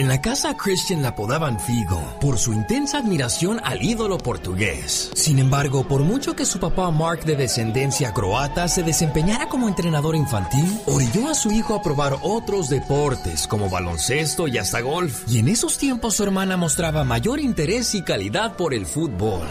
En 0.00 0.08
la 0.08 0.22
casa 0.22 0.56
Christian 0.56 1.02
la 1.02 1.08
apodaban 1.08 1.60
Figo 1.60 2.00
por 2.22 2.38
su 2.38 2.54
intensa 2.54 2.96
admiración 2.96 3.60
al 3.62 3.82
ídolo 3.82 4.16
portugués. 4.16 5.10
Sin 5.14 5.38
embargo, 5.38 5.86
por 5.86 6.04
mucho 6.04 6.34
que 6.34 6.46
su 6.46 6.58
papá 6.58 6.90
Mark 6.90 7.26
de 7.26 7.36
descendencia 7.36 8.14
croata 8.14 8.66
se 8.66 8.82
desempeñara 8.82 9.50
como 9.50 9.68
entrenador 9.68 10.16
infantil, 10.16 10.80
orilló 10.86 11.28
a 11.28 11.34
su 11.34 11.52
hijo 11.52 11.74
a 11.74 11.82
probar 11.82 12.16
otros 12.22 12.70
deportes 12.70 13.46
como 13.46 13.68
baloncesto 13.68 14.48
y 14.48 14.56
hasta 14.56 14.80
golf. 14.80 15.24
Y 15.28 15.40
en 15.40 15.48
esos 15.48 15.76
tiempos 15.76 16.14
su 16.14 16.22
hermana 16.22 16.56
mostraba 16.56 17.04
mayor 17.04 17.38
interés 17.38 17.94
y 17.94 18.00
calidad 18.00 18.56
por 18.56 18.72
el 18.72 18.86
fútbol. 18.86 19.46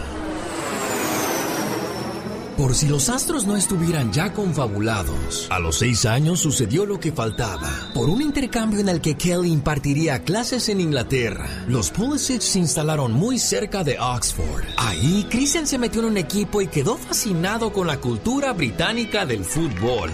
Por 2.60 2.74
si 2.74 2.88
los 2.88 3.08
astros 3.08 3.46
no 3.46 3.56
estuvieran 3.56 4.12
ya 4.12 4.34
confabulados, 4.34 5.46
a 5.50 5.58
los 5.58 5.78
seis 5.78 6.04
años 6.04 6.40
sucedió 6.40 6.84
lo 6.84 7.00
que 7.00 7.10
faltaba. 7.10 7.70
Por 7.94 8.10
un 8.10 8.20
intercambio 8.20 8.80
en 8.80 8.90
el 8.90 9.00
que 9.00 9.16
Kelly 9.16 9.50
impartiría 9.50 10.24
clases 10.24 10.68
en 10.68 10.82
Inglaterra, 10.82 11.64
los 11.68 11.90
Pulisic 11.90 12.42
se 12.42 12.58
instalaron 12.58 13.14
muy 13.14 13.38
cerca 13.38 13.82
de 13.82 13.98
Oxford. 13.98 14.64
Ahí, 14.76 15.26
Christian 15.30 15.66
se 15.66 15.78
metió 15.78 16.02
en 16.02 16.08
un 16.08 16.16
equipo 16.18 16.60
y 16.60 16.66
quedó 16.66 16.98
fascinado 16.98 17.72
con 17.72 17.86
la 17.86 17.98
cultura 17.98 18.52
británica 18.52 19.24
del 19.24 19.42
fútbol. 19.42 20.10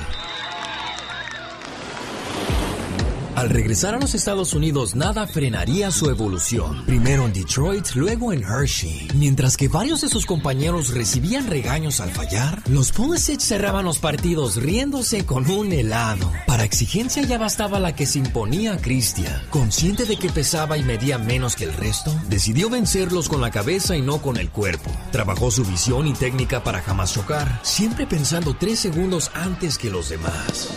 Al 3.36 3.50
regresar 3.50 3.94
a 3.94 3.98
los 3.98 4.14
Estados 4.14 4.54
Unidos, 4.54 4.94
nada 4.94 5.26
frenaría 5.26 5.90
su 5.90 6.08
evolución. 6.08 6.86
Primero 6.86 7.26
en 7.26 7.34
Detroit, 7.34 7.90
luego 7.94 8.32
en 8.32 8.42
Hershey. 8.42 9.08
Mientras 9.14 9.58
que 9.58 9.68
varios 9.68 10.00
de 10.00 10.08
sus 10.08 10.24
compañeros 10.24 10.94
recibían 10.94 11.46
regaños 11.46 12.00
al 12.00 12.10
fallar, 12.12 12.62
los 12.66 12.92
Pulisic 12.92 13.40
cerraban 13.40 13.84
los 13.84 13.98
partidos 13.98 14.56
riéndose 14.56 15.26
con 15.26 15.50
un 15.50 15.70
helado. 15.70 16.32
Para 16.46 16.64
exigencia 16.64 17.22
ya 17.24 17.36
bastaba 17.36 17.78
la 17.78 17.94
que 17.94 18.06
se 18.06 18.20
imponía 18.20 18.72
a 18.72 18.78
Christian. 18.78 19.42
Consciente 19.50 20.06
de 20.06 20.16
que 20.16 20.30
pesaba 20.30 20.78
y 20.78 20.82
medía 20.82 21.18
menos 21.18 21.56
que 21.56 21.64
el 21.64 21.74
resto, 21.74 22.18
decidió 22.30 22.70
vencerlos 22.70 23.28
con 23.28 23.42
la 23.42 23.50
cabeza 23.50 23.94
y 23.98 24.00
no 24.00 24.22
con 24.22 24.38
el 24.38 24.48
cuerpo. 24.48 24.90
Trabajó 25.12 25.50
su 25.50 25.62
visión 25.62 26.06
y 26.06 26.14
técnica 26.14 26.64
para 26.64 26.80
jamás 26.80 27.12
chocar, 27.12 27.60
siempre 27.62 28.06
pensando 28.06 28.56
tres 28.58 28.78
segundos 28.78 29.30
antes 29.34 29.76
que 29.76 29.90
los 29.90 30.08
demás. 30.08 30.70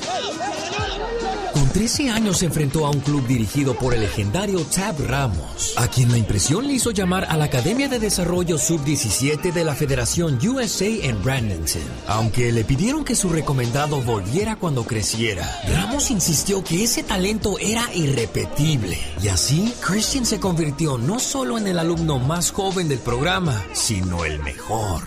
Con 1.59 1.67
13 1.67 2.09
años 2.09 2.37
se 2.37 2.45
enfrentó 2.45 2.85
a 2.85 2.89
un 2.89 3.01
club 3.01 3.27
dirigido 3.27 3.75
por 3.75 3.93
el 3.93 3.99
legendario 3.99 4.63
Tab 4.63 4.95
Ramos, 5.05 5.73
a 5.75 5.89
quien 5.89 6.09
la 6.09 6.17
impresión 6.17 6.65
le 6.65 6.71
hizo 6.71 6.91
llamar 6.91 7.25
a 7.25 7.35
la 7.35 7.45
Academia 7.45 7.89
de 7.89 7.99
Desarrollo 7.99 8.57
Sub-17 8.57 9.51
de 9.51 9.65
la 9.65 9.75
Federación 9.75 10.39
USA 10.47 10.85
en 10.85 11.21
Bradenton. 11.21 11.81
Aunque 12.07 12.53
le 12.53 12.63
pidieron 12.63 13.03
que 13.03 13.13
su 13.13 13.27
recomendado 13.27 14.01
volviera 14.01 14.55
cuando 14.55 14.85
creciera, 14.85 15.45
Ramos 15.67 16.11
insistió 16.11 16.63
que 16.63 16.85
ese 16.85 17.03
talento 17.03 17.59
era 17.59 17.93
irrepetible. 17.93 18.97
Y 19.21 19.27
así, 19.27 19.73
Christian 19.81 20.25
se 20.25 20.39
convirtió 20.39 20.97
no 20.97 21.19
solo 21.19 21.57
en 21.57 21.67
el 21.67 21.77
alumno 21.77 22.19
más 22.19 22.51
joven 22.51 22.87
del 22.87 22.99
programa, 22.99 23.61
sino 23.73 24.23
el 24.23 24.39
mejor. 24.39 25.03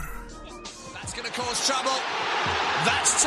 That's 2.85 3.25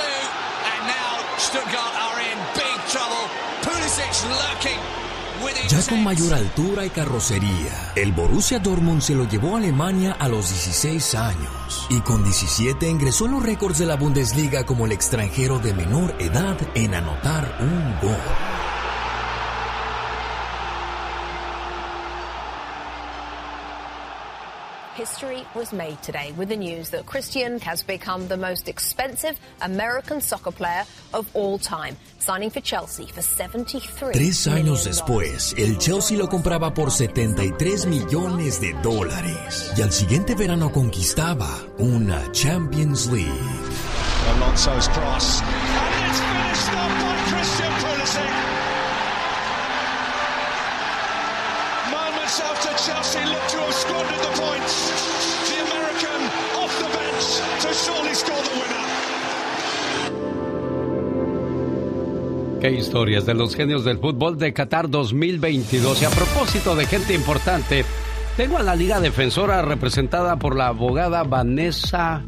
Ya 5.67 5.81
con 5.89 6.03
mayor 6.03 6.33
altura 6.33 6.85
y 6.85 6.89
carrocería, 6.89 7.91
el 7.95 8.11
Borussia 8.13 8.59
Dortmund 8.59 9.01
se 9.01 9.15
lo 9.15 9.27
llevó 9.27 9.55
a 9.55 9.59
Alemania 9.59 10.15
a 10.19 10.27
los 10.27 10.49
16 10.49 11.15
años 11.15 11.87
y 11.89 11.99
con 12.01 12.23
17 12.23 12.87
ingresó 12.87 13.25
en 13.25 13.31
los 13.31 13.43
récords 13.43 13.79
de 13.79 13.85
la 13.85 13.95
Bundesliga 13.95 14.65
como 14.65 14.85
el 14.85 14.91
extranjero 14.91 15.59
de 15.59 15.73
menor 15.73 16.15
edad 16.19 16.57
en 16.75 16.93
anotar 16.93 17.57
un 17.59 17.99
gol. 18.01 18.54
History 24.95 25.43
was 25.53 25.73
made 25.73 26.01
today 26.01 26.31
with 26.37 26.47
the 26.47 26.55
news 26.55 26.89
that 26.91 27.05
Christian 27.05 27.59
has 27.59 27.83
become 27.83 28.29
the 28.29 28.37
most 28.37 28.69
expensive 28.69 29.37
American 29.61 30.21
soccer 30.21 30.51
player 30.51 30.83
of 31.13 31.27
all 31.35 31.59
time, 31.59 31.97
signing 32.19 32.49
for 32.49 32.61
Chelsea 32.61 33.05
for 33.07 33.21
73 33.21 34.13
Tres 34.13 34.47
años 34.47 34.85
después, 34.85 35.53
el 35.57 35.77
Chelsea 35.79 36.17
lo 36.17 36.29
compraba 36.29 36.73
por 36.73 36.91
73 36.91 37.87
millones 37.87 38.61
de 38.61 38.71
dólares 38.81 39.73
y 39.77 39.81
al 39.81 39.91
siguiente 39.91 40.33
verano 40.33 40.71
conquistaba 40.71 41.49
una 41.77 42.31
Champions 42.31 43.07
League. 43.07 43.27
Alonso's 44.37 44.87
cross. 44.87 45.41
And 45.41 46.09
it's 46.09 46.19
finished 46.21 47.04
Qué 62.65 62.71
historias 62.71 63.27
de 63.27 63.35
los 63.35 63.55
genios 63.55 63.85
del 63.85 63.99
fútbol 63.99 64.39
de 64.39 64.51
Qatar 64.51 64.89
2022. 64.89 66.01
Y 66.01 66.05
a 66.05 66.09
propósito 66.09 66.75
de 66.75 66.87
gente 66.87 67.13
importante, 67.13 67.85
tengo 68.37 68.57
a 68.57 68.63
la 68.63 68.73
Liga 68.73 68.99
Defensora 68.99 69.61
representada 69.61 70.37
por 70.37 70.55
la 70.55 70.69
abogada 70.69 71.21
Vanessa. 71.21 72.23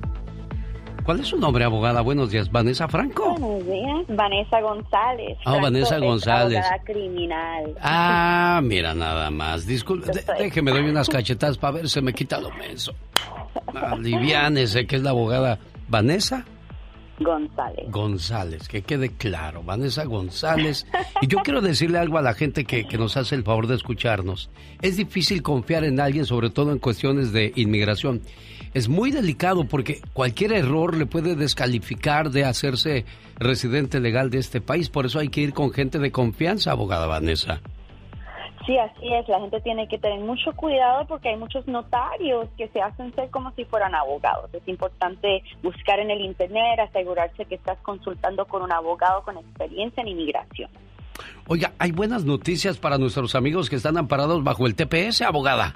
¿Cuál 1.03 1.21
es 1.21 1.27
su 1.29 1.37
nombre, 1.37 1.63
abogada? 1.63 2.01
Buenos 2.01 2.29
días, 2.29 2.51
Vanessa 2.51 2.87
Franco. 2.87 3.35
Buenos 3.35 3.65
días, 3.65 4.15
Vanessa 4.15 4.61
González. 4.61 5.39
Ah, 5.43 5.57
Vanessa 5.59 5.95
es 5.95 6.01
González. 6.03 6.59
abogada 6.59 6.83
criminal. 6.83 7.75
Ah, 7.81 8.61
mira 8.63 8.93
nada 8.93 9.31
más. 9.31 9.65
Disculpe, 9.65 10.11
déjeme 10.37 10.69
doy 10.69 10.87
unas 10.87 11.09
cachetadas 11.09 11.57
para 11.57 11.77
ver, 11.77 11.89
se 11.89 11.99
me 12.03 12.13
quita 12.13 12.39
lo 12.39 12.51
menso. 12.51 12.93
Aliviánese, 13.73 14.85
que 14.85 14.97
es 14.97 15.01
la 15.01 15.09
abogada 15.09 15.57
Vanessa 15.87 16.45
González. 17.19 17.89
González, 17.89 18.67
que 18.67 18.81
quede 18.81 19.09
claro, 19.09 19.63
Vanessa 19.63 20.05
González. 20.05 20.85
Y 21.21 21.27
yo 21.27 21.39
quiero 21.39 21.61
decirle 21.61 21.97
algo 21.97 22.17
a 22.17 22.21
la 22.21 22.33
gente 22.33 22.65
que, 22.65 22.87
que 22.87 22.97
nos 22.97 23.17
hace 23.17 23.35
el 23.35 23.43
favor 23.43 23.67
de 23.67 23.75
escucharnos. 23.75 24.49
Es 24.81 24.97
difícil 24.97 25.41
confiar 25.41 25.83
en 25.83 25.99
alguien, 25.99 26.25
sobre 26.25 26.49
todo 26.49 26.71
en 26.71 26.79
cuestiones 26.79 27.31
de 27.31 27.53
inmigración. 27.55 28.21
Es 28.73 28.89
muy 28.89 29.11
delicado 29.11 29.65
porque 29.65 30.01
cualquier 30.13 30.53
error 30.53 30.95
le 30.95 31.05
puede 31.05 31.35
descalificar 31.35 32.29
de 32.29 32.45
hacerse 32.45 33.05
residente 33.39 33.99
legal 33.99 34.29
de 34.29 34.39
este 34.39 34.61
país. 34.61 34.89
Por 34.89 35.05
eso 35.05 35.19
hay 35.19 35.29
que 35.29 35.41
ir 35.41 35.53
con 35.53 35.71
gente 35.71 35.99
de 35.99 36.11
confianza, 36.11 36.71
abogada 36.71 37.07
Vanessa. 37.07 37.61
Sí, 38.67 38.77
así 38.77 39.13
es. 39.13 39.25
La 39.29 39.39
gente 39.39 39.61
tiene 39.61 39.87
que 39.87 39.97
tener 39.97 40.19
mucho 40.19 40.51
cuidado 40.51 41.07
porque 41.07 41.29
hay 41.29 41.37
muchos 41.37 41.65
notarios 41.67 42.49
que 42.57 42.67
se 42.67 42.81
hacen 42.81 43.15
ser 43.15 43.29
como 43.29 43.49
si 43.51 43.63
fueran 43.63 43.95
abogados. 43.95 44.53
Es 44.53 44.67
importante 44.67 45.41
buscar 45.63 45.99
en 46.01 46.11
el 46.11 46.19
Internet, 46.19 46.77
asegurarse 46.81 47.45
que 47.45 47.55
estás 47.55 47.77
consultando 47.79 48.45
con 48.45 48.61
un 48.61 48.73
abogado 48.73 49.23
con 49.23 49.37
experiencia 49.37 50.01
en 50.01 50.09
inmigración. 50.09 50.69
Oiga, 51.47 51.71
hay 51.79 51.93
buenas 51.93 52.25
noticias 52.25 52.77
para 52.77 52.97
nuestros 52.97 53.35
amigos 53.35 53.69
que 53.69 53.77
están 53.77 53.97
amparados 53.97 54.43
bajo 54.43 54.67
el 54.67 54.75
TPS, 54.75 55.21
abogada. 55.21 55.73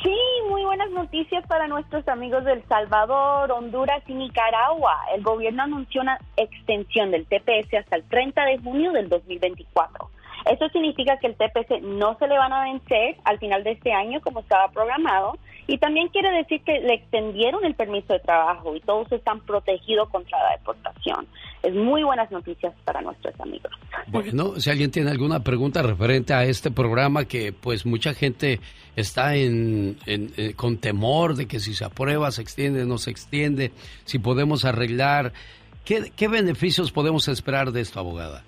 Sí, 0.00 0.14
muy 0.48 0.62
buenas 0.62 0.92
noticias 0.92 1.44
para 1.48 1.66
nuestros 1.66 2.06
amigos 2.06 2.44
de 2.44 2.52
El 2.52 2.64
Salvador, 2.68 3.50
Honduras 3.50 4.04
y 4.06 4.14
Nicaragua. 4.14 4.94
El 5.16 5.24
gobierno 5.24 5.64
anunció 5.64 6.02
una 6.02 6.16
extensión 6.36 7.10
del 7.10 7.26
TPS 7.26 7.74
hasta 7.74 7.96
el 7.96 8.04
30 8.04 8.44
de 8.44 8.58
junio 8.58 8.92
del 8.92 9.08
2024. 9.08 10.10
Eso 10.50 10.68
significa 10.70 11.18
que 11.18 11.26
el 11.28 11.34
TPS 11.36 11.82
no 11.82 12.16
se 12.18 12.26
le 12.26 12.38
van 12.38 12.52
a 12.52 12.64
vencer 12.64 13.16
al 13.24 13.38
final 13.38 13.62
de 13.64 13.72
este 13.72 13.92
año 13.92 14.20
como 14.22 14.40
estaba 14.40 14.68
programado 14.70 15.36
y 15.66 15.76
también 15.76 16.08
quiere 16.08 16.30
decir 16.30 16.62
que 16.62 16.80
le 16.80 16.94
extendieron 16.94 17.62
el 17.64 17.74
permiso 17.74 18.14
de 18.14 18.20
trabajo 18.20 18.74
y 18.74 18.80
todos 18.80 19.12
están 19.12 19.40
protegidos 19.40 20.08
contra 20.08 20.38
la 20.42 20.56
deportación. 20.56 21.26
Es 21.62 21.74
muy 21.74 22.02
buenas 22.02 22.30
noticias 22.30 22.72
para 22.84 23.02
nuestros 23.02 23.38
amigos. 23.40 23.70
Bueno, 24.06 24.58
si 24.58 24.70
alguien 24.70 24.90
tiene 24.90 25.10
alguna 25.10 25.40
pregunta 25.44 25.82
referente 25.82 26.32
a 26.32 26.44
este 26.44 26.70
programa 26.70 27.26
que 27.26 27.52
pues 27.52 27.84
mucha 27.84 28.14
gente 28.14 28.60
está 28.96 29.34
en, 29.34 29.98
en- 30.06 30.32
eh, 30.38 30.54
con 30.54 30.78
temor 30.78 31.34
de 31.34 31.46
que 31.46 31.60
si 31.60 31.74
se 31.74 31.84
aprueba 31.84 32.30
se 32.30 32.40
extiende, 32.40 32.86
no 32.86 32.96
se 32.96 33.10
extiende, 33.10 33.72
si 34.04 34.18
podemos 34.18 34.64
arreglar, 34.64 35.32
¿qué, 35.84 36.10
qué 36.16 36.28
beneficios 36.28 36.90
podemos 36.90 37.28
esperar 37.28 37.72
de 37.72 37.82
esto, 37.82 38.00
abogada? 38.00 38.42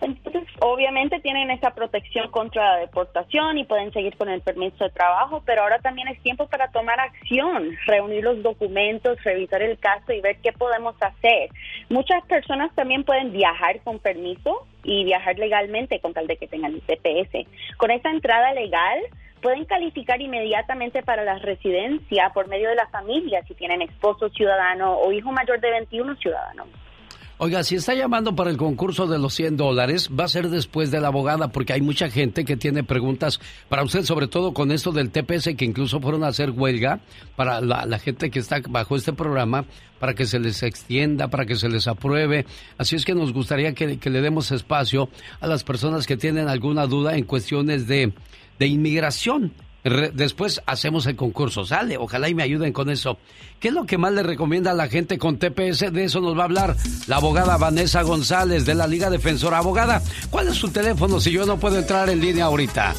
Entonces, 0.00 0.41
obviamente 0.64 1.18
tienen 1.18 1.50
esa 1.50 1.74
protección 1.74 2.30
contra 2.30 2.74
la 2.74 2.76
deportación 2.78 3.58
y 3.58 3.64
pueden 3.64 3.92
seguir 3.92 4.16
con 4.16 4.28
el 4.28 4.42
permiso 4.42 4.84
de 4.84 4.90
trabajo, 4.90 5.42
pero 5.44 5.62
ahora 5.62 5.80
también 5.80 6.06
es 6.06 6.22
tiempo 6.22 6.46
para 6.46 6.68
tomar 6.68 7.00
acción, 7.00 7.76
reunir 7.86 8.22
los 8.22 8.40
documentos, 8.44 9.22
revisar 9.24 9.60
el 9.60 9.76
caso 9.78 10.12
y 10.12 10.20
ver 10.20 10.36
qué 10.36 10.52
podemos 10.52 10.94
hacer. 11.00 11.50
Muchas 11.88 12.24
personas 12.26 12.72
también 12.76 13.02
pueden 13.02 13.32
viajar 13.32 13.80
con 13.80 13.98
permiso 13.98 14.64
y 14.84 15.04
viajar 15.04 15.36
legalmente 15.36 15.98
con 15.98 16.14
tal 16.14 16.28
de 16.28 16.36
que 16.36 16.46
tengan 16.46 16.74
el 16.74 16.82
TPS. 16.82 17.48
Con 17.76 17.90
esa 17.90 18.10
entrada 18.10 18.52
legal 18.54 19.00
pueden 19.40 19.64
calificar 19.64 20.20
inmediatamente 20.20 21.02
para 21.02 21.24
la 21.24 21.40
residencia 21.40 22.30
por 22.32 22.46
medio 22.46 22.68
de 22.68 22.76
la 22.76 22.86
familia 22.86 23.42
si 23.48 23.54
tienen 23.54 23.82
esposo 23.82 24.28
ciudadano 24.28 24.96
o 24.96 25.10
hijo 25.10 25.32
mayor 25.32 25.60
de 25.60 25.70
21 25.70 26.14
ciudadanos. 26.16 26.68
Oiga, 27.38 27.64
si 27.64 27.74
está 27.74 27.94
llamando 27.94 28.36
para 28.36 28.50
el 28.50 28.56
concurso 28.56 29.06
de 29.06 29.18
los 29.18 29.34
100 29.34 29.56
dólares, 29.56 30.08
va 30.08 30.24
a 30.24 30.28
ser 30.28 30.48
después 30.48 30.90
de 30.90 31.00
la 31.00 31.08
abogada, 31.08 31.48
porque 31.48 31.72
hay 31.72 31.80
mucha 31.80 32.08
gente 32.08 32.44
que 32.44 32.56
tiene 32.56 32.84
preguntas 32.84 33.40
para 33.68 33.82
usted, 33.82 34.04
sobre 34.04 34.28
todo 34.28 34.52
con 34.52 34.70
esto 34.70 34.92
del 34.92 35.10
TPS, 35.10 35.56
que 35.56 35.64
incluso 35.64 35.98
fueron 36.00 36.24
a 36.24 36.28
hacer 36.28 36.50
huelga 36.50 37.00
para 37.34 37.60
la, 37.60 37.98
gente 37.98 38.30
que 38.30 38.38
está 38.38 38.60
bajo 38.68 38.96
este 38.96 39.12
programa, 39.12 39.64
para 39.98 40.14
que 40.14 40.26
se 40.26 40.38
les 40.38 40.62
extienda, 40.62 41.28
para 41.28 41.46
que 41.46 41.56
se 41.56 41.68
les 41.68 41.88
apruebe. 41.88 42.46
Así 42.78 42.96
es 42.96 43.04
que 43.04 43.14
nos 43.14 43.32
gustaría 43.32 43.72
que, 43.72 43.98
que 43.98 44.10
le 44.10 44.20
demos 44.20 44.52
espacio 44.52 45.08
a 45.40 45.46
las 45.46 45.64
personas 45.64 46.06
que 46.06 46.16
tienen 46.16 46.48
alguna 46.48 46.86
duda 46.86 47.16
en 47.16 47.24
cuestiones 47.24 47.88
de, 47.88 48.12
de 48.58 48.66
inmigración. 48.66 49.52
Re- 49.84 50.12
después 50.14 50.62
hacemos 50.66 51.06
el 51.06 51.16
concurso, 51.16 51.64
sale, 51.64 51.96
ojalá 51.96 52.28
y 52.28 52.34
me 52.34 52.44
ayuden 52.44 52.72
con 52.72 52.88
eso. 52.88 53.18
¿Qué 53.58 53.66
es 53.68 53.74
lo 53.74 53.84
que 53.84 53.98
más 53.98 54.12
le 54.12 54.22
recomienda 54.22 54.70
a 54.70 54.74
la 54.74 54.86
gente 54.88 55.18
con 55.18 55.38
TPS? 55.38 55.92
De 55.92 56.04
eso 56.04 56.20
nos 56.20 56.36
va 56.36 56.42
a 56.42 56.44
hablar 56.44 56.76
la 57.08 57.16
abogada 57.16 57.56
Vanessa 57.56 58.02
González 58.02 58.64
de 58.64 58.76
la 58.76 58.86
Liga 58.86 59.10
Defensora. 59.10 59.58
Abogada, 59.58 60.00
¿cuál 60.30 60.46
es 60.48 60.54
su 60.54 60.68
teléfono 60.70 61.20
si 61.20 61.32
yo 61.32 61.44
no 61.46 61.58
puedo 61.58 61.78
entrar 61.78 62.08
en 62.10 62.20
línea 62.20 62.44
ahorita? 62.44 62.94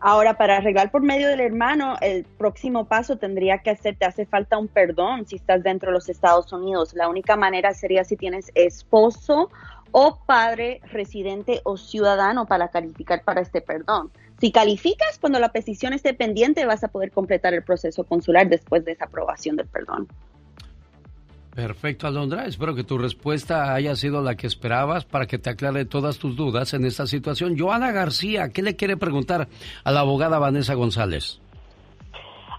Ahora, 0.01 0.37
para 0.37 0.59
arreglar 0.59 0.91
por 0.91 1.03
medio 1.03 1.29
del 1.29 1.41
hermano, 1.41 1.97
el 2.01 2.25
próximo 2.25 2.87
paso 2.87 3.17
tendría 3.17 3.59
que 3.59 3.71
hacer, 3.71 3.97
te 3.97 4.05
hace 4.05 4.27
falta 4.27 4.59
un 4.59 4.69
perdón 4.69 5.27
si 5.27 5.37
estás 5.37 5.63
dentro 5.63 5.91
de 5.91 5.95
los 5.95 6.09
Estados 6.09 6.53
Unidos. 6.53 6.93
La 6.95 7.09
única 7.09 7.37
manera 7.37 7.73
sería 7.73 8.05
si 8.05 8.17
tienes 8.17 8.51
esposo 8.55 9.51
o 9.93 10.19
padre 10.27 10.81
residente 10.93 11.61
o 11.65 11.77
ciudadano 11.77 12.47
para 12.47 12.69
calificar 12.69 13.23
para 13.25 13.41
este 13.41 13.63
perdón. 13.63 14.11
Si 14.39 14.53
calificas, 14.53 15.19
cuando 15.19 15.39
la 15.39 15.51
petición 15.51 15.95
esté 15.95 16.13
pendiente, 16.13 16.67
vas 16.67 16.85
a 16.85 16.89
poder 16.89 17.11
completar 17.11 17.55
el 17.55 17.65
proceso 17.65 18.05
consular 18.05 18.49
después 18.49 18.85
de 18.85 18.93
esa 18.93 19.07
aprobación 19.07 19.57
del 19.57 19.67
perdón. 19.67 20.09
Perfecto, 21.57 22.07
Alondra. 22.07 22.45
Espero 22.45 22.75
que 22.75 22.85
tu 22.85 22.99
respuesta 22.99 23.73
haya 23.73 23.97
sido 23.97 24.21
la 24.21 24.35
que 24.35 24.47
esperabas 24.47 25.07
para 25.07 25.25
que 25.25 25.39
te 25.39 25.49
aclare 25.49 25.87
todas 25.87 26.19
tus 26.19 26.37
dudas 26.37 26.75
en 26.75 26.85
esta 26.85 27.07
situación. 27.07 27.59
Joana 27.59 27.93
García, 27.93 28.51
¿qué 28.53 28.61
le 28.61 28.77
quiere 28.77 28.99
preguntar 28.99 29.49
a 29.83 29.91
la 29.91 30.01
abogada 30.01 30.39
Vanessa 30.39 30.75
González? 30.75 31.41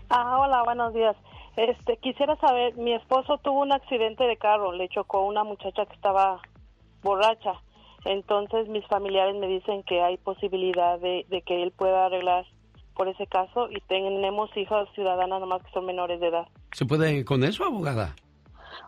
Ah, 0.09 0.39
hola, 0.39 0.63
buenos 0.63 0.95
días. 0.95 1.15
Este, 1.57 1.97
quisiera 1.97 2.35
saber, 2.37 2.75
mi 2.77 2.93
esposo 2.93 3.37
tuvo 3.43 3.61
un 3.61 3.71
accidente 3.71 4.23
de 4.23 4.35
carro, 4.35 4.71
le 4.71 4.89
chocó 4.89 5.27
una 5.27 5.43
muchacha 5.43 5.85
que 5.85 5.93
estaba 5.93 6.41
borracha. 7.03 7.53
Entonces 8.03 8.67
mis 8.67 8.85
familiares 8.87 9.35
me 9.35 9.45
dicen 9.45 9.83
que 9.83 10.01
hay 10.01 10.17
posibilidad 10.17 10.99
de, 10.99 11.23
de 11.29 11.43
que 11.43 11.61
él 11.61 11.71
pueda 11.71 12.07
arreglar 12.07 12.45
por 12.95 13.07
ese 13.07 13.27
caso 13.27 13.69
y 13.69 13.79
tenemos 13.81 14.49
hijas 14.57 14.87
ciudadanas 14.95 15.39
nomás 15.39 15.61
que 15.61 15.69
son 15.69 15.85
menores 15.85 16.19
de 16.19 16.29
edad. 16.29 16.47
¿Se 16.71 16.83
puede 16.83 17.23
con 17.25 17.43
eso, 17.43 17.63
abogada? 17.63 18.15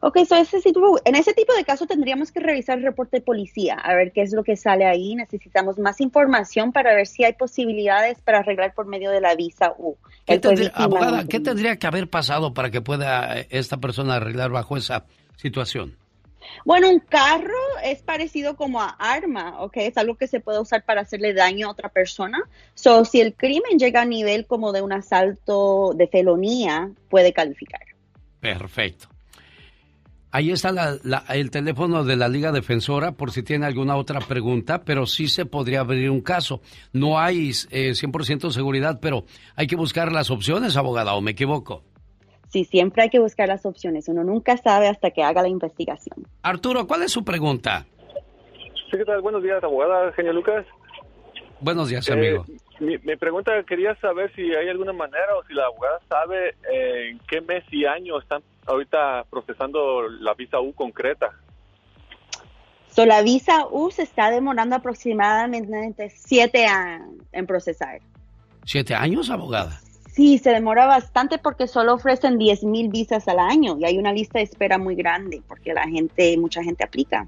Ok, 0.02 0.20
so 0.26 0.36
ese 0.36 0.62
tipo, 0.62 1.00
en 1.04 1.16
ese 1.16 1.34
tipo 1.34 1.54
de 1.54 1.64
caso 1.64 1.86
tendríamos 1.86 2.32
que 2.32 2.40
revisar 2.40 2.78
el 2.78 2.84
reporte 2.84 3.18
de 3.18 3.22
policía, 3.22 3.76
a 3.76 3.96
ver 3.96 4.12
qué 4.12 4.22
es 4.22 4.34
lo 4.34 4.44
que 4.44 4.56
sale 4.56 4.86
ahí. 4.86 5.16
Necesitamos 5.16 5.78
más 5.78 6.00
información 6.02 6.72
para 6.72 6.96
ver 6.96 7.08
si 7.08 7.24
hay 7.24 7.34
posibilidades 7.34 8.22
para 8.22 8.40
arreglar 8.40 8.74
por 8.74 8.86
medio 8.86 9.12
de 9.12 9.22
la 9.22 9.36
visa 9.36 9.74
U. 9.78 9.98
¿Qué 10.26 10.40
tendría, 10.40 10.72
abogada, 10.74 11.26
¿qué 11.28 11.40
tendría 11.40 11.78
que 11.78 11.88
haber 11.88 12.10
pasado 12.10 12.54
para 12.54 12.72
que 12.72 12.82
pueda 12.82 13.40
esta 13.50 13.78
persona 13.78 14.16
arreglar 14.16 14.52
bajo 14.52 14.78
esa 14.78 15.06
situación? 15.36 15.98
Bueno, 16.66 16.90
un 16.90 17.00
carro 17.00 17.54
es 17.84 18.02
parecido 18.02 18.56
como 18.56 18.82
a 18.82 18.90
arma, 18.98 19.62
¿ok? 19.62 19.78
Es 19.78 19.98
algo 19.98 20.16
que 20.16 20.28
se 20.28 20.40
puede 20.40 20.60
usar 20.60 20.84
para 20.84 21.02
hacerle 21.02 21.34
daño 21.34 21.68
a 21.68 21.72
otra 21.72 21.90
persona. 21.90 22.40
So, 22.74 23.06
si 23.06 23.22
el 23.22 23.34
crimen 23.34 23.78
llega 23.78 24.02
a 24.02 24.06
nivel 24.06 24.46
como 24.46 24.72
de 24.72 24.82
un 24.82 24.94
asalto 24.94 25.94
de 25.94 26.08
felonía, 26.08 26.90
puede 27.10 27.34
calificar. 27.34 27.82
Perfecto. 28.40 29.09
Ahí 30.32 30.52
está 30.52 30.72
el 31.30 31.50
teléfono 31.50 32.04
de 32.04 32.16
la 32.16 32.28
Liga 32.28 32.52
Defensora 32.52 33.14
por 33.14 33.32
si 33.32 33.42
tiene 33.42 33.66
alguna 33.66 33.96
otra 33.96 34.20
pregunta, 34.20 34.84
pero 34.86 35.08
sí 35.08 35.28
se 35.28 35.48
podría 35.48 35.80
abrir 35.80 36.12
un 36.12 36.22
caso. 36.22 36.62
No 36.94 37.18
hay 37.18 37.50
eh, 37.72 37.94
100% 37.94 38.52
seguridad, 38.52 39.00
pero 39.02 39.24
hay 39.56 39.66
que 39.66 39.76
buscar 39.76 40.12
las 40.12 40.30
opciones, 40.30 40.78
abogada, 40.78 41.16
¿o 41.16 41.22
me 41.22 41.32
equivoco? 41.32 41.84
Sí, 42.50 42.64
siempre 42.64 43.04
hay 43.04 43.10
que 43.10 43.20
buscar 43.20 43.48
las 43.48 43.66
opciones. 43.66 44.08
Uno 44.08 44.24
nunca 44.24 44.56
sabe 44.58 44.88
hasta 44.88 45.10
que 45.10 45.24
haga 45.24 45.42
la 45.42 45.50
investigación. 45.50 46.28
Arturo, 46.44 46.86
¿cuál 46.86 47.02
es 47.02 47.12
su 47.12 47.24
pregunta? 47.24 47.88
Sí, 48.92 48.98
¿qué 48.98 49.06
tal? 49.06 49.22
Buenos 49.22 49.42
días, 49.42 49.64
abogada 49.64 50.12
Genio 50.14 50.34
Lucas. 50.34 50.64
Buenos 51.62 51.90
días, 51.90 52.10
amigo. 52.10 52.46
Eh, 52.80 53.00
mi, 53.04 53.16
pregunta, 53.18 53.52
quería 53.64 53.96
saber 53.96 54.32
si 54.36 54.42
hay 54.54 54.70
alguna 54.70 54.94
manera 54.94 55.36
o 55.38 55.44
si 55.46 55.54
la 55.54 55.66
abogada 55.66 56.00
sabe 56.08 56.56
eh, 56.72 57.10
en 57.10 57.20
qué 57.28 57.42
mes 57.42 57.64
y 57.72 57.86
año 57.86 58.20
están 58.20 58.42
ahorita 58.66 59.26
procesando 59.30 60.08
la 60.08 60.34
visa 60.34 60.60
U 60.62 60.74
concreta. 60.74 61.32
So, 62.92 63.06
la 63.06 63.22
visa 63.22 63.68
U 63.70 63.92
se 63.92 64.04
está 64.04 64.32
demorando 64.32 64.76
aproximadamente 64.78 66.10
siete 66.10 66.66
años 66.66 67.10
en 67.34 67.46
procesar. 67.46 68.00
¿Siete 68.64 68.96
años, 68.96 69.30
abogada? 69.30 69.80
Sí, 70.12 70.38
se 70.38 70.52
demora 70.52 70.86
bastante 70.86 71.38
porque 71.38 71.68
solo 71.68 71.94
ofrecen 71.94 72.38
10 72.38 72.64
mil 72.64 72.90
visas 72.90 73.28
al 73.28 73.40
año 73.40 73.78
y 73.80 73.86
hay 73.86 73.98
una 73.98 74.12
lista 74.12 74.40
de 74.40 74.44
espera 74.44 74.78
muy 74.78 74.96
grande 74.96 75.42
porque 75.48 75.74
la 75.74 75.88
gente, 75.88 76.36
mucha 76.38 76.64
gente 76.64 76.84
aplica. 76.84 77.28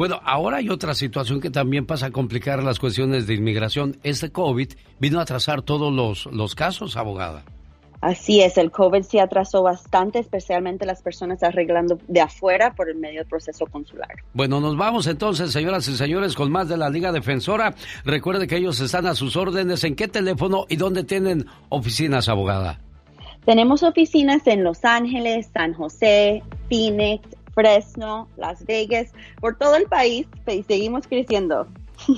Bueno, 0.00 0.18
ahora 0.24 0.56
hay 0.56 0.70
otra 0.70 0.94
situación 0.94 1.42
que 1.42 1.50
también 1.50 1.84
pasa 1.84 2.06
a 2.06 2.10
complicar 2.10 2.62
las 2.62 2.78
cuestiones 2.78 3.26
de 3.26 3.34
inmigración. 3.34 3.98
Este 4.02 4.32
COVID 4.32 4.70
vino 4.98 5.18
a 5.18 5.24
atrasar 5.24 5.60
todos 5.60 5.92
los, 5.92 6.24
los 6.34 6.54
casos, 6.54 6.96
abogada. 6.96 7.44
Así 8.00 8.40
es, 8.40 8.56
el 8.56 8.70
COVID 8.70 9.02
se 9.02 9.20
atrasó 9.20 9.62
bastante, 9.62 10.18
especialmente 10.18 10.86
las 10.86 11.02
personas 11.02 11.42
arreglando 11.42 11.98
de 12.08 12.22
afuera 12.22 12.72
por 12.74 12.88
el 12.88 12.96
medio 12.96 13.18
del 13.18 13.28
proceso 13.28 13.66
consular. 13.66 14.08
Bueno, 14.32 14.58
nos 14.58 14.74
vamos 14.74 15.06
entonces, 15.06 15.52
señoras 15.52 15.86
y 15.86 15.94
señores, 15.94 16.34
con 16.34 16.50
más 16.50 16.66
de 16.70 16.78
la 16.78 16.88
Liga 16.88 17.12
Defensora. 17.12 17.74
Recuerde 18.06 18.46
que 18.46 18.56
ellos 18.56 18.80
están 18.80 19.06
a 19.06 19.14
sus 19.14 19.36
órdenes. 19.36 19.84
¿En 19.84 19.96
qué 19.96 20.08
teléfono 20.08 20.64
y 20.70 20.76
dónde 20.76 21.04
tienen 21.04 21.44
oficinas, 21.68 22.30
abogada? 22.30 22.80
Tenemos 23.44 23.82
oficinas 23.82 24.46
en 24.46 24.64
Los 24.64 24.82
Ángeles, 24.82 25.50
San 25.52 25.74
José, 25.74 26.42
Phoenix, 26.70 27.20
Fresno, 27.54 28.28
Las 28.36 28.64
Vegas, 28.64 29.12
por 29.40 29.56
todo 29.56 29.76
el 29.76 29.84
país 29.84 30.26
y 30.46 30.62
seguimos 30.62 31.06
creciendo. 31.06 31.66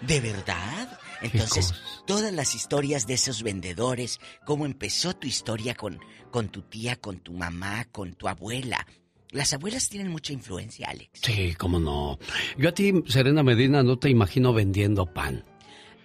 ¿De 0.03 0.21
verdad? 0.21 1.01
Entonces, 1.23 1.75
todas 2.07 2.33
las 2.33 2.55
historias 2.55 3.07
de 3.07 3.15
esos 3.15 3.43
vendedores, 3.43 4.21
cómo 4.45 4.67
empezó 4.67 5.15
tu 5.15 5.27
historia 5.27 5.75
con, 5.75 6.01
con 6.31 6.49
tu 6.49 6.63
tía, 6.63 6.97
con 6.97 7.19
tu 7.19 7.33
mamá, 7.33 7.85
con 7.87 8.15
tu 8.15 8.29
abuela. 8.29 8.87
Las 9.31 9.53
abuelas 9.53 9.89
tienen 9.89 10.11
mucha 10.11 10.33
influencia, 10.33 10.89
Alex. 10.89 11.21
Sí, 11.23 11.55
cómo 11.55 11.79
no. 11.79 12.19
Yo 12.59 12.71
a 12.71 12.73
ti, 12.73 12.93
Serena 13.07 13.43
Medina, 13.43 13.83
no 13.83 13.99
te 13.99 14.11
imagino 14.11 14.53
vendiendo 14.53 15.07
pan. 15.07 15.45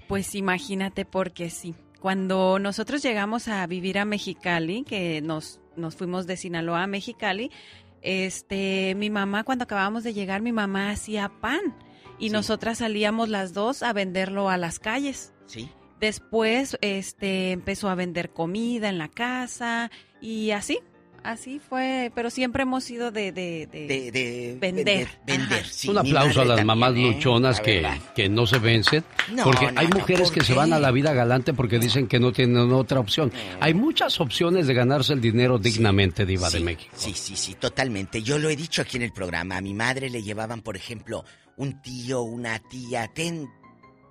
Pues 0.08 0.36
imagínate 0.36 1.06
porque 1.06 1.50
sí. 1.50 1.74
Cuando 2.00 2.60
nosotros 2.60 3.02
llegamos 3.02 3.48
a 3.48 3.66
vivir 3.66 3.98
a 3.98 4.06
Mexicali, 4.06 4.84
que 4.84 5.22
nos, 5.22 5.60
nos 5.76 5.96
fuimos 5.96 6.28
de 6.28 6.38
Sinaloa 6.38 6.84
a 6.84 6.88
Mexicali, 6.88 7.50
este, 8.04 8.94
mi 8.94 9.10
mamá, 9.10 9.44
cuando 9.44 9.64
acabábamos 9.64 10.04
de 10.04 10.14
llegar, 10.14 10.44
mi 10.44 10.52
mamá 10.52 10.92
hacía 10.92 11.30
pan 11.42 11.62
y 12.20 12.28
sí. 12.28 12.34
nosotras 12.34 12.80
salíamos 12.80 13.30
las 13.30 13.54
dos 13.54 13.84
a 13.84 13.94
venderlo 13.94 14.50
a 14.50 14.58
las 14.58 14.80
calles. 14.80 15.34
Sí. 15.46 15.70
Después, 16.00 16.78
este, 16.82 17.52
empezó 17.52 17.90
a 17.90 17.96
vender 17.96 18.32
comida 18.32 18.90
en 18.90 18.98
la 18.98 19.08
casa 19.08 19.90
y 20.22 20.52
así, 20.52 20.80
así 21.24 21.60
fue, 21.60 22.12
pero 22.14 22.30
siempre 22.30 22.64
hemos 22.64 22.84
sido 22.84 23.12
de, 23.12 23.32
de, 23.32 23.68
de, 23.68 24.12
de 24.12 24.58
vender. 24.60 25.08
Vender, 25.26 25.66
sí. 25.66 25.90
Un 25.90 25.98
aplauso 25.98 26.42
a 26.42 26.46
las 26.46 26.64
mamás 26.66 26.90
también, 26.90 27.14
¿eh? 27.14 27.16
luchonas 27.16 27.58
La 27.58 27.64
que, 27.64 28.02
que 28.14 28.30
no 28.30 28.46
se 28.46 28.60
vencen. 28.60 29.04
No, 29.32 29.44
porque 29.46 29.72
no, 29.72 29.80
hay 29.80 29.88
no, 29.88 29.98
mujeres 29.98 30.30
¿por 30.30 30.40
que 30.40 30.44
se 30.46 30.54
van 30.54 30.74
a 30.74 30.80
la 30.80 30.92
vida 30.92 31.14
galante 31.14 31.54
porque 31.54 31.80
dicen 31.80 32.08
que 32.08 32.20
no 32.20 32.32
tienen 32.32 32.72
otra 32.72 33.00
opción. 33.00 33.32
Hay 33.60 33.74
muchas 33.74 34.20
opciones 34.20 34.68
de 34.68 34.74
ganarse 34.74 35.14
el 35.14 35.22
dinero 35.22 35.58
dignamente, 35.58 36.26
Diva 36.26 36.50
de 36.50 36.60
México. 36.60 36.94
Sí, 36.98 37.14
sí, 37.14 37.36
sí, 37.36 37.56
totalmente. 37.56 38.22
Yo 38.22 38.38
lo 38.38 38.50
he 38.50 38.56
dicho 38.56 38.82
aquí 38.82 38.98
en 38.98 39.04
el 39.04 39.12
programa. 39.12 39.58
A 39.58 39.62
mi 39.62 39.74
madre 39.74 40.10
le 40.10 40.22
llevaban, 40.22 40.62
por 40.62 40.76
ejemplo, 40.76 41.24
un 41.58 41.82
tío, 41.82 42.22
una 42.22 42.60
tía, 42.60 43.08
ten 43.14 43.50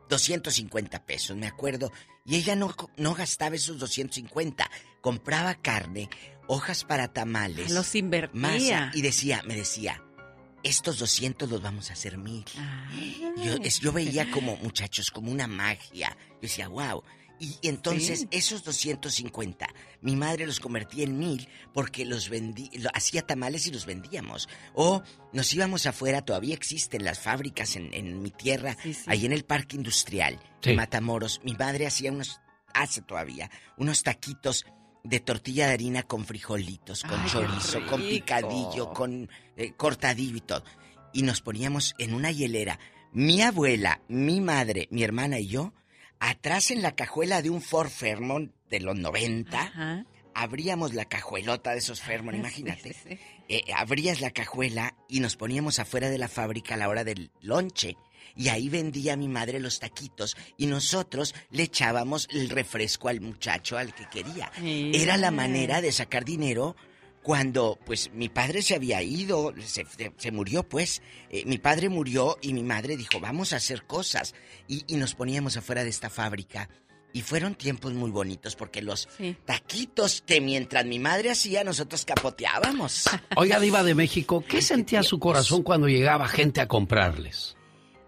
250 0.09 1.05
pesos, 1.05 1.37
me 1.37 1.47
acuerdo. 1.47 1.91
Y 2.25 2.37
ella 2.37 2.57
no, 2.57 2.75
no 2.97 3.15
gastaba 3.15 3.57
esos 3.57 3.79
250. 3.79 4.71
Compraba 5.01 5.55
carne, 5.57 6.09
hojas 6.47 6.85
para 6.85 7.13
tamales. 7.13 7.71
Los 7.73 7.95
invertía. 7.95 8.41
masa, 8.41 8.91
y 8.95 9.03
decía, 9.03 9.43
me 9.47 9.55
decía, 9.55 10.03
estos 10.63 10.99
200 10.99 11.51
los 11.51 11.61
vamos 11.61 11.91
a 11.91 11.93
hacer 11.93 12.17
mil. 12.17 12.45
Yo, 13.45 13.55
es- 13.63 13.81
yo 13.81 13.93
veía 13.93 14.31
como, 14.31 14.57
muchachos, 14.57 15.11
como 15.11 15.31
una 15.31 15.47
magia. 15.47 16.17
Yo 16.35 16.39
decía, 16.43 16.69
wow. 16.69 17.03
Y, 17.41 17.57
entonces, 17.63 18.21
Sí. 18.21 18.29
esos 18.31 18.63
250, 18.65 19.67
mi 20.01 20.17
madre 20.17 20.47
los 20.47 20.61
convertía 20.61 21.05
en 21.05 21.19
mil 21.19 21.49
porque 21.73 22.05
los 22.05 22.29
vendí, 22.29 22.71
lo- 22.79 22.91
hacía 22.95 23.23
tamales 23.23 23.67
y 23.67 23.73
los 23.73 23.87
vendíamos. 23.87 24.49
O 24.75 25.03
nos 25.33 25.53
íbamos 25.53 25.87
afuera, 25.87 26.23
todavía 26.23 26.55
existen 26.55 27.05
las 27.05 27.19
fábricas 27.21 27.77
en, 27.77 27.93
en 27.93 28.23
mi 28.23 28.31
tierra, 28.31 28.77
ahí 29.07 29.27
en 29.27 29.33
el 29.33 29.45
parque 29.45 29.77
industrial, 29.77 30.39
Sí. 30.63 30.71
en 30.71 30.77
Matamoros. 30.77 31.41
Mi 31.45 31.55
madre 31.55 31.87
hacía 31.87 32.13
unos, 32.13 32.41
hace 32.73 33.03
todavía, 33.03 33.51
unos 33.77 34.03
taquitos 34.03 34.65
de 35.03 35.21
tortilla 35.21 35.67
de 35.67 35.75
harina 35.75 36.03
con 36.05 36.25
frijolitos, 36.25 37.03
con 37.03 37.21
Ay, 37.21 37.31
chorizo, 37.31 37.85
con 37.87 38.01
picadillo, 38.01 38.93
con 38.95 39.29
eh, 39.57 39.73
cortadillo 39.77 40.37
y 40.37 40.41
todo. 40.41 40.65
Y 41.13 41.23
nos 41.23 41.43
poníamos 41.43 41.95
en 41.99 42.15
una 42.15 42.31
hielera, 42.31 42.79
mi 43.13 43.43
abuela, 43.43 44.01
mi 44.09 44.41
madre, 44.41 44.89
mi 44.91 45.03
hermana 45.03 45.39
y 45.39 45.47
yo, 45.49 45.73
atrás 46.31 46.71
en 46.71 46.83
la 46.83 46.95
cajuela 46.95 47.43
de 47.43 47.51
un 47.51 47.61
Ford 47.61 47.91
Fairmont 47.91 48.53
de 48.71 48.81
los 48.81 48.97
90, 48.97 50.05
abríamos 50.35 50.95
la 50.95 51.05
cajuelota 51.05 51.73
de 51.73 51.79
esos 51.79 52.01
Fairmont, 52.01 52.37
imagínate. 52.39 52.97
Eh, 53.49 53.63
abrías 53.77 54.21
la 54.21 54.31
cajuela 54.31 54.97
y 55.09 55.21
nos 55.21 55.37
poníamos 55.37 55.79
afuera 55.79 56.09
de 56.09 56.19
la 56.19 56.29
fábrica 56.29 56.75
a 56.75 56.79
la 56.79 56.89
hora 56.89 57.05
del 57.05 57.31
lonche. 57.41 57.97
Y 58.37 58.49
ahí 58.49 58.69
vendía 58.69 59.17
mi 59.17 59.29
madre 59.29 59.61
los 59.61 59.79
taquitos 59.79 60.37
y 60.57 60.67
nosotros 60.67 61.35
le 61.51 61.65
echábamos 61.65 62.27
el 62.33 62.49
refresco 62.49 63.09
al 63.09 63.21
muchacho 63.21 63.79
al 63.79 63.95
que 63.95 64.09
quería. 64.09 64.51
Era 64.61 65.17
la 65.17 65.31
manera 65.31 65.81
de 65.81 65.93
sacar 65.93 66.25
dinero 66.25 66.75
cuando 67.25 67.77
pues 67.85 68.13
mi 68.15 68.29
padre 68.29 68.63
se 68.63 68.77
había 68.77 69.03
ido, 69.03 69.53
se, 69.65 70.31
murió 70.31 70.63
pues, 70.63 71.03
Eh, 71.31 71.43
mi 71.47 71.59
padre 71.59 71.89
murió 71.89 72.39
y 72.41 72.53
mi 72.53 72.63
madre 72.63 72.97
dijo, 72.97 73.19
vamos 73.19 73.53
a 73.53 73.57
hacer 73.57 73.85
cosas. 73.85 74.35
Y, 74.69 74.85
y 74.87 74.97
nos 74.97 75.17
poníamos 75.17 75.57
afuera 75.57 75.83
de 75.83 75.91
esta 75.91 76.11
fábrica. 76.11 76.69
Y 77.13 77.23
fueron 77.23 77.55
tiempos 77.55 77.93
muy 77.93 78.11
bonitos 78.11 78.55
porque 78.55 78.83
los 78.83 79.09
taquitos 79.45 80.23
que 80.27 80.41
mientras 80.41 80.85
mi 80.85 80.99
madre 80.99 81.31
hacía, 81.31 81.65
nosotros 81.65 82.05
capoteábamos. 82.05 83.05
Oiga, 83.37 83.59
Diva 83.59 83.83
de 83.83 83.95
México, 83.95 84.45
¿qué 84.47 84.63
sentía 84.63 85.03
su 85.03 85.19
corazón 85.19 85.63
cuando 85.63 85.89
llegaba 85.89 86.29
gente 86.29 86.61
a 86.61 86.69
comprarles? 86.69 87.57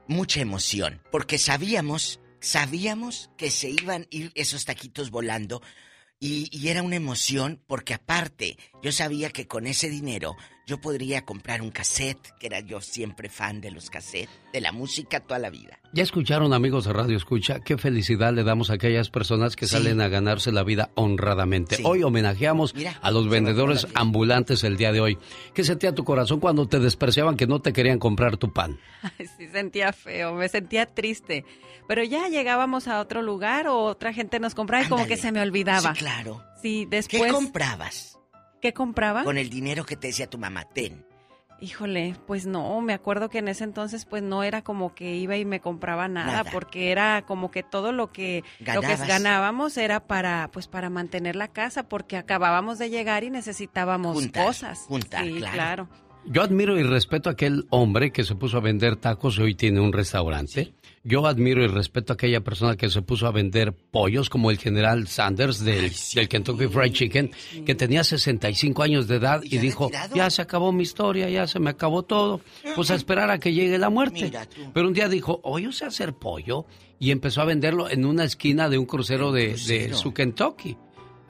mucha 0.09 0.41
emoción, 0.41 1.01
porque 1.11 1.39
sabíamos, 1.39 2.21
sabíamos 2.41 3.31
que 3.37 3.51
se 3.51 3.71
iban 3.71 4.03
a 4.03 4.07
ir 4.11 4.33
esos 4.35 4.65
taquitos 4.65 5.11
volando 5.11 5.63
y, 6.21 6.49
y 6.51 6.69
era 6.69 6.83
una 6.83 6.97
emoción 6.97 7.63
porque 7.67 7.95
aparte 7.95 8.57
yo 8.83 8.93
sabía 8.93 9.31
que 9.31 9.47
con 9.47 9.67
ese 9.67 9.89
dinero 9.89 10.37
yo 10.69 10.81
podría 10.81 11.25
comprar 11.25 11.63
un 11.63 11.71
cassette, 11.71 12.33
que 12.41 12.49
era 12.49 12.59
yo 12.59 12.81
siempre 12.81 13.29
fan 13.29 13.61
de 13.61 13.71
los 13.71 13.89
cassettes, 13.89 14.35
de 14.53 14.61
la 14.61 14.73
música 14.73 15.21
toda 15.21 15.39
la 15.39 15.49
vida. 15.49 15.79
Ya 15.93 16.03
escucharon 16.03 16.53
amigos 16.53 16.87
de 16.87 16.93
Radio 16.93 17.17
Escucha, 17.17 17.61
qué 17.61 17.79
felicidad 17.79 18.33
le 18.33 18.43
damos 18.43 18.71
a 18.71 18.75
aquellas 18.75 19.09
personas 19.09 19.55
que 19.55 19.69
salen 19.69 20.01
a 20.01 20.09
ganarse 20.09 20.51
la 20.51 20.65
vida 20.65 20.91
honradamente. 20.97 21.79
Hoy 21.85 22.03
homenajeamos 22.03 22.75
a 23.01 23.11
los 23.13 23.29
vendedores 23.29 23.87
ambulantes 23.95 24.65
el 24.65 24.77
día 24.77 24.91
de 24.91 25.01
hoy. 25.01 25.19
¿Qué 25.55 25.63
sentía 25.63 25.95
tu 25.95 26.03
corazón 26.03 26.41
cuando 26.41 26.67
te 26.67 26.81
despreciaban 26.81 27.37
que 27.37 27.47
no 27.47 27.61
te 27.61 27.73
querían 27.73 28.01
comprar 28.01 28.37
tu 28.37 28.53
pan? 28.53 28.81
Ay, 29.03 29.29
sí, 29.39 29.47
sentía 29.47 29.93
feo, 29.93 30.35
me 30.35 30.49
sentía 30.49 30.87
triste. 30.87 31.45
Pero 31.87 32.03
ya 32.03 32.29
llegábamos 32.29 32.89
a 32.89 33.01
otro 33.01 33.23
lugar 33.23 33.69
o 33.69 33.85
otra 33.85 34.13
gente 34.13 34.41
nos 34.41 34.57
compraba 34.57 34.85
y 34.85 34.89
como 34.89 35.07
que 35.07 35.17
se 35.17 35.31
me 35.31 35.41
olvidaba. 35.41 35.95
Sí, 35.95 36.01
claro. 36.01 36.43
Sí, 36.61 36.87
después... 36.91 37.23
¿Qué 37.23 37.31
comprabas? 37.31 38.16
¿Qué 38.61 38.73
compraba? 38.73 39.25
Con 39.25 39.39
el 39.39 39.51
dinero 39.51 39.85
que 39.85 39.97
te 39.97 40.09
decía 40.09 40.29
tu 40.29 40.39
mamá, 40.39 40.65
ten. 40.65 41.05
Híjole, 41.59 42.15
pues 42.27 42.45
no, 42.47 42.83
me 42.83 42.93
acuerdo 42.93 43.31
que 43.31 43.39
en 43.39 43.49
ese 43.49 43.65
entonces 43.65 44.05
pues 44.05 44.23
no 44.23 44.43
era 44.43 44.61
como 44.61 44.95
que 44.95 45.15
iba 45.17 45.39
y 45.39 45.47
me 45.47 45.61
compraba 45.61 46.07
nada, 46.07 46.27
Nada. 46.43 46.51
porque 46.53 46.93
era 46.93 47.23
como 47.27 47.51
que 47.51 47.63
todo 47.63 47.93
lo 47.93 48.13
que 48.13 48.45
lo 48.61 48.83
que 48.83 48.97
ganábamos 48.97 49.79
era 49.79 50.01
para 50.07 50.51
pues 50.53 50.69
para 50.69 50.91
mantener 50.91 51.35
la 51.35 51.49
casa 51.49 51.89
porque 51.89 52.19
acabábamos 52.19 52.79
de 52.79 52.91
llegar 52.91 53.25
y 53.25 53.31
necesitábamos 53.31 54.15
Juntar, 54.19 54.45
cosas. 54.47 54.81
juntar, 54.81 55.25
sí, 55.25 55.41
claro. 55.51 55.89
Yo 56.27 56.43
admiro 56.43 56.79
y 56.79 56.83
respeto 56.83 57.31
a 57.31 57.33
aquel 57.33 57.67
hombre 57.71 58.11
que 58.11 58.25
se 58.25 58.35
puso 58.35 58.59
a 58.59 58.61
vender 58.61 58.97
tacos 58.97 59.39
y 59.39 59.43
hoy 59.43 59.55
tiene 59.55 59.81
un 59.81 59.95
restaurante. 59.95 60.75
Yo 61.09 61.25
admiro 61.25 61.63
y 61.63 61.69
respeto 61.69 62.13
a 62.13 62.15
aquella 62.15 62.41
persona 62.41 62.77
que 62.77 62.91
se 62.91 63.01
puso 63.01 63.29
a 63.29 63.31
vender 63.31 63.73
pollos 63.73 64.29
como 64.29 64.51
el 64.51 64.59
general 64.59 65.07
Sanders 65.07 65.65
del, 65.65 65.93
del 66.17 66.29
Kentucky 66.29 66.67
Fried 66.67 66.93
Chicken, 66.93 67.31
que 67.65 67.77
tenía 67.77 68.03
65 68.03 68.83
años 68.83 69.07
de 69.07 69.15
edad 69.15 69.41
y, 69.45 69.59
dijo, 69.59 69.89
ya 70.13 70.31
se 70.31 70.43
acabó 70.43 70.73
mi 70.73 70.83
historia, 70.83 71.31
ya 71.31 71.47
se 71.47 71.61
me 71.61 71.71
acabó 71.71 72.03
todo, 72.03 72.41
pues 72.75 72.91
a 72.91 72.97
esperar 72.97 73.31
a 73.31 73.39
que 73.39 73.53
llegue 73.53 73.79
la 73.79 73.89
muerte. 73.89 74.33
Pero 74.75 74.89
un 74.89 74.95
día 74.95 75.09
dijo, 75.09 75.39
oh, 75.45 75.61
yo 75.61 75.71
sé 75.71 75.85
hacer 75.85 76.13
pollo 76.13 76.67
y 76.99 77.13
empezó 77.13 77.41
a 77.41 77.45
venderlo 77.45 77.89
en 77.89 78.05
una 78.05 78.25
esquina 78.25 78.69
de 78.69 78.77
un 78.77 78.87
crucero 78.87 79.31
de, 79.31 79.55
de 79.55 79.95
su 79.95 80.13
Kentucky. 80.13 80.77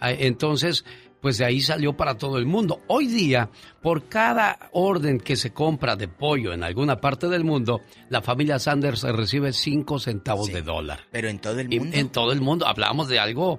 Entonces, 0.00 0.86
pues 1.26 1.38
de 1.38 1.44
ahí 1.44 1.60
salió 1.60 1.96
para 1.96 2.16
todo 2.16 2.38
el 2.38 2.46
mundo. 2.46 2.82
Hoy 2.86 3.08
día, 3.08 3.50
por 3.82 4.08
cada 4.08 4.70
orden 4.70 5.18
que 5.18 5.34
se 5.34 5.52
compra 5.52 5.96
de 5.96 6.06
pollo 6.06 6.52
en 6.52 6.62
alguna 6.62 7.00
parte 7.00 7.26
del 7.28 7.42
mundo, 7.42 7.80
la 8.10 8.22
familia 8.22 8.60
Sanders 8.60 9.02
recibe 9.02 9.52
5 9.52 9.98
centavos 9.98 10.52
de 10.52 10.62
dólar. 10.62 11.00
Pero 11.10 11.28
en 11.28 11.40
todo 11.40 11.58
el 11.58 11.72
Y 11.74 11.80
mundo. 11.80 11.96
en 11.96 12.08
todo 12.10 12.30
el 12.30 12.40
mundo. 12.40 12.64
Hablamos 12.68 13.08
de 13.08 13.18
algo. 13.18 13.58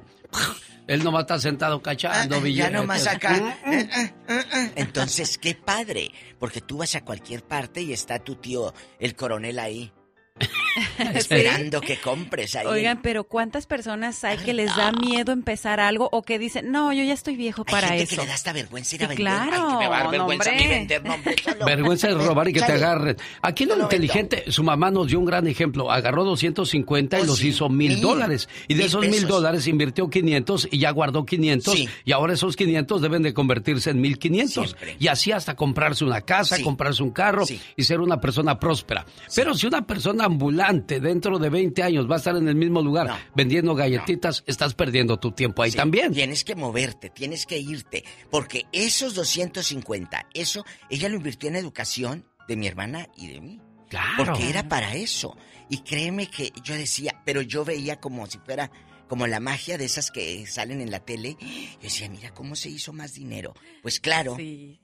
Él 0.88 1.03
nomás 1.03 1.23
está 1.23 1.39
sentado 1.39 1.81
cachando 1.81 2.35
Ah, 2.35 2.39
ya 2.39 2.44
billetes. 2.45 2.72
nomás 2.72 3.06
acá. 3.06 3.35
Eh, 3.65 3.89
eh, 3.98 4.14
eh, 4.30 4.44
eh. 4.53 4.72
Entonces, 4.77 5.38
qué 5.38 5.53
padre. 5.53 6.10
Porque 6.39 6.61
tú 6.61 6.77
vas 6.77 6.95
a 6.95 7.03
cualquier 7.03 7.44
parte 7.44 7.81
y 7.81 7.91
está 7.91 8.18
tu 8.19 8.35
tío, 8.35 8.73
el 8.98 9.14
coronel 9.14 9.60
ahí. 9.60 9.91
Esperando 11.14 11.82
que 11.82 11.98
compres 12.00 12.56
ahí. 12.56 12.66
Oigan, 12.68 13.02
pero 13.02 13.24
¿cuántas 13.26 13.66
personas 13.66 14.24
hay 14.24 14.38
que 14.38 14.54
les 14.54 14.76
da 14.76 14.92
miedo 14.92 15.32
empezar 15.32 15.80
algo 15.80 16.10
o 16.12 16.22
que 16.22 16.38
dicen, 16.40 16.72
no, 16.72 16.94
yo 16.94 17.04
ya 17.04 17.14
estoy 17.14 17.36
viejo 17.36 17.64
Hay 17.68 17.72
para 17.72 17.88
gente 17.90 18.04
eso? 18.04 18.16
que 18.16 18.22
le 18.22 18.28
da 18.28 18.34
hasta 18.36 18.54
vergüenza 18.54 18.96
ir 18.96 19.04
a 19.04 19.08
Sí, 19.08 19.16
vender. 19.16 19.28
Ay, 19.34 19.50
claro, 19.50 19.68
que 19.70 19.76
me 19.84 19.88
va 19.90 19.98
a 19.98 20.04
dar 20.04 20.12
vergüenza 20.12 20.50
a 20.50 20.54
mí 20.54 20.60
hombre. 20.62 20.78
vender, 20.78 21.04
no, 21.04 21.14
hombre, 21.16 21.36
solo- 21.44 21.66
Vergüenza 21.66 22.08
de 22.10 22.14
robar 22.16 22.48
y 22.50 22.54
que 22.54 22.62
te 22.62 22.72
agarren. 22.74 23.18
Aquí 23.42 23.66
lo 23.66 23.76
no 23.76 23.84
inteligente, 23.84 24.44
su 24.52 24.64
mamá 24.64 24.92
nos 24.92 25.08
dio 25.08 25.20
un 25.20 25.26
gran 25.26 25.48
ejemplo. 25.48 25.92
Agarró 25.92 26.24
250 26.24 27.18
y 27.20 27.22
Oh, 27.22 27.26
los 27.26 27.38
sí. 27.40 27.48
hizo 27.50 27.70
mil 27.70 28.00
dólares. 28.02 28.48
Y 28.68 28.76
de 28.76 28.86
esos 28.86 29.08
mil 29.08 29.28
dólares 29.28 29.68
invirtió 29.68 30.10
500 30.10 30.68
y 30.72 30.80
ya 30.80 30.92
guardó 30.92 31.26
500. 31.26 31.74
Sí. 31.74 31.90
Y 32.06 32.12
ahora 32.12 32.34
esos 32.34 32.56
500 32.56 33.02
deben 33.02 33.24
de 33.24 33.34
convertirse 33.34 33.90
en 33.90 34.00
1500. 34.02 34.76
Y 35.00 35.08
así 35.08 35.32
hasta 35.32 35.56
comprarse 35.56 36.06
una 36.06 36.22
casa, 36.22 36.58
Sí. 36.58 36.64
comprarse 36.64 37.02
un 37.04 37.12
carro 37.12 37.46
Sí. 37.46 37.60
y 37.76 37.84
ser 37.84 38.00
una 38.00 38.20
persona 38.22 38.60
próspera. 38.60 39.06
Pero 39.36 39.54
si 39.56 39.66
una 39.68 39.86
persona 39.86 40.27
ambulante 40.28 40.99
dentro 40.99 41.40
de 41.40 41.49
20 41.49 41.84
años 41.84 42.10
va 42.10 42.16
a 42.16 42.18
estar 42.18 42.36
en 42.36 42.48
el 42.48 42.56
mismo 42.56 42.82
lugar 42.82 43.20
vendiendo 43.36 43.76
galletitas, 43.76 44.44
estás 44.48 44.74
perdiendo 44.74 45.18
tu 45.18 45.32
tiempo 45.32 45.64
ahí 45.64 45.72
Sí, 45.72 45.78
también. 45.78 46.14
Tienes 46.14 46.44
que 46.44 46.56
moverte, 46.56 47.10
tienes 47.10 47.45
que 47.45 47.58
irte. 47.58 48.04
Porque 48.30 48.66
esos 48.72 49.16
250, 49.16 50.28
eso, 50.34 50.64
ella 50.90 51.10
lo 51.10 51.16
invirtió 51.16 51.49
en 51.49 51.56
educación 51.56 52.26
de 52.48 52.56
mi 52.56 52.68
hermana 52.68 53.10
y 53.18 53.28
de 53.28 53.41
mí. 53.41 53.62
Claro. 53.90 54.26
Porque 54.26 54.49
era 54.49 54.68
para 54.68 54.95
eso. 54.95 55.36
Y 55.70 55.80
créeme 55.80 56.28
que 56.28 56.52
yo 56.64 56.76
decía, 56.76 57.22
pero 57.26 57.41
yo 57.41 57.66
veía 57.66 57.99
como 57.99 58.26
si 58.28 58.38
fuera 58.38 58.72
como 59.08 59.28
la 59.28 59.40
magia 59.40 59.78
de 59.78 59.86
esas 59.86 60.12
que 60.12 60.45
salen 60.48 60.82
en 60.82 60.91
la 60.91 60.99
tele. 60.99 61.38
Yo 61.40 61.80
decía, 61.82 62.10
mira 62.10 62.34
cómo 62.34 62.56
se 62.56 62.70
hizo 62.70 62.94
más 62.94 63.14
dinero. 63.14 63.54
Pues 63.82 63.99
claro. 63.99 64.38
Y 64.40 64.80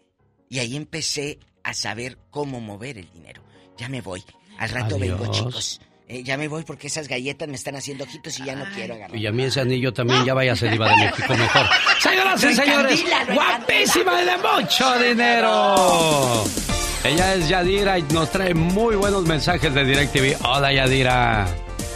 ahí 0.60 0.76
empecé 0.76 1.40
a 1.64 1.74
saber 1.74 2.18
cómo 2.30 2.60
mover 2.62 2.98
el 2.98 3.10
dinero. 3.12 3.44
Ya 3.78 3.90
me 3.90 4.02
voy. 4.02 4.24
Al 4.58 4.70
rato 4.70 4.96
Adiós. 4.96 5.20
vengo, 5.20 5.32
chicos. 5.32 5.82
Eh, 6.08 6.22
ya 6.24 6.38
me 6.38 6.48
voy 6.48 6.64
porque 6.64 6.88
esas 6.88 7.08
galletas 7.08 7.48
me 7.48 7.56
están 7.56 7.76
haciendo 7.76 8.04
ojitos 8.04 8.38
y 8.40 8.46
ya 8.46 8.56
no 8.56 8.66
quiero 8.76 8.94
agarrar. 8.96 9.16
Y 9.18 9.26
a 9.26 9.32
mí 9.32 9.44
ese 9.44 9.62
anillo 9.62 9.94
también 9.94 10.26
ya 10.26 10.34
vaya 10.34 10.52
a 10.54 10.56
ser 10.56 10.72
diva 10.72 10.90
de 10.90 10.98
México 10.98 11.36
mejor. 11.36 11.66
Señoras 12.02 12.44
y 12.44 12.54
señores, 12.54 13.04
guapísima 13.34 14.22
y 14.22 14.26
de 14.26 14.38
mucho 14.38 15.00
dinero. 15.00 16.44
Ella 17.04 17.36
es 17.36 17.50
Yadira 17.50 17.98
y 18.00 18.04
nos 18.04 18.30
trae 18.32 18.54
muy 18.54 18.96
buenos 18.96 19.24
mensajes 19.26 19.74
de 19.74 19.84
DirecTV. 19.86 20.46
Hola 20.46 20.72
Yadira. 20.74 21.48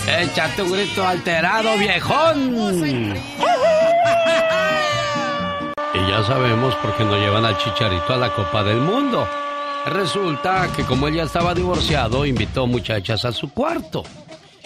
Échate 0.07 0.61
un 0.61 0.71
grito 0.71 1.05
alterado, 1.05 1.77
viejón. 1.77 3.15
Y 5.93 6.09
ya 6.09 6.23
sabemos 6.23 6.73
por 6.75 6.95
qué 6.95 7.03
no 7.03 7.17
llevan 7.17 7.43
al 7.45 7.57
Chicharito 7.57 8.13
a 8.13 8.17
la 8.17 8.33
Copa 8.33 8.63
del 8.63 8.77
Mundo. 8.77 9.27
Resulta 9.87 10.69
que 10.75 10.83
como 10.83 11.07
él 11.07 11.15
ya 11.15 11.23
estaba 11.23 11.53
divorciado, 11.53 12.25
invitó 12.25 12.65
muchachas 12.65 13.25
a 13.25 13.31
su 13.31 13.51
cuarto. 13.51 14.03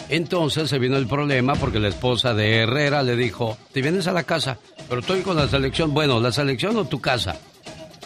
Entonces 0.09 0.69
se 0.69 0.79
vino 0.79 0.97
el 0.97 1.07
problema 1.07 1.55
porque 1.55 1.79
la 1.79 1.89
esposa 1.89 2.33
de 2.33 2.63
Herrera 2.63 3.03
le 3.03 3.15
dijo, 3.15 3.57
te 3.71 3.81
vienes 3.81 4.07
a 4.07 4.13
la 4.13 4.23
casa, 4.23 4.57
pero 4.87 5.01
estoy 5.01 5.21
con 5.21 5.35
la 5.35 5.47
selección. 5.47 5.93
Bueno, 5.93 6.19
la 6.19 6.31
selección 6.31 6.77
o 6.77 6.85
tu 6.85 6.99
casa. 6.99 7.37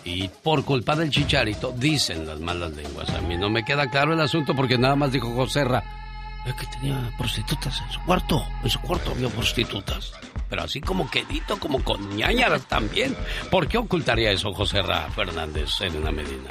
Y 0.05 0.27
por 0.27 0.65
culpa 0.65 0.95
del 0.95 1.09
chicharito, 1.09 1.73
dicen 1.77 2.27
las 2.27 2.39
malas 2.39 2.71
lenguas. 2.73 3.09
A 3.09 3.21
mí 3.21 3.37
no 3.37 3.49
me 3.49 3.63
queda 3.63 3.89
claro 3.89 4.13
el 4.13 4.19
asunto 4.21 4.55
porque 4.55 4.77
nada 4.77 4.95
más 4.95 5.11
dijo 5.11 5.33
Joserra, 5.33 5.83
es 6.45 6.53
que 6.55 6.65
tenía 6.67 7.11
prostitutas 7.17 7.81
en 7.81 7.91
su 7.91 8.01
cuarto. 8.01 8.45
En 8.63 8.69
su 8.69 8.79
cuarto 8.81 9.11
había 9.11 9.29
prostitutas. 9.29 10.11
Pero 10.49 10.63
así 10.63 10.81
como 10.81 11.09
quedito, 11.09 11.57
como 11.57 11.83
con 11.83 12.15
ñañaras 12.15 12.63
también. 12.67 13.15
¿Por 13.49 13.67
qué 13.67 13.77
ocultaría 13.77 14.31
eso 14.31 14.53
Joserra 14.53 15.09
Fernández 15.11 15.81
en 15.81 15.95
una 15.95 16.11
Medina? 16.11 16.49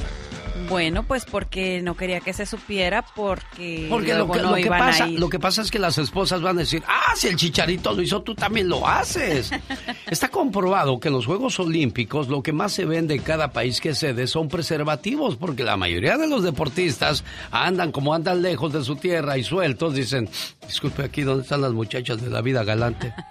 Bueno, 0.69 1.03
pues 1.05 1.25
porque 1.25 1.83
no 1.83 1.97
quería 1.97 2.21
que 2.21 2.33
se 2.33 2.47
supiera, 2.47 3.03
porque, 3.03 3.87
Porque 3.91 4.15
lo 4.15 4.31
que, 4.31 4.41
no 4.41 4.51
lo, 4.51 4.57
que 4.57 4.69
pasa, 4.69 5.05
a 5.05 5.09
ir. 5.09 5.19
lo 5.19 5.29
que 5.29 5.39
pasa 5.39 5.63
es 5.63 5.71
que 5.71 5.79
las 5.79 5.99
esposas 5.99 6.41
van 6.43 6.57
a 6.57 6.61
decir, 6.61 6.83
ah, 6.87 7.15
si 7.17 7.29
el 7.29 7.37
chicharito 7.37 7.93
lo 7.93 8.03
hizo, 8.03 8.23
tú 8.23 8.35
también 8.35 8.69
lo 8.69 8.87
haces. 8.87 9.51
Está 10.11 10.29
comprobado 10.29 10.99
que 11.01 11.09
en 11.09 11.15
los 11.15 11.27
Juegos 11.27 11.59
Olímpicos 11.61 12.29
lo 12.29 12.43
que 12.43 12.53
más 12.53 12.73
se 12.73 12.85
vende 12.85 13.15
en 13.15 13.23
cada 13.23 13.53
país 13.53 13.81
que 13.81 13.95
sede 13.95 14.27
son 14.27 14.49
preservativos, 14.49 15.37
porque 15.37 15.65
la 15.65 15.77
mayoría 15.77 16.17
de 16.17 16.29
los 16.29 16.43
deportistas 16.43 17.25
andan 17.51 17.93
como 17.93 18.15
andan 18.15 18.43
lejos 18.43 18.73
de 18.73 18.83
su 18.85 18.97
tierra 18.97 19.39
y 19.39 19.45
sueltos, 19.45 19.95
dicen, 19.95 20.29
disculpe 20.67 21.03
aquí, 21.05 21.23
¿dónde 21.23 21.43
están 21.43 21.61
las 21.61 21.73
muchachas 21.73 22.21
de 22.21 22.31
la 22.31 22.41
vida 22.41 22.65
galante? 22.65 23.15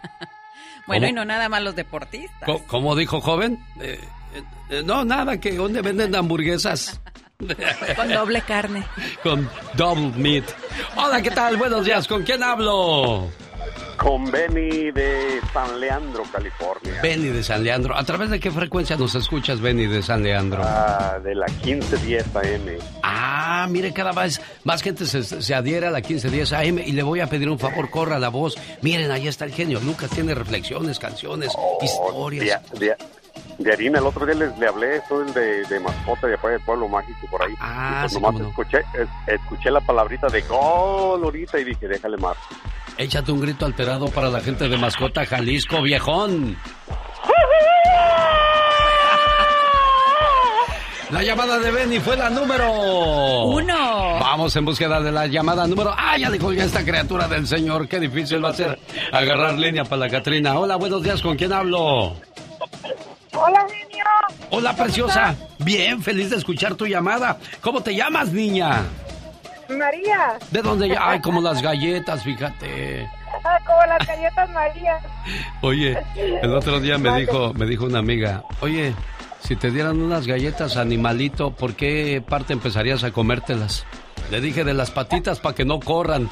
Bueno, 0.88 1.06
¿Cómo? 1.06 1.12
y 1.12 1.14
no 1.14 1.26
nada 1.26 1.48
más 1.48 1.62
los 1.62 1.76
deportistas. 1.76 2.50
¿Cómo 2.68 2.96
dijo 2.96 3.22
joven? 3.22 3.64
Eh, 3.80 4.00
eh, 4.70 4.84
no, 4.84 5.06
nada, 5.06 5.40
que 5.40 5.56
¿dónde 5.56 5.82
venden 5.82 6.16
hamburguesas? 6.16 7.00
Con 7.96 8.10
doble 8.10 8.42
carne. 8.42 8.84
Con 9.24 9.50
double 9.76 10.12
meat. 10.18 10.46
Hola, 10.96 11.22
¿qué 11.22 11.32
tal? 11.32 11.58
Buenos 11.58 11.86
días, 11.86 12.08
¿con 12.08 12.24
quién 12.24 12.44
hablo? 12.44 13.30
Con 13.98 14.32
Benny 14.32 14.90
de 14.92 15.40
San 15.54 15.80
Leandro, 15.80 16.24
California. 16.32 17.00
Benny 17.04 17.28
de 17.28 17.44
San 17.44 17.64
Leandro. 17.64 17.96
¿A 17.96 18.04
través 18.04 18.32
de 18.32 18.40
qué 18.40 18.50
frecuencia 18.50 18.98
nos 18.98 19.14
escuchas, 19.14 19.62
Benny 19.62 19.86
de 19.86 20.02
San 20.02 20.24
Leandro? 20.24 20.64
Ah, 20.66 21.20
de 21.24 21.36
la 21.36 21.46
1510 21.64 22.36
AM. 22.36 22.80
Ah, 23.04 23.68
mire, 23.70 23.94
cada 23.94 24.12
vez 24.12 24.42
más 24.64 24.82
gente 24.82 25.06
se, 25.06 25.22
se 25.24 25.54
adhiere 25.54 25.86
a 25.86 25.92
la 25.92 26.00
1510 26.00 26.54
AM 26.54 26.80
y 26.80 26.94
le 26.94 27.04
voy 27.04 27.20
a 27.20 27.28
pedir 27.28 27.48
un 27.48 27.60
favor, 27.60 27.92
corra 27.92 28.18
la 28.18 28.30
voz. 28.30 28.58
Miren, 28.82 29.12
ahí 29.12 29.28
está 29.28 29.46
el 29.46 29.54
genio. 29.54 29.80
Lucas 29.80 30.10
tiene 30.10 30.34
reflexiones, 30.34 30.98
canciones, 30.98 31.54
historias. 31.84 32.72
De, 32.72 32.88
de, 32.88 32.98
de 33.58 33.72
harina, 33.74 34.00
el 34.00 34.06
otro 34.06 34.26
día 34.26 34.36
les 34.36 34.58
le 34.58 34.68
hablé, 34.68 35.02
soy 35.08 35.28
el 35.28 35.34
de, 35.34 35.64
de 35.66 35.80
mascota 35.80 36.28
de 36.28 36.36
afuera 36.36 36.58
del 36.58 36.66
pueblo 36.66 36.88
mágico 36.88 37.28
por 37.30 37.44
ahí. 37.44 37.54
Ah, 37.60 38.00
pues 38.02 38.14
sí, 38.14 38.20
nomás 38.20 38.40
no. 38.42 38.48
escuché, 38.50 38.80
es- 38.80 39.10
escuché 39.42 39.70
la 39.72 39.82
palabrita 39.82 40.28
de 40.28 40.42
gol 40.42 41.24
ahorita 41.24 41.60
y 41.60 41.64
dije, 41.66 41.88
déjale 41.88 42.18
más. 42.18 42.38
Échate 42.98 43.32
un 43.32 43.40
grito 43.42 43.66
alterado 43.66 44.08
para 44.10 44.30
la 44.30 44.42
gente 44.42 44.68
de 44.68 44.78
Mascota 44.78 45.26
Jalisco, 45.26 45.82
viejón. 45.82 46.58
La 51.12 51.22
llamada 51.24 51.60
de 51.60 51.72
Benny 51.72 52.00
fue 52.00 52.16
la 52.16 52.30
número 52.30 52.72
Uno. 53.44 54.18
Vamos 54.22 54.56
en 54.56 54.64
búsqueda 54.64 55.02
de 55.02 55.12
la 55.12 55.28
llamada 55.28 55.68
número. 55.68 55.94
Ah, 55.98 56.18
ya 56.18 56.30
dijo 56.32 56.54
ya 56.54 56.64
esta 56.64 56.86
criatura 56.86 57.28
del 57.28 57.46
señor. 57.46 57.90
Qué 57.90 58.00
difícil 58.00 58.42
va 58.44 58.50
a 58.52 58.54
ser 58.54 58.80
agarrar 59.12 59.56
línea 59.56 59.84
para 59.84 59.98
la 60.06 60.10
Catrina. 60.10 60.58
Hola, 60.58 60.78
buenos 60.78 61.04
días. 61.04 61.22
¿Con 61.22 61.36
quién 61.36 61.52
hablo? 61.52 62.16
Hola, 63.44 63.66
genio. 63.68 64.06
Hola, 64.52 64.76
preciosa. 64.76 65.36
Bien, 65.60 66.02
feliz 66.04 66.30
de 66.30 66.36
escuchar 66.36 66.76
tu 66.76 66.86
llamada. 66.86 67.38
¿Cómo 67.60 67.82
te 67.82 67.96
llamas, 67.96 68.32
niña? 68.32 68.84
María. 69.68 70.38
¿De 70.52 70.62
dónde? 70.62 70.96
Ay, 71.00 71.22
como 71.22 71.42
las 71.42 71.60
galletas, 71.60 72.24
fíjate. 72.24 73.10
Ah, 73.44 73.58
como 73.66 73.84
las 73.88 74.06
galletas 74.06 74.50
María. 74.52 75.00
Oye, 75.62 75.98
el 76.16 76.54
otro 76.54 76.80
día 76.80 77.00
me 77.00 77.20
dijo, 77.20 77.54
me 77.56 77.66
dijo 77.66 77.86
una 77.86 78.00
amiga, 78.00 78.44
oye, 78.60 78.94
si 79.40 79.56
te 79.56 79.72
dieran 79.72 80.00
unas 80.00 80.28
galletas 80.28 80.78
animalito, 80.78 81.52
¿por 81.52 81.74
qué 81.74 82.22
parte 82.28 82.54
empezarías 82.54 83.04
a 83.04 83.12
comértelas? 83.12 83.86
Le 84.30 84.42
dije 84.42 84.64
de 84.64 84.74
las 84.74 84.92
patitas 84.92 85.40
para 85.40 85.56
que 85.56 85.66
no 85.66 85.80
corran. 85.80 86.30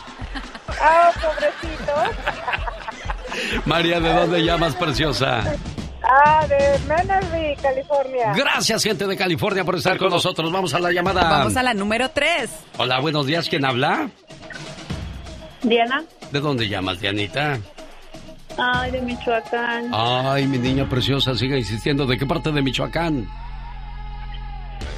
Ah, 0.79 1.09
pobrecito. 1.15 1.93
María, 3.65 3.99
¿de 3.99 4.13
dónde 4.13 4.43
llamas, 4.43 4.75
preciosa? 4.75 5.41
Ah, 6.03 6.45
de 6.47 6.79
Manorby, 6.87 7.55
California. 7.61 8.33
Gracias, 8.35 8.83
gente 8.83 9.05
de 9.05 9.17
California, 9.17 9.63
por 9.63 9.75
estar 9.75 9.97
con 9.97 10.09
nosotros. 10.09 10.51
Vamos 10.51 10.73
a 10.73 10.79
la 10.79 10.91
llamada. 10.91 11.29
Vamos 11.29 11.57
a 11.57 11.63
la 11.63 11.73
número 11.73 12.09
tres. 12.09 12.51
Hola, 12.77 12.99
buenos 12.99 13.25
días. 13.25 13.49
¿Quién 13.49 13.65
habla? 13.65 14.09
Diana. 15.61 16.03
¿De 16.31 16.39
dónde 16.39 16.67
llamas, 16.69 16.99
Dianita? 16.99 17.59
Ay, 18.57 18.91
de 18.91 19.01
Michoacán. 19.01 19.89
Ay, 19.93 20.47
mi 20.47 20.57
niña 20.57 20.87
preciosa, 20.89 21.35
siga 21.35 21.57
insistiendo. 21.57 22.05
¿De 22.05 22.17
qué 22.17 22.25
parte 22.25 22.51
de 22.51 22.61
Michoacán? 22.61 23.27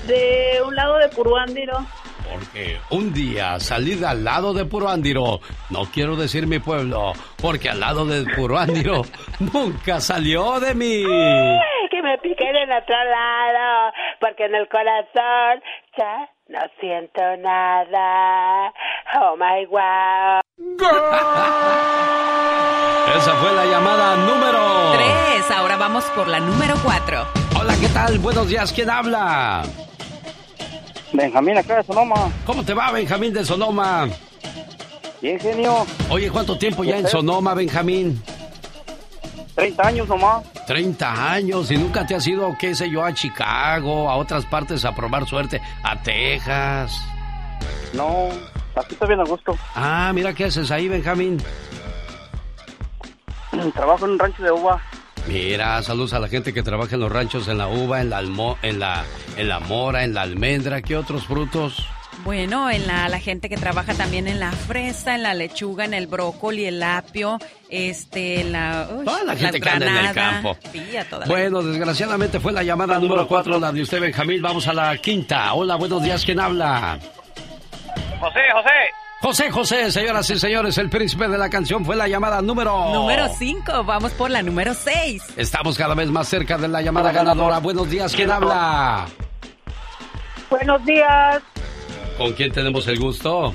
De 0.08 0.60
un 0.66 0.76
lado 0.76 0.98
de 0.98 1.10
Puruándiro. 1.10 1.86
Porque 2.32 2.80
un 2.92 3.14
día 3.14 3.60
salí 3.60 4.02
al 4.04 4.24
lado 4.24 4.54
de 4.54 4.64
Puruándiro. 4.66 5.42
No 5.70 5.86
quiero 5.92 6.16
decir 6.16 6.48
mi 6.48 6.60
pueblo, 6.60 7.12
porque 7.42 7.70
al 7.70 7.80
lado 7.82 8.06
de 8.06 8.24
Puruándiro 8.36 9.02
nunca 9.40 10.00
salió 10.00 10.60
de 10.60 10.74
mí. 10.74 11.04
Ay, 11.04 11.90
que 11.90 12.02
me 12.02 12.18
piqué 12.20 12.46
del 12.46 12.72
otro 12.72 12.96
lado, 13.04 13.92
porque 14.22 14.46
en 14.46 14.56
el 14.56 14.68
corazón 14.70 15.62
ya 15.98 16.30
no 16.48 16.60
siento 16.80 17.22
nada. 17.38 18.72
Oh 19.20 19.36
my 19.36 19.66
wow. 19.66 20.40
Esa 23.18 23.34
fue 23.36 23.52
la 23.54 23.66
llamada 23.66 24.16
número 24.16 24.94
Tres. 24.94 25.52
Ahora 25.52 25.76
vamos 25.76 26.06
por 26.12 26.30
la 26.30 26.40
número 26.40 26.76
cuatro. 26.84 27.28
Hola, 27.60 27.74
¿qué 27.80 27.90
tal? 27.90 28.20
Buenos 28.20 28.48
días, 28.48 28.72
¿quién 28.72 28.90
habla? 28.90 29.64
Benjamín, 31.14 31.58
acá 31.58 31.78
de 31.78 31.84
Sonoma. 31.84 32.32
¿Cómo 32.46 32.64
te 32.64 32.74
va, 32.74 32.92
Benjamín 32.92 33.34
de 33.34 33.44
Sonoma? 33.44 34.08
Bien, 35.22 35.40
genio. 35.40 35.86
Oye, 36.10 36.30
¿cuánto 36.32 36.58
tiempo 36.58 36.84
ya 36.84 36.98
en 36.98 37.08
Sonoma, 37.08 37.54
Benjamín? 37.54 38.22
30 39.56 39.88
años 39.88 40.08
nomás. 40.08 40.44
30 40.66 41.34
años 41.34 41.70
y 41.70 41.78
nunca 41.78 42.06
te 42.06 42.16
has 42.16 42.26
ido, 42.26 42.56
qué 42.60 42.74
sé 42.74 42.90
yo, 42.90 43.04
a 43.04 43.14
Chicago, 43.14 44.10
a 44.10 44.16
otras 44.16 44.46
partes 44.46 44.86
a 44.86 44.96
probar 44.96 45.28
suerte, 45.28 45.62
a 45.84 46.02
Texas. 46.02 47.04
No, 47.94 48.30
aquí 48.76 48.94
estoy 48.94 49.10
bien 49.10 49.20
a 49.20 49.26
gusto. 49.26 49.56
Ah, 49.76 50.12
mira 50.16 50.34
qué 50.34 50.46
haces 50.46 50.72
ahí, 50.72 50.88
Benjamín. 50.88 51.38
Trabajo 53.74 54.06
en 54.06 54.12
un 54.12 54.20
rancho 54.20 54.42
de 54.42 54.52
uva. 54.52 54.82
Mira, 55.28 55.82
saludos 55.84 56.14
a 56.14 56.20
la 56.20 56.28
gente 56.28 56.54
que 56.54 56.64
trabaja 56.64 56.96
en 56.96 57.02
los 57.02 57.12
ranchos, 57.12 57.48
en 57.48 57.58
la 57.58 57.68
uva, 57.68 58.02
en 58.02 58.10
la, 58.10 58.18
almo, 58.18 58.58
en 58.62 58.80
la, 58.80 59.04
en 59.38 59.48
la 59.48 59.60
mora, 59.60 60.04
en 60.04 60.14
la 60.14 60.24
almendra. 60.24 60.82
¿Qué 60.82 60.98
otros 60.98 61.26
frutos? 61.26 61.86
Bueno, 62.24 62.70
en 62.70 62.86
la, 62.86 63.08
la 63.08 63.20
gente 63.20 63.48
que 63.50 63.56
trabaja 63.58 63.94
también 63.94 64.28
en 64.28 64.40
la 64.40 64.52
fresa, 64.52 65.16
en 65.16 65.24
la 65.24 65.34
lechuga, 65.34 65.86
en 65.86 65.94
el 65.94 66.08
brócoli, 66.08 66.66
el 66.66 66.84
apio, 66.84 67.40
este, 67.70 68.44
la... 68.44 68.90
uy, 68.92 69.06
Toda 69.06 69.24
la 69.24 69.36
gente 69.36 69.60
que 69.62 69.70
anda 69.70 69.88
en 70.00 70.06
el 70.08 70.14
campo. 70.14 70.58
Sí, 70.72 70.98
a 70.98 71.06
toda 71.06 71.26
la 71.26 71.32
Bueno, 71.32 71.64
desgraciadamente 71.64 72.40
fue 72.40 72.52
la 72.52 72.64
llamada 72.64 73.00
número 73.00 73.28
4, 73.28 73.60
la 73.60 73.72
de 73.72 73.82
usted, 73.82 74.02
Benjamín. 74.02 74.42
Vamos 74.42 74.68
a 74.68 74.74
la 74.74 74.98
quinta. 74.98 75.54
Hola, 75.54 75.76
buenos 75.78 76.04
días. 76.04 76.24
¿Quién 76.26 76.40
habla? 76.40 77.00
José, 78.20 78.40
José. 78.54 78.70
José 79.22 79.52
José, 79.52 79.92
señoras 79.92 80.28
y 80.32 80.40
señores, 80.40 80.78
el 80.80 80.90
príncipe 80.90 81.28
de 81.28 81.38
la 81.38 81.48
canción 81.50 81.86
fue 81.86 81.96
la 81.96 82.08
llamada 82.08 82.42
número... 82.42 82.92
Número 82.92 83.28
5, 83.38 83.84
vamos 83.84 84.12
por 84.14 84.32
la 84.32 84.42
número 84.42 84.74
6. 84.74 85.22
Estamos 85.38 85.78
cada 85.78 85.94
vez 85.94 86.10
más 86.10 86.28
cerca 86.28 86.58
de 86.58 86.68
la 86.68 86.82
llamada 86.82 87.12
ganadora. 87.12 87.60
Buenos 87.60 87.88
días, 87.88 88.16
¿quién 88.16 88.32
habla? 88.32 89.06
Buenos 90.50 90.84
días, 90.86 91.40
¿Con 92.18 92.34
quién 92.34 92.52
tenemos 92.52 92.88
el 92.88 93.00
gusto? 93.00 93.54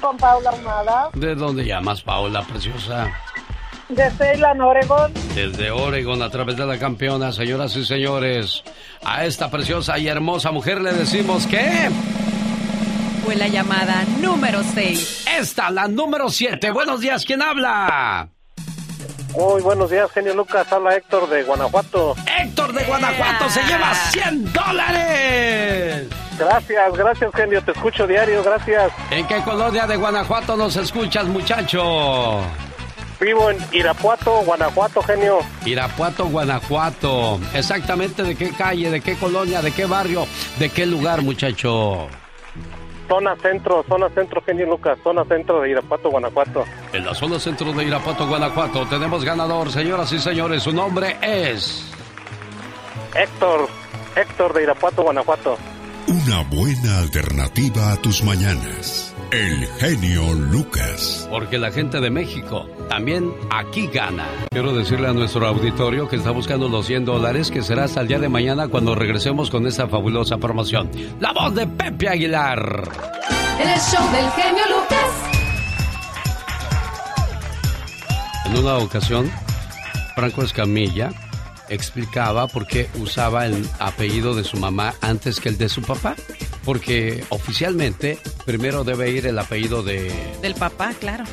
con 0.00 0.16
Paula 0.18 0.52
Humada, 0.52 1.08
¿De 1.14 1.34
dónde 1.34 1.64
llamas, 1.64 2.00
Paola, 2.02 2.42
preciosa? 2.42 3.10
de 3.88 4.10
Ceylan, 4.12 4.60
Oregon. 4.60 5.12
Desde 5.34 5.70
Oregon, 5.70 6.22
a 6.22 6.30
través 6.30 6.56
de 6.56 6.64
la 6.66 6.78
campeona, 6.78 7.32
señoras 7.32 7.74
y 7.76 7.84
señores. 7.84 8.62
A 9.04 9.24
esta 9.24 9.50
preciosa 9.50 9.98
y 9.98 10.06
hermosa 10.08 10.52
mujer 10.52 10.80
le 10.80 10.92
decimos 10.92 11.46
que... 11.46 11.88
Fue 13.26 13.34
la 13.34 13.48
llamada 13.48 14.04
número 14.20 14.62
6. 14.62 15.24
Esta, 15.36 15.68
la 15.72 15.88
número 15.88 16.28
7. 16.28 16.70
Buenos 16.70 17.00
días, 17.00 17.24
¿quién 17.24 17.42
habla? 17.42 18.28
Muy 19.34 19.60
buenos 19.62 19.90
días, 19.90 20.08
genio 20.12 20.32
Lucas. 20.32 20.72
Habla 20.72 20.94
Héctor 20.94 21.28
de 21.28 21.42
Guanajuato. 21.42 22.14
Héctor 22.40 22.72
de 22.72 22.84
Guanajuato 22.84 23.50
se 23.50 23.64
lleva 23.64 23.92
100 23.94 24.52
dólares. 24.52 26.06
Gracias, 26.38 26.96
gracias, 26.96 27.30
genio. 27.34 27.60
Te 27.62 27.72
escucho 27.72 28.06
diario, 28.06 28.44
gracias. 28.44 28.92
¿En 29.10 29.26
qué 29.26 29.42
colonia 29.42 29.88
de 29.88 29.96
Guanajuato 29.96 30.56
nos 30.56 30.76
escuchas, 30.76 31.26
muchacho? 31.26 32.42
Vivo 33.20 33.50
en 33.50 33.58
Irapuato, 33.72 34.42
Guanajuato, 34.44 35.02
genio. 35.02 35.40
Irapuato, 35.64 36.26
Guanajuato. 36.26 37.40
Exactamente 37.54 38.22
de 38.22 38.36
qué 38.36 38.52
calle, 38.52 38.88
de 38.88 39.00
qué 39.00 39.16
colonia, 39.16 39.62
de 39.62 39.72
qué 39.72 39.84
barrio, 39.84 40.28
de 40.60 40.70
qué 40.70 40.86
lugar, 40.86 41.22
muchacho. 41.22 42.08
Zona 43.08 43.36
centro, 43.36 43.84
zona 43.88 44.08
centro, 44.10 44.42
genio 44.44 44.66
Lucas. 44.66 44.98
Zona 45.02 45.24
centro 45.24 45.60
de 45.60 45.70
Irapuato, 45.70 46.10
Guanajuato. 46.10 46.64
En 46.92 47.04
la 47.04 47.14
zona 47.14 47.38
centro 47.38 47.72
de 47.72 47.84
Irapuato, 47.84 48.26
Guanajuato, 48.26 48.86
tenemos 48.86 49.24
ganador, 49.24 49.70
señoras 49.70 50.12
y 50.12 50.18
señores. 50.18 50.62
Su 50.62 50.72
nombre 50.72 51.16
es. 51.22 51.90
Héctor, 53.14 53.68
Héctor 54.16 54.52
de 54.54 54.62
Irapuato, 54.64 55.02
Guanajuato. 55.02 55.56
Una 56.08 56.42
buena 56.44 56.98
alternativa 56.98 57.92
a 57.92 57.96
tus 57.96 58.22
mañanas. 58.22 59.15
El 59.32 59.66
genio 59.78 60.34
Lucas. 60.34 61.26
Porque 61.28 61.58
la 61.58 61.72
gente 61.72 62.00
de 62.00 62.10
México 62.10 62.68
también 62.88 63.32
aquí 63.50 63.88
gana. 63.88 64.24
Quiero 64.50 64.72
decirle 64.72 65.08
a 65.08 65.12
nuestro 65.12 65.44
auditorio 65.46 66.08
que 66.08 66.14
está 66.16 66.30
buscando 66.30 66.68
los 66.68 66.86
100 66.86 67.04
dólares, 67.04 67.50
que 67.50 67.62
será 67.62 67.84
hasta 67.84 68.02
el 68.02 68.08
día 68.08 68.20
de 68.20 68.28
mañana 68.28 68.68
cuando 68.68 68.94
regresemos 68.94 69.50
con 69.50 69.66
esta 69.66 69.88
fabulosa 69.88 70.38
promoción. 70.38 70.90
La 71.18 71.32
voz 71.32 71.54
de 71.56 71.66
Pepe 71.66 72.08
Aguilar. 72.08 72.88
En 73.60 73.68
el 73.68 73.80
show 73.80 74.12
del 74.12 74.30
genio 74.30 74.64
Lucas. 74.68 75.10
En 78.46 78.56
una 78.58 78.76
ocasión, 78.76 79.28
Franco 80.14 80.44
Escamilla 80.44 81.10
explicaba 81.68 82.46
por 82.48 82.66
qué 82.66 82.88
usaba 82.98 83.46
el 83.46 83.68
apellido 83.78 84.34
de 84.34 84.44
su 84.44 84.56
mamá 84.56 84.94
antes 85.00 85.40
que 85.40 85.48
el 85.48 85.58
de 85.58 85.68
su 85.68 85.82
papá. 85.82 86.14
Porque 86.64 87.24
oficialmente 87.28 88.18
primero 88.44 88.84
debe 88.84 89.10
ir 89.10 89.26
el 89.26 89.38
apellido 89.38 89.82
de 89.82 90.12
Del 90.42 90.54
papá, 90.54 90.92
claro. 90.98 91.24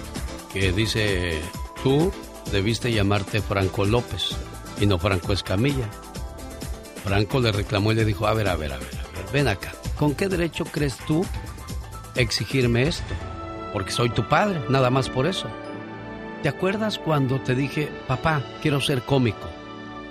que 0.51 0.71
dice 0.71 1.39
tú 1.83 2.11
debiste 2.51 2.91
llamarte 2.93 3.41
Franco 3.41 3.85
López 3.85 4.35
y 4.79 4.85
no 4.85 4.99
Franco 4.99 5.33
Escamilla. 5.33 5.89
Franco 7.03 7.39
le 7.39 7.51
reclamó 7.51 7.91
y 7.91 7.95
le 7.95 8.05
dijo, 8.05 8.27
a 8.27 8.33
ver, 8.33 8.47
a 8.47 8.55
ver, 8.55 8.71
a 8.71 8.77
ver, 8.77 8.87
a 8.95 9.17
ver, 9.17 9.31
ven 9.33 9.47
acá. 9.47 9.73
¿Con 9.97 10.15
qué 10.15 10.29
derecho 10.29 10.65
crees 10.65 10.97
tú 11.05 11.25
exigirme 12.15 12.83
esto? 12.83 13.13
Porque 13.73 13.91
soy 13.91 14.09
tu 14.09 14.27
padre, 14.29 14.61
nada 14.69 14.89
más 14.89 15.09
por 15.09 15.25
eso. 15.25 15.47
¿Te 16.43 16.49
acuerdas 16.49 16.99
cuando 16.99 17.41
te 17.41 17.55
dije, 17.55 17.89
papá, 18.07 18.43
quiero 18.61 18.79
ser 18.81 19.01
cómico? 19.01 19.49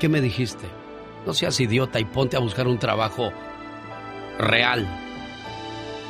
¿Qué 0.02 0.08
me 0.08 0.20
dijiste? 0.20 0.66
No 1.24 1.32
seas 1.32 1.60
idiota 1.60 2.00
y 2.00 2.04
ponte 2.04 2.36
a 2.36 2.40
buscar 2.40 2.66
un 2.66 2.80
trabajo 2.80 3.30
real. 4.36 4.84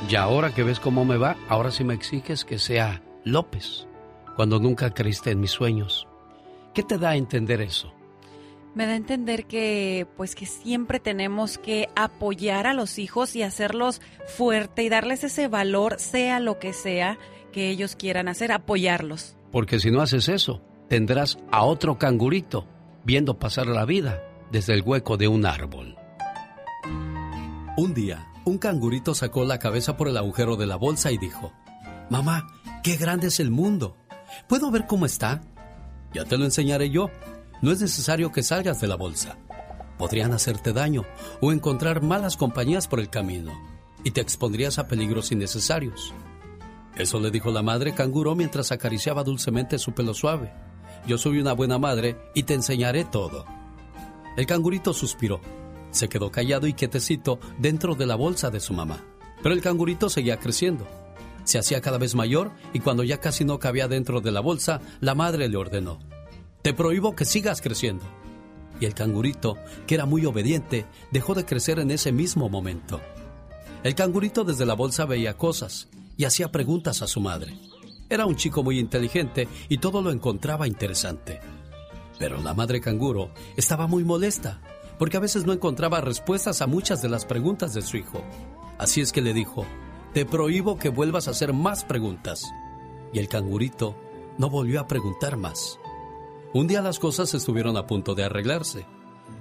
Y 0.09 0.15
ahora 0.15 0.55
que 0.55 0.63
ves 0.63 0.81
cómo 0.81 1.05
me 1.05 1.19
va, 1.19 1.37
ahora 1.47 1.71
sí 1.71 1.85
me 1.85 1.93
exiges 1.93 2.47
que 2.47 2.59
sea 2.59 3.03
López, 3.23 3.87
cuando 4.35 4.59
nunca 4.59 4.95
creíste 4.95 5.33
en 5.33 5.41
mis 5.41 5.51
sueños. 5.51 6.09
¿Qué 6.73 6.83
te 6.83 6.97
da 6.97 7.11
a 7.11 7.17
entender 7.17 7.61
eso? 7.61 7.93
Me 8.75 8.87
da 8.87 8.93
a 8.93 8.97
entender 8.97 9.45
que 9.45 10.07
pues 10.17 10.35
que 10.35 10.47
siempre 10.47 10.99
tenemos 10.99 11.59
que 11.59 11.91
apoyar 11.95 12.67
a 12.67 12.73
los 12.73 12.99
hijos 12.99 13.37
y 13.37 13.43
hacerlos 13.43 14.01
fuerte 14.27 14.85
y 14.85 14.89
darles 14.89 15.23
ese 15.23 15.49
valor, 15.49 16.01
sea 16.01 16.41
lo 16.41 16.59
que 16.59 16.73
sea 16.73 17.19
que 17.53 17.69
ellos 17.69 17.95
quieran 17.95 18.29
hacer, 18.29 18.53
apoyarlos. 18.53 19.37
Porque 19.51 19.79
si 19.79 19.91
no 19.91 20.01
haces 20.01 20.31
eso, 20.31 20.63
tendrás 20.89 21.37
a 21.51 21.65
otro 21.65 21.99
cangurito 21.99 22.67
viendo 23.05 23.39
pasar 23.39 23.67
la 23.67 23.85
vida 23.85 24.23
desde 24.51 24.75
el 24.75 24.83
hueco 24.83 25.17
de 25.17 25.29
un 25.29 25.47
árbol. 25.47 25.97
Un 27.77 27.95
día, 27.95 28.29
un 28.45 28.59
cangurito 28.59 29.15
sacó 29.15 29.45
la 29.45 29.59
cabeza 29.59 29.97
por 29.97 30.09
el 30.09 30.17
agujero 30.17 30.57
de 30.57 30.67
la 30.67 30.77
bolsa 30.77 31.11
y 31.11 31.19
dijo, 31.19 31.53
Mamá, 32.11 32.47
qué 32.83 32.97
grande 32.97 33.29
es 33.29 33.41
el 33.41 33.51
mundo. 33.51 33.97
¿Puedo 34.49 34.71
ver 34.71 34.87
cómo 34.87 35.07
está? 35.07 35.43
Ya 36.13 36.25
te 36.25 36.37
lo 36.37 36.45
enseñaré 36.45 36.91
yo. 36.91 37.11
No 37.63 37.71
es 37.71 37.81
necesario 37.81 38.33
que 38.33 38.43
salgas 38.43 38.81
de 38.81 38.89
la 38.89 38.97
bolsa. 38.97 39.39
Podrían 39.97 40.33
hacerte 40.33 40.73
daño 40.73 41.05
o 41.41 41.53
encontrar 41.53 42.03
malas 42.03 42.37
compañías 42.37 42.89
por 42.89 43.01
el 43.01 43.09
camino 43.09 43.53
y 44.05 44.11
te 44.11 44.21
expondrías 44.21 44.79
a 44.79 44.89
peligros 44.89 45.33
innecesarios. 45.33 46.13
Eso 46.97 47.21
le 47.21 47.31
dijo 47.31 47.51
la 47.51 47.63
madre 47.63 47.95
canguro 47.95 48.35
mientras 48.35 48.73
acariciaba 48.73 49.25
dulcemente 49.25 49.79
su 49.79 49.93
pelo 49.93 50.13
suave. 50.13 50.53
Yo 51.07 51.19
soy 51.19 51.41
una 51.41 51.53
buena 51.53 51.79
madre 51.79 52.17
y 52.35 52.45
te 52.45 52.55
enseñaré 52.55 53.05
todo. 53.05 53.45
El 54.37 54.47
cangurito 54.47 54.95
suspiró. 54.95 55.41
Se 55.91 56.09
quedó 56.09 56.31
callado 56.31 56.67
y 56.67 56.73
quietecito 56.73 57.39
dentro 57.59 57.95
de 57.95 58.07
la 58.07 58.15
bolsa 58.15 58.51
de 58.51 58.61
su 58.61 58.73
mamá. 58.73 59.05
Pero 59.43 59.55
el 59.55 59.61
cangurito 59.61 60.09
seguía 60.09 60.39
creciendo. 60.39 60.87
Se 61.45 61.59
hacía 61.59 61.81
cada 61.81 61.99
vez 61.99 62.15
mayor 62.15 62.53
y 62.73 62.81
cuando 62.81 63.03
ya 63.03 63.19
casi 63.19 63.45
no 63.45 63.59
cabía 63.59 63.89
dentro 63.89 64.21
de 64.21 64.31
la 64.31 64.41
bolsa, 64.41 64.81
la 65.01 65.15
madre 65.15 65.49
le 65.49 65.57
ordenó, 65.57 65.99
Te 66.63 66.73
prohíbo 66.73 67.17
que 67.17 67.25
sigas 67.25 67.61
creciendo. 67.61 68.05
Y 68.81 68.87
el 68.87 68.95
cangurito, 68.95 69.57
que 69.87 69.97
era 69.97 70.07
muy 70.07 70.25
obediente, 70.25 70.87
dejó 71.11 71.35
de 71.35 71.45
crecer 71.45 71.79
en 71.79 71.91
ese 71.91 72.13
mismo 72.13 72.49
momento. 72.49 73.01
El 73.83 73.95
cangurito 73.95 74.45
desde 74.45 74.65
la 74.65 74.75
bolsa 74.75 75.05
veía 75.05 75.37
cosas 75.37 75.89
y 76.17 76.25
hacía 76.25 76.53
preguntas 76.53 77.03
a 77.03 77.09
su 77.09 77.21
madre. 77.21 77.59
Era 78.13 78.27
un 78.27 78.37
chico 78.37 78.63
muy 78.63 78.79
inteligente 78.79 79.49
y 79.71 79.79
todo 79.79 80.03
lo 80.03 80.11
encontraba 80.11 80.67
interesante. 80.67 81.41
Pero 82.19 82.43
la 82.43 82.53
madre 82.53 82.79
canguro 82.79 83.31
estaba 83.57 83.87
muy 83.87 84.05
molesta 84.05 84.61
porque 84.99 85.17
a 85.17 85.21
veces 85.21 85.47
no 85.47 85.55
encontraba 85.55 86.03
respuestas 86.03 86.61
a 86.61 86.67
muchas 86.67 87.01
de 87.01 87.09
las 87.09 87.25
preguntas 87.25 87.73
de 87.73 87.81
su 87.81 87.97
hijo. 87.97 88.23
Así 88.77 89.01
es 89.01 89.13
que 89.13 89.23
le 89.23 89.33
dijo, 89.33 89.65
te 90.13 90.27
prohíbo 90.27 90.77
que 90.77 90.91
vuelvas 90.91 91.27
a 91.27 91.31
hacer 91.31 91.55
más 91.55 91.85
preguntas. 91.85 92.45
Y 93.15 93.19
el 93.19 93.29
cangurito 93.29 93.97
no 94.37 94.51
volvió 94.51 94.81
a 94.81 94.87
preguntar 94.87 95.39
más. 95.39 95.79
Un 96.53 96.67
día 96.67 96.83
las 96.83 96.99
cosas 96.99 97.33
estuvieron 97.33 97.79
a 97.79 97.87
punto 97.87 98.15
de 98.15 98.25
arreglarse. 98.25 98.85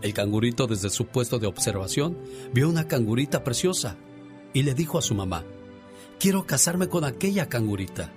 El 0.01 0.13
cangurito 0.13 0.65
desde 0.65 0.89
su 0.89 1.07
puesto 1.07 1.39
de 1.39 1.47
observación 1.47 2.17
vio 2.53 2.69
una 2.69 2.87
cangurita 2.87 3.43
preciosa 3.43 3.97
y 4.53 4.63
le 4.63 4.73
dijo 4.73 4.97
a 4.97 5.01
su 5.01 5.13
mamá, 5.13 5.43
quiero 6.19 6.45
casarme 6.45 6.87
con 6.87 7.03
aquella 7.03 7.49
cangurita. 7.49 8.13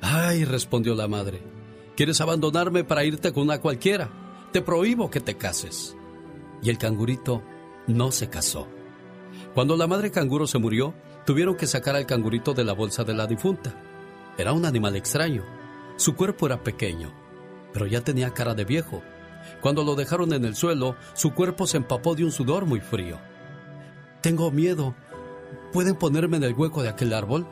Ay, 0.00 0.44
respondió 0.44 0.94
la 0.94 1.08
madre, 1.08 1.42
¿quieres 1.96 2.20
abandonarme 2.20 2.84
para 2.84 3.04
irte 3.04 3.32
con 3.32 3.44
una 3.44 3.60
cualquiera? 3.60 4.10
Te 4.52 4.62
prohíbo 4.62 5.10
que 5.10 5.20
te 5.20 5.36
cases. 5.36 5.96
Y 6.62 6.70
el 6.70 6.78
cangurito 6.78 7.42
no 7.86 8.10
se 8.12 8.28
casó. 8.28 8.68
Cuando 9.54 9.76
la 9.76 9.86
madre 9.86 10.10
canguro 10.10 10.46
se 10.46 10.58
murió, 10.58 10.94
tuvieron 11.26 11.56
que 11.56 11.66
sacar 11.66 11.96
al 11.96 12.06
cangurito 12.06 12.54
de 12.54 12.64
la 12.64 12.72
bolsa 12.72 13.04
de 13.04 13.14
la 13.14 13.26
difunta. 13.26 13.74
Era 14.36 14.52
un 14.52 14.64
animal 14.64 14.96
extraño. 14.96 15.44
Su 15.96 16.14
cuerpo 16.14 16.46
era 16.46 16.62
pequeño, 16.62 17.12
pero 17.72 17.86
ya 17.86 18.02
tenía 18.02 18.32
cara 18.32 18.54
de 18.54 18.64
viejo. 18.64 19.02
Cuando 19.60 19.82
lo 19.84 19.94
dejaron 19.94 20.32
en 20.32 20.44
el 20.44 20.54
suelo, 20.54 20.96
su 21.14 21.34
cuerpo 21.34 21.66
se 21.66 21.76
empapó 21.76 22.14
de 22.14 22.24
un 22.24 22.32
sudor 22.32 22.66
muy 22.66 22.80
frío. 22.80 23.18
Tengo 24.22 24.50
miedo. 24.50 24.94
¿Pueden 25.72 25.96
ponerme 25.96 26.36
en 26.36 26.44
el 26.44 26.54
hueco 26.54 26.82
de 26.82 26.88
aquel 26.88 27.12
árbol? 27.12 27.46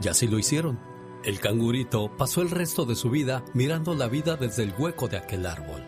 Y 0.00 0.08
así 0.08 0.26
lo 0.26 0.38
hicieron. 0.38 0.78
El 1.24 1.40
cangurito 1.40 2.16
pasó 2.16 2.42
el 2.42 2.50
resto 2.50 2.84
de 2.84 2.94
su 2.94 3.10
vida 3.10 3.44
mirando 3.52 3.94
la 3.94 4.06
vida 4.06 4.36
desde 4.36 4.62
el 4.62 4.72
hueco 4.78 5.08
de 5.08 5.16
aquel 5.16 5.46
árbol. 5.46 5.82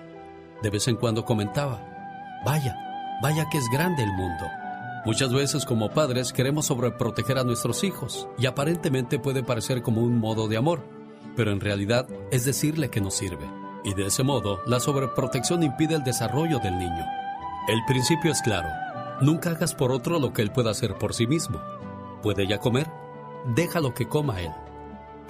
De 0.60 0.70
vez 0.70 0.88
en 0.88 0.96
cuando 0.96 1.24
comentaba, 1.24 1.80
vaya, 2.44 2.76
vaya 3.22 3.48
que 3.50 3.58
es 3.58 3.64
grande 3.72 4.02
el 4.02 4.12
mundo. 4.12 4.46
Muchas 5.06 5.32
veces 5.32 5.64
como 5.64 5.90
padres 5.90 6.32
queremos 6.32 6.66
sobreproteger 6.66 7.38
a 7.38 7.44
nuestros 7.44 7.84
hijos 7.84 8.28
y 8.38 8.46
aparentemente 8.46 9.20
puede 9.20 9.44
parecer 9.44 9.82
como 9.82 10.02
un 10.02 10.18
modo 10.18 10.48
de 10.48 10.56
amor, 10.56 10.82
pero 11.36 11.52
en 11.52 11.60
realidad 11.60 12.08
es 12.32 12.44
decirle 12.44 12.90
que 12.90 13.00
no 13.00 13.10
sirve. 13.10 13.48
Y 13.84 13.94
de 13.94 14.06
ese 14.06 14.24
modo, 14.24 14.60
la 14.66 14.80
sobreprotección 14.80 15.62
impide 15.62 15.94
el 15.94 16.02
desarrollo 16.02 16.58
del 16.58 16.76
niño. 16.76 17.06
El 17.68 17.78
principio 17.86 18.32
es 18.32 18.42
claro. 18.42 18.68
Nunca 19.22 19.50
hagas 19.50 19.74
por 19.74 19.92
otro 19.92 20.18
lo 20.18 20.32
que 20.32 20.42
él 20.42 20.50
pueda 20.50 20.72
hacer 20.72 20.96
por 20.96 21.14
sí 21.14 21.26
mismo. 21.26 21.60
¿Puede 22.20 22.46
ya 22.46 22.58
comer? 22.58 22.90
Déjalo 23.54 23.94
que 23.94 24.08
coma 24.08 24.40
él. 24.40 24.52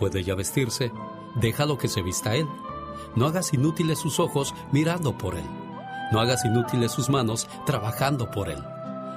¿Puede 0.00 0.24
ya 0.24 0.34
vestirse? 0.34 0.92
Déjalo 1.34 1.76
que 1.76 1.86
se 1.86 2.00
vista 2.00 2.34
él. 2.34 2.48
No 3.14 3.26
hagas 3.26 3.52
inútiles 3.52 3.98
sus 3.98 4.18
ojos 4.18 4.54
mirando 4.72 5.18
por 5.18 5.36
él. 5.36 5.44
No 6.10 6.20
hagas 6.20 6.42
inútiles 6.46 6.90
sus 6.90 7.10
manos 7.10 7.46
trabajando 7.66 8.30
por 8.30 8.48
él. 8.48 8.64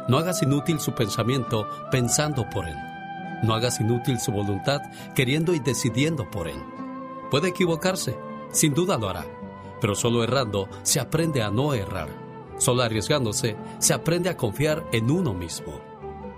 No 0.10 0.18
hagas 0.18 0.43
inútil 0.43 0.81
su 0.81 0.93
pensamiento 0.93 1.69
pensando 1.89 2.49
por 2.49 2.68
él. 2.68 2.76
No 3.43 3.53
hagas 3.53 3.80
inútil 3.80 4.19
su 4.19 4.34
voluntad 4.34 4.81
queriendo 5.15 5.53
y 5.53 5.60
decidiendo 5.60 6.30
por 6.30 6.49
él. 6.49 6.61
Puede 7.31 7.47
equivocarse, 7.47 8.19
sin 8.51 8.73
duda 8.73 8.97
lo 8.97 9.07
hará, 9.07 9.26
pero 9.80 9.95
solo 9.95 10.22
errando 10.22 10.68
se 10.84 10.99
aprende 10.99 11.41
a 11.41 11.49
no 11.49 11.73
errar. 11.73 12.10
Solo 12.57 12.84
arriesgándose 12.84 13.55
se 13.80 13.93
aprende 13.93 14.30
a 14.30 14.35
confiar 14.35 14.85
en 14.91 15.10
uno 15.10 15.34
mismo. 15.34 15.80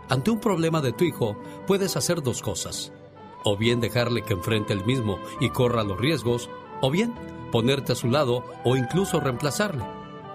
Ante 0.08 0.30
un 0.30 0.40
problema 0.40 0.82
de 0.82 0.94
tu 0.94 1.04
hijo, 1.04 1.36
puedes 1.66 1.98
hacer 1.98 2.22
dos 2.22 2.44
cosas. 2.44 2.94
O 3.48 3.56
bien 3.56 3.80
dejarle 3.80 4.24
que 4.24 4.34
enfrente 4.34 4.74
el 4.74 4.84
mismo 4.86 5.20
y 5.40 5.52
corra 5.52 5.84
los 5.84 6.00
riesgos, 6.00 6.50
o 6.82 6.90
bien 6.90 7.14
ponerte 7.52 7.92
a 7.92 7.96
su 7.96 8.10
lado 8.10 8.44
o 8.64 8.76
incluso 8.76 9.20
reemplazarle, 9.20 9.86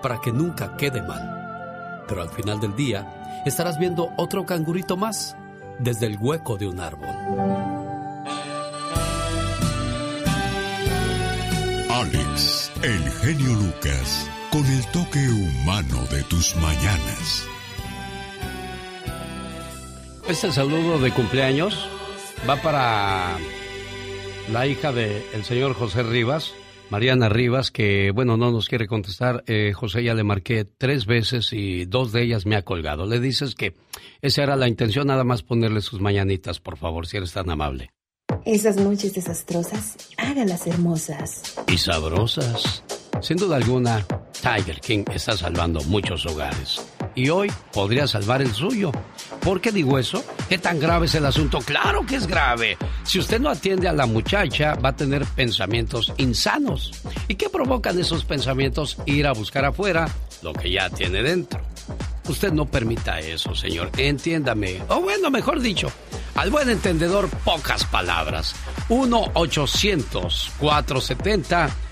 para 0.01 0.20
que 0.20 0.31
nunca 0.31 0.77
quede 0.77 1.03
mal. 1.03 2.05
Pero 2.07 2.23
al 2.23 2.31
final 2.31 2.61
del 2.61 2.77
día, 2.77 3.43
estarás 3.45 3.81
viendo 3.81 4.11
otro 4.16 4.47
cangurito 4.47 4.97
más 4.97 5.37
desde 5.81 6.07
el 6.07 6.19
hueco 6.20 6.57
de 6.57 6.69
un 6.69 6.78
árbol. 6.78 7.09
Alex, 11.91 12.70
el 12.82 13.11
genio 13.11 13.55
Lucas, 13.55 14.31
con 14.53 14.65
el 14.65 14.87
toque 14.93 15.28
humano 15.28 16.05
de 16.12 16.23
tus 16.23 16.55
mañanas. 16.57 17.45
Este 20.28 20.53
saludo 20.53 21.01
de 21.01 21.12
cumpleaños 21.12 21.89
va 22.49 22.57
para 22.57 23.39
la 24.51 24.67
hija 24.67 24.93
del 24.93 25.45
señor 25.45 25.75
José 25.75 26.03
Rivas, 26.03 26.53
Mariana 26.91 27.29
Rivas, 27.29 27.71
que 27.71 28.11
bueno, 28.12 28.37
no 28.37 28.51
nos 28.51 28.69
quiere 28.69 28.87
contestar. 28.87 29.45
Eh, 29.47 29.73
José 29.75 30.03
ya 30.03 30.15
le 30.15 30.25
marqué 30.25 30.65
tres 30.65 31.07
veces 31.07 31.53
y 31.53 31.85
dos 31.85 32.12
de 32.12 32.23
ellas 32.23 32.47
me 32.47 32.57
ha 32.57 32.62
colgado. 32.62 33.07
Le 33.07 33.21
dices 33.21 33.55
que 33.55 33.75
esa 34.21 34.43
era 34.43 34.57
la 34.57 34.69
intención, 34.69 35.07
nada 35.07 35.25
más 35.25 35.43
ponerle 35.43 35.81
sus 35.81 36.01
mañanitas, 36.01 36.61
por 36.61 36.77
favor, 36.77 37.07
si 37.07 37.17
eres 37.17 37.33
tan 37.33 37.51
amable. 37.51 37.91
Esas 38.45 38.77
noches 38.77 39.15
desastrosas, 39.15 39.97
hágalas 40.17 40.67
hermosas. 40.67 41.61
Y 41.67 41.77
sabrosas. 41.79 42.83
Sin 43.21 43.37
duda 43.37 43.57
alguna, 43.57 44.07
Tiger 44.33 44.81
King 44.81 45.05
está 45.12 45.37
salvando 45.37 45.81
muchos 45.85 46.25
hogares. 46.27 46.81
Y 47.15 47.28
hoy 47.28 47.51
podría 47.73 48.07
salvar 48.07 48.43
el 48.43 48.53
suyo. 48.53 48.93
¿Por 49.41 49.61
qué 49.61 49.73
digo 49.73 49.99
eso? 49.99 50.24
¿Qué 50.49 50.59
tan 50.59 50.78
grave 50.78 51.07
es 51.07 51.15
el 51.15 51.27
asunto? 51.27 51.59
Claro 51.61 52.05
que 52.07 52.16
es 52.16 52.27
grave. 52.27 52.77
Si 53.05 53.19
usted 53.19 53.41
no 53.41 53.49
atiende 53.49 53.89
a 53.89 53.93
la 53.93 54.07
muchacha, 54.07 54.74
va 54.74 54.91
a 54.91 54.97
tener 54.97 55.24
pensamientos 55.24 56.12
insanos. 56.19 56.93
¿Y 57.28 57.35
qué 57.35 57.49
provocan 57.49 57.99
esos 57.99 58.24
pensamientos? 58.24 58.97
Ir 59.07 59.27
a 59.27 59.32
buscar 59.32 59.65
afuera 59.65 60.09
lo 60.43 60.53
que 60.53 60.70
ya 60.70 60.91
tiene 60.91 61.23
dentro. 61.23 61.61
Usted 62.28 62.53
no 62.53 62.66
permita 62.66 63.19
eso, 63.19 63.55
señor. 63.55 63.91
Entiéndame. 63.97 64.81
O 64.89 65.01
bueno, 65.01 65.31
mejor 65.31 65.61
dicho, 65.61 65.91
al 66.37 66.51
buen 66.51 66.70
entendedor, 66.70 67.28
pocas 67.45 67.85
palabras. 67.85 68.55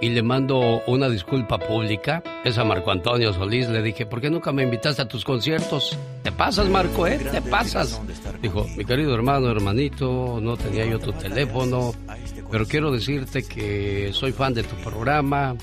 y 0.01 0.09
le 0.09 0.21
mando 0.21 0.81
una 0.87 1.09
disculpa 1.09 1.57
pública, 1.57 2.21
es 2.43 2.57
a 2.57 2.65
Marco 2.65 2.91
Antonio 2.91 3.33
Solís, 3.33 3.69
le 3.69 3.81
dije, 3.81 4.05
¿por 4.05 4.19
qué 4.19 4.29
nunca 4.29 4.51
me 4.51 4.63
invitaste 4.63 5.01
a 5.01 5.07
tus 5.07 5.23
conciertos? 5.23 5.97
Te 6.21 6.31
pasas, 6.31 6.67
Marco, 6.67 7.07
¿eh? 7.07 7.17
Te 7.17 7.41
pasas. 7.41 8.01
Dijo, 8.41 8.65
mi 8.75 8.83
querido 8.83 9.15
hermano, 9.15 9.49
hermanito, 9.49 10.39
no 10.41 10.57
tenía 10.57 10.85
yo 10.85 10.99
tu 10.99 11.13
teléfono, 11.13 11.93
pero 12.51 12.65
quiero 12.65 12.91
decirte 12.91 13.43
que 13.43 14.11
soy 14.13 14.33
fan 14.33 14.53
de 14.53 14.63
tu 14.63 14.75
programa. 14.77 15.55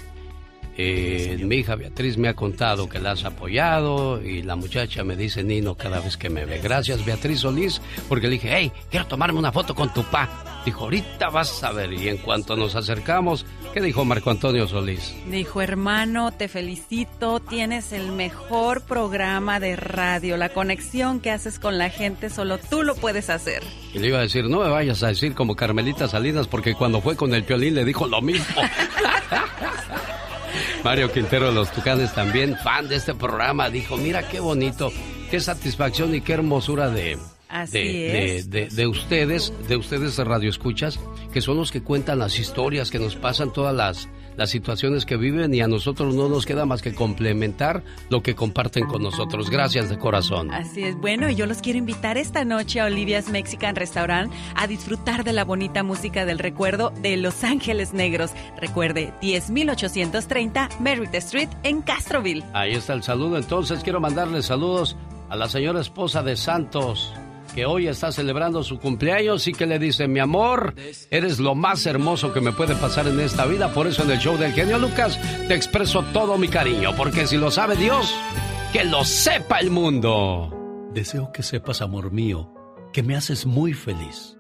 Eh, 0.85 1.39
mi 1.39 1.59
hija 1.59 1.77
Beatriz 1.77 2.19
me 2.19 2.29
ha 2.29 2.35
contado 2.35 2.89
que 2.89 2.99
la 2.99 3.13
has 3.13 3.25
apoyado 3.25 4.21
y 4.21 4.43
la 4.43 4.57
muchacha 4.57 5.05
me 5.05 5.15
dice 5.15 5.45
Nino 5.45 5.77
cada 5.77 6.01
vez 6.01 6.17
que 6.17 6.29
me 6.29 6.45
ve. 6.45 6.59
Gracias 6.59 7.05
Beatriz 7.05 7.41
Solís, 7.41 7.81
porque 8.09 8.27
le 8.27 8.33
dije, 8.33 8.51
hey, 8.53 8.73
quiero 8.91 9.07
tomarme 9.07 9.39
una 9.39 9.53
foto 9.53 9.77
con 9.77 9.95
tu 9.95 10.03
pa. 10.03 10.63
Dijo, 10.65 10.85
ahorita 10.85 11.31
vas 11.31 11.63
a 11.63 11.71
ver. 11.71 11.93
Y 11.93 12.09
en 12.09 12.17
cuanto 12.17 12.57
nos 12.57 12.75
acercamos, 12.75 13.47
¿qué 13.73 13.81
dijo 13.81 14.05
Marco 14.05 14.31
Antonio 14.31 14.67
Solís? 14.67 15.15
Dijo, 15.31 15.63
hermano, 15.63 16.33
te 16.33 16.49
felicito, 16.49 17.39
tienes 17.39 17.93
el 17.93 18.11
mejor 18.11 18.83
programa 18.83 19.61
de 19.61 19.77
radio. 19.77 20.37
La 20.37 20.49
conexión 20.49 21.21
que 21.21 21.31
haces 21.31 21.61
con 21.61 21.79
la 21.79 21.91
gente, 21.91 22.29
solo 22.29 22.59
tú 22.59 22.83
lo 22.83 22.97
puedes 22.97 23.31
hacer. 23.31 23.63
Y 23.95 24.01
le 24.01 24.09
iba 24.09 24.19
a 24.19 24.23
decir, 24.23 24.49
no 24.49 24.61
me 24.61 24.69
vayas 24.69 25.03
a 25.05 25.09
decir 25.09 25.35
como 25.35 25.55
Carmelita 25.55 26.09
Salinas, 26.09 26.49
porque 26.49 26.75
cuando 26.75 27.01
fue 27.01 27.15
con 27.15 27.35
el 27.35 27.45
piolín 27.45 27.77
le 27.77 27.85
dijo 27.85 28.09
lo 28.09 28.21
mismo. 28.21 28.57
Mario 30.85 31.13
Quintero 31.13 31.47
de 31.47 31.53
los 31.53 31.71
Tucanes 31.73 32.15
también, 32.15 32.57
fan 32.57 32.89
de 32.89 32.97
este 32.97 33.15
programa, 33.15 33.71
dijo, 33.71 33.97
mira 33.97 34.29
qué 34.29 34.41
bonito, 34.41 34.91
qué 35.31 35.41
satisfacción 35.41 36.15
y 36.15 36.21
qué 36.21 36.35
hermosura 36.35 36.91
de, 36.91 37.19
Así 37.49 37.79
de, 37.79 38.37
es. 38.37 38.51
de, 38.51 38.67
de, 38.69 38.75
de 38.75 38.87
ustedes, 38.87 39.53
de 39.69 39.77
ustedes 39.77 40.17
de 40.17 40.25
Radio 40.25 40.51
Escuchas, 40.51 40.99
que 41.33 41.41
son 41.41 41.57
los 41.57 41.71
que 41.71 41.83
cuentan 41.83 42.19
las 42.19 42.39
historias, 42.39 42.91
que 42.91 42.99
nos 42.99 43.17
pasan 43.17 43.53
todas 43.53 43.75
las, 43.75 44.09
las 44.37 44.51
situaciones 44.51 45.07
que 45.07 45.17
viven 45.17 45.55
y 45.55 45.61
a 45.61 45.69
nosotros 45.69 46.15
no 46.15 46.29
nos 46.29 46.47
queda 46.47 46.67
más 46.67 46.83
que 46.83 46.95
complementar 46.95 47.83
lo 48.11 48.23
que 48.23 48.35
comparten 48.35 48.87
con 48.87 49.03
nosotros. 49.03 49.51
Gracias 49.51 49.89
de 49.89 49.99
corazón. 49.99 50.53
Así 50.53 50.85
es. 50.85 50.97
Bueno, 50.97 51.29
y 51.29 51.35
yo 51.35 51.47
los 51.47 51.59
quiero 51.59 51.79
invitar 51.79 52.19
esta 52.19 52.45
noche 52.45 52.81
a 52.81 52.87
Olivia's 52.87 53.29
Mexican 53.29 53.77
Restaurant 53.77 54.33
a 54.55 54.67
disfrutar 54.67 55.25
de 55.25 55.33
la 55.33 55.45
bonita 55.45 55.83
música 55.83 56.25
del 56.25 56.39
recuerdo 56.39 56.93
de 57.03 57.17
Los 57.17 57.45
Ángeles 57.45 57.93
Negros. 57.93 58.31
Recuerde, 58.61 59.13
10.830 59.21 60.81
Merritt 60.81 61.15
Street 61.15 61.49
en 61.63 61.83
Castroville. 61.83 62.45
Ahí 62.53 62.73
está 62.73 62.95
el 62.95 63.03
saludo. 63.03 63.37
Entonces 63.37 63.83
quiero 63.83 64.01
mandarle 64.01 64.43
saludos 64.43 64.97
a 65.33 65.37
la 65.37 65.49
señora 65.49 65.81
esposa 65.81 66.23
de 66.23 66.37
Santos, 66.37 67.15
que 67.55 67.67
hoy 67.67 67.87
está 67.87 68.13
celebrando 68.13 68.63
su 68.63 68.79
cumpleaños 68.79 69.47
y 69.47 69.53
que 69.53 69.67
le 69.67 69.79
dice, 69.79 70.09
mi 70.09 70.21
amor, 70.21 70.75
eres 71.11 71.39
lo 71.39 71.55
más 71.55 71.87
hermoso 71.87 72.33
que 72.33 72.41
me 72.41 72.53
puede 72.53 72.75
pasar 72.75 73.07
en 73.07 73.21
esta 73.21 73.47
vida. 73.47 73.73
Por 73.73 73.87
eso 73.87 74.03
en 74.03 74.11
el 74.11 74.19
show 74.19 74.37
del 74.37 74.53
genio 74.53 74.79
Lucas 74.79 75.19
te 75.49 75.55
expreso 75.55 76.03
todo 76.13 76.39
mi 76.39 76.49
cariño, 76.49 76.95
porque 76.97 77.27
si 77.27 77.37
lo 77.37 77.51
sabe 77.51 77.77
Dios, 77.77 78.15
que 78.73 78.85
lo 78.85 79.05
sepa 79.05 79.59
el 79.59 79.71
mundo. 79.71 80.51
Deseo 80.93 81.31
que 81.33 81.43
sepas, 81.43 81.83
amor 81.83 82.11
mío, 82.11 82.53
que 82.93 83.03
me 83.03 83.17
haces 83.17 83.47
muy 83.47 83.75
feliz. 83.75 84.39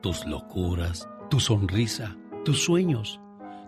Tus 0.00 0.24
locuras, 0.26 1.08
tu 1.30 1.40
sonrisa, 1.40 2.16
tus 2.44 2.62
sueños, 2.62 3.20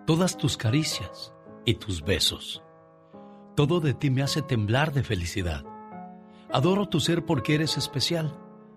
todas 0.07 0.37
tus 0.37 0.57
caricias 0.57 1.33
y 1.65 1.75
tus 1.75 2.03
besos. 2.03 2.63
Todo 3.55 3.81
de 3.81 3.93
ti 3.93 4.11
me 4.11 4.23
hace 4.23 4.41
temblar 4.41 4.93
de 4.93 5.03
felicidad. 5.03 5.65
Adoro 6.53 6.89
tu 6.89 7.01
ser 7.01 7.25
porque 7.25 7.55
eres 7.55 7.77
especial 7.77 8.33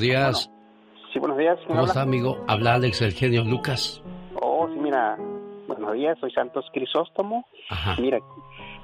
Buenos 0.00 0.22
días. 0.22 0.50
Sí, 1.12 1.18
buenos 1.18 1.36
días. 1.36 1.56
¿quién 1.58 1.68
¿Cómo 1.76 1.84
está, 1.84 2.00
amigo? 2.02 2.38
Habla 2.48 2.74
Alex, 2.74 3.02
el 3.02 3.12
genio 3.12 3.44
Lucas. 3.44 4.02
Oh, 4.40 4.66
sí, 4.72 4.78
mira, 4.80 5.16
buenos 5.68 5.92
días, 5.92 6.16
soy 6.20 6.30
Santos 6.30 6.64
Crisóstomo. 6.72 7.44
Ajá. 7.68 7.96
Mira, 8.00 8.18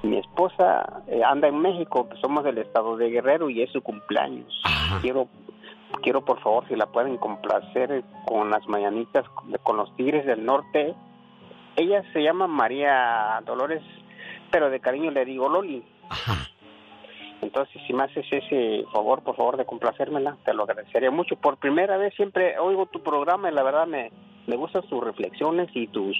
mi 0.03 0.17
esposa 0.19 1.01
eh, 1.07 1.21
anda 1.23 1.47
en 1.47 1.59
México, 1.59 2.07
somos 2.21 2.43
del 2.43 2.59
estado 2.59 2.97
de 2.97 3.09
Guerrero 3.09 3.49
y 3.49 3.63
es 3.63 3.71
su 3.71 3.81
cumpleaños. 3.81 4.61
Quiero, 5.01 5.27
quiero 6.03 6.23
por 6.23 6.39
favor, 6.41 6.67
si 6.67 6.75
la 6.75 6.85
pueden 6.85 7.17
complacer 7.17 8.03
con 8.27 8.51
las 8.51 8.67
mañanitas 8.67 9.27
con- 9.29 9.53
con 9.63 9.77
los 9.77 9.95
Tigres 9.95 10.23
del 10.27 10.45
Norte. 10.45 10.93
Ella 11.77 12.03
se 12.13 12.21
llama 12.21 12.45
María 12.47 13.41
Dolores, 13.45 13.81
pero 14.51 14.69
de 14.69 14.79
cariño 14.79 15.09
le 15.09 15.25
digo 15.25 15.49
Loli. 15.49 15.83
Entonces, 17.41 17.81
si 17.85 17.93
me 17.93 18.03
haces 18.03 18.25
ese 18.31 18.83
favor, 18.91 19.21
por 19.23 19.35
favor, 19.35 19.57
de 19.57 19.65
complacérmela, 19.65 20.37
te 20.43 20.53
lo 20.53 20.63
agradecería 20.63 21.11
mucho. 21.11 21.35
Por 21.35 21.57
primera 21.57 21.97
vez 21.97 22.13
siempre 22.15 22.57
oigo 22.59 22.87
tu 22.87 23.01
programa 23.01 23.49
y 23.49 23.53
la 23.53 23.63
verdad 23.63 23.85
me, 23.85 24.11
me 24.47 24.55
gustan 24.55 24.81
tus 24.83 25.03
reflexiones 25.03 25.69
y 25.73 25.87
tus... 25.87 26.17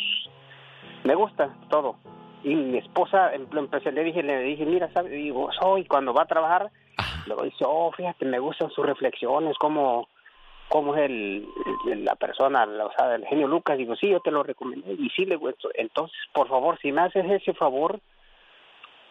Me 1.04 1.16
gusta 1.16 1.56
todo. 1.70 1.96
Y 2.44 2.54
mi 2.56 2.78
esposa, 2.78 3.34
em- 3.34 3.48
empecé, 3.52 3.92
le 3.92 4.04
dije, 4.04 4.22
le 4.22 4.40
dije, 4.42 4.66
mira, 4.66 4.90
¿sabes? 4.94 5.12
Digo, 5.12 5.50
soy 5.60 5.86
cuando 5.86 6.14
va 6.14 6.24
a 6.24 6.28
trabajar, 6.28 6.70
luego 7.26 7.44
dice, 7.44 7.64
oh, 7.68 7.92
fíjate, 7.92 8.24
me 8.26 8.38
gustan 8.40 8.70
sus 8.70 8.86
reflexiones, 8.86 9.58
cómo, 9.58 10.08
cómo 10.70 10.96
es 10.96 11.02
el, 11.10 11.48
el- 11.92 12.06
la 12.06 12.16
persona, 12.16 12.64
o 12.66 12.92
sea, 12.96 13.16
el 13.16 13.26
genio 13.26 13.48
Lucas. 13.48 13.78
Digo, 13.80 13.96
sí, 13.96 14.08
yo 14.10 14.20
te 14.20 14.30
lo 14.32 14.44
recomendé 14.44 14.94
y 14.94 15.10
sí 15.10 15.26
le 15.26 15.36
gusto. 15.36 15.70
Entonces, 15.74 16.16
por 16.32 16.48
favor, 16.48 16.78
si 16.80 16.92
me 16.92 17.02
haces 17.02 17.26
ese 17.30 17.54
favor, 17.56 18.00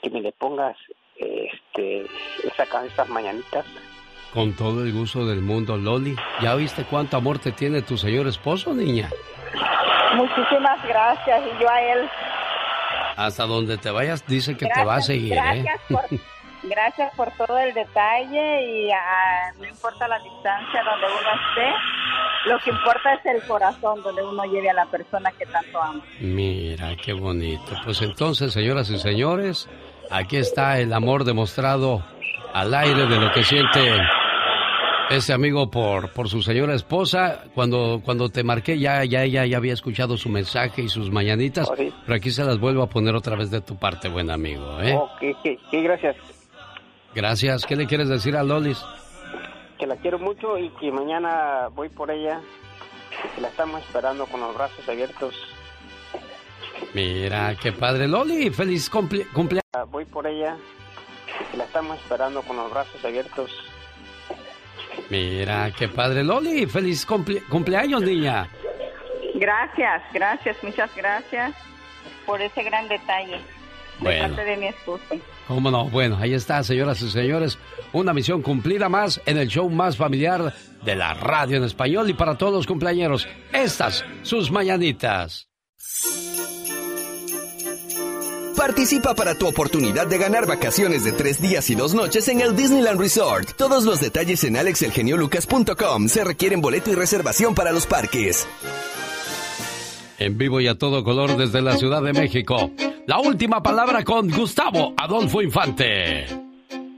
que 0.02 0.10
me 0.10 0.20
le 0.20 0.30
pongas 0.32 0.76
este 1.18 2.06
esa, 2.44 2.66
ca- 2.66 2.84
esas 2.84 3.09
mañanitas. 3.09 3.64
Con 4.32 4.52
todo 4.55 4.82
el 4.84 4.93
gusto 4.93 5.24
del 5.26 5.40
mundo, 5.40 5.76
Loli. 5.76 6.14
¿Ya 6.43 6.55
viste 6.55 6.84
cuánto 6.84 7.16
amor 7.16 7.38
te 7.38 7.52
tiene 7.52 7.82
tu 7.82 7.97
señor 7.97 8.26
esposo, 8.26 8.74
niña? 8.74 9.09
Muchísimas 10.14 10.82
gracias 10.86 11.40
y 11.55 11.62
yo 11.62 11.68
a 11.70 11.80
él. 11.82 12.09
Hasta 13.16 13.44
donde 13.47 13.78
te 13.78 13.90
vayas, 13.90 14.26
dice 14.26 14.56
que 14.56 14.66
te 14.66 14.84
va 14.84 14.97
a 14.97 15.01
seguir, 15.01 15.32
¿eh? 15.32 15.62
gracias 15.62 15.80
por, 15.88 16.05
gracias 16.68 17.14
por 17.16 17.30
todo 17.32 17.59
el 17.59 17.72
detalle 17.72 18.62
y 18.62 18.90
ah, 18.93 19.52
no 19.59 19.66
importa 19.66 20.06
la 20.06 20.18
distancia 20.18 20.82
donde 20.84 21.06
uno 21.06 21.30
esté, 21.48 22.51
lo 22.51 22.59
que 22.59 22.70
importa 22.70 23.14
es 23.14 23.24
el 23.26 23.43
corazón 23.47 24.02
donde 24.02 24.22
uno 24.22 24.44
lleve 24.44 24.68
a 24.68 24.74
la 24.74 24.84
persona 24.86 25.32
que 25.32 25.47
tanto 25.47 25.80
ama. 25.82 26.02
Mira, 26.20 26.94
qué 27.02 27.14
bonito. 27.14 27.72
Pues 27.84 28.02
entonces, 28.02 28.52
señoras 28.52 28.90
y 28.90 28.98
señores, 28.98 29.66
aquí 30.10 30.36
está 30.36 30.78
el 30.80 30.92
amor 30.92 31.24
demostrado 31.24 32.02
al 32.52 32.74
aire 32.74 33.06
de 33.06 33.18
lo 33.20 33.32
que 33.32 33.42
siente 33.44 33.80
este 35.10 35.32
amigo 35.32 35.70
por, 35.70 36.12
por 36.12 36.28
su 36.28 36.42
señora 36.42 36.74
esposa. 36.74 37.44
Cuando, 37.54 38.00
cuando 38.04 38.28
te 38.28 38.42
marqué 38.42 38.78
ya, 38.78 39.04
ya 39.04 39.22
ella 39.24 39.44
ya 39.46 39.56
había 39.56 39.72
escuchado 39.72 40.16
su 40.16 40.28
mensaje 40.28 40.82
y 40.82 40.88
sus 40.88 41.10
mañanitas, 41.10 41.70
pero 41.76 42.16
aquí 42.16 42.30
se 42.30 42.44
las 42.44 42.58
vuelvo 42.58 42.82
a 42.82 42.88
poner 42.88 43.14
otra 43.14 43.36
vez 43.36 43.50
de 43.50 43.60
tu 43.60 43.76
parte, 43.76 44.08
buen 44.08 44.30
amigo. 44.30 44.80
¿eh? 44.80 44.94
Oh, 44.96 45.08
que 45.20 45.82
gracias. 45.82 46.16
Gracias. 47.14 47.64
¿Qué 47.64 47.76
le 47.76 47.86
quieres 47.86 48.08
decir 48.08 48.36
a 48.36 48.42
Lolis? 48.42 48.84
Que 49.78 49.86
la 49.86 49.96
quiero 49.96 50.18
mucho 50.18 50.58
y 50.58 50.70
que 50.80 50.90
mañana 50.90 51.68
voy 51.74 51.88
por 51.88 52.10
ella. 52.10 52.40
Que 53.34 53.40
la 53.40 53.48
estamos 53.48 53.80
esperando 53.82 54.26
con 54.26 54.40
los 54.40 54.54
brazos 54.54 54.86
abiertos. 54.88 55.34
Mira, 56.94 57.54
qué 57.62 57.72
padre. 57.72 58.06
Loli, 58.08 58.50
feliz 58.50 58.90
cumple- 58.90 59.26
cumpleaños. 59.32 59.65
Voy 59.90 60.04
por 60.04 60.26
ella. 60.26 60.56
La 61.56 61.64
estamos 61.64 61.98
esperando 61.98 62.42
con 62.42 62.56
los 62.56 62.70
brazos 62.70 63.04
abiertos. 63.04 63.50
Mira, 65.10 65.70
qué 65.76 65.88
padre. 65.88 66.24
Loli, 66.24 66.66
feliz 66.66 67.06
cumple- 67.06 67.42
cumpleaños, 67.48 68.02
niña. 68.02 68.48
Gracias, 69.34 70.02
gracias, 70.12 70.56
muchas 70.62 70.94
gracias 70.96 71.54
por 72.24 72.40
ese 72.40 72.62
gran 72.62 72.88
detalle 72.88 73.36
de 73.36 73.40
Bueno. 74.00 74.28
parte 74.28 74.44
de 74.44 74.56
mi 74.56 74.66
esposo. 74.66 75.04
¿Cómo 75.46 75.70
no? 75.70 75.84
Bueno, 75.90 76.16
ahí 76.20 76.34
está, 76.34 76.62
señoras 76.64 77.00
y 77.02 77.10
señores. 77.10 77.58
Una 77.92 78.12
misión 78.12 78.42
cumplida 78.42 78.88
más 78.88 79.20
en 79.26 79.36
el 79.38 79.48
show 79.48 79.68
más 79.68 79.96
familiar 79.96 80.52
de 80.82 80.94
la 80.96 81.14
radio 81.14 81.58
en 81.58 81.64
español 81.64 82.08
y 82.10 82.14
para 82.14 82.36
todos 82.36 82.52
los 82.54 82.66
cumpleañeros. 82.66 83.28
Estas, 83.52 84.04
sus 84.22 84.50
mañanitas. 84.50 85.48
Participa 88.66 89.14
para 89.14 89.36
tu 89.36 89.47
oportunidad 89.47 90.09
de 90.09 90.18
ganar 90.18 90.44
vacaciones 90.44 91.05
de 91.05 91.12
tres 91.12 91.40
días 91.40 91.70
y 91.70 91.76
dos 91.76 91.94
noches 91.94 92.26
en 92.26 92.40
el 92.40 92.56
Disneyland 92.56 92.98
Resort. 92.98 93.52
Todos 93.56 93.84
los 93.84 94.01
detalles 94.01 94.43
en 94.43 94.56
alexelgeniolucas.com. 94.56 96.09
Se 96.09 96.24
requieren 96.24 96.60
boleto 96.60 96.90
y 96.90 96.97
reservación 96.97 97.55
para 97.55 97.70
los 97.70 97.86
parques. 97.86 98.44
En 100.18 100.36
vivo 100.36 100.60
y 100.60 100.66
a 100.66 100.76
todo 100.76 101.05
color 101.05 101.36
desde 101.36 101.62
la 101.62 101.76
Ciudad 101.76 102.02
de 102.02 102.12
México. 102.12 102.72
La 103.06 103.20
última 103.20 103.62
palabra 103.62 104.02
con 104.02 104.28
Gustavo 104.28 104.94
Adolfo 104.97 105.43
Infante. 105.43 106.26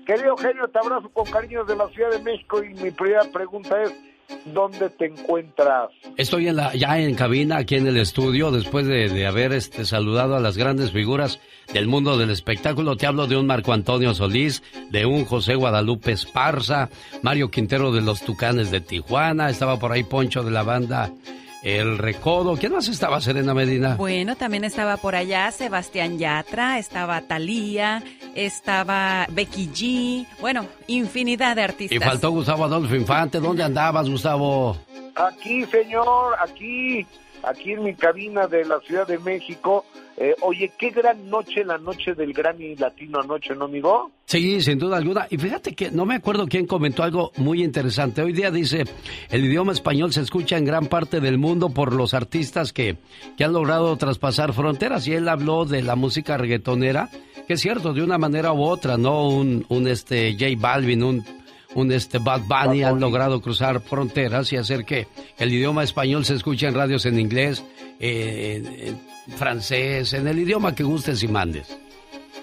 Querido 0.07 0.39
genio, 0.39 0.69
te 0.69 0.79
abrazo 0.79 1.11
con 1.11 1.27
cariño 1.27 1.65
desde 1.65 1.77
la 1.77 1.89
Ciudad 1.91 2.13
de 2.13 2.23
México 2.23 2.65
y 2.65 2.73
mi 2.83 2.91
primera 2.93 3.25
pregunta 3.31 3.77
es, 3.83 3.93
¿dónde 4.47 4.91
te 4.91 5.07
encuentras? 5.07 5.91
Estoy 6.17 6.49
en 6.49 6.57
la, 6.57 6.75
ya 6.75 6.99
en 6.99 7.15
cabina, 7.15 7.59
aquí 7.59 7.77
en 7.77 7.87
el 7.87 7.97
estudio, 7.97 8.51
después 8.51 8.87
de, 8.87 9.09
de 9.09 9.27
haber 9.27 9.53
este, 9.53 9.85
saludado 9.85 10.37
a 10.37 10.41
las 10.41 10.57
grandes 10.57 10.93
figuras 10.93 11.41
del 11.73 11.87
mundo 11.87 12.17
del 12.17 12.31
espectáculo. 12.31 12.97
Te 12.97 13.07
hablo 13.07 13.27
de 13.27 13.37
un 13.37 13.47
Marco 13.47 13.73
Antonio 13.73 14.15
Solís, 14.15 14.63
de 14.91 15.07
un 15.07 15.25
José 15.25 15.55
Guadalupe 15.55 16.13
Esparza, 16.13 16.89
Mario 17.23 17.51
Quintero 17.51 17.93
de 17.93 18.01
los 18.01 18.23
Tucanes 18.23 18.71
de 18.71 18.81
Tijuana, 18.81 19.51
estaba 19.51 19.79
por 19.79 19.93
ahí 19.93 20.05
Poncho 20.05 20.43
de 20.43 20.51
la 20.51 20.63
banda 20.63 21.11
El 21.63 21.99
Recodo. 21.99 22.57
¿Quién 22.57 22.73
más 22.73 22.89
estaba, 22.89 23.21
Serena 23.21 23.53
Medina? 23.53 23.97
Bueno, 23.97 24.37
también 24.37 24.65
estaba 24.65 24.97
por 24.97 25.15
allá 25.15 25.51
Sebastián 25.51 26.19
Yatra, 26.19 26.79
estaba 26.79 27.21
Thalía, 27.23 28.03
estaba 28.47 29.27
Becky 29.31 29.69
G, 29.69 30.27
bueno, 30.41 30.67
infinidad 30.87 31.57
de 31.57 31.63
artistas. 31.63 31.97
Y 31.97 31.99
faltó 32.01 32.31
Gustavo 32.31 32.65
Adolfo 32.65 32.95
Infante. 32.95 33.41
¿Dónde 33.41 33.65
andabas, 33.65 34.09
Gustavo? 34.09 34.77
Aquí, 35.17 35.65
señor, 35.67 36.37
aquí, 36.41 37.05
aquí 37.43 37.73
en 37.73 37.85
mi 37.85 37.95
cabina 37.95 38.47
de 38.47 38.65
la 38.65 38.81
Ciudad 38.81 39.07
de 39.07 39.19
México. 39.19 39.85
Eh, 40.17 40.35
oye, 40.43 40.73
qué 40.77 40.91
gran 40.91 41.31
noche, 41.31 41.65
la 41.65 41.79
noche 41.79 42.13
del 42.15 42.33
Grammy 42.33 42.75
Latino 42.75 43.21
anoche, 43.21 43.55
¿no, 43.55 43.67
amigo? 43.67 44.11
Sí, 44.25 44.61
sin 44.61 44.79
duda 44.79 44.97
alguna. 44.97 45.29
Y 45.31 45.39
fíjate 45.39 45.75
que 45.75 45.93
no 45.93 46.07
me 46.07 46.17
acuerdo 46.17 46.49
quién 46.49 46.67
comentó 46.67 47.05
algo 47.05 47.31
muy 47.37 47.63
interesante. 47.63 48.23
Hoy 48.23 48.33
día 48.33 48.51
dice, 48.51 48.83
el 49.31 49.45
idioma 49.45 49.73
español 49.73 50.13
se 50.13 50.23
escucha 50.23 50.57
en 50.57 50.65
gran 50.65 50.87
parte 50.87 51.21
del 51.21 51.39
mundo 51.39 51.71
por 51.71 51.95
los 51.95 52.15
artistas 52.15 52.73
que, 52.73 52.97
que 53.37 53.45
han 53.45 53.53
logrado 53.53 53.97
traspasar 53.97 54.53
fronteras. 54.53 55.07
Y 55.07 55.15
él 55.15 55.29
habló 55.29 55.65
de 55.65 55.83
la 55.83 55.95
música 55.95 56.37
reggaetonera, 56.37 57.11
que 57.47 57.55
es 57.55 57.61
cierto, 57.61 57.93
de 57.93 58.03
una 58.03 58.19
manera 58.19 58.53
u 58.53 58.63
otra, 58.63 58.97
¿no? 58.97 59.29
Un, 59.29 59.65
un 59.69 59.87
este 59.87 60.33
J 60.33 60.47
Balvin, 60.59 61.05
un, 61.05 61.25
un 61.75 61.93
este 61.93 62.19
Bad 62.19 62.43
Bunny 62.43 62.83
han 62.83 63.01
logrado 63.01 63.41
cruzar 63.41 63.81
fronteras 63.81 64.53
y 64.53 64.57
hacer 64.57 64.85
que 64.85 65.07
el 65.39 65.53
idioma 65.53 65.83
español 65.85 66.25
se 66.25 66.35
escuche 66.35 66.67
en 66.67 66.75
radios 66.75 67.05
en 67.07 67.19
inglés, 67.21 67.65
eh, 68.01 68.95
en 69.29 69.37
francés, 69.37 70.13
en 70.15 70.27
el 70.27 70.39
idioma 70.39 70.75
que 70.75 70.83
gustes 70.83 71.23
y 71.23 71.29
mandes. 71.29 71.77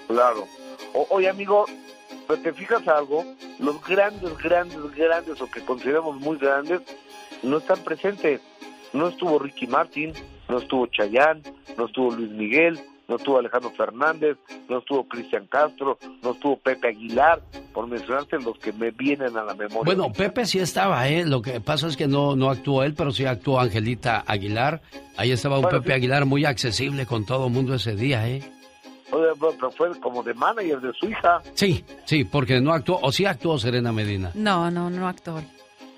Claro. 0.06 0.46
O- 0.94 1.06
oye, 1.10 1.28
amigo, 1.28 1.66
pero 2.28 2.40
te 2.40 2.52
fijas 2.52 2.86
algo, 2.88 3.24
los 3.58 3.82
grandes, 3.84 4.36
grandes, 4.38 4.78
grandes, 4.94 5.40
o 5.40 5.50
que 5.50 5.60
consideramos 5.62 6.16
muy 6.20 6.38
grandes, 6.38 6.80
no 7.42 7.58
están 7.58 7.82
presentes. 7.84 8.40
No 8.92 9.08
estuvo 9.08 9.38
Ricky 9.38 9.66
Martin, 9.66 10.12
no 10.48 10.58
estuvo 10.58 10.86
Chayanne, 10.86 11.42
no 11.76 11.86
estuvo 11.86 12.12
Luis 12.12 12.30
Miguel, 12.30 12.80
no 13.08 13.16
estuvo 13.16 13.38
Alejandro 13.38 13.70
Fernández, 13.70 14.36
no 14.68 14.78
estuvo 14.78 15.06
Cristian 15.06 15.46
Castro, 15.46 15.98
no 16.22 16.32
estuvo 16.32 16.56
Pepe 16.58 16.88
Aguilar, 16.88 17.40
por 17.72 17.86
mencionarte 17.86 18.38
los 18.38 18.58
que 18.58 18.72
me 18.72 18.90
vienen 18.90 19.36
a 19.36 19.44
la 19.44 19.54
memoria. 19.54 19.84
Bueno, 19.84 20.12
Pepe 20.12 20.46
sí 20.46 20.58
estaba, 20.58 21.08
¿eh? 21.08 21.24
Lo 21.24 21.42
que 21.42 21.60
pasa 21.60 21.86
es 21.86 21.96
que 21.96 22.08
no, 22.08 22.36
no 22.36 22.50
actuó 22.50 22.82
él, 22.82 22.94
pero 22.94 23.12
sí 23.12 23.24
actuó 23.24 23.60
Angelita 23.60 24.24
Aguilar. 24.26 24.80
Ahí 25.16 25.30
estaba 25.30 25.56
un 25.56 25.62
Bueno, 25.62 25.78
Pepe 25.78 25.90
sí. 25.90 25.94
Aguilar 25.94 26.24
muy 26.24 26.44
accesible 26.44 27.06
con 27.06 27.24
todo 27.24 27.46
el 27.46 27.52
mundo 27.52 27.74
ese 27.74 27.94
día, 27.94 28.28
¿eh? 28.28 28.42
Oye, 29.12 29.26
pero 29.38 29.70
fue 29.70 30.00
como 30.00 30.22
de 30.22 30.34
manager 30.34 30.80
de 30.80 30.92
su 30.94 31.08
hija. 31.08 31.40
Sí, 31.54 31.84
sí, 32.04 32.24
porque 32.24 32.60
no 32.60 32.72
actuó, 32.72 32.98
o 33.00 33.12
sí 33.12 33.24
actuó 33.24 33.56
Serena 33.58 33.92
Medina. 33.92 34.32
No, 34.34 34.70
no, 34.70 34.90
no 34.90 35.06
actor. 35.06 35.42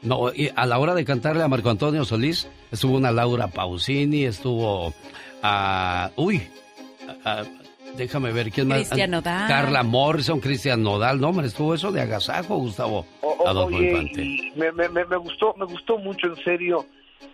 No, 0.02 0.32
y 0.32 0.50
a 0.54 0.66
la 0.66 0.78
hora 0.78 0.94
de 0.94 1.04
cantarle 1.04 1.42
a 1.42 1.48
Marco 1.48 1.70
Antonio 1.70 2.04
Solís, 2.04 2.48
estuvo 2.70 2.96
una 2.96 3.10
Laura 3.10 3.48
Pausini, 3.48 4.24
estuvo 4.24 4.92
a... 5.42 6.10
uy, 6.16 6.42
a- 7.24 7.40
a- 7.40 7.44
déjame 7.96 8.32
ver, 8.32 8.50
¿quién 8.50 8.68
más? 8.68 8.78
Cristian 8.78 9.10
Nodal. 9.10 9.48
Carla 9.48 9.82
Morrison, 9.82 10.40
Cristian 10.40 10.82
Nodal, 10.82 11.20
no, 11.20 11.28
hombre, 11.30 11.46
estuvo 11.46 11.74
eso 11.74 11.90
de 11.92 12.00
agasajo, 12.02 12.56
Gustavo 12.56 13.06
O- 13.22 13.28
o- 13.28 13.48
Adolfo 13.48 13.76
oye, 13.76 13.90
Infante. 13.90 14.22
y 14.22 14.52
me, 14.56 14.72
me, 14.72 14.88
me, 14.88 15.04
me 15.04 15.16
gustó, 15.16 15.54
me 15.56 15.64
gustó 15.66 15.98
mucho, 15.98 16.26
en 16.28 16.36
serio. 16.36 16.84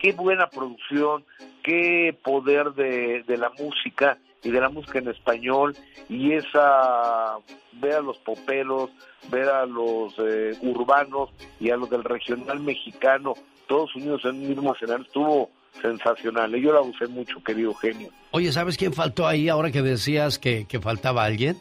Qué 0.00 0.12
buena 0.12 0.46
producción, 0.48 1.24
qué 1.62 2.16
poder 2.22 2.72
de, 2.74 3.22
de 3.26 3.36
la 3.38 3.50
música 3.58 4.18
y 4.42 4.50
de 4.50 4.60
la 4.60 4.68
música 4.68 4.98
en 4.98 5.08
español 5.08 5.74
y 6.10 6.32
esa 6.32 7.36
ver 7.72 7.94
a 7.94 8.00
los 8.00 8.18
poperos, 8.18 8.90
ver 9.30 9.48
a 9.48 9.64
los 9.66 10.14
eh, 10.18 10.52
urbanos 10.62 11.30
y 11.60 11.70
a 11.70 11.76
los 11.76 11.88
del 11.88 12.04
regional 12.04 12.60
mexicano, 12.60 13.32
todos 13.66 13.94
unidos 13.96 14.22
en 14.24 14.32
un 14.32 14.48
mismo 14.48 14.74
escenario, 14.74 15.04
estuvo 15.06 15.50
sensacional. 15.80 16.54
Yo 16.56 16.72
la 16.72 16.80
usé 16.80 17.06
mucho, 17.06 17.42
querido 17.42 17.74
genio. 17.74 18.08
Oye, 18.30 18.52
¿sabes 18.52 18.76
quién 18.76 18.92
faltó 18.92 19.26
ahí 19.26 19.48
ahora 19.48 19.70
que 19.70 19.82
decías 19.82 20.38
que, 20.38 20.66
que 20.66 20.80
faltaba 20.80 21.24
alguien? 21.24 21.56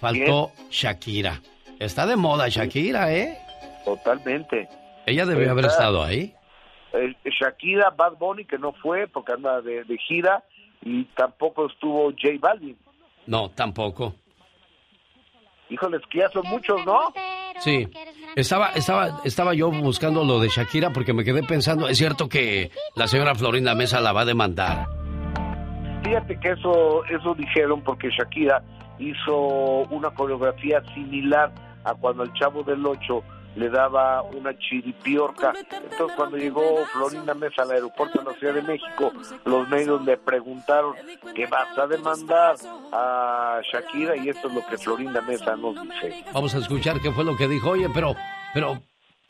Faltó 0.00 0.52
Shakira. 0.70 1.40
Está 1.78 2.06
de 2.06 2.16
moda 2.16 2.48
Shakira, 2.48 3.14
¿eh? 3.14 3.38
Totalmente. 3.84 4.68
Ella 5.06 5.24
debió 5.26 5.50
haber 5.50 5.66
estado 5.66 6.02
ahí. 6.02 6.34
Eh, 6.92 7.14
Shakira, 7.24 7.90
Bad 7.90 8.14
Bunny, 8.18 8.44
que 8.44 8.58
no 8.58 8.72
fue 8.72 9.06
porque 9.06 9.32
anda 9.32 9.60
de, 9.60 9.84
de 9.84 9.98
gira, 9.98 10.42
y 10.82 11.04
tampoco 11.04 11.66
estuvo 11.66 12.10
J 12.10 12.34
Balvin. 12.40 12.76
No, 13.26 13.50
tampoco. 13.50 14.14
Híjoles, 15.70 16.00
que 16.10 16.18
ya 16.18 16.30
son 16.30 16.46
muchos, 16.48 16.84
¿no? 16.86 17.12
Sí. 17.60 17.88
Estaba, 18.36 18.68
estaba, 18.70 19.20
estaba 19.24 19.54
yo 19.54 19.70
buscando 19.70 20.24
lo 20.24 20.40
de 20.40 20.48
Shakira 20.48 20.90
porque 20.90 21.12
me 21.12 21.24
quedé 21.24 21.42
pensando, 21.42 21.88
es 21.88 21.98
cierto 21.98 22.28
que 22.28 22.70
la 22.94 23.06
señora 23.08 23.34
Florinda 23.34 23.74
Mesa 23.74 24.00
la 24.00 24.12
va 24.12 24.22
a 24.22 24.24
demandar. 24.24 24.86
Fíjate 26.04 26.38
que 26.40 26.50
eso, 26.50 27.04
eso 27.06 27.34
dijeron 27.34 27.82
porque 27.82 28.08
Shakira 28.10 28.62
hizo 28.98 29.36
una 29.90 30.10
coreografía 30.10 30.82
similar 30.94 31.52
a 31.84 31.94
cuando 31.94 32.22
el 32.22 32.32
Chavo 32.34 32.62
del 32.62 32.84
Ocho 32.86 33.22
le 33.58 33.68
daba 33.68 34.22
una 34.22 34.56
chiripiorca. 34.56 35.52
Entonces 35.58 36.16
cuando 36.16 36.36
llegó 36.36 36.84
Florinda 36.92 37.34
Mesa 37.34 37.62
al 37.62 37.72
aeropuerto 37.72 38.20
de 38.20 38.30
la 38.30 38.38
Ciudad 38.38 38.54
de 38.54 38.62
México, 38.62 39.12
los 39.44 39.68
medios 39.68 40.04
le 40.04 40.16
preguntaron 40.16 40.94
que 41.34 41.46
vas 41.46 41.76
a 41.76 41.86
demandar 41.86 42.56
a 42.92 43.60
Shakira 43.70 44.16
y 44.16 44.28
esto 44.28 44.48
es 44.48 44.54
lo 44.54 44.66
que 44.66 44.78
Florinda 44.78 45.20
Mesa 45.22 45.56
nos 45.56 45.74
dice. 45.82 46.24
Vamos 46.32 46.54
a 46.54 46.58
escuchar 46.58 47.00
qué 47.00 47.10
fue 47.10 47.24
lo 47.24 47.36
que 47.36 47.48
dijo. 47.48 47.70
Oye, 47.70 47.88
pero, 47.92 48.14
pero, 48.54 48.80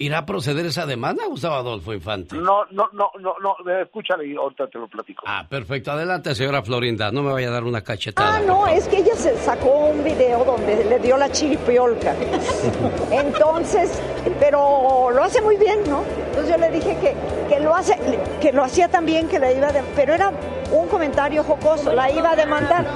¿irá 0.00 0.18
a 0.18 0.26
proceder 0.26 0.64
esa 0.66 0.86
demanda, 0.86 1.24
Gustavo 1.26 1.56
Adolfo 1.56 1.92
Infante? 1.92 2.36
No, 2.36 2.64
no, 2.70 2.88
no, 2.92 3.10
no, 3.20 3.34
no, 3.40 3.56
escúchale 3.82 4.26
y 4.28 4.36
ahorita 4.36 4.68
te 4.68 4.78
lo 4.78 4.86
platico. 4.86 5.24
Ah, 5.26 5.44
perfecto. 5.48 5.90
Adelante, 5.90 6.34
señora 6.36 6.62
Florinda. 6.62 7.10
No 7.10 7.22
me 7.24 7.32
vaya 7.32 7.48
a 7.48 7.50
dar 7.50 7.64
una 7.64 7.82
cachetada. 7.82 8.36
Ah, 8.36 8.40
no, 8.40 8.66
es 8.68 8.86
que 8.86 8.98
ella 8.98 9.14
se 9.16 9.36
sacó 9.38 9.86
un 9.88 10.04
video 10.04 10.44
donde 10.44 10.84
le 10.84 10.98
dio 11.00 11.16
la 11.16 11.30
chiripiolca. 11.32 12.14
Entonces, 13.10 14.00
pero 14.38 15.10
lo 15.10 15.22
hace 15.24 15.40
muy 15.42 15.56
bien, 15.56 15.80
¿no? 15.88 16.04
Entonces 16.28 16.48
yo 16.54 16.58
le 16.58 16.70
dije 16.70 16.96
que, 17.00 17.14
que 17.52 17.60
lo 17.60 17.74
hace, 17.74 17.98
que 18.40 18.52
lo 18.52 18.62
hacía 18.62 18.88
también, 18.88 19.26
que 19.28 19.38
la 19.40 19.52
iba 19.52 19.68
a 19.68 19.72
de- 19.72 19.82
pero 19.96 20.14
era 20.14 20.30
un 20.70 20.86
comentario 20.88 21.42
jocoso, 21.42 21.92
la 21.92 22.10
iba 22.10 22.30
a 22.32 22.36
demandar. 22.36 22.86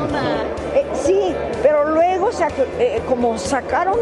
Eh, 0.75 0.87
sí, 0.95 1.35
pero 1.63 1.89
luego 1.91 2.31
eh, 2.79 3.01
como 3.09 3.37
sacaron 3.39 3.99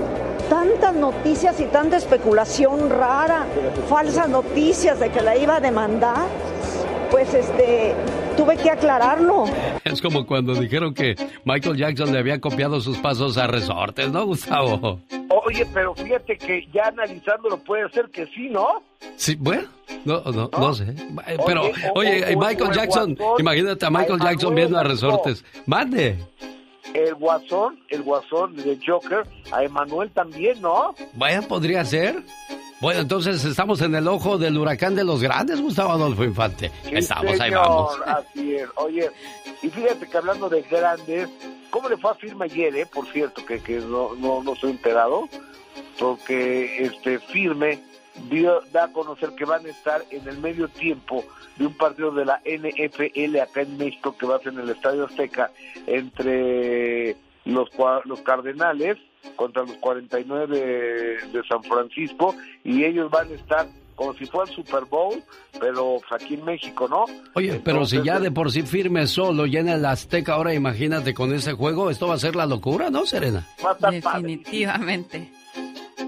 tantas 0.51 0.94
noticias 0.97 1.59
y 1.60 1.66
tanta 1.66 1.97
especulación 1.97 2.90
rara, 2.90 3.47
falsas 3.89 4.28
noticias 4.28 4.98
de 4.98 5.09
que 5.10 5.22
la 5.22 5.36
iba 5.36 5.56
a 5.56 5.60
demandar, 5.60 6.27
pues 7.10 7.32
este 7.32 7.94
tuve 8.36 8.56
que 8.56 8.68
aclararlo. 8.68 9.44
Es 9.85 10.02
como 10.02 10.27
cuando 10.27 10.55
dijeron 10.55 10.93
que 10.93 11.14
Michael 11.44 11.77
Jackson 11.77 12.12
le 12.12 12.18
había 12.18 12.40
copiado 12.40 12.81
sus 12.81 12.98
pasos 12.98 13.39
a 13.39 13.47
resortes, 13.47 14.10
¿no, 14.10 14.27
Gustavo? 14.27 15.01
Oye, 15.47 15.66
pero 15.72 15.94
fíjate 15.94 16.36
que 16.36 16.66
ya 16.72 16.89
analizándolo 16.89 17.59
puede 17.59 17.89
ser 17.90 18.10
que 18.10 18.27
sí, 18.27 18.48
¿no? 18.51 18.82
Sí, 19.16 19.36
bueno, 19.39 19.68
no, 20.05 20.20
no, 20.32 20.51
no 20.52 20.74
sé. 20.74 20.94
Pero, 21.47 21.62
Oye, 21.94 22.24
oye, 22.24 22.36
Michael 22.36 22.72
Jackson, 22.72 23.16
imagínate 23.39 23.86
a 23.86 23.90
Michael 23.90 24.20
Jackson 24.20 24.55
viendo 24.55 24.78
a 24.78 24.82
resortes. 24.82 25.44
Mande. 25.66 26.18
El 26.94 27.15
guasón, 27.15 27.78
el 27.89 28.02
guasón 28.02 28.57
de 28.57 28.78
Joker, 28.85 29.24
a 29.52 29.62
Emanuel 29.62 30.11
también, 30.11 30.61
¿no? 30.61 30.94
Vaya, 31.15 31.43
podría 31.43 31.85
ser. 31.85 32.23
Bueno, 32.81 33.01
entonces 33.01 33.44
estamos 33.44 33.82
en 33.82 33.94
el 33.94 34.09
ojo 34.09 34.39
del 34.39 34.57
huracán 34.57 34.94
de 34.94 35.05
los 35.05 35.23
grandes, 35.23 35.61
Gustavo 35.61 35.93
Adolfo 35.93 36.24
Infante. 36.24 36.70
Sí, 36.85 36.93
estamos, 36.94 37.39
ahí 37.39 37.51
vamos. 37.51 37.94
Así 38.07 38.57
es. 38.57 38.69
Oye, 38.77 39.11
y 39.62 39.69
fíjate 39.69 40.07
que 40.07 40.16
hablando 40.16 40.48
de 40.48 40.62
grandes, 40.62 41.28
¿cómo 41.69 41.90
le 41.90 41.98
fue 41.98 42.11
a 42.11 42.15
Firma 42.15 42.47
ayer, 42.47 42.74
eh? 42.74 42.86
Por 42.86 43.07
cierto, 43.12 43.44
que, 43.44 43.61
que 43.61 43.77
no, 43.81 44.15
no, 44.15 44.43
no 44.43 44.57
soy 44.57 44.70
enterado, 44.70 45.28
porque 45.98 46.82
este 46.82 47.19
Firme 47.19 47.90
dio, 48.28 48.61
da 48.73 48.85
a 48.85 48.93
conocer 48.93 49.31
que 49.37 49.45
van 49.45 49.65
a 49.66 49.69
estar 49.69 50.03
en 50.11 50.27
el 50.28 50.39
medio 50.39 50.69
tiempo 50.69 51.24
de 51.57 51.66
un 51.66 51.77
partido 51.77 52.11
de 52.11 52.24
la 52.24 52.41
NFL 52.45 53.39
acá 53.39 53.62
en 53.62 53.77
México 53.77 54.16
que 54.16 54.27
va 54.27 54.37
a 54.37 54.39
ser 54.41 54.53
en 54.53 54.61
el 54.61 54.70
Estadio 54.70 55.05
Azteca 55.05 55.51
entre 55.87 57.16
los, 57.45 57.69
los 58.05 58.20
Cardenales 58.23 58.99
contra 59.37 59.62
los 59.62 59.77
49 59.77 60.47
de, 60.47 60.62
de 61.32 61.43
San 61.49 61.62
Francisco 61.62 62.35
y 62.65 62.85
ellos 62.85 63.11
van 63.11 63.28
a 63.31 63.35
estar 63.35 63.66
como 64.01 64.15
si 64.15 64.24
fuera 64.24 64.51
el 64.51 64.57
Super 64.57 64.87
Bowl, 64.87 65.23
pero 65.61 65.99
pues, 66.09 66.23
aquí 66.23 66.32
en 66.32 66.45
México, 66.47 66.89
¿no? 66.89 67.05
Oye, 67.35 67.61
pero 67.62 67.85
si 67.85 68.03
ya 68.03 68.19
de 68.19 68.31
por 68.31 68.51
sí 68.51 68.62
firme 68.62 69.07
solo 69.07 69.45
llena 69.45 69.74
el 69.74 69.85
Azteca, 69.85 70.32
ahora 70.32 70.55
imagínate 70.55 71.12
con 71.12 71.35
ese 71.35 71.53
juego, 71.53 71.91
esto 71.91 72.09
va 72.09 72.15
a 72.15 72.19
ser 72.19 72.35
la 72.35 72.47
locura, 72.47 72.89
¿no, 72.89 73.05
Serena? 73.05 73.47
Definitivamente. 73.78 75.31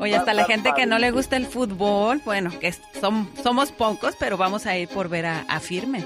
Oye, 0.00 0.16
hasta 0.16 0.34
la 0.34 0.44
gente 0.44 0.72
que 0.74 0.86
no 0.86 0.98
le 0.98 1.10
gusta 1.10 1.36
el 1.36 1.46
fútbol, 1.46 2.20
bueno, 2.24 2.50
que 2.58 2.72
son, 2.72 3.28
somos 3.42 3.72
pocos, 3.72 4.14
pero 4.18 4.36
vamos 4.36 4.66
a 4.66 4.76
ir 4.76 4.88
por 4.88 5.08
ver 5.08 5.26
a, 5.26 5.44
a 5.48 5.60
Firme. 5.60 6.04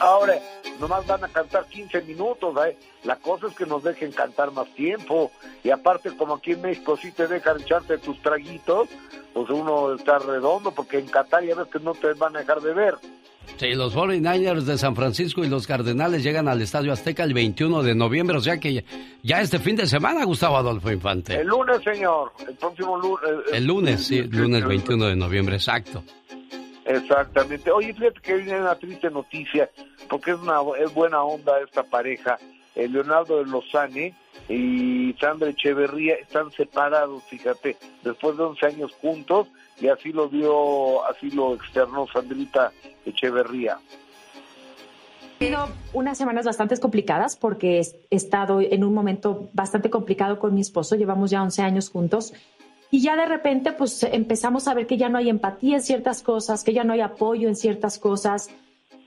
Ahora, 0.00 0.34
nomás 0.80 1.06
van 1.06 1.24
a 1.24 1.28
cantar 1.28 1.66
15 1.66 2.02
minutos, 2.02 2.54
¿eh? 2.66 2.76
La 3.04 3.16
cosa 3.16 3.46
es 3.48 3.54
que 3.54 3.66
nos 3.66 3.82
dejen 3.82 4.12
cantar 4.12 4.52
más 4.52 4.68
tiempo. 4.74 5.30
Y 5.64 5.70
aparte, 5.70 6.16
como 6.16 6.34
aquí 6.34 6.52
en 6.52 6.62
México 6.62 6.96
sí 6.96 7.12
te 7.12 7.26
dejan 7.26 7.60
echarte 7.60 7.98
tus 7.98 8.20
traguitos, 8.22 8.88
pues 9.32 9.50
uno 9.50 9.94
está 9.94 10.18
redondo, 10.18 10.72
porque 10.72 10.98
en 10.98 11.06
Qatar 11.06 11.44
ya 11.44 11.54
ves 11.54 11.68
que 11.68 11.80
no 11.80 11.94
te 11.94 12.12
van 12.14 12.36
a 12.36 12.40
dejar 12.40 12.60
de 12.60 12.74
ver. 12.74 12.94
Sí, 13.56 13.74
los 13.74 13.94
49ers 13.94 14.62
de 14.62 14.78
San 14.78 14.96
Francisco 14.96 15.44
y 15.44 15.48
los 15.48 15.66
Cardenales 15.66 16.22
llegan 16.22 16.48
al 16.48 16.60
Estadio 16.62 16.92
Azteca 16.92 17.24
el 17.24 17.34
21 17.34 17.82
de 17.82 17.94
noviembre, 17.94 18.36
o 18.36 18.40
sea 18.40 18.58
que 18.58 18.84
ya 19.22 19.40
este 19.40 19.58
fin 19.58 19.76
de 19.76 19.86
semana, 19.86 20.24
Gustavo 20.24 20.56
Adolfo 20.56 20.90
Infante. 20.90 21.34
El 21.34 21.48
lunes, 21.48 21.78
señor, 21.82 22.32
el 22.48 22.54
próximo 22.54 22.96
lunes. 22.96 23.30
El 23.52 23.64
lunes, 23.64 24.04
sí, 24.04 24.22
lunes 24.22 24.64
21 24.64 25.06
de 25.06 25.16
noviembre, 25.16 25.56
exacto. 25.56 26.02
Exactamente. 26.84 27.70
Oye, 27.70 27.92
fíjate 27.92 28.20
que 28.20 28.34
viene 28.34 28.60
una 28.60 28.74
triste 28.74 29.10
noticia, 29.10 29.70
porque 30.08 30.32
es 30.32 30.38
una 30.38 30.60
es 30.78 30.92
buena 30.92 31.22
onda 31.22 31.60
esta 31.60 31.84
pareja. 31.84 32.38
Eh, 32.74 32.88
Leonardo 32.88 33.38
de 33.38 33.50
Lozane 33.50 34.14
y 34.48 35.14
Sandra 35.20 35.50
Echeverría 35.50 36.14
están 36.14 36.50
separados, 36.52 37.22
fíjate, 37.24 37.76
después 38.02 38.36
de 38.36 38.42
11 38.44 38.66
años 38.66 38.92
juntos, 39.00 39.48
y 39.78 39.88
así 39.88 40.10
lo 40.12 40.28
dio, 40.28 41.04
así 41.06 41.30
lo 41.30 41.54
externó 41.54 42.06
Sandrita 42.12 42.72
Echeverría. 43.04 43.78
Sido 45.38 45.68
unas 45.92 46.16
semanas 46.16 46.46
bastante 46.46 46.78
complicadas 46.78 47.36
porque 47.36 47.80
he 47.80 48.16
estado 48.16 48.60
en 48.60 48.84
un 48.84 48.94
momento 48.94 49.50
bastante 49.52 49.90
complicado 49.90 50.38
con 50.38 50.54
mi 50.54 50.60
esposo, 50.60 50.96
llevamos 50.96 51.30
ya 51.30 51.42
11 51.42 51.62
años 51.62 51.90
juntos 51.90 52.32
y 52.92 53.00
ya 53.00 53.16
de 53.16 53.24
repente 53.24 53.72
pues 53.72 54.02
empezamos 54.02 54.68
a 54.68 54.74
ver 54.74 54.86
que 54.86 54.98
ya 54.98 55.08
no 55.08 55.16
hay 55.16 55.30
empatía 55.30 55.76
en 55.76 55.82
ciertas 55.82 56.22
cosas, 56.22 56.62
que 56.62 56.74
ya 56.74 56.84
no 56.84 56.92
hay 56.92 57.00
apoyo 57.00 57.48
en 57.48 57.56
ciertas 57.56 57.98
cosas, 57.98 58.50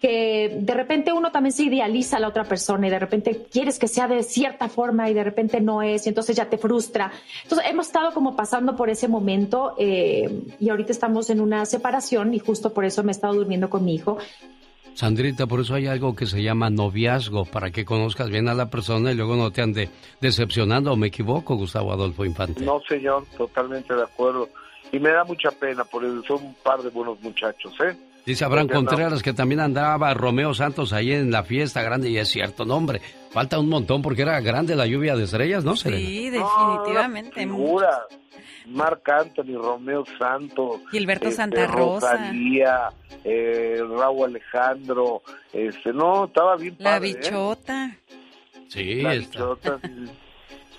que 0.02 0.58
de 0.60 0.74
repente 0.74 1.14
uno 1.14 1.32
también 1.32 1.54
se 1.54 1.66
idealiza 1.66 2.18
a 2.18 2.20
la 2.20 2.30
otra 2.30 2.46
persona 2.46 2.88
y 2.88 2.90
de 2.90 2.98
repente 2.98 3.46
quieres 3.52 3.78
que 3.78 3.88
sea 3.88 4.08
de 4.08 4.24
cierta 4.24 4.70
forma 4.70 5.08
y 5.08 5.14
de 5.14 5.24
repente 5.24 5.62
no 5.62 5.84
es 5.84 6.08
y 6.08 6.10
entonces 6.10 6.36
ya 6.36 6.50
te 6.50 6.58
frustra. 6.58 7.12
Entonces 7.44 7.68
hemos 7.70 7.86
estado 7.86 8.12
como 8.12 8.36
pasando 8.36 8.76
por 8.76 8.90
ese 8.90 9.08
momento 9.08 9.76
eh, 9.78 10.42
y 10.60 10.70
ahorita 10.70 10.92
estamos 10.92 11.30
en 11.30 11.40
una 11.40 11.68
separación 11.68 12.34
y 12.34 12.40
justo 12.40 12.74
por 12.74 12.86
eso 12.86 13.04
me 13.04 13.12
he 13.12 13.14
estado 13.14 13.36
durmiendo 13.36 13.70
con 13.70 13.86
mi 13.86 13.94
hijo. 13.94 14.18
Sandrita, 14.96 15.46
por 15.46 15.60
eso 15.60 15.76
hay 15.76 15.88
algo 15.88 16.16
que 16.16 16.26
se 16.26 16.42
llama 16.42 16.70
noviazgo, 16.70 17.44
para 17.44 17.70
que 17.70 17.84
conozcas 17.84 18.30
bien 18.30 18.48
a 18.48 18.54
la 18.54 18.70
persona 18.70 19.12
y 19.12 19.16
luego 19.16 19.36
no 19.36 19.52
te 19.52 19.62
ande 19.62 19.90
decepcionando. 20.22 20.94
¿O 20.94 20.96
me 20.96 21.08
equivoco, 21.08 21.56
Gustavo 21.56 21.92
Adolfo 21.92 22.24
Infante? 22.24 22.64
No, 22.64 22.82
señor, 22.88 23.26
totalmente 23.38 23.94
de 23.94 24.04
acuerdo. 24.04 24.50
Y 24.94 25.00
me 25.00 25.10
da 25.12 25.26
mucha 25.26 25.52
pena, 25.52 25.84
porque 25.84 26.08
son 26.26 26.46
un 26.46 26.56
par 26.64 26.82
de 26.82 26.90
buenos 26.90 27.20
muchachos, 27.22 27.74
¿eh? 27.82 27.96
Dice 28.26 28.44
Abraham 28.44 28.68
Contreras 28.68 29.22
que 29.22 29.34
también 29.34 29.60
andaba 29.60 30.14
Romeo 30.16 30.54
Santos 30.54 30.94
ahí 30.94 31.12
en 31.12 31.32
la 31.32 31.44
fiesta 31.44 31.84
grande 31.84 32.10
y 32.10 32.18
es 32.18 32.28
cierto, 32.28 32.66
no 32.66 32.76
hombre, 32.76 33.00
falta 33.30 33.60
un 33.60 33.70
montón 33.70 34.02
porque 34.02 34.24
era 34.24 34.40
grande 34.42 34.76
la 34.76 34.88
lluvia 34.88 35.16
de 35.16 35.26
estrellas, 35.26 35.64
¿no? 35.64 35.76
Sí, 35.76 36.30
definitivamente. 36.32 37.46
No, 37.46 37.78
Marc 38.68 39.08
Anthony, 39.10 39.58
Romeo 39.58 40.04
Santos, 40.18 40.82
Gilberto 40.92 41.26
este, 41.26 41.38
Santa 41.38 41.68
Rosa, 41.68 42.14
Rosalía, 42.14 42.90
eh, 43.24 43.80
Raúl 43.88 44.30
Alejandro, 44.30 45.22
este, 45.54 45.94
no, 45.94 46.26
estaba 46.26 46.56
bien 46.56 46.76
La 46.80 46.98
¿eh? 46.98 47.02
bichota. 47.02 47.96
Sí, 48.70 49.02
La 49.02 49.14
bichota. 49.14 49.80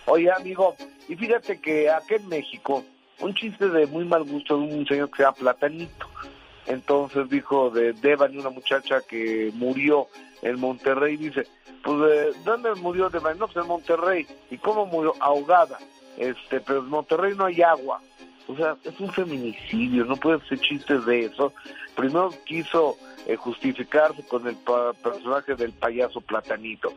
Oye, 0.06 0.30
amigo, 0.32 0.74
y 1.08 1.16
fíjate 1.16 1.60
que 1.60 1.90
aquí 1.90 2.14
en 2.14 2.28
México, 2.28 2.84
un 3.20 3.34
chiste 3.34 3.68
de 3.68 3.86
muy 3.86 4.04
mal 4.04 4.24
gusto 4.24 4.58
de 4.58 4.64
un 4.64 4.86
señor 4.86 5.10
que 5.10 5.18
se 5.18 5.22
llama 5.22 5.36
Platanito. 5.36 6.06
Entonces 6.66 7.28
dijo 7.28 7.70
de 7.70 7.92
Devani, 7.92 8.38
una 8.38 8.50
muchacha 8.50 9.00
que 9.00 9.50
murió 9.54 10.08
en 10.42 10.58
Monterrey, 10.58 11.16
dice, 11.16 11.46
pues, 11.82 11.98
¿de 11.98 12.32
¿dónde 12.44 12.74
murió 12.74 13.08
Devani? 13.08 13.38
No, 13.38 13.46
pues 13.46 13.64
en 13.64 13.68
Monterrey. 13.68 14.26
¿Y 14.50 14.58
cómo 14.58 14.86
murió? 14.86 15.14
Ahogada. 15.20 15.78
Este, 16.16 16.60
pero 16.60 16.80
en 16.80 16.88
Monterrey 16.88 17.34
no 17.36 17.44
hay 17.44 17.62
agua. 17.62 18.00
O 18.48 18.56
sea, 18.56 18.76
es 18.84 18.98
un 19.00 19.10
feminicidio, 19.12 20.04
no 20.04 20.16
puede 20.16 20.36
hacer 20.36 20.58
chistes 20.60 21.04
de 21.04 21.26
eso. 21.26 21.52
Primero 21.96 22.30
quiso 22.44 22.96
eh, 23.26 23.34
justificarse 23.36 24.24
con 24.24 24.46
el 24.46 24.56
personaje 25.02 25.54
del 25.56 25.72
payaso 25.72 26.20
Platanito. 26.20 26.92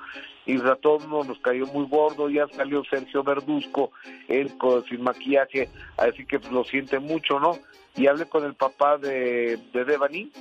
Y 0.45 0.57
a 0.61 0.75
todos 0.75 1.07
nos 1.07 1.39
cayó 1.39 1.65
muy 1.67 1.87
gordo, 1.87 2.29
ya 2.29 2.47
salió 2.47 2.83
Sergio 2.83 3.23
Verduzco, 3.23 3.91
él 4.27 4.57
con, 4.57 4.83
sin 4.85 5.01
maquillaje, 5.03 5.69
así 5.97 6.25
que 6.25 6.39
lo 6.51 6.63
siente 6.63 6.99
mucho, 6.99 7.39
¿no? 7.39 7.57
Y 7.95 8.07
hablé 8.07 8.25
con 8.25 8.43
el 8.45 8.55
papá 8.55 8.97
de, 8.97 9.57
de 9.73 9.85
Devani, 9.85 10.31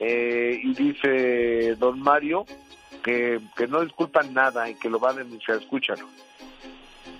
eh, 0.00 0.60
y 0.62 0.74
dice 0.74 1.74
don 1.76 2.00
Mario 2.00 2.46
que, 3.02 3.40
que 3.56 3.66
no 3.66 3.82
disculpan 3.82 4.32
nada 4.32 4.70
y 4.70 4.74
que 4.74 4.88
lo 4.88 5.00
va 5.00 5.10
a 5.10 5.14
denunciar, 5.14 5.58
escúchalo. 5.58 6.06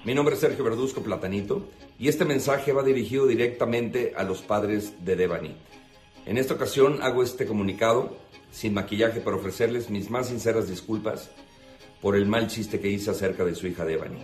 Mi 0.05 0.15
nombre 0.15 0.35
es 0.35 0.41
Sergio 0.41 0.65
Verduzco 0.65 1.03
Platanito 1.03 1.69
y 1.99 2.09
este 2.09 2.25
mensaje 2.25 2.73
va 2.73 2.83
dirigido 2.83 3.27
directamente 3.27 4.15
a 4.17 4.23
los 4.23 4.43
padres 4.43 5.05
de 5.05 5.17
Devani. 5.17 5.55
En 6.25 6.39
esta 6.39 6.55
ocasión 6.55 7.03
hago 7.03 7.23
este 7.23 7.47
comunicado 7.47 8.17
sin 8.51 8.75
maquillaje 8.75 9.21
para 9.21 9.37
ofrecerles 9.37 9.91
mis 9.91 10.11
más 10.11 10.29
sinceras 10.29 10.69
disculpas 10.69 11.31
por 12.01 12.17
el 12.17 12.27
mal 12.27 12.47
chiste 12.47 12.81
que 12.81 12.89
hice 12.89 13.11
acerca 13.11 13.45
de 13.45 13.55
su 13.55 13.67
hija 13.67 13.85
Devani. 13.85 14.19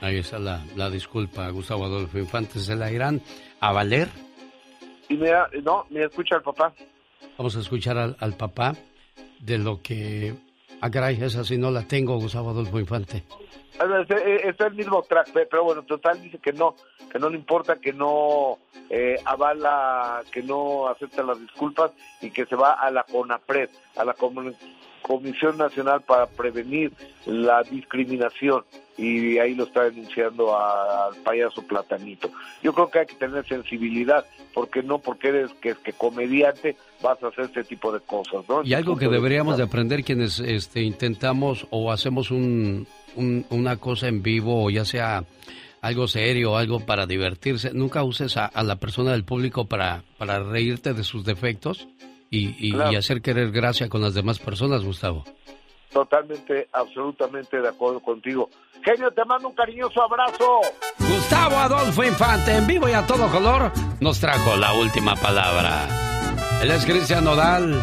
Ahí 0.00 0.18
está 0.18 0.38
la, 0.38 0.64
la 0.76 0.90
disculpa, 0.90 1.48
Gustavo 1.50 1.84
Adolfo 1.84 2.18
Infante. 2.18 2.60
¿Se 2.60 2.76
la 2.76 2.90
irán 2.90 3.20
a 3.60 3.72
valer? 3.72 4.08
Y 5.08 5.16
mira, 5.16 5.48
no, 5.64 5.86
me 5.90 6.04
escucha 6.04 6.36
el 6.36 6.42
papá. 6.42 6.72
Vamos 7.36 7.56
a 7.56 7.60
escuchar 7.60 7.98
al, 7.98 8.16
al 8.20 8.36
papá 8.36 8.76
de 9.40 9.58
lo 9.58 9.82
que... 9.82 10.34
Ah, 10.80 10.90
caray, 10.90 11.20
esa 11.22 11.42
sí 11.44 11.58
no 11.58 11.70
la 11.70 11.82
tengo, 11.82 12.16
Gustavo 12.18 12.50
Adolfo 12.50 12.78
Infante. 12.78 13.24
Es, 13.74 14.10
es- 14.10 14.44
es 14.44 14.60
el 14.60 14.74
mismo 14.74 15.02
track, 15.02 15.32
pe- 15.32 15.46
pero 15.46 15.64
bueno, 15.64 15.82
total 15.82 16.20
dice 16.22 16.38
que 16.38 16.52
no, 16.52 16.74
que 17.10 17.18
no 17.18 17.28
le 17.30 17.36
importa, 17.36 17.76
que 17.76 17.92
no 17.92 18.58
eh, 18.90 19.16
avala, 19.24 20.22
que 20.32 20.42
no 20.42 20.88
acepta 20.88 21.22
las 21.22 21.40
disculpas 21.40 21.92
y 22.20 22.30
que 22.30 22.46
se 22.46 22.56
va 22.56 22.72
a 22.74 22.90
la 22.90 23.02
CONAPRED, 23.04 23.70
a 23.96 24.04
la 24.04 24.14
Comu- 24.14 24.54
Comisión 25.02 25.56
Nacional 25.58 26.02
para 26.02 26.26
Prevenir 26.26 26.92
la 27.26 27.62
Discriminación 27.62 28.64
y 28.96 29.38
ahí 29.38 29.54
lo 29.54 29.64
está 29.64 29.84
denunciando 29.84 30.56
al 30.58 31.14
payaso 31.22 31.62
Platanito. 31.62 32.30
Yo 32.62 32.72
creo 32.72 32.90
que 32.90 32.98
hay 33.00 33.06
que 33.06 33.14
tener 33.14 33.46
sensibilidad, 33.46 34.24
porque 34.52 34.82
no 34.82 34.98
porque 34.98 35.28
eres 35.28 35.52
que, 35.60 35.74
que 35.76 35.92
comediante 35.92 36.76
vas 37.02 37.22
a 37.22 37.28
hacer 37.28 37.44
este 37.44 37.64
tipo 37.64 37.92
de 37.92 38.00
cosas, 38.00 38.44
¿no? 38.48 38.62
Y 38.64 38.74
algo 38.74 38.96
que 38.96 39.06
de 39.06 39.12
deberíamos 39.12 39.56
de 39.56 39.62
aprender 39.62 40.02
quienes 40.02 40.40
este, 40.40 40.82
intentamos 40.82 41.66
o 41.70 41.92
hacemos 41.92 42.30
un, 42.30 42.86
un- 43.14 43.46
una 43.50 43.76
cosa 43.76 44.08
en 44.08 44.22
vivo 44.22 44.64
o 44.64 44.70
ya 44.70 44.84
sea 44.84 45.24
algo 45.80 46.08
serio, 46.08 46.56
algo 46.56 46.80
para 46.80 47.06
divertirse, 47.06 47.70
nunca 47.72 48.02
uses 48.02 48.36
a, 48.36 48.46
a 48.46 48.64
la 48.64 48.76
persona 48.76 49.12
del 49.12 49.22
público 49.22 49.66
para, 49.66 50.02
para 50.18 50.40
reírte 50.42 50.92
de 50.92 51.04
sus 51.04 51.24
defectos 51.24 51.86
y, 52.30 52.68
y- 52.68 52.72
Claro. 52.72 52.92
y 52.92 52.96
hacer 52.96 53.20
querer 53.22 53.50
gracia 53.50 53.88
con 53.88 54.00
las 54.02 54.14
demás 54.14 54.38
personas, 54.38 54.82
Gustavo. 54.84 55.24
Totalmente, 55.92 56.68
absolutamente 56.72 57.60
de 57.60 57.68
acuerdo 57.68 58.00
contigo. 58.00 58.50
Genio, 58.84 59.10
te 59.10 59.24
mando 59.24 59.48
un 59.48 59.54
cariñoso 59.54 60.02
abrazo. 60.02 60.60
Gustavo 60.98 61.56
Adolfo 61.56 62.04
Infante, 62.04 62.54
en 62.56 62.66
vivo 62.66 62.88
y 62.88 62.92
a 62.92 63.06
todo 63.06 63.28
color, 63.28 63.72
nos 64.00 64.20
trajo 64.20 64.54
la 64.56 64.74
última 64.74 65.16
palabra. 65.16 65.88
Él 66.62 66.70
es 66.70 66.84
Cristian 66.84 67.24
Nodal. 67.24 67.80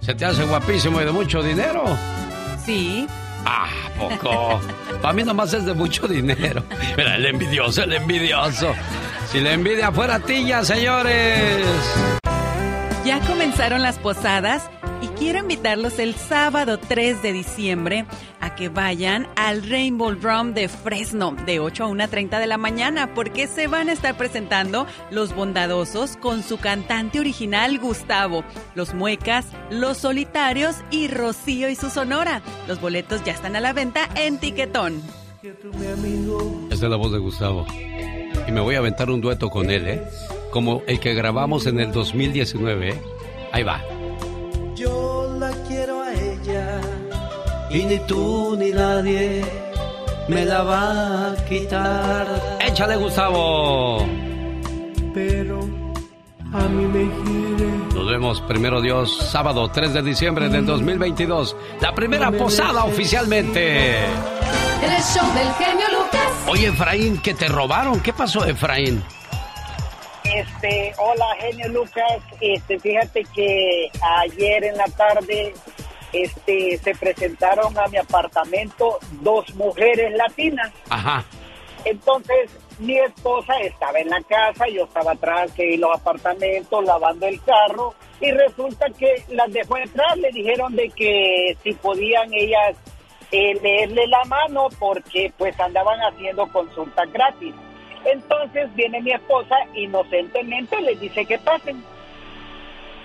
¿Se 0.00 0.14
te 0.14 0.24
hace 0.24 0.44
guapísimo 0.44 1.00
y 1.00 1.04
de 1.04 1.12
mucho 1.12 1.42
dinero? 1.42 1.82
Sí. 2.64 3.06
Ah, 3.44 3.68
poco. 3.98 4.60
Para 5.02 5.12
mí 5.14 5.24
nomás 5.24 5.52
es 5.52 5.64
de 5.66 5.74
mucho 5.74 6.06
dinero. 6.06 6.62
Mira, 6.96 7.16
el 7.16 7.26
envidioso, 7.26 7.82
el 7.82 7.94
envidioso. 7.94 8.72
Si 9.26 9.40
la 9.40 9.52
envidia 9.54 9.90
fuera 9.90 10.20
tilla, 10.20 10.62
señores. 10.64 11.66
Ya 13.04 13.20
comenzaron 13.20 13.82
las 13.82 13.98
posadas 13.98 14.70
y 15.02 15.08
quiero 15.08 15.40
invitarlos 15.40 15.98
el 15.98 16.14
sábado 16.14 16.78
3 16.78 17.20
de 17.20 17.34
diciembre 17.34 18.06
a 18.40 18.54
que 18.54 18.70
vayan 18.70 19.28
al 19.36 19.68
Rainbow 19.68 20.14
Drum 20.14 20.54
de 20.54 20.68
Fresno 20.68 21.36
de 21.44 21.60
8 21.60 21.84
a 21.84 21.88
1.30 21.88 22.38
de 22.38 22.46
la 22.46 22.56
mañana 22.56 23.12
porque 23.12 23.46
se 23.46 23.66
van 23.66 23.90
a 23.90 23.92
estar 23.92 24.16
presentando 24.16 24.86
Los 25.10 25.34
Bondadosos 25.34 26.16
con 26.16 26.42
su 26.42 26.56
cantante 26.56 27.20
original 27.20 27.78
Gustavo, 27.78 28.42
Los 28.74 28.94
Muecas, 28.94 29.48
Los 29.70 29.98
Solitarios 29.98 30.76
y 30.90 31.08
Rocío 31.08 31.68
y 31.68 31.76
su 31.76 31.90
Sonora. 31.90 32.40
Los 32.66 32.80
boletos 32.80 33.22
ya 33.22 33.32
están 33.32 33.54
a 33.54 33.60
la 33.60 33.74
venta 33.74 34.08
en 34.14 34.38
Tiquetón. 34.38 35.02
Esta 35.42 36.74
es 36.74 36.90
la 36.90 36.96
voz 36.96 37.12
de 37.12 37.18
Gustavo. 37.18 37.66
Y 38.48 38.50
me 38.50 38.62
voy 38.62 38.76
a 38.76 38.78
aventar 38.78 39.10
un 39.10 39.20
dueto 39.20 39.50
con 39.50 39.68
él, 39.68 39.88
¿eh? 39.88 40.02
Como 40.54 40.84
el 40.86 41.00
que 41.00 41.14
grabamos 41.14 41.66
en 41.66 41.80
el 41.80 41.90
2019, 41.90 42.90
¿eh? 42.90 43.02
Ahí 43.50 43.64
va. 43.64 43.82
Yo 44.76 45.36
la 45.36 45.50
quiero 45.66 46.00
a 46.00 46.14
ella 46.14 46.80
y 47.70 47.82
ni 47.82 47.98
tú 48.06 48.54
ni 48.56 48.70
nadie 48.70 49.44
me 50.28 50.44
la 50.44 50.62
va 50.62 51.32
a 51.32 51.44
quitar. 51.48 52.58
¡Échale, 52.64 52.94
Gustavo! 52.94 54.06
Pero 55.12 55.58
a 56.52 56.68
mí 56.68 56.86
me 56.86 57.10
quiere. 57.24 57.72
Nos 57.92 58.08
vemos, 58.08 58.40
primero 58.42 58.80
Dios, 58.80 59.28
sábado 59.32 59.68
3 59.72 59.92
de 59.92 60.02
diciembre 60.02 60.48
del 60.48 60.64
2022. 60.64 61.56
La 61.80 61.92
primera 61.92 62.30
posada 62.30 62.84
oficialmente. 62.84 64.04
El 64.04 65.02
show 65.02 65.26
del 65.34 65.52
genio 65.54 65.86
Lucas. 65.98 66.30
Oye, 66.46 66.68
Efraín, 66.68 67.18
que 67.18 67.34
te 67.34 67.48
robaron. 67.48 67.98
¿Qué 67.98 68.12
pasó, 68.12 68.44
Efraín? 68.44 69.02
Este, 70.34 70.92
hola, 70.98 71.26
genio 71.38 71.68
Lucas. 71.68 72.20
Este, 72.40 72.80
fíjate 72.80 73.22
que 73.34 73.88
ayer 74.18 74.64
en 74.64 74.76
la 74.76 74.86
tarde, 74.86 75.54
este, 76.12 76.76
se 76.78 76.94
presentaron 76.96 77.78
a 77.78 77.86
mi 77.86 77.98
apartamento 77.98 78.98
dos 79.20 79.54
mujeres 79.54 80.12
latinas. 80.16 80.72
Ajá. 80.90 81.24
Entonces, 81.84 82.50
mi 82.80 82.98
esposa 82.98 83.56
estaba 83.60 84.00
en 84.00 84.08
la 84.08 84.20
casa, 84.22 84.66
yo 84.66 84.84
estaba 84.84 85.12
atrás 85.12 85.52
en 85.56 85.80
los 85.80 85.94
apartamentos 85.94 86.84
lavando 86.84 87.26
el 87.26 87.40
carro 87.42 87.94
y 88.20 88.32
resulta 88.32 88.86
que 88.98 89.22
las 89.28 89.52
dejó 89.52 89.76
entrar, 89.76 90.18
le 90.18 90.30
dijeron 90.32 90.74
de 90.74 90.90
que 90.90 91.56
si 91.62 91.74
podían 91.74 92.32
ellas 92.34 92.76
eh, 93.30 93.54
leerle 93.62 94.08
la 94.08 94.24
mano 94.24 94.68
porque 94.80 95.32
pues 95.38 95.58
andaban 95.60 96.00
haciendo 96.00 96.50
consultas 96.50 97.12
gratis. 97.12 97.54
Entonces 98.04 98.74
viene 98.74 99.00
mi 99.00 99.12
esposa 99.12 99.56
inocentemente 99.74 100.80
les 100.82 101.00
dice 101.00 101.24
que 101.26 101.38
pasen. 101.38 101.82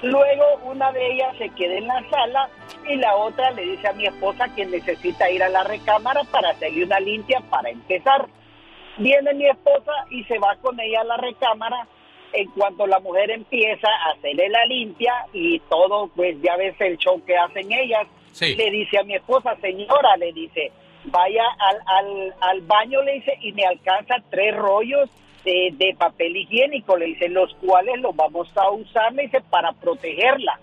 Luego 0.02 0.46
una 0.64 0.92
de 0.94 1.14
ellas 1.14 1.36
se 1.38 1.50
queda 1.50 1.76
en 1.76 1.88
la 1.88 2.02
sala 2.10 2.50
y 2.88 2.96
la 2.96 3.16
otra 3.16 3.52
le 3.52 3.64
dice 3.64 3.88
a 3.88 3.94
mi 3.94 4.06
esposa 4.06 4.48
que 4.56 4.66
necesita 4.66 5.30
ir 5.30 5.44
a 5.44 5.50
la 5.50 5.64
recámara 5.64 6.24
para 6.26 6.52
hacerle 6.52 6.86
una 6.86 7.00
limpia 7.02 7.42
para 7.50 7.70
empezar. 7.70 8.28
Viene 8.98 9.34
mi 9.34 9.46
esposa 9.48 9.92
y 10.10 10.24
se 10.26 10.40
va 10.40 10.56
con 10.62 10.80
ella 10.80 11.02
a 11.02 11.06
la 11.06 11.18
recámara 11.18 11.86
en 12.32 12.50
cuanto 12.52 12.86
la 12.88 13.00
mujer 13.00 13.32
empieza 13.32 13.88
a 13.90 14.12
hacerle 14.12 14.50
la 14.50 14.64
limpia 14.66 15.14
y 15.34 15.60
todo, 15.70 16.08
pues 16.16 16.38
ya 16.42 16.56
ves 16.58 16.76
el 16.80 16.98
show 16.98 17.22
que 17.26 17.36
hacen 17.38 17.72
ellas, 17.72 18.08
Sí. 18.32 18.56
le 18.56 18.70
dice 18.70 19.00
a 19.00 19.04
mi 19.04 19.16
esposa, 19.16 19.56
señora, 19.60 20.16
le 20.18 20.32
dice, 20.32 20.72
vaya 21.06 21.44
al, 21.60 21.78
al, 21.86 22.36
al 22.42 22.62
baño, 22.62 23.02
le 23.04 23.14
dice, 23.14 23.38
y 23.42 23.52
me 23.54 23.66
alcanza 23.66 24.16
tres 24.30 24.56
rollos 24.56 25.10
de, 25.44 25.70
de 25.74 25.96
papel 25.98 26.36
higiénico, 26.36 26.98
le 26.98 27.08
dice, 27.08 27.30
los 27.30 27.54
cuales 27.56 28.00
los 28.00 28.16
vamos 28.16 28.52
a 28.58 28.70
usar, 28.72 29.14
le 29.14 29.24
dice, 29.24 29.42
para 29.50 29.72
protegerla. 29.74 30.60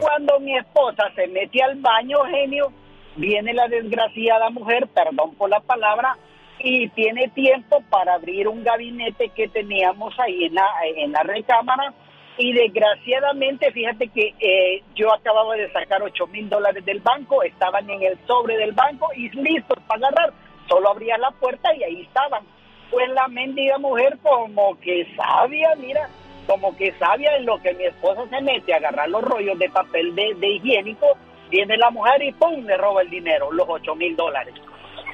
Cuando 0.00 0.40
mi 0.40 0.56
esposa 0.56 1.04
se 1.14 1.26
mete 1.28 1.62
al 1.62 1.76
baño, 1.76 2.24
genio, 2.24 2.72
viene 3.16 3.52
la 3.52 3.68
desgraciada 3.68 4.50
mujer, 4.50 4.88
perdón 4.88 5.34
por 5.34 5.50
la 5.50 5.60
palabra, 5.60 6.16
y 6.58 6.88
tiene 6.88 7.28
tiempo 7.28 7.82
para 7.90 8.14
abrir 8.14 8.48
un 8.48 8.64
gabinete 8.64 9.28
que 9.28 9.48
teníamos 9.48 10.18
ahí 10.18 10.44
en 10.44 10.54
la, 10.54 10.66
en 10.96 11.12
la 11.12 11.22
recámara. 11.22 11.92
Y 12.38 12.52
desgraciadamente, 12.52 13.70
fíjate 13.72 14.08
que 14.08 14.34
eh, 14.40 14.82
yo 14.94 15.12
acababa 15.14 15.54
de 15.56 15.70
sacar 15.72 16.02
8 16.02 16.26
mil 16.26 16.48
dólares 16.48 16.84
del 16.84 17.00
banco, 17.00 17.42
estaban 17.42 17.88
en 17.88 18.02
el 18.02 18.18
sobre 18.26 18.56
del 18.58 18.72
banco 18.72 19.08
y 19.16 19.28
listos 19.30 19.78
para 19.86 20.08
agarrar. 20.08 20.32
Solo 20.68 20.90
abría 20.90 21.16
la 21.18 21.30
puerta 21.30 21.74
y 21.74 21.82
ahí 21.82 22.02
estaban. 22.02 22.42
Pues 22.90 23.08
la 23.10 23.26
mendiga 23.28 23.78
mujer 23.78 24.18
como 24.22 24.78
que 24.80 25.06
sabia, 25.16 25.74
mira, 25.76 26.08
como 26.46 26.76
que 26.76 26.92
sabia 26.98 27.36
en 27.36 27.46
lo 27.46 27.60
que 27.62 27.72
mi 27.74 27.84
esposa 27.84 28.26
se 28.28 28.40
mete 28.42 28.74
agarrar 28.74 29.08
los 29.08 29.22
rollos 29.22 29.58
de 29.58 29.70
papel 29.70 30.14
de, 30.14 30.34
de 30.34 30.48
higiénico, 30.56 31.06
viene 31.50 31.76
la 31.76 31.90
mujer 31.90 32.22
y 32.22 32.32
¡pum! 32.32 32.64
le 32.64 32.76
roba 32.76 33.02
el 33.02 33.10
dinero, 33.10 33.50
los 33.50 33.66
8 33.68 33.94
mil 33.96 34.14
dólares. 34.14 34.54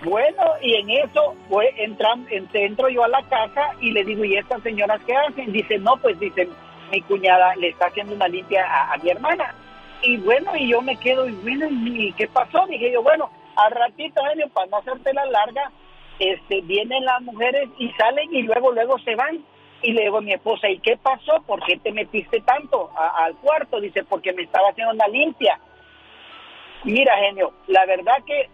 Bueno, 0.05 0.43
y 0.61 0.75
en 0.75 0.91
eso 0.91 1.35
pues, 1.49 1.69
entran, 1.79 2.27
en- 2.31 2.49
entro 2.53 2.89
yo 2.89 3.05
a 3.05 3.09
la 3.09 3.23
casa 3.23 3.71
y 3.81 3.93
le 3.93 4.03
digo, 4.05 4.25
¿y 4.25 4.37
estas 4.37 4.61
señoras 4.63 5.01
qué 5.07 5.15
hacen? 5.15 5.53
Dice, 5.53 5.79
no, 5.79 5.97
pues 5.99 6.19
dicen, 6.19 6.49
mi 6.93 7.01
cuñada 7.03 7.57
le 7.57 7.69
está 7.69 7.87
haciendo 7.87 8.15
una 8.15 8.29
limpia 8.29 8.93
a, 8.93 8.97
mi 8.99 9.11
hermana. 9.11 9.55
Y 10.03 10.19
bueno, 10.19 10.55
y 10.57 10.69
yo 10.69 10.83
me 10.83 10.97
quedo, 10.97 11.27
y 11.29 11.33
bueno, 11.33 11.67
¿y 11.71 12.13
qué 12.13 12.29
pasó? 12.29 12.67
Dije 12.67 12.93
yo, 12.93 13.03
bueno, 13.03 13.31
al 13.57 13.71
ratito, 13.73 14.23
genio, 14.31 14.49
para 14.51 14.67
no 14.67 14.77
hacerte 14.79 15.13
la 15.15 15.25
larga, 15.27 15.71
este, 16.19 16.61
vienen 16.61 17.05
las 17.05 17.23
mujeres 17.23 17.69
y 17.79 17.91
salen 17.93 18.33
y 18.35 18.43
luego, 18.43 18.73
luego 18.73 18.99
se 19.01 19.15
van. 19.17 19.43
Y 19.81 19.93
le 19.93 20.03
digo 20.03 20.19
a 20.19 20.21
mi 20.21 20.33
esposa, 20.33 20.69
¿y 20.69 20.79
qué 20.79 20.97
pasó? 20.97 21.43
¿Por 21.47 21.65
qué 21.65 21.77
te 21.79 21.91
metiste 21.91 22.41
tanto 22.43 22.91
a- 22.97 23.25
al 23.25 23.35
cuarto? 23.37 23.81
Dice, 23.81 24.05
porque 24.05 24.33
me 24.33 24.43
estaba 24.43 24.69
haciendo 24.69 24.93
una 24.95 25.09
limpia. 25.09 25.59
Mira, 26.85 27.17
genio, 27.17 27.53
la 27.69 27.85
verdad 27.87 28.23
que 28.27 28.49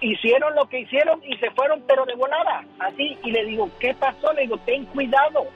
hicieron 0.00 0.54
lo 0.54 0.66
que 0.68 0.80
hicieron 0.80 1.22
y 1.24 1.36
se 1.38 1.50
fueron, 1.52 1.82
pero 1.86 2.04
de 2.04 2.14
volada, 2.14 2.64
así. 2.78 3.16
Y 3.24 3.30
le 3.30 3.44
digo, 3.44 3.70
¿qué 3.80 3.94
pasó? 3.94 4.32
Le 4.32 4.42
digo, 4.42 4.58
ten 4.58 4.84
cuidado, 4.86 5.46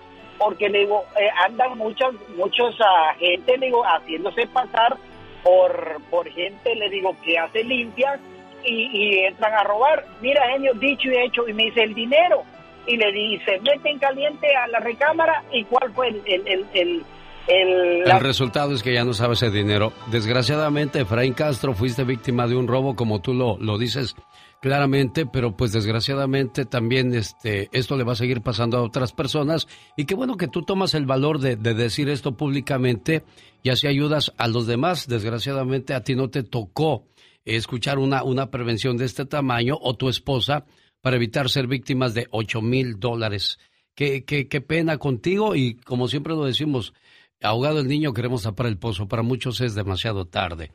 porque 0.45 0.69
le 0.69 0.81
digo, 0.81 1.05
eh, 1.21 1.29
andan 1.47 1.77
muchos, 1.79 2.15
muchos 2.37 2.75
ah, 2.81 3.15
gente, 3.19 3.57
le 3.59 3.67
digo, 3.67 3.83
haciéndose 3.85 4.47
pasar 4.49 4.97
por, 5.43 6.01
por 6.11 6.29
gente, 6.31 6.75
le 6.75 6.89
digo, 6.91 7.15
que 7.25 7.39
hace 7.39 7.63
limpias 7.65 8.19
y, 8.65 8.89
y 8.93 9.19
entran 9.25 9.53
a 9.55 9.65
robar. 9.65 10.05
Mira, 10.21 10.43
genio, 10.53 10.73
dicho 10.75 11.09
y 11.11 11.17
hecho, 11.19 11.47
y 11.49 11.53
me 11.53 11.65
dice 11.65 11.83
el 11.83 11.95
dinero. 11.95 12.43
Y 12.87 12.97
le 12.97 13.13
dice, 13.13 13.61
meten 13.61 13.99
caliente 13.99 14.49
a 14.57 14.67
la 14.69 14.81
recámara. 14.81 15.45
¿Y 15.53 15.65
cuál 15.65 15.93
fue 15.93 16.09
el, 16.09 16.23
el, 16.27 16.47
el, 16.49 16.67
el, 16.75 17.03
el- 17.49 18.05
la- 18.05 18.17
El 18.17 18.21
resultado 18.23 18.73
es 18.75 18.83
que 18.83 18.93
ya 18.93 19.05
no 19.05 19.13
sabes 19.15 19.43
ese 19.43 19.53
dinero. 19.53 19.93
Desgraciadamente, 20.11 21.01
Efraín 21.01 21.33
Castro, 21.35 21.75
fuiste 21.75 22.05
víctima 22.05 22.47
de 22.47 22.57
un 22.57 22.67
robo, 22.69 22.95
como 22.97 23.21
tú 23.21 23.35
lo, 23.35 23.57
lo 23.59 23.79
dices 23.79 24.17
claramente, 24.63 25.27
pero 25.27 25.57
pues 25.57 25.73
desgraciadamente 25.73 26.65
también 26.65 27.13
este, 27.15 27.69
esto 27.73 27.97
le 27.97 28.05
va 28.05 28.13
a 28.13 28.17
seguir 28.17 28.43
pasando 28.43 28.79
a 28.79 28.83
otras 28.83 29.13
personas. 29.13 29.67
Y 29.97 30.05
qué 30.05 30.15
bueno 30.15 30.37
que 30.37 30.47
tú 30.47 30.63
tomas 30.63 30.95
el 30.95 31.05
valor 31.05 31.41
de, 31.41 31.57
de 31.57 31.75
decir 31.75 32.09
esto 32.09 32.37
públicamente 32.37 33.25
y 33.65 33.71
así 33.71 33.89
ayudas 33.89 34.33
a 34.39 34.47
los 34.47 34.69
demás. 34.69 35.09
Desgraciadamente 35.09 35.95
a 35.95 36.05
ti 36.05 36.15
no 36.15 36.31
te 36.31 36.45
tocó 36.45 37.09
escuchar 37.45 37.99
una, 37.99 38.23
una 38.23 38.53
prevención 38.53 38.97
de 38.97 39.07
este 39.07 39.27
tamaño 39.27 39.77
o 39.83 39.97
tu 39.97 40.09
esposa 40.09 40.65
para 41.01 41.17
evitar 41.17 41.51
ser 41.51 41.67
víctimas 41.67 42.15
de 42.15 42.29
8 42.31 42.63
mil 42.63 43.01
dólares. 43.01 43.59
Qué, 43.97 44.25
qué, 44.25 44.47
qué 44.47 44.61
pena 44.61 44.97
contigo 44.97 45.57
y 45.57 45.75
como 45.75 46.07
siempre 46.07 46.35
lo 46.35 46.45
decimos, 46.45 46.95
ahogado 47.43 47.81
el 47.81 47.89
niño 47.89 48.13
queremos 48.13 48.43
tapar 48.43 48.67
el 48.67 48.79
pozo. 48.79 49.09
Para 49.09 49.23
muchos 49.23 49.61
es 49.61 49.75
demasiado 49.75 50.27
tarde. 50.27 50.73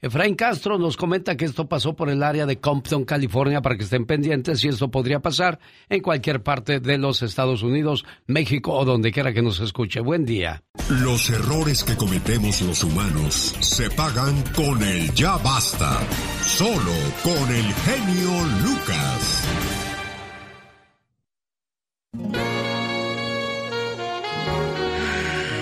Efraín 0.00 0.36
Castro 0.36 0.78
nos 0.78 0.96
comenta 0.96 1.36
que 1.36 1.44
esto 1.44 1.68
pasó 1.68 1.96
por 1.96 2.08
el 2.08 2.22
área 2.22 2.46
de 2.46 2.60
Compton, 2.60 3.04
California, 3.04 3.62
para 3.62 3.76
que 3.76 3.82
estén 3.82 4.06
pendientes 4.06 4.62
y 4.62 4.68
esto 4.68 4.90
podría 4.90 5.20
pasar 5.20 5.58
en 5.88 6.02
cualquier 6.02 6.42
parte 6.42 6.78
de 6.78 6.98
los 6.98 7.22
Estados 7.22 7.64
Unidos, 7.64 8.04
México 8.26 8.72
o 8.74 8.84
donde 8.84 9.10
quiera 9.10 9.32
que 9.32 9.42
nos 9.42 9.58
escuche. 9.58 10.00
Buen 10.00 10.24
día. 10.24 10.62
Los 10.88 11.30
errores 11.30 11.82
que 11.82 11.96
cometemos 11.96 12.62
los 12.62 12.84
humanos 12.84 13.34
se 13.60 13.90
pagan 13.90 14.42
con 14.54 14.82
el 14.82 15.12
ya 15.14 15.36
basta. 15.38 15.98
Solo 16.42 16.94
con 17.24 17.54
el 17.54 17.64
genio 17.74 18.30
Lucas. 18.62 19.87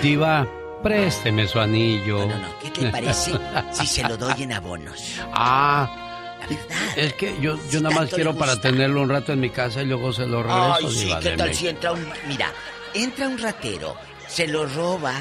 Diva, 0.01 0.47
présteme 0.83 1.47
su 1.47 1.59
anillo. 1.59 2.27
No, 2.27 2.37
no, 2.37 2.59
¿qué 2.59 2.69
te 2.69 2.89
parece 2.89 3.31
si 3.71 3.87
se 3.87 4.03
lo 4.07 4.17
doy 4.17 4.43
en 4.43 4.53
abonos? 4.53 5.15
Ah, 5.33 6.45
es 6.95 7.13
que 7.13 7.35
yo, 7.41 7.57
yo 7.69 7.81
nada 7.81 7.93
más 7.93 8.09
quiero 8.13 8.33
para 8.33 8.61
tenerlo 8.61 9.01
un 9.01 9.09
rato 9.09 9.33
en 9.33 9.41
mi 9.41 9.49
casa 9.49 9.81
y 9.81 9.85
luego 9.85 10.13
se 10.13 10.25
lo 10.25 10.41
regreso. 10.43 10.77
Ay, 10.79 10.87
sí, 10.89 11.11
¿qué 11.21 11.31
tal 11.31 11.53
si 11.53 11.67
entra 11.67 11.91
un... 11.91 12.07
Mira, 12.27 12.53
entra 12.93 13.27
un 13.27 13.37
ratero, 13.37 13.97
se 14.27 14.47
lo 14.47 14.65
roba, 14.65 15.13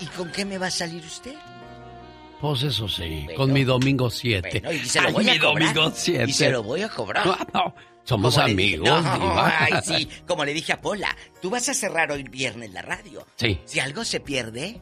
¿y 0.00 0.06
con 0.06 0.30
qué 0.30 0.44
me 0.44 0.58
va 0.58 0.66
a 0.66 0.70
salir 0.70 1.02
usted? 1.02 1.34
Pues 2.42 2.62
eso 2.62 2.88
sí, 2.88 3.26
con 3.36 3.52
mi 3.52 3.64
domingo 3.64 4.10
7. 4.10 4.60
Bueno, 4.62 4.72
y 4.78 4.86
se 4.86 5.00
lo 5.00 5.12
voy 5.12 5.28
a 5.28 5.32
mi 5.32 5.38
cobrar. 5.38 5.74
domingo 5.74 5.92
7. 5.96 6.24
Y 6.28 6.32
se 6.34 6.50
lo 6.50 6.62
voy 6.62 6.82
a 6.82 6.88
cobrar. 6.90 7.26
No, 7.26 7.36
no, 7.54 7.74
somos 8.08 8.34
Como 8.36 8.46
le 8.46 8.52
amigos, 8.52 8.88
No, 8.88 9.02
Diva. 9.02 9.54
Ay, 9.60 9.72
sí, 9.84 10.08
como 10.26 10.44
le 10.46 10.54
dije 10.54 10.72
a 10.72 10.80
Pola, 10.80 11.14
tú 11.42 11.50
vas 11.50 11.68
a 11.68 11.74
cerrar 11.74 12.10
hoy 12.10 12.22
viernes 12.22 12.72
la 12.72 12.80
radio. 12.80 13.26
Sí. 13.36 13.60
Si 13.66 13.80
algo 13.80 14.02
se 14.02 14.20
pierde, 14.20 14.80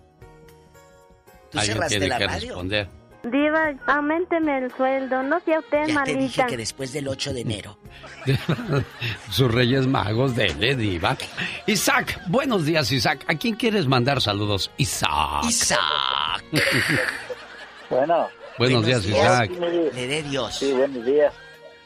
tú 1.50 1.58
Alguien 1.58 1.74
cerraste 1.74 1.94
tiene 1.98 2.08
la 2.08 2.18
que 2.18 2.26
radio. 2.28 2.48
responder. 2.48 2.88
Diva, 3.24 3.74
aumenteme 3.88 4.56
el 4.58 4.72
sueldo, 4.76 5.20
no 5.24 5.40
sea 5.40 5.58
usted 5.58 5.88
Ya 5.88 6.04
te 6.04 6.12
dije 6.14 6.38
malita. 6.42 6.46
que 6.46 6.56
después 6.56 6.92
del 6.92 7.08
8 7.08 7.32
de 7.34 7.40
enero. 7.40 7.76
Sus 9.30 9.50
Reyes 9.52 9.88
Magos 9.88 10.36
de 10.36 10.76
Diva. 10.76 11.16
Isaac, 11.66 12.20
buenos 12.28 12.64
días, 12.64 12.92
Isaac. 12.92 13.24
¿A 13.26 13.34
quién 13.34 13.56
quieres 13.56 13.88
mandar 13.88 14.20
saludos? 14.22 14.70
Isaac. 14.76 15.42
Isaac. 15.48 16.44
Bueno. 17.90 18.28
Buenos 18.58 18.86
días, 18.86 19.04
Isaac. 19.04 19.50
Le 19.50 20.06
dé 20.06 20.22
Dios. 20.22 20.54
Sí, 20.54 20.72
buenos 20.72 21.04
días. 21.04 21.34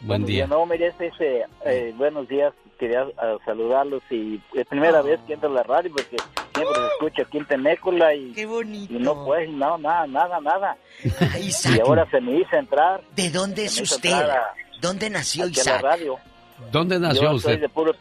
Buen 0.02 0.24
día. 0.24 0.46
No, 0.46 0.64
mire, 0.66 0.88
este, 0.88 1.08
este, 1.08 1.44
eh, 1.64 1.92
buenos 1.96 2.26
días. 2.28 2.52
Quería 2.78 3.04
ah, 3.18 3.36
saludarlos 3.44 4.02
y 4.10 4.40
es 4.54 4.66
primera 4.66 5.02
vez 5.02 5.20
que 5.26 5.34
entro 5.34 5.50
a 5.50 5.52
la 5.52 5.62
radio 5.62 5.90
porque 5.92 6.16
siempre 6.54 6.74
se 6.74 6.86
escucha 6.94 7.22
aquí 7.22 7.36
en 7.38 7.44
Tenécula 7.44 8.14
y, 8.14 8.32
Qué 8.32 8.46
bonito. 8.46 8.94
y 8.94 8.98
no 8.98 9.22
pues, 9.26 9.50
no, 9.50 9.76
nada, 9.76 10.06
nada, 10.06 10.40
nada. 10.40 10.76
Isaac. 11.38 11.76
Y 11.76 11.80
ahora 11.80 12.08
se 12.10 12.20
me 12.22 12.36
hizo 12.40 12.56
entrar. 12.56 13.02
¿De 13.14 13.28
dónde 13.30 13.66
es 13.66 13.78
usted? 13.80 14.12
a- 14.12 14.54
¿Dónde 14.80 15.10
nació 15.10 15.42
a 15.42 15.46
la 15.46 15.52
Isaac? 15.52 15.82
radio. 15.82 16.16
¿Dónde 16.72 16.98
nació 16.98 17.22
yo 17.22 17.32
usted? 17.34 17.50
Soy 17.52 17.60
de 17.60 17.68
puro, 17.68 17.92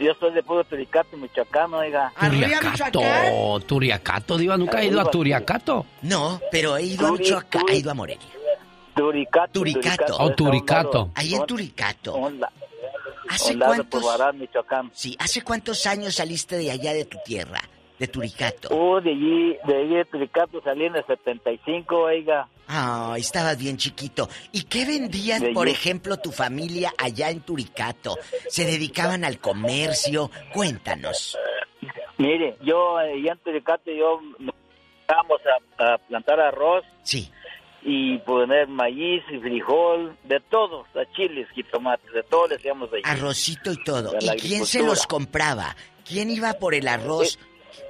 yo 0.00 0.14
soy 0.18 0.32
de 0.32 0.42
puro 0.42 0.64
Turicato, 0.64 1.16
Michoacán, 1.18 1.74
oiga. 1.74 2.10
Turiacato. 2.18 3.00
Turiacato, 3.66 4.38
Diva. 4.38 4.56
¿Nunca 4.56 4.78
ha 4.78 4.84
ido 4.84 4.98
a 5.00 5.10
Turiacato? 5.10 5.84
No, 6.02 6.40
pero 6.50 6.78
he 6.78 6.84
ido 6.84 7.06
a 7.08 7.12
Michoacán, 7.12 7.62
he 7.70 7.76
ido 7.76 7.90
a 7.90 7.94
Morelia. 7.94 8.26
Turicato. 8.94 9.52
Turicato. 9.52 10.16
Oh, 10.18 10.30
Turicato. 10.34 11.10
Ahí 11.14 11.34
en 11.34 11.46
Turicato. 11.46 12.16
¿Hace 13.28 13.52
un 13.54 13.58
lado 13.58 13.74
cuántos? 13.76 14.02
por 14.02 14.18
Barán, 14.18 14.38
Michoacán. 14.38 14.90
Sí, 14.94 15.16
¿hace 15.18 15.42
cuántos 15.42 15.86
años 15.86 16.14
saliste 16.16 16.56
de 16.56 16.70
allá 16.70 16.92
de 16.92 17.04
tu 17.06 17.18
tierra, 17.24 17.60
de 17.98 18.06
Turicato? 18.06 18.68
Oh, 18.70 19.00
de 19.00 19.10
allí, 19.10 19.56
de 19.66 19.76
allí 19.76 19.94
de 19.96 20.04
Turicato 20.04 20.60
salí 20.62 20.84
en 20.84 20.96
el 20.96 21.06
75, 21.06 21.96
oiga. 21.96 22.48
Ah, 22.68 23.14
estabas 23.18 23.58
bien 23.58 23.76
chiquito. 23.76 24.28
¿Y 24.52 24.62
qué 24.64 24.84
vendían, 24.86 25.40
De 25.42 25.52
por 25.52 25.66
yo- 25.66 25.72
ejemplo, 25.72 26.16
tu 26.18 26.32
familia 26.32 26.92
allá 26.98 27.30
en 27.30 27.40
Turicato? 27.40 28.16
¿Se 28.48 28.64
dedicaban 28.64 29.24
al 29.24 29.38
comercio? 29.38 30.30
Cuéntanos. 30.52 31.36
Mire, 32.18 32.56
yo 32.62 33.00
eh, 33.00 33.14
allá 33.14 33.32
en 33.32 33.38
Turicato 33.38 33.90
yo 33.90 34.20
vamos 35.08 35.40
a, 35.78 35.94
a 35.94 35.98
plantar 35.98 36.40
arroz. 36.40 36.84
Sí. 37.02 37.30
Y 37.86 38.16
poner 38.18 38.66
maíz 38.68 39.22
y 39.30 39.38
frijol, 39.38 40.16
de 40.24 40.40
todos, 40.40 40.86
a 40.96 41.04
chiles, 41.14 41.46
jitomates, 41.50 42.10
de 42.12 42.22
todo 42.22 42.48
le 42.48 42.56
hacíamos 42.56 42.90
allí. 42.92 43.02
Arrocito 43.04 43.70
y 43.72 43.84
todo. 43.84 44.12
De 44.12 44.24
¿Y 44.24 44.40
quién 44.40 44.64
se 44.64 44.82
los 44.82 45.06
compraba? 45.06 45.76
¿Quién 46.08 46.30
iba 46.30 46.54
por 46.54 46.74
el 46.74 46.88
arroz? 46.88 47.38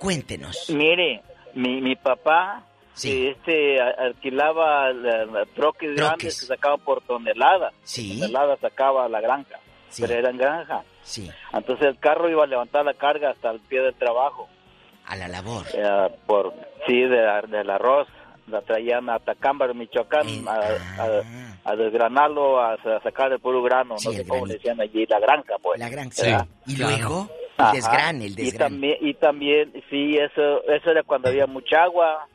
Cuéntenos. 0.00 0.68
Mire, 0.70 1.22
mi, 1.54 1.80
mi 1.80 1.94
papá 1.94 2.64
eh, 3.04 3.30
este 3.36 3.80
alquilaba 3.80 4.92
la- 4.92 5.26
la 5.26 5.44
troques 5.54 5.94
grandes 5.94 6.40
que 6.40 6.46
sacaban 6.46 6.80
por 6.80 7.00
tonelada. 7.02 7.72
Sí. 7.84 8.18
Tonelada 8.20 8.56
sacaba 8.56 9.04
a 9.04 9.08
la 9.08 9.20
granja. 9.20 9.58
pero 9.96 10.12
era 10.14 10.30
en 10.30 10.38
granja. 10.38 10.82
Sí. 11.02 11.30
Entonces 11.52 11.86
el 11.86 11.98
carro 12.00 12.28
iba 12.28 12.42
a 12.42 12.46
levantar 12.48 12.84
la 12.84 12.94
carga 12.94 13.30
hasta 13.30 13.50
el 13.52 13.60
pie 13.60 13.80
del 13.80 13.94
trabajo. 13.94 14.48
A 15.06 15.14
la 15.16 15.28
labor. 15.28 15.66
Eh, 15.72 16.08
por 16.26 16.52
sí, 16.86 17.00
de- 17.02 17.42
del 17.48 17.70
arroz. 17.70 18.08
La 18.46 18.60
traían 18.60 19.08
a 19.08 19.18
Tacámbaro, 19.18 19.72
Michoacán, 19.74 20.26
a, 20.46 20.52
a- 21.02 21.22
a 21.66 21.76
desgranarlo, 21.76 22.60
a, 22.60 22.74
a 22.74 23.00
sacar 23.02 23.32
el 23.32 23.40
puro 23.40 23.62
grano. 23.62 23.94
no 23.94 23.98
sé 23.98 24.26
cómo 24.26 24.44
le 24.46 24.54
decían 24.54 24.78
allí, 24.80 25.06
la 25.06 25.18
granja, 25.18 25.54
pues. 25.62 25.80
La 25.80 25.88
granja. 25.88 26.22
¿Verdad? 26.22 26.46
Y 26.66 26.76
luego, 26.76 27.28
Ajá. 27.56 27.70
el 27.70 27.76
desgrane, 27.76 28.24
el 28.26 28.32
Y 28.32 28.34
desgrane. 28.44 28.58
también, 28.74 28.96
y 29.00 29.14
también, 29.14 29.72
sí, 29.88 30.16
eso, 30.18 30.62
eso 30.68 30.90
era 30.90 31.02
cuando 31.04 31.30
había 31.30 31.46
mucha 31.46 31.84
agua, 31.84 32.28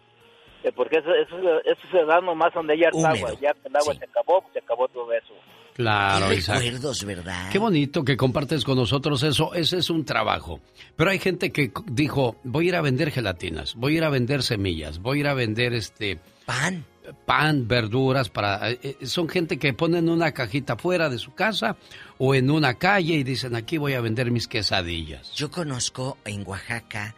eh, 0.63 0.71
porque 0.75 0.97
eso, 0.97 1.13
eso, 1.13 1.37
eso 1.63 1.81
se 1.91 2.05
da 2.05 2.19
nomás 2.21 2.51
donde 2.55 2.73
hay 2.73 2.83
agua, 2.85 3.13
ya 3.39 3.53
el 3.63 3.75
agua 3.75 3.93
se 3.93 4.05
acabó, 4.05 4.43
se 4.51 4.59
acabó 4.59 4.87
todo 4.87 5.13
eso. 5.13 5.33
Claro, 5.79 6.27
Qué 6.27 6.41
recuerdos, 6.41 7.05
¿verdad? 7.05 7.49
Qué 7.53 7.57
bonito 7.57 8.03
que 8.03 8.17
compartes 8.17 8.65
con 8.65 8.75
nosotros 8.77 9.23
eso. 9.23 9.53
Ese 9.53 9.77
es 9.77 9.89
un 9.89 10.03
trabajo. 10.03 10.59
Pero 10.97 11.09
hay 11.09 11.19
gente 11.19 11.53
que 11.53 11.71
dijo, 11.89 12.35
voy 12.43 12.65
a 12.65 12.67
ir 12.67 12.75
a 12.75 12.81
vender 12.81 13.11
gelatinas, 13.11 13.75
voy 13.75 13.93
a 13.93 13.97
ir 13.99 14.03
a 14.03 14.09
vender 14.09 14.43
semillas, 14.43 14.99
voy 14.99 15.19
a 15.19 15.21
ir 15.21 15.27
a 15.27 15.33
vender 15.33 15.73
este... 15.73 16.19
Pan. 16.45 16.83
Pan, 17.25 17.65
verduras, 17.65 18.27
para... 18.29 18.71
eh, 18.71 18.79
eh, 18.99 19.05
son 19.07 19.29
gente 19.29 19.57
que 19.57 19.71
ponen 19.71 20.09
una 20.09 20.33
cajita 20.33 20.75
fuera 20.75 21.09
de 21.09 21.17
su 21.17 21.33
casa 21.33 21.77
o 22.17 22.35
en 22.35 22.51
una 22.51 22.73
calle 22.73 23.13
y 23.13 23.23
dicen, 23.23 23.55
aquí 23.55 23.77
voy 23.77 23.93
a 23.93 24.01
vender 24.01 24.31
mis 24.31 24.49
quesadillas. 24.49 25.33
Yo 25.33 25.49
conozco 25.49 26.17
en 26.25 26.45
Oaxaca 26.45 27.15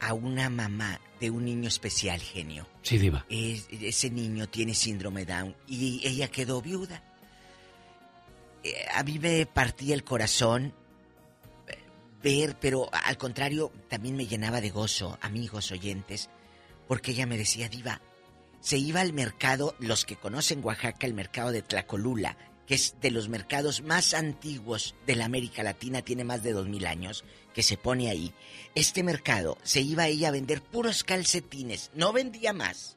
a 0.00 0.12
una 0.12 0.50
mamá 0.50 1.00
de 1.18 1.30
un 1.30 1.46
niño 1.46 1.68
especial, 1.68 2.20
genio. 2.20 2.66
Sí, 2.82 2.98
diva. 2.98 3.24
Es- 3.30 3.68
ese 3.70 4.10
niño 4.10 4.48
tiene 4.50 4.74
síndrome 4.74 5.24
Down 5.24 5.56
y 5.66 6.02
ella 6.06 6.28
quedó 6.28 6.60
viuda. 6.60 7.02
Eh, 8.64 8.74
A 8.94 9.02
mí 9.02 9.18
me 9.18 9.46
partía 9.46 9.94
el 9.94 10.04
corazón 10.04 10.74
eh, 11.68 11.76
ver, 12.22 12.56
pero 12.60 12.88
al 12.92 13.16
contrario, 13.16 13.72
también 13.88 14.16
me 14.16 14.26
llenaba 14.26 14.60
de 14.60 14.70
gozo, 14.70 15.18
amigos 15.22 15.70
oyentes, 15.70 16.28
porque 16.86 17.12
ella 17.12 17.26
me 17.26 17.38
decía, 17.38 17.68
Diva, 17.68 18.00
se 18.60 18.76
iba 18.78 19.00
al 19.00 19.12
mercado, 19.12 19.74
los 19.78 20.04
que 20.04 20.16
conocen 20.16 20.62
Oaxaca, 20.64 21.06
el 21.06 21.14
mercado 21.14 21.50
de 21.52 21.62
Tlacolula, 21.62 22.36
que 22.66 22.74
es 22.74 22.94
de 23.00 23.10
los 23.10 23.28
mercados 23.28 23.82
más 23.82 24.14
antiguos 24.14 24.94
de 25.06 25.16
la 25.16 25.24
América 25.24 25.62
Latina, 25.62 26.02
tiene 26.02 26.22
más 26.24 26.42
de 26.42 26.52
dos 26.52 26.68
mil 26.68 26.86
años, 26.86 27.24
que 27.54 27.62
se 27.64 27.76
pone 27.76 28.10
ahí. 28.10 28.32
Este 28.76 29.02
mercado 29.02 29.56
se 29.64 29.80
iba 29.80 30.06
ella 30.06 30.28
a 30.28 30.32
vender 30.32 30.62
puros 30.62 31.02
calcetines, 31.02 31.90
no 31.94 32.12
vendía 32.12 32.52
más. 32.52 32.96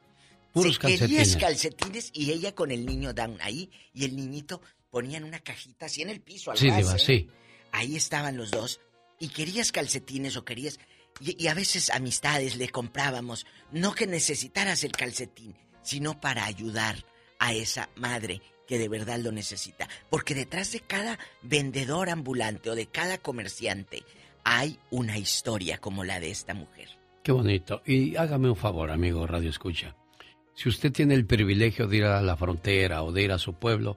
Puros 0.52 0.74
Se 0.74 0.80
calcetines. 0.80 1.36
calcetines 1.36 2.10
y 2.12 2.30
ella 2.30 2.54
con 2.54 2.70
el 2.70 2.86
niño 2.86 3.12
down 3.14 3.38
ahí 3.40 3.70
y 3.92 4.04
el 4.04 4.14
niñito 4.14 4.60
ponía 4.94 5.18
en 5.18 5.24
una 5.24 5.40
cajita 5.40 5.86
así 5.86 6.02
en 6.02 6.10
el 6.10 6.20
piso 6.20 6.52
al 6.52 6.56
Sí, 6.56 6.70
ras, 6.70 6.78
diva, 6.78 6.98
sí. 7.00 7.28
Ahí 7.72 7.96
estaban 7.96 8.36
los 8.36 8.52
dos 8.52 8.80
y 9.18 9.26
querías 9.30 9.72
calcetines 9.72 10.36
o 10.36 10.44
querías 10.44 10.78
y, 11.18 11.42
y 11.42 11.48
a 11.48 11.54
veces 11.54 11.90
amistades 11.90 12.54
le 12.54 12.68
comprábamos 12.68 13.44
no 13.72 13.92
que 13.92 14.06
necesitaras 14.06 14.84
el 14.84 14.92
calcetín 14.92 15.56
sino 15.82 16.20
para 16.20 16.44
ayudar 16.44 17.04
a 17.40 17.52
esa 17.52 17.88
madre 17.96 18.40
que 18.68 18.78
de 18.78 18.88
verdad 18.88 19.18
lo 19.18 19.32
necesita 19.32 19.88
porque 20.10 20.36
detrás 20.36 20.70
de 20.70 20.78
cada 20.78 21.18
vendedor 21.42 22.08
ambulante 22.08 22.70
o 22.70 22.76
de 22.76 22.86
cada 22.86 23.18
comerciante 23.18 24.04
hay 24.44 24.78
una 24.92 25.18
historia 25.18 25.78
como 25.78 26.04
la 26.04 26.20
de 26.20 26.30
esta 26.30 26.54
mujer 26.54 26.88
Qué 27.24 27.32
bonito. 27.32 27.80
Y 27.86 28.16
hágame 28.16 28.50
un 28.50 28.56
favor, 28.56 28.90
amigo 28.90 29.26
Radio 29.26 29.48
Escucha. 29.48 29.96
Si 30.52 30.68
usted 30.68 30.92
tiene 30.92 31.14
el 31.14 31.24
privilegio 31.24 31.88
de 31.88 31.96
ir 31.96 32.04
a 32.04 32.20
la 32.20 32.36
frontera 32.36 33.02
o 33.02 33.12
de 33.12 33.22
ir 33.22 33.32
a 33.32 33.38
su 33.38 33.54
pueblo, 33.54 33.96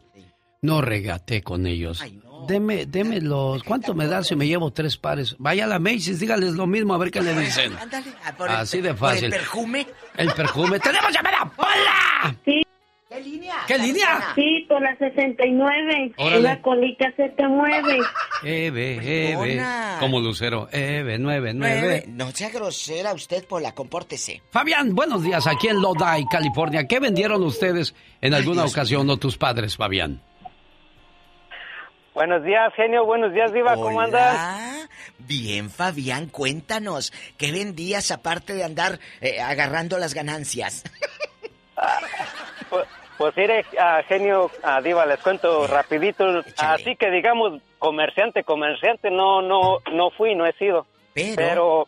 no 0.61 0.81
regate 0.81 1.43
con 1.43 1.67
ellos. 1.67 2.03
Deme, 2.47 2.85
démelos. 2.85 3.63
¿Cuánto 3.63 3.93
me 3.93 4.07
da 4.07 4.23
si 4.23 4.35
me 4.35 4.47
llevo 4.47 4.71
tres 4.71 4.97
pares? 4.97 5.35
Vaya 5.39 5.65
a 5.65 5.67
la 5.67 5.79
Macy's, 5.79 6.19
dígales 6.19 6.53
lo 6.53 6.67
mismo 6.67 6.93
a 6.93 6.97
ver 6.97 7.11
qué 7.11 7.21
le 7.21 7.37
dicen. 7.37 7.73
Ándale, 7.77 8.11
ah, 8.23 8.59
Así 8.59 8.81
de 8.81 8.93
por 8.93 9.09
el 9.09 9.15
fácil. 9.15 9.29
perfume 9.29 9.87
El 10.15 10.31
perfume. 10.31 10.79
¡Tenemos 10.79 11.11
llamada! 11.11 11.51
¡Hola! 11.57 12.35
Sí. 12.45 12.61
¿Qué 13.09 13.21
línea? 13.21 13.55
¿Qué 13.67 13.77
línea? 13.77 14.33
Sí, 14.35 14.65
por 14.67 14.81
la 14.81 14.95
69. 14.97 16.13
Órale. 16.17 16.41
La 16.41 16.61
colita 16.61 17.11
se 17.15 17.29
te 17.29 17.47
mueve. 17.47 17.99
Eve, 18.43 19.31
Eve. 19.31 19.63
Como 19.99 20.19
Lucero. 20.19 20.67
Eve, 20.71 21.17
nueve, 21.17 21.53
nueve. 21.53 21.79
Nueve. 21.81 22.05
No 22.07 22.31
sea 22.31 22.49
grosera 22.49 23.13
usted, 23.13 23.45
Pola, 23.45 23.73
compórtese. 23.73 24.41
Fabián, 24.51 24.93
buenos 24.93 25.23
días. 25.23 25.47
Aquí 25.47 25.67
en 25.67 25.81
Lodi, 25.81 26.25
California. 26.29 26.87
¿Qué 26.87 26.99
vendieron 26.99 27.43
ustedes 27.43 27.95
en 28.21 28.33
alguna 28.33 28.65
ocasión 28.65 29.09
o 29.09 29.17
tus 29.17 29.37
padres, 29.37 29.75
Fabián? 29.77 30.21
Buenos 32.17 32.43
días, 32.43 32.73
genio. 32.73 33.05
Buenos 33.05 33.31
días, 33.31 33.53
Diva. 33.53 33.75
¿Cómo 33.75 34.01
andas? 34.01 34.89
Bien, 35.19 35.69
Fabián, 35.69 36.29
cuéntanos. 36.29 37.13
¿Qué 37.37 37.51
vendías 37.51 38.09
aparte 38.09 38.55
de 38.55 38.63
andar 38.63 38.97
eh, 39.21 39.39
agarrando 39.39 39.99
las 39.99 40.15
ganancias? 40.15 40.83
Pues, 42.71 42.87
pues 43.19 43.37
mire, 43.37 43.63
ah, 43.79 44.01
genio, 44.07 44.49
ah, 44.63 44.81
Diva, 44.81 45.05
les 45.05 45.19
cuento 45.19 45.67
rapidito. 45.67 46.25
Así 46.57 46.95
que 46.95 47.11
digamos, 47.11 47.61
comerciante, 47.77 48.43
comerciante, 48.43 49.11
no, 49.11 49.43
no, 49.43 49.77
no 49.93 50.09
fui, 50.09 50.33
no 50.33 50.47
he 50.47 50.53
sido. 50.53 50.87
Pero, 51.13 51.87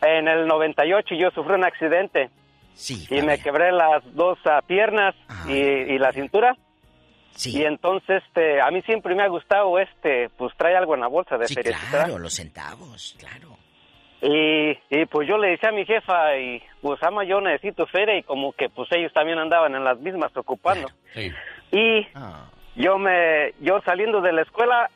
en 0.00 0.28
el 0.28 0.46
98 0.46 1.16
yo 1.16 1.32
sufrí 1.32 1.54
un 1.54 1.64
accidente. 1.64 2.30
Sí. 2.74 3.04
Y 3.10 3.20
me 3.22 3.40
quebré 3.40 3.72
las 3.72 4.04
dos 4.14 4.38
ah, 4.44 4.62
piernas 4.64 5.16
y, 5.48 5.58
y 5.58 5.98
la 5.98 6.12
cintura. 6.12 6.56
Sí. 7.34 7.58
Y 7.58 7.64
entonces, 7.64 8.22
este, 8.26 8.60
a 8.60 8.70
mí 8.70 8.80
siempre 8.82 9.14
me 9.14 9.22
ha 9.24 9.28
gustado, 9.28 9.78
este, 9.78 10.28
pues 10.36 10.52
trae 10.56 10.76
algo 10.76 10.94
en 10.94 11.00
la 11.00 11.08
bolsa 11.08 11.36
de 11.36 11.46
sí, 11.48 11.54
feriecita. 11.54 11.90
claro, 11.90 12.18
los 12.18 12.34
centavos, 12.34 13.16
claro. 13.18 13.56
Y, 14.22 14.70
y 14.88 15.04
pues 15.06 15.28
yo 15.28 15.36
le 15.36 15.48
decía 15.50 15.68
a 15.68 15.72
mi 15.72 15.84
jefa, 15.84 16.36
y 16.38 16.62
pues 16.80 17.02
ama, 17.02 17.24
yo 17.24 17.40
necesito 17.40 17.86
feria, 17.86 18.16
y 18.16 18.22
como 18.22 18.52
que 18.52 18.68
pues 18.70 18.88
ellos 18.92 19.12
también 19.12 19.38
andaban 19.38 19.74
en 19.74 19.84
las 19.84 19.98
mismas 19.98 20.34
ocupando. 20.36 20.88
Y 21.72 22.06
Ah. 22.14 22.48
yo 22.76 22.96
me, 22.98 23.52
yo 23.60 23.80
saliendo 23.84 24.20
de 24.22 24.32
la 24.32 24.42
escuela, 24.42 24.88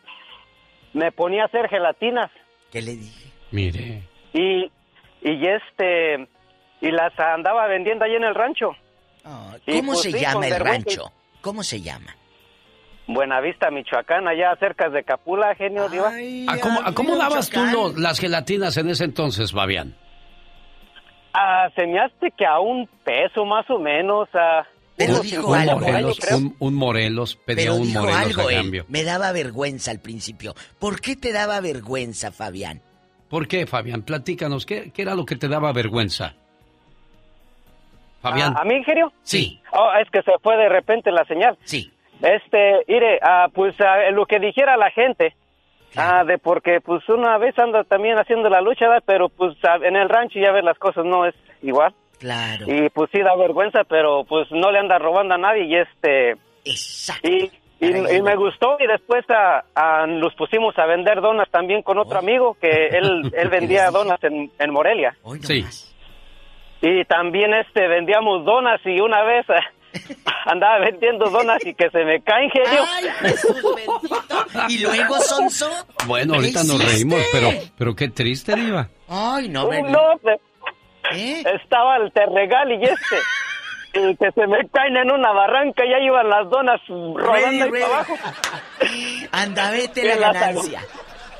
me 0.94 1.12
ponía 1.12 1.42
a 1.42 1.47
hacer 1.47 1.68
gelatinas. 1.68 2.31
¿Qué 2.73 2.81
le 2.81 2.92
dije? 2.97 3.31
Mire. 3.50 4.02
Y, 4.33 4.70
y 5.23 5.47
este, 5.47 6.26
y 6.81 6.91
las 6.91 7.18
andaba 7.18 7.67
vendiendo 7.67 8.05
ahí 8.05 8.15
en 8.15 8.25
el 8.25 8.34
rancho. 8.34 8.70
Y, 9.67 9.78
¿Cómo 9.81 9.92
pues, 9.92 10.02
se 10.02 10.12
sí, 10.12 10.20
llama 10.20 10.34
con 10.34 10.44
el 10.44 10.60
rancho? 10.60 11.12
¿Cómo 11.42 11.62
se 11.62 11.81
llama? 11.83 12.15
Buenavista, 13.09 13.70
Michoacán, 13.70 14.28
allá 14.28 14.55
cerca 14.61 14.91
de 14.91 15.03
Capula, 15.03 15.55
genio, 15.55 15.89
diva. 15.89 16.12
¿A 16.47 16.59
cómo, 16.61 16.81
a 16.85 16.93
cómo 16.93 17.17
dabas 17.17 17.49
tú 17.51 17.61
las 17.97 18.20
gelatinas 18.20 18.77
en 18.77 18.91
ese 18.91 19.05
entonces, 19.05 19.51
Fabián? 19.53 19.97
Ah, 21.33 21.69
se 21.75 21.87
me 21.87 21.99
hace 22.01 22.31
que 22.37 22.45
a 22.45 22.61
un 22.61 22.87
peso 23.05 23.45
más 23.47 23.69
o 23.70 23.78
menos. 23.78 24.28
a 24.35 24.67
unos 24.99 25.23
dijo 25.23 25.43
50 25.43 25.73
algo, 25.73 25.81
Morelos, 25.87 26.19
un, 26.33 26.57
un 26.59 26.75
Morelos, 26.75 27.37
pedía 27.37 27.65
Pero 27.70 27.77
un 27.77 27.87
dijo 27.87 28.01
Morelos 28.01 28.20
algo 28.27 28.49
a 28.49 28.53
él. 28.53 28.59
cambio. 28.59 28.85
Me 28.89 29.05
daba 29.05 29.33
vergüenza 29.33 29.91
al 29.91 30.01
principio. 30.01 30.55
¿Por 30.78 31.01
qué 31.01 31.17
te 31.17 31.33
daba 31.33 31.61
vergüenza, 31.61 32.31
Fabián? 32.31 32.83
¿Por 33.31 33.49
qué, 33.49 33.67
Fabián? 33.67 34.03
Platícanos, 34.03 34.67
¿qué, 34.67 34.91
qué 34.93 35.03
era 35.03 35.15
lo 35.15 35.25
que 35.25 35.37
te 35.37 35.49
daba 35.49 35.73
vergüenza? 35.73 36.35
Fabián. 38.20 38.55
¿A, 38.57 38.62
a 38.62 38.65
mí, 38.65 38.83
genio? 38.85 39.12
Sí. 39.23 39.61
Oh, 39.73 39.91
es 40.03 40.11
que 40.11 40.23
se 40.23 40.33
fue 40.43 40.57
de 40.57 40.69
repente 40.69 41.11
la 41.11 41.25
señal. 41.25 41.57
Sí. 41.65 41.91
Este, 42.22 42.84
mire, 42.88 43.18
ah, 43.22 43.48
pues 43.52 43.74
ah, 43.80 44.10
lo 44.10 44.26
que 44.26 44.40
dijera 44.40 44.76
la 44.76 44.90
gente, 44.90 45.34
ah, 45.97 46.24
de 46.24 46.38
porque 46.38 46.80
pues 46.80 47.08
una 47.08 47.38
vez 47.38 47.58
anda 47.58 47.84
también 47.84 48.18
haciendo 48.18 48.48
la 48.48 48.60
lucha, 48.60 48.88
¿verdad? 48.88 49.05
pero 49.06 49.28
pues 49.28 49.56
ah, 49.64 49.78
en 49.82 49.97
el 49.97 50.08
rancho 50.08 50.38
ya 50.38 50.52
ves 50.52 50.64
las 50.64 50.78
cosas 50.78 51.05
no 51.05 51.26
es 51.26 51.34
igual. 51.62 51.94
Claro. 52.18 52.66
Y 52.66 52.88
pues 52.90 53.10
sí 53.12 53.20
da 53.22 53.36
vergüenza, 53.36 53.84
pero 53.84 54.24
pues 54.24 54.50
no 54.50 54.72
le 54.72 54.80
anda 54.80 54.98
robando 54.98 55.34
a 55.34 55.38
nadie 55.38 55.64
y 55.64 55.76
este... 55.76 56.36
Y, 57.22 57.50
y, 57.80 58.16
y 58.16 58.22
me 58.22 58.34
gustó 58.34 58.76
y 58.80 58.86
después 58.88 59.24
ah, 59.28 59.62
ah, 59.76 60.06
nos 60.08 60.34
pusimos 60.34 60.76
a 60.78 60.86
vender 60.86 61.20
donas 61.20 61.48
también 61.50 61.82
con 61.82 61.98
otro 61.98 62.18
amigo 62.18 62.56
que 62.60 62.88
él, 62.88 63.32
él 63.36 63.48
vendía 63.48 63.90
donas 63.90 64.22
en, 64.24 64.50
en 64.58 64.72
Morelia. 64.72 65.16
Sí. 65.42 65.64
Y 66.80 67.05
también 67.05 67.55
este 67.55 67.86
vendíamos 67.86 68.44
donas 68.44 68.80
y 68.84 69.00
una 69.00 69.22
vez 69.22 69.48
ah, 69.48 69.60
andaba 70.47 70.78
vendiendo 70.81 71.28
donas 71.31 71.65
y 71.65 71.75
que 71.75 71.91
se 71.91 72.05
me 72.05 72.20
caen, 72.23 72.51
genio. 72.51 72.85
Y 74.68 74.78
luego, 74.78 75.17
Sonso. 75.20 75.70
Bueno, 76.07 76.35
ahorita 76.35 76.65
nos 76.65 76.85
reímos, 76.85 77.20
pero, 77.33 77.51
pero 77.77 77.94
qué 77.94 78.09
triste, 78.09 78.55
Diva. 78.55 78.89
Ay, 79.09 79.49
no, 79.49 79.68
ven. 79.68 79.91
no, 79.91 80.01
pe- 80.23 80.41
estaba 81.55 81.97
el 81.97 82.12
terregal 82.12 82.70
y 82.73 82.85
este. 82.85 83.17
Y 83.94 84.15
que 84.17 84.31
se 84.33 84.47
me 84.47 84.68
caen 84.68 84.99
en 84.99 85.10
una 85.10 85.33
barranca 85.33 85.83
y 85.85 85.93
ahí 85.94 86.05
iban 86.05 86.28
las 86.28 86.49
donas 86.51 86.78
rodando 86.89 87.33
ahí 87.33 87.59
ready. 87.59 87.70
para 87.81 87.86
abajo. 87.86 88.15
Anda, 89.33 89.70
vete 89.70 90.02
Que 90.02 90.09
la 90.09 90.17
las 90.17 90.35
ganancia. 90.35 90.83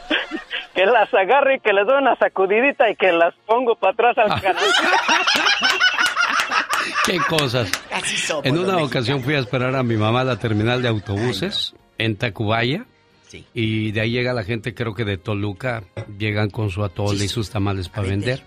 Que 0.75 0.87
las 0.87 1.13
agarro 1.13 1.53
y 1.55 1.61
que 1.61 1.73
les 1.75 1.87
doy 1.87 1.99
una 1.99 2.17
sacudidita 2.17 2.89
y 2.89 2.97
que 2.97 3.13
las 3.13 3.35
pongo 3.47 3.75
para 3.77 3.93
atrás 3.93 4.17
al 4.19 4.41
canal. 4.41 4.65
Qué 7.07 7.19
cosas. 7.29 7.71
Así 7.93 8.17
somos 8.17 8.45
En 8.45 8.55
una 8.55 8.63
mexicanos. 8.63 8.89
ocasión 8.91 9.23
fui 9.23 9.35
a 9.35 9.39
esperar 9.41 9.75
a 9.77 9.83
mi 9.83 9.97
mamá 9.97 10.21
a 10.23 10.25
la 10.25 10.39
terminal 10.39 10.83
de 10.83 10.89
autobuses 10.89 11.75
en 11.99 12.17
Tacubaya 12.17 12.87
Y 13.55 13.93
de 13.93 14.01
ahí 14.01 14.11
llega 14.13 14.33
la 14.33 14.45
gente, 14.45 14.75
creo 14.75 14.95
que 14.95 15.05
de 15.05 15.19
Toluca, 15.19 15.85
llegan 16.19 16.51
con 16.51 16.71
su 16.71 16.83
atole 16.85 17.25
y 17.25 17.29
sus 17.29 17.51
tamales 17.51 17.89
para 17.89 18.09
vender. 18.09 18.43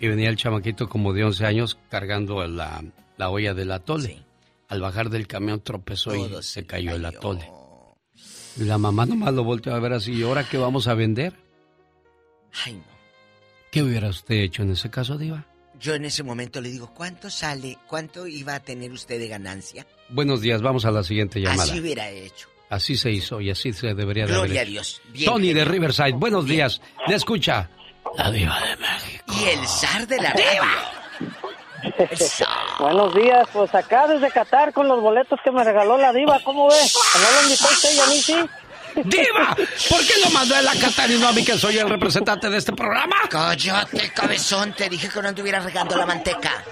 Y 0.00 0.08
venía 0.08 0.28
el 0.30 0.36
chamaquito 0.36 0.88
como 0.88 1.12
de 1.12 1.24
11 1.24 1.46
años 1.46 1.78
cargando 1.90 2.46
la, 2.46 2.82
la 3.16 3.30
olla 3.30 3.54
del 3.54 3.70
atole. 3.72 4.22
Al 4.68 4.80
bajar 4.80 5.10
del 5.10 5.26
camión 5.26 5.60
tropezó 5.60 6.14
y 6.14 6.42
se 6.42 6.64
cayó, 6.64 6.94
el 6.94 7.04
atole. 7.04 7.50
Y 8.56 8.64
la 8.64 8.78
mamá 8.78 9.04
nomás 9.06 9.34
lo 9.34 9.44
volteó 9.44 9.74
a 9.74 9.80
ver 9.80 9.92
así, 9.92 10.12
¿y 10.12 10.22
ahora 10.22 10.48
qué 10.48 10.58
vamos 10.58 10.86
a 10.88 10.94
vender? 10.94 11.34
Ay, 12.64 12.74
no. 12.74 12.82
¿Qué 13.70 13.82
hubiera 13.82 14.08
usted 14.08 14.36
hecho 14.36 14.62
en 14.62 14.70
ese 14.72 14.90
caso, 14.90 15.16
Diva? 15.18 15.46
Yo 15.80 15.94
en 15.94 16.04
ese 16.04 16.22
momento 16.22 16.60
le 16.60 16.68
digo, 16.68 16.92
¿cuánto 16.94 17.30
sale? 17.30 17.78
¿Cuánto 17.86 18.26
iba 18.26 18.54
a 18.54 18.60
tener 18.60 18.92
usted 18.92 19.18
de 19.18 19.28
ganancia? 19.28 19.86
Buenos 20.10 20.42
días, 20.42 20.60
vamos 20.60 20.84
a 20.84 20.90
la 20.90 21.02
siguiente 21.02 21.40
llamada. 21.40 21.62
Así 21.62 21.80
hubiera 21.80 22.10
hecho. 22.10 22.48
Así 22.68 22.96
se 22.96 23.10
hizo 23.10 23.40
y 23.40 23.50
así 23.50 23.72
se 23.72 23.94
debería 23.94 24.26
de 24.26 24.34
haber 24.34 24.48
Gloria 24.48 24.60
a 24.60 24.62
hecho. 24.64 24.72
Dios. 24.72 25.02
Bien, 25.08 25.24
Tony 25.32 25.52
de. 25.54 25.64
Riverside, 25.64 26.12
buenos 26.12 26.44
días. 26.44 26.80
Le 27.08 27.14
escucha. 27.14 27.68
La 28.16 28.30
Diva 28.30 28.60
de 28.60 28.76
México. 28.76 29.34
Y 29.40 29.44
el 29.58 29.66
zar 29.66 30.06
de 30.06 30.16
la. 30.18 30.34
El 31.98 32.18
zar. 32.18 32.48
Buenos 32.78 33.14
días, 33.14 33.48
pues 33.52 33.74
acá 33.74 34.06
desde 34.06 34.30
Qatar 34.30 34.72
con 34.74 34.86
los 34.86 35.00
boletos 35.00 35.40
que 35.42 35.50
me 35.50 35.64
regaló 35.64 35.96
la 35.96 36.12
diva, 36.12 36.38
¿cómo 36.44 36.68
ve? 36.68 36.76
¿No 37.14 37.40
lo 37.40 37.42
invitó 37.46 37.64
usted 37.64 37.94
y 37.94 38.00
a 38.00 38.06
mí 38.06 38.20
sí? 38.20 38.36
¡Diva! 38.94 39.54
¿Por 39.88 40.00
qué 40.06 40.14
lo 40.24 40.30
mandó 40.30 40.54
a 40.56 40.62
la 40.62 40.72
Qatar 40.74 41.10
y 41.10 41.18
no 41.18 41.28
a 41.28 41.32
mí 41.32 41.44
que 41.44 41.56
soy 41.58 41.78
el 41.78 41.88
representante 41.88 42.48
de 42.50 42.58
este 42.58 42.72
programa? 42.72 43.16
Cállate, 43.28 44.10
cabezón. 44.12 44.72
Te 44.74 44.88
dije 44.88 45.08
que 45.08 45.22
no 45.22 45.28
anduviera 45.28 45.60
regando 45.60 45.96
la 45.96 46.06
manteca. 46.06 46.62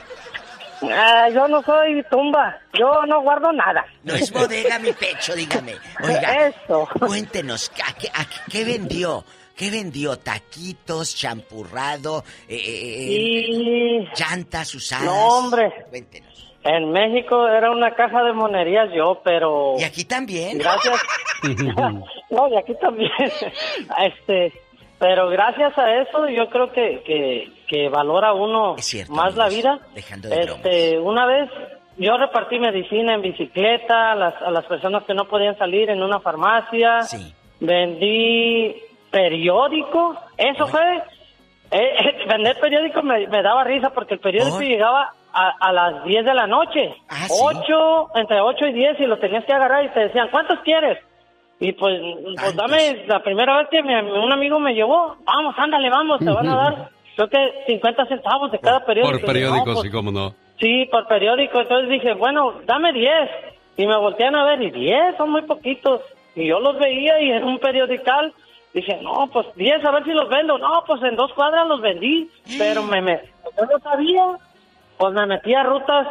Ah, 0.83 1.29
yo 1.35 1.49
no 1.49 1.61
soy 1.63 2.05
tumba, 2.09 2.57
yo 2.73 3.05
no 3.09 3.21
guardo 3.23 3.51
nada. 3.53 3.85
No 4.05 4.15
es 4.15 4.31
bodega 4.31 4.79
mi 4.79 4.93
pecho, 4.93 5.35
dígame. 5.35 5.75
Oiga, 6.01 6.47
Eso. 6.47 6.89
cuéntenos, 7.01 7.73
¿a 7.85 7.93
qué, 7.95 8.09
a 8.15 8.25
qué- 8.25 8.41
qué 8.51 8.65
vendió? 8.65 9.25
¿Qué 9.57 9.73
vendió? 9.73 10.17
¿Taquitos, 10.21 11.17
champurrado, 11.17 12.25
eh, 12.49 12.55
eh, 12.57 13.11
Y... 13.51 14.09
llantas 14.17 14.73
usadas? 14.77 15.05
No, 15.05 15.17
hombre. 15.39 15.69
Cuéntenos. 15.91 16.28
En 16.71 16.91
México 16.93 17.49
era 17.49 17.71
una 17.71 17.93
caja 17.95 18.23
de 18.25 18.35
monerías 18.35 18.91
yo, 18.95 19.23
pero... 19.25 19.77
¿Y 19.79 19.85
aquí 19.85 20.05
también? 20.05 20.59
Gracias. 20.59 21.03
no, 22.31 22.49
y 22.49 22.57
aquí 22.59 22.75
también. 22.79 23.11
este, 24.05 24.53
pero 24.99 25.31
gracias 25.31 25.79
a 25.79 26.03
eso 26.03 26.29
yo 26.29 26.51
creo 26.51 26.71
que, 26.71 27.03
que, 27.07 27.49
que 27.67 27.89
valora 27.89 28.35
uno 28.35 28.77
más 29.09 29.35
la 29.35 29.49
vida. 29.49 29.79
Dejando 29.95 30.29
de 30.29 30.43
bromas. 30.45 30.65
Este, 30.67 30.99
una 30.99 31.25
vez 31.25 31.49
yo 31.97 32.19
repartí 32.19 32.59
medicina 32.59 33.15
en 33.15 33.23
bicicleta 33.23 34.13
a 34.13 34.15
las, 34.15 34.35
a 34.43 34.51
las 34.51 34.67
personas 34.67 35.05
que 35.05 35.15
no 35.15 35.25
podían 35.27 35.57
salir 35.57 35.89
en 35.89 36.03
una 36.03 36.21
farmacia. 36.21 36.99
Vendí 37.61 38.77
periódico. 39.11 40.17
Eso 40.37 40.67
fue. 40.67 41.03
eh, 41.71 42.27
vender 42.29 42.59
periódico 42.61 43.03
me, 43.03 43.27
me 43.29 43.43
daba 43.43 43.65
risa 43.65 43.91
porque 43.91 44.15
el 44.15 44.21
periódico 44.21 44.61
llegaba 44.61 45.13
a, 45.39 45.69
a 45.69 45.73
las 45.73 46.05
10 46.05 46.25
de 46.25 46.35
la 46.35 46.47
noche. 46.47 46.95
Ah, 47.09 47.27
Ocho, 47.43 48.09
entre 48.15 48.41
8 48.41 48.67
y 48.67 48.73
10 48.73 49.01
y 49.01 49.07
lo 49.07 49.19
tenías 49.19 49.45
que 49.45 49.53
agarrar 49.53 49.85
y 49.85 49.89
te 49.91 50.01
decían, 50.01 50.29
¿cuántos 50.31 50.59
quieres? 50.61 50.99
Y 51.61 51.73
pues, 51.73 52.01
pues 52.41 52.55
dame, 52.57 53.05
la 53.07 53.21
primera 53.23 53.57
vez 53.59 53.69
que 53.69 53.83
mi- 53.83 53.95
un 53.95 54.33
amigo 54.33 54.59
me 54.61 54.75
llevó, 54.75 55.17
vamos, 55.25 55.55
ándale, 55.59 55.91
vamos, 55.91 56.21
te 56.21 56.31
van 56.31 56.49
a 56.49 56.55
dar, 56.57 56.89
creo 57.17 57.29
que 57.29 57.65
50 57.67 58.07
centavos 58.07 58.53
de 58.53 58.59
cada 58.61 58.85
periódico. 58.85 59.19
Por 59.19 59.27
periódico, 59.27 59.67
"No, 59.67 59.73
pues, 59.75 59.81
sí, 59.83 59.91
cómo 59.91 60.11
no. 60.13 60.35
Sí, 60.61 60.87
por 60.91 61.07
periódico. 61.09 61.61
Entonces 61.61 61.89
dije, 61.89 62.15
bueno, 62.15 62.55
dame 62.67 62.93
10. 62.93 63.31
Y 63.77 63.87
me 63.87 63.97
voltean 63.97 64.35
a 64.37 64.45
ver, 64.45 64.61
y 64.63 64.71
10 64.71 65.17
son 65.17 65.31
muy 65.31 65.43
poquitos. 65.43 66.01
Y 66.35 66.47
yo 66.49 66.59
los 66.61 66.79
veía 66.79 67.21
y 67.21 67.31
en 67.33 67.45
un 67.45 67.59
periodical 67.59 68.33
dije, 68.75 68.99
no, 69.03 69.29
pues 69.33 69.47
10, 69.57 69.85
a 69.85 69.91
ver 69.93 70.05
si 70.05 70.11
los 70.11 70.29
vendo. 70.29 70.59
No, 70.59 70.83
pues 70.87 71.03
en 71.03 71.15
dos 71.17 71.33
cuadras 71.33 71.67
los 71.69 71.81
vendí. 71.81 72.29
Pero 72.59 72.83
me, 72.83 73.01
me 73.03 73.21
yo 73.57 73.67
no 73.67 73.79
sabía. 73.81 74.25
Pues 74.99 75.13
me 75.15 75.27
metí 75.27 75.55
a 75.55 75.63
rutas 75.63 76.07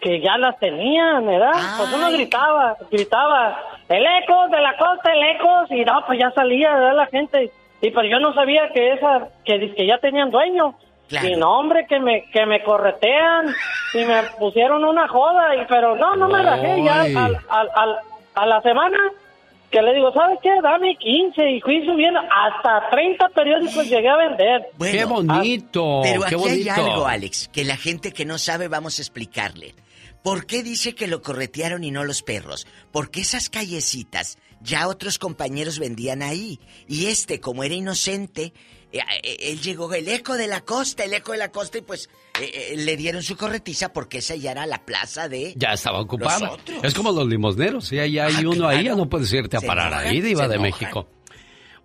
que 0.00 0.20
ya 0.20 0.36
las 0.38 0.58
tenían, 0.58 1.26
¿verdad? 1.26 1.52
Pues 1.78 1.92
uno 1.92 2.10
gritaba, 2.12 2.76
gritaba, 2.90 3.58
el 3.88 4.04
eco 4.22 4.48
de 4.48 4.60
la 4.60 4.76
costa, 4.76 5.12
el 5.12 5.22
eco. 5.36 5.64
Y 5.70 5.84
no, 5.84 6.04
pues 6.06 6.18
ya 6.18 6.30
salía, 6.32 6.74
¿verdad? 6.74 6.96
La 6.96 7.06
gente. 7.06 7.50
Y 7.80 7.90
pues 7.90 8.10
yo 8.10 8.18
no 8.20 8.32
sabía 8.34 8.68
que 8.72 8.92
esa, 8.92 9.28
que, 9.44 9.74
que 9.74 9.86
ya 9.86 9.98
tenían 9.98 10.30
dueño. 10.30 10.74
Y 11.28 11.36
no, 11.36 11.58
hombre, 11.58 11.86
que 11.86 12.00
me, 12.00 12.24
que 12.32 12.44
me 12.46 12.62
corretean 12.64 13.46
y 13.94 14.04
me 14.04 14.22
pusieron 14.38 14.84
una 14.84 15.06
joda, 15.08 15.54
y 15.54 15.64
pero 15.66 15.94
no, 15.96 16.16
no 16.16 16.28
me 16.28 16.42
rajé 16.42 16.82
ya 16.82 17.02
al, 17.02 17.36
al, 17.48 17.70
al- 17.74 17.98
a 18.34 18.46
la 18.46 18.60
semana 18.60 18.98
que 19.70 19.82
le 19.82 19.94
digo, 19.94 20.12
¿sabes 20.12 20.38
qué? 20.42 20.50
Dame 20.62 20.96
15 20.96 21.50
y 21.50 21.60
fui 21.60 21.84
subiendo 21.84 22.20
hasta 22.20 22.88
30 22.90 23.28
periódicos 23.30 23.88
llegué 23.88 24.08
a 24.08 24.16
vender. 24.16 24.68
¡Qué 24.78 25.04
bonito! 25.04 26.00
Pero 26.02 26.22
¡Qué 26.22 26.34
aquí 26.34 26.48
hay 26.48 26.68
algo, 26.68 27.06
Alex, 27.06 27.48
que 27.48 27.64
la 27.64 27.76
gente 27.76 28.12
que 28.12 28.24
no 28.24 28.38
sabe 28.38 28.68
vamos 28.68 28.98
a 28.98 29.02
explicarle. 29.02 29.74
¿Por 30.22 30.46
qué 30.46 30.62
dice 30.62 30.94
que 30.94 31.06
lo 31.06 31.22
corretearon 31.22 31.84
y 31.84 31.90
no 31.90 32.02
los 32.02 32.22
perros? 32.22 32.66
Porque 32.90 33.20
esas 33.20 33.48
callecitas 33.48 34.38
ya 34.60 34.88
otros 34.88 35.18
compañeros 35.18 35.78
vendían 35.78 36.22
ahí. 36.22 36.58
Y 36.88 37.06
este, 37.06 37.40
como 37.40 37.62
era 37.62 37.74
inocente, 37.74 38.52
eh, 38.92 39.00
eh, 39.22 39.36
él 39.40 39.60
llegó 39.60 39.92
el 39.94 40.08
eco 40.08 40.36
de 40.36 40.46
la 40.46 40.60
costa, 40.62 41.04
el 41.04 41.14
eco 41.14 41.32
de 41.32 41.38
la 41.38 41.50
costa, 41.50 41.78
y 41.78 41.82
pues 41.82 42.08
eh, 42.40 42.72
eh, 42.72 42.76
le 42.76 42.96
dieron 42.96 43.22
su 43.22 43.36
corretiza 43.36 43.92
porque 43.92 44.18
esa 44.18 44.34
ya 44.36 44.52
era 44.52 44.66
la 44.66 44.84
plaza 44.84 45.28
de... 45.28 45.54
Ya 45.56 45.72
estaba 45.72 46.00
ocupada. 46.00 46.56
Es 46.82 46.94
como 46.94 47.12
los 47.12 47.26
limosneros. 47.26 47.86
Si 47.86 47.98
hay, 47.98 48.18
hay 48.18 48.44
uno 48.44 48.68
ahí, 48.68 48.84
ya 48.84 48.94
no 48.94 49.08
puedes 49.08 49.32
irte 49.32 49.56
a 49.56 49.60
Se 49.60 49.66
parar 49.66 49.88
enojan, 49.92 50.06
ahí, 50.08 50.20
Diva 50.20 50.48
de 50.48 50.54
enojan. 50.56 50.62
México. 50.62 51.08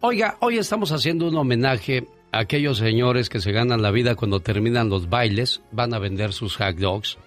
Oiga, 0.02 0.38
hoy 0.42 0.58
estamos 0.58 0.92
haciendo 0.92 1.28
un 1.28 1.36
homenaje 1.38 2.08
a 2.32 2.40
aquellos 2.40 2.78
señores 2.78 3.30
que 3.30 3.40
se 3.40 3.52
ganan 3.52 3.82
la 3.82 3.92
vida 3.92 4.16
cuando 4.16 4.40
terminan 4.40 4.90
los 4.90 5.10
bailes, 5.10 5.62
van 5.72 5.94
a 5.94 6.00
vender 6.00 6.34
sus 6.34 6.56
hot 6.58 6.76
dogs. 6.78 7.18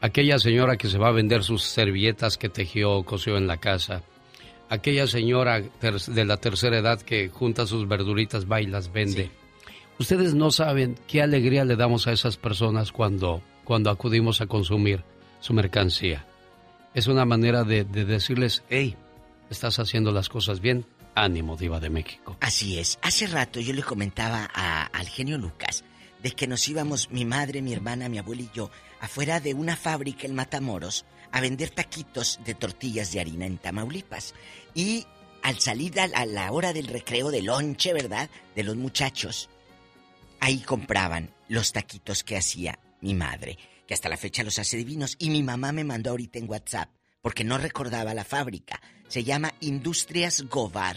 Aquella 0.00 0.38
señora 0.38 0.76
que 0.76 0.88
se 0.88 0.96
va 0.98 1.08
a 1.08 1.12
vender 1.12 1.42
sus 1.42 1.62
servilletas 1.62 2.38
que 2.38 2.48
tejió 2.48 2.92
o 2.92 3.04
cosió 3.04 3.36
en 3.36 3.46
la 3.46 3.58
casa. 3.58 4.02
Aquella 4.70 5.06
señora 5.06 5.60
de 5.60 6.24
la 6.24 6.36
tercera 6.38 6.78
edad 6.78 7.02
que 7.02 7.28
junta 7.28 7.66
sus 7.66 7.86
verduritas, 7.86 8.46
va 8.50 8.62
y 8.62 8.66
las 8.66 8.90
vende. 8.92 9.30
Ustedes 9.98 10.32
no 10.34 10.50
saben 10.50 10.96
qué 11.06 11.20
alegría 11.22 11.64
le 11.66 11.76
damos 11.76 12.06
a 12.06 12.12
esas 12.12 12.36
personas 12.38 12.90
cuando, 12.92 13.42
cuando 13.64 13.90
acudimos 13.90 14.40
a 14.40 14.46
consumir 14.46 15.04
su 15.40 15.52
mercancía. 15.52 16.24
Es 16.94 17.06
una 17.08 17.24
manera 17.24 17.64
de, 17.64 17.84
de 17.84 18.04
decirles, 18.04 18.62
hey, 18.70 18.96
estás 19.50 19.78
haciendo 19.78 20.10
las 20.12 20.28
cosas 20.28 20.60
bien, 20.60 20.86
ánimo, 21.14 21.56
diva 21.56 21.80
de 21.80 21.90
México. 21.90 22.36
Así 22.40 22.78
es. 22.78 22.98
Hace 23.02 23.26
rato 23.26 23.60
yo 23.60 23.72
le 23.74 23.82
comentaba 23.82 24.48
a- 24.54 24.86
al 24.86 25.08
genio 25.08 25.36
Lucas 25.36 25.84
de 26.22 26.30
que 26.30 26.46
nos 26.46 26.66
íbamos 26.68 27.10
mi 27.10 27.24
madre, 27.24 27.60
mi 27.60 27.72
hermana, 27.72 28.08
mi 28.08 28.18
abuela 28.18 28.42
y 28.42 28.50
yo 28.54 28.70
afuera 29.00 29.40
de 29.40 29.52
una 29.54 29.76
fábrica 29.76 30.26
en 30.26 30.34
Matamoros 30.34 31.04
a 31.32 31.40
vender 31.40 31.70
taquitos 31.70 32.40
de 32.44 32.54
tortillas 32.54 33.12
de 33.12 33.20
harina 33.20 33.46
en 33.46 33.56
Tamaulipas. 33.58 34.34
Y 34.74 35.06
al 35.42 35.58
salir 35.58 35.98
a, 36.00 36.04
a 36.04 36.26
la 36.26 36.52
hora 36.52 36.72
del 36.72 36.86
recreo 36.86 37.30
del 37.30 37.46
lonche, 37.46 37.92
¿verdad? 37.92 38.30
De 38.54 38.62
los 38.62 38.76
muchachos, 38.76 39.48
ahí 40.40 40.58
compraban 40.60 41.34
los 41.48 41.72
taquitos 41.72 42.24
que 42.24 42.36
hacía 42.36 42.78
mi 43.00 43.14
madre, 43.14 43.58
que 43.86 43.94
hasta 43.94 44.08
la 44.08 44.16
fecha 44.16 44.42
los 44.42 44.58
hace 44.58 44.76
divinos. 44.76 45.16
Y 45.18 45.30
mi 45.30 45.42
mamá 45.42 45.72
me 45.72 45.84
mandó 45.84 46.10
ahorita 46.10 46.38
en 46.38 46.48
WhatsApp, 46.48 46.90
porque 47.22 47.44
no 47.44 47.58
recordaba 47.58 48.14
la 48.14 48.24
fábrica. 48.24 48.80
Se 49.08 49.24
llama 49.24 49.54
Industrias 49.60 50.42
Gobar. 50.42 50.96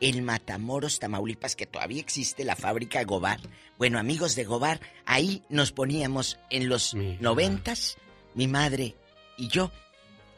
El 0.00 0.22
Matamoros, 0.22 1.00
Tamaulipas, 1.00 1.56
que 1.56 1.66
todavía 1.66 2.00
existe 2.00 2.44
la 2.44 2.54
fábrica 2.54 3.02
Gobar. 3.02 3.40
Bueno, 3.78 3.98
amigos 3.98 4.36
de 4.36 4.44
Gobar, 4.44 4.80
ahí 5.04 5.42
nos 5.48 5.72
poníamos 5.72 6.38
en 6.50 6.68
los 6.68 6.94
noventas, 6.94 7.96
mi 8.34 8.46
madre 8.46 8.94
y 9.36 9.48
yo, 9.48 9.72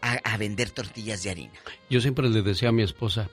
a, 0.02 0.14
a 0.24 0.36
vender 0.36 0.70
tortillas 0.70 1.22
de 1.22 1.30
harina. 1.30 1.52
Yo 1.88 2.00
siempre 2.00 2.28
le 2.28 2.42
decía 2.42 2.68
a 2.70 2.72
mi 2.72 2.82
esposa, 2.82 3.28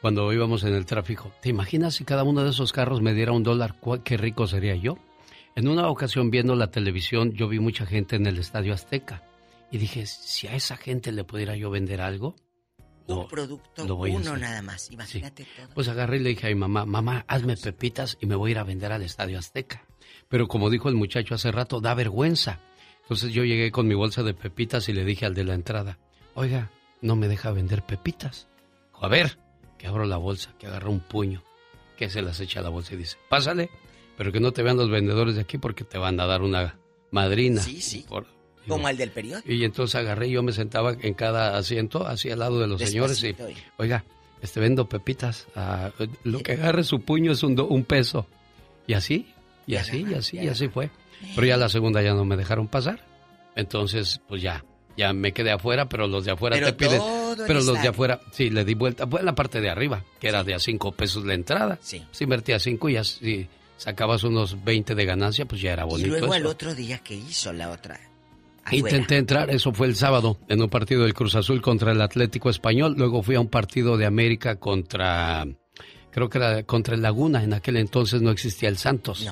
cuando 0.00 0.32
íbamos 0.32 0.64
en 0.64 0.74
el 0.74 0.86
tráfico, 0.86 1.32
¿te 1.40 1.48
imaginas 1.48 1.94
si 1.94 2.04
cada 2.04 2.24
uno 2.24 2.44
de 2.44 2.50
esos 2.50 2.72
carros 2.72 3.00
me 3.00 3.14
diera 3.14 3.32
un 3.32 3.42
dólar? 3.42 3.76
¿Cuál- 3.80 4.02
¿Qué 4.02 4.16
rico 4.16 4.46
sería 4.46 4.74
yo? 4.76 4.98
En 5.56 5.68
una 5.68 5.88
ocasión 5.88 6.30
viendo 6.30 6.56
la 6.56 6.70
televisión, 6.70 7.32
yo 7.32 7.48
vi 7.48 7.58
mucha 7.60 7.86
gente 7.86 8.16
en 8.16 8.26
el 8.26 8.38
Estadio 8.38 8.74
Azteca. 8.74 9.22
Y 9.70 9.78
dije, 9.78 10.04
si 10.06 10.46
a 10.46 10.54
esa 10.54 10.76
gente 10.76 11.10
le 11.12 11.24
pudiera 11.24 11.56
yo 11.56 11.70
vender 11.70 12.00
algo, 12.00 12.34
Un 13.06 13.28
producto, 13.28 13.86
lo 13.86 13.96
voy 13.96 14.12
a 14.12 14.16
uno 14.16 14.30
hacer. 14.30 14.40
nada 14.40 14.62
más. 14.62 14.90
Imagínate 14.90 15.46
todo. 15.56 15.68
Pues 15.74 15.88
agarré 15.88 16.16
y 16.16 16.20
le 16.20 16.30
dije 16.30 16.46
a 16.46 16.50
mi 16.50 16.54
mamá, 16.56 16.84
mamá, 16.86 17.24
hazme 17.28 17.56
pepitas 17.56 18.16
y 18.20 18.26
me 18.26 18.34
voy 18.34 18.50
a 18.50 18.52
ir 18.52 18.58
a 18.58 18.64
vender 18.64 18.92
al 18.92 19.02
Estadio 19.02 19.38
Azteca. 19.38 19.84
Pero 20.28 20.48
como 20.48 20.70
dijo 20.70 20.88
el 20.88 20.94
muchacho 20.96 21.34
hace 21.34 21.50
rato, 21.52 21.80
da 21.80 21.94
vergüenza. 21.94 22.60
Entonces 23.02 23.32
yo 23.32 23.44
llegué 23.44 23.70
con 23.70 23.86
mi 23.86 23.94
bolsa 23.94 24.22
de 24.22 24.32
pepitas 24.34 24.88
y 24.88 24.92
le 24.92 25.04
dije 25.04 25.26
al 25.26 25.34
de 25.34 25.44
la 25.44 25.54
entrada, 25.54 25.98
oiga, 26.34 26.70
no 27.00 27.16
me 27.16 27.28
deja 27.28 27.50
vender 27.50 27.82
pepitas. 27.82 28.46
Dijo, 28.92 29.04
a 29.04 29.08
ver, 29.08 29.38
que 29.78 29.86
abro 29.86 30.04
la 30.04 30.16
bolsa, 30.16 30.54
que 30.58 30.66
agarra 30.66 30.88
un 30.90 31.00
puño, 31.00 31.42
que 31.96 32.08
se 32.10 32.22
las 32.22 32.40
echa 32.40 32.60
a 32.60 32.62
la 32.62 32.68
bolsa 32.70 32.94
y 32.94 32.98
dice, 32.98 33.16
pásale, 33.28 33.70
pero 34.16 34.32
que 34.32 34.40
no 34.40 34.52
te 34.52 34.62
vean 34.62 34.76
los 34.76 34.90
vendedores 34.90 35.34
de 35.36 35.42
aquí 35.42 35.58
porque 35.58 35.84
te 35.84 35.98
van 35.98 36.18
a 36.20 36.26
dar 36.26 36.42
una 36.42 36.76
madrina. 37.10 37.60
Sí, 37.62 37.80
sí. 37.80 38.04
Por- 38.08 38.26
Como 38.66 38.88
el 38.88 38.96
del 38.96 39.10
periódico. 39.10 39.50
y 39.52 39.64
entonces 39.64 39.94
agarré 39.96 40.28
y 40.28 40.32
yo 40.32 40.42
me 40.42 40.52
sentaba 40.52 40.92
en 40.98 41.14
cada 41.14 41.56
asiento, 41.56 42.06
así 42.06 42.30
al 42.30 42.38
lado 42.38 42.60
de 42.60 42.66
los 42.66 42.80
señores 42.80 43.22
y, 43.22 43.36
oiga, 43.76 44.04
este, 44.40 44.60
vendo 44.60 44.88
pepitas. 44.88 45.46
ah, 45.54 45.90
lo 46.24 46.38
que 46.40 46.52
agarre 46.52 46.82
su 46.84 47.00
puño 47.00 47.32
es 47.32 47.42
un, 47.42 47.54
do- 47.54 47.66
un 47.66 47.84
peso. 47.84 48.26
Y 48.86 48.94
así, 48.94 49.26
y 49.66 49.76
así, 49.76 50.04
y 50.08 50.14
así, 50.14 50.38
y 50.38 50.48
así 50.48 50.68
fue. 50.68 50.90
Pero 51.34 51.46
ya 51.46 51.56
la 51.56 51.68
segunda 51.68 52.02
ya 52.02 52.12
no 52.14 52.24
me 52.24 52.36
dejaron 52.36 52.68
pasar. 52.68 53.00
Entonces, 53.56 54.20
pues 54.28 54.42
ya, 54.42 54.64
ya 54.96 55.12
me 55.12 55.32
quedé 55.32 55.50
afuera, 55.52 55.88
pero 55.88 56.06
los 56.06 56.24
de 56.24 56.32
afuera 56.32 56.56
Pero 56.56 56.66
te 56.68 56.72
piden. 56.74 57.00
Pero 57.46 57.60
los 57.62 57.80
de 57.82 57.88
afuera, 57.88 58.20
sí, 58.32 58.50
le 58.50 58.64
di 58.64 58.74
vuelta. 58.74 59.06
Fue 59.06 59.20
en 59.20 59.26
la 59.26 59.34
parte 59.34 59.60
de 59.60 59.68
arriba, 59.70 60.04
que 60.20 60.28
era 60.28 60.44
de 60.44 60.54
a 60.54 60.58
cinco 60.58 60.92
pesos 60.92 61.24
la 61.24 61.34
entrada. 61.34 61.78
Sí. 61.82 62.04
Si 62.12 62.24
invertías 62.24 62.62
cinco 62.62 62.88
y 62.88 62.96
así 62.96 63.48
sacabas 63.76 64.22
unos 64.24 64.62
20 64.64 64.94
de 64.94 65.04
ganancia, 65.04 65.46
pues 65.46 65.60
ya 65.60 65.72
era 65.72 65.82
Y 65.84 65.88
bonito. 65.88 66.08
luego 66.10 66.32
al 66.32 66.42
eso. 66.42 66.50
otro 66.50 66.74
día 66.74 66.98
que 66.98 67.14
hizo 67.14 67.52
la 67.52 67.70
otra. 67.70 67.98
Intenté 68.70 69.18
entrar, 69.18 69.50
eso 69.50 69.72
fue 69.72 69.86
el 69.88 69.94
sábado, 69.94 70.38
en 70.48 70.62
un 70.62 70.70
partido 70.70 71.02
del 71.02 71.12
Cruz 71.12 71.34
Azul 71.34 71.60
contra 71.60 71.92
el 71.92 72.00
Atlético 72.00 72.48
Español. 72.48 72.94
Luego 72.96 73.22
fui 73.22 73.34
a 73.34 73.40
un 73.40 73.48
partido 73.48 73.98
de 73.98 74.06
América 74.06 74.56
contra, 74.56 75.46
creo 76.10 76.30
que 76.30 76.38
era 76.38 76.62
contra 76.62 76.94
el 76.94 77.02
Laguna. 77.02 77.42
En 77.44 77.52
aquel 77.52 77.76
entonces 77.76 78.22
no 78.22 78.30
existía 78.30 78.70
el 78.70 78.78
Santos. 78.78 79.30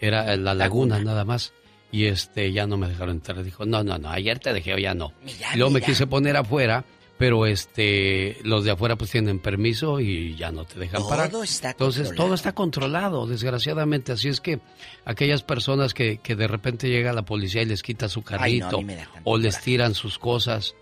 Era 0.00 0.34
la 0.36 0.54
Laguna, 0.54 0.98
nada 1.00 1.24
más. 1.26 1.52
Y 1.92 2.04
este, 2.06 2.52
ya 2.52 2.66
no 2.66 2.76
me 2.76 2.88
dejaron 2.88 3.16
entrar. 3.16 3.42
Dijo, 3.42 3.64
no, 3.66 3.82
no, 3.82 3.98
no, 3.98 4.10
ayer 4.10 4.38
te 4.38 4.52
dejé, 4.52 4.74
hoy 4.74 4.82
ya 4.82 4.94
no. 4.94 5.12
y 5.24 5.56
luego 5.56 5.70
me 5.70 5.80
mira. 5.80 5.86
quise 5.86 6.06
poner 6.06 6.36
afuera, 6.36 6.84
pero 7.18 7.46
este, 7.46 8.38
los 8.44 8.64
de 8.64 8.70
afuera 8.70 8.96
pues 8.96 9.10
tienen 9.10 9.40
permiso 9.40 9.98
y 10.00 10.36
ya 10.36 10.52
no 10.52 10.64
te 10.64 10.78
dejan 10.78 11.00
Todo 11.00 11.08
parar. 11.10 11.30
está 11.42 11.70
Entonces 11.72 12.06
controlado. 12.08 12.24
todo 12.26 12.34
está 12.34 12.52
controlado, 12.52 13.26
desgraciadamente. 13.26 14.12
Así 14.12 14.28
es 14.28 14.40
que 14.40 14.60
aquellas 15.04 15.42
personas 15.42 15.92
que, 15.92 16.18
que 16.18 16.36
de 16.36 16.46
repente 16.48 16.88
llega 16.88 17.12
la 17.12 17.22
policía 17.22 17.62
y 17.62 17.66
les 17.66 17.82
quita 17.82 18.08
su 18.08 18.22
Ay, 18.38 18.60
no, 18.60 18.66
a 18.66 18.70
carrito 18.70 19.00
o 19.24 19.36
les 19.36 19.60
tiran 19.60 19.94
sus 19.94 20.18
cosas, 20.18 20.74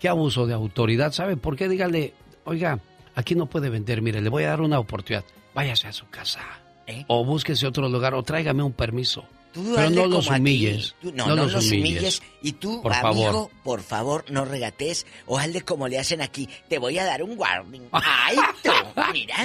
qué 0.00 0.08
abuso 0.08 0.46
de 0.46 0.54
autoridad. 0.54 1.12
¿Sabe 1.12 1.36
por 1.36 1.56
qué? 1.56 1.68
Dígale, 1.68 2.14
oiga, 2.44 2.78
aquí 3.16 3.34
no 3.34 3.46
puede 3.46 3.68
vender, 3.68 4.00
mire, 4.00 4.20
le 4.20 4.28
voy 4.30 4.44
a 4.44 4.48
dar 4.50 4.60
una 4.60 4.78
oportunidad. 4.78 5.24
Váyase 5.54 5.88
a 5.88 5.92
su 5.92 6.08
casa. 6.08 6.40
¿Eh? 6.86 7.04
O 7.08 7.24
búsquese 7.24 7.66
otro 7.66 7.88
lugar 7.88 8.14
o 8.14 8.22
tráigame 8.22 8.62
un 8.62 8.72
permiso. 8.72 9.24
Tú 9.52 9.74
Pero 9.76 9.90
no 9.90 10.06
los 10.06 10.28
humilles. 10.28 10.94
Tú- 11.02 11.12
no, 11.14 11.26
no, 11.26 11.36
los, 11.36 11.52
los 11.52 11.66
humilles. 11.66 11.90
humilles. 12.20 12.22
Y 12.40 12.52
tú, 12.52 12.80
por 12.82 12.92
amigo, 12.94 13.24
favor. 13.32 13.50
por 13.62 13.82
favor, 13.82 14.24
no 14.30 14.44
regates 14.46 15.06
o 15.26 15.38
hazle 15.38 15.60
como 15.60 15.88
le 15.88 15.98
hacen 15.98 16.22
aquí. 16.22 16.48
Te 16.70 16.78
voy 16.78 16.98
a 16.98 17.04
dar 17.04 17.22
un 17.22 17.38
warning. 17.38 17.82
¡Ay, 17.92 18.36
tú! 18.62 18.70
Mira. 19.12 19.36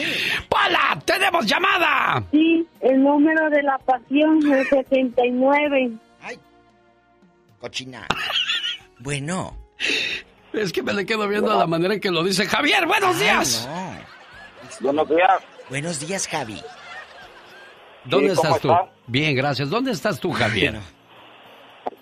¡Hola! 0.49 1.01
¡Tenemos 1.05 1.45
llamada! 1.45 2.23
Sí, 2.31 2.65
el 2.81 3.03
número 3.03 3.49
de 3.49 3.61
la 3.63 3.77
pasión 3.79 4.39
es 4.53 4.67
69. 4.69 5.91
Cochina. 7.59 8.07
Bueno. 8.99 9.57
Es 10.53 10.71
que 10.71 10.81
me 10.83 10.93
le 10.93 11.05
quedo 11.05 11.27
viendo 11.27 11.51
a 11.51 11.55
la 11.57 11.67
manera 11.67 11.93
en 11.95 11.99
que 11.99 12.11
lo 12.11 12.23
dice 12.23 12.45
Javier. 12.45 12.85
¡Buenos 12.85 13.15
Ay, 13.17 13.21
días! 13.23 13.67
Buenos 14.79 15.09
días. 15.09 15.31
Buenos 15.69 15.99
días, 15.99 16.27
Javi. 16.27 16.61
¿Dónde 18.07 18.29
Sí, 18.29 18.35
¿cómo 18.35 18.47
estás 18.47 18.61
tú? 18.61 18.71
está? 18.71 18.85
Bien, 19.07 19.35
gracias. 19.35 19.69
¿Dónde 19.69 19.91
estás 19.91 20.19
tú, 20.19 20.31
Javier? 20.31 20.75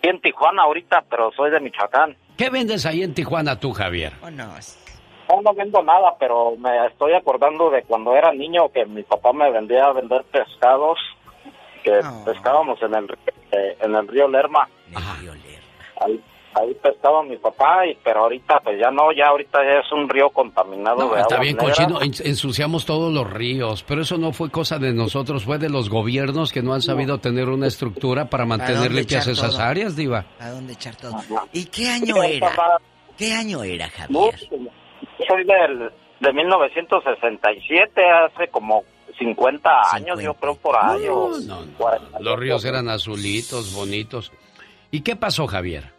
En 0.01 0.21
Tijuana 0.21 0.63
ahorita, 0.63 1.03
pero 1.09 1.31
soy 1.35 1.51
de 1.51 1.59
Michoacán. 1.59 2.15
¿Qué 2.37 2.49
vendes 2.49 2.85
ahí 2.85 3.03
en 3.03 3.13
Tijuana 3.13 3.59
tú, 3.59 3.71
Javier? 3.71 4.13
Oh, 4.21 4.29
no. 4.29 4.45
No, 5.29 5.41
no 5.41 5.53
vendo 5.53 5.81
nada, 5.81 6.15
pero 6.19 6.55
me 6.57 6.85
estoy 6.87 7.13
acordando 7.13 7.69
de 7.71 7.81
cuando 7.83 8.15
era 8.15 8.31
niño 8.31 8.69
que 8.71 8.85
mi 8.85 9.01
papá 9.03 9.33
me 9.33 9.49
vendía 9.51 9.85
a 9.85 9.93
vender 9.93 10.23
pescados, 10.25 10.99
que 11.83 11.99
pescábamos 12.25 12.79
en 12.83 12.93
el, 12.93 13.17
eh, 13.51 13.77
en 13.81 13.95
el 13.95 14.07
río 14.07 14.27
Lerma. 14.27 14.69
Ahí, 16.01 16.21
ahí 16.55 16.73
pescaba 16.81 17.21
mi 17.23 17.37
papá, 17.37 17.85
y, 17.85 17.97
pero 18.03 18.21
ahorita 18.21 18.59
pues 18.63 18.79
ya 18.79 18.89
no, 18.91 19.11
ya 19.11 19.27
ahorita 19.27 19.59
ya 19.63 19.79
es 19.79 19.91
un 19.91 20.07
río 20.09 20.29
contaminado 20.29 20.97
No, 21.09 21.13
de 21.15 21.21
está 21.21 21.39
bien 21.39 21.55
negras. 21.57 21.77
cochino, 21.77 22.01
en- 22.01 22.13
ensuciamos 22.27 22.85
todos 22.85 23.13
los 23.13 23.29
ríos, 23.29 23.83
pero 23.83 24.01
eso 24.01 24.17
no 24.17 24.31
fue 24.31 24.49
cosa 24.49 24.79
de 24.79 24.93
nosotros, 24.93 25.43
fue 25.43 25.57
de 25.57 25.69
los 25.69 25.89
gobiernos 25.89 26.51
que 26.51 26.61
no 26.63 26.73
han 26.73 26.81
sabido 26.81 27.17
tener 27.19 27.49
una 27.49 27.67
estructura 27.67 28.25
para 28.29 28.45
mantener 28.45 28.91
limpias 28.91 29.27
esas 29.27 29.51
todo? 29.51 29.61
áreas, 29.63 29.95
diva. 29.95 30.25
¿A 30.39 30.49
dónde 30.49 30.73
echar 30.73 30.95
todo? 30.95 31.13
¿Y 31.53 31.65
qué 31.65 31.89
año 31.89 32.23
era? 32.23 32.51
¿Qué 33.17 33.33
año 33.33 33.61
era, 33.63 33.87
No, 34.09 34.21
Javier? 34.29 34.39
soy 35.27 35.43
del, 35.45 35.89
de 36.19 36.33
1967, 36.33 38.01
hace 38.09 38.47
como 38.49 38.83
50 39.17 39.69
años, 39.93 40.21
yo 40.21 40.33
creo, 40.33 40.55
por 40.55 40.75
No, 40.75 41.37
no, 41.39 41.57
40. 41.77 42.19
Los 42.19 42.39
ríos 42.39 42.65
eran 42.65 42.89
azulitos, 42.89 43.73
bonitos. 43.73 44.31
¿Y 44.91 45.01
qué 45.01 45.15
pasó, 45.15 45.47
Javier? 45.47 45.94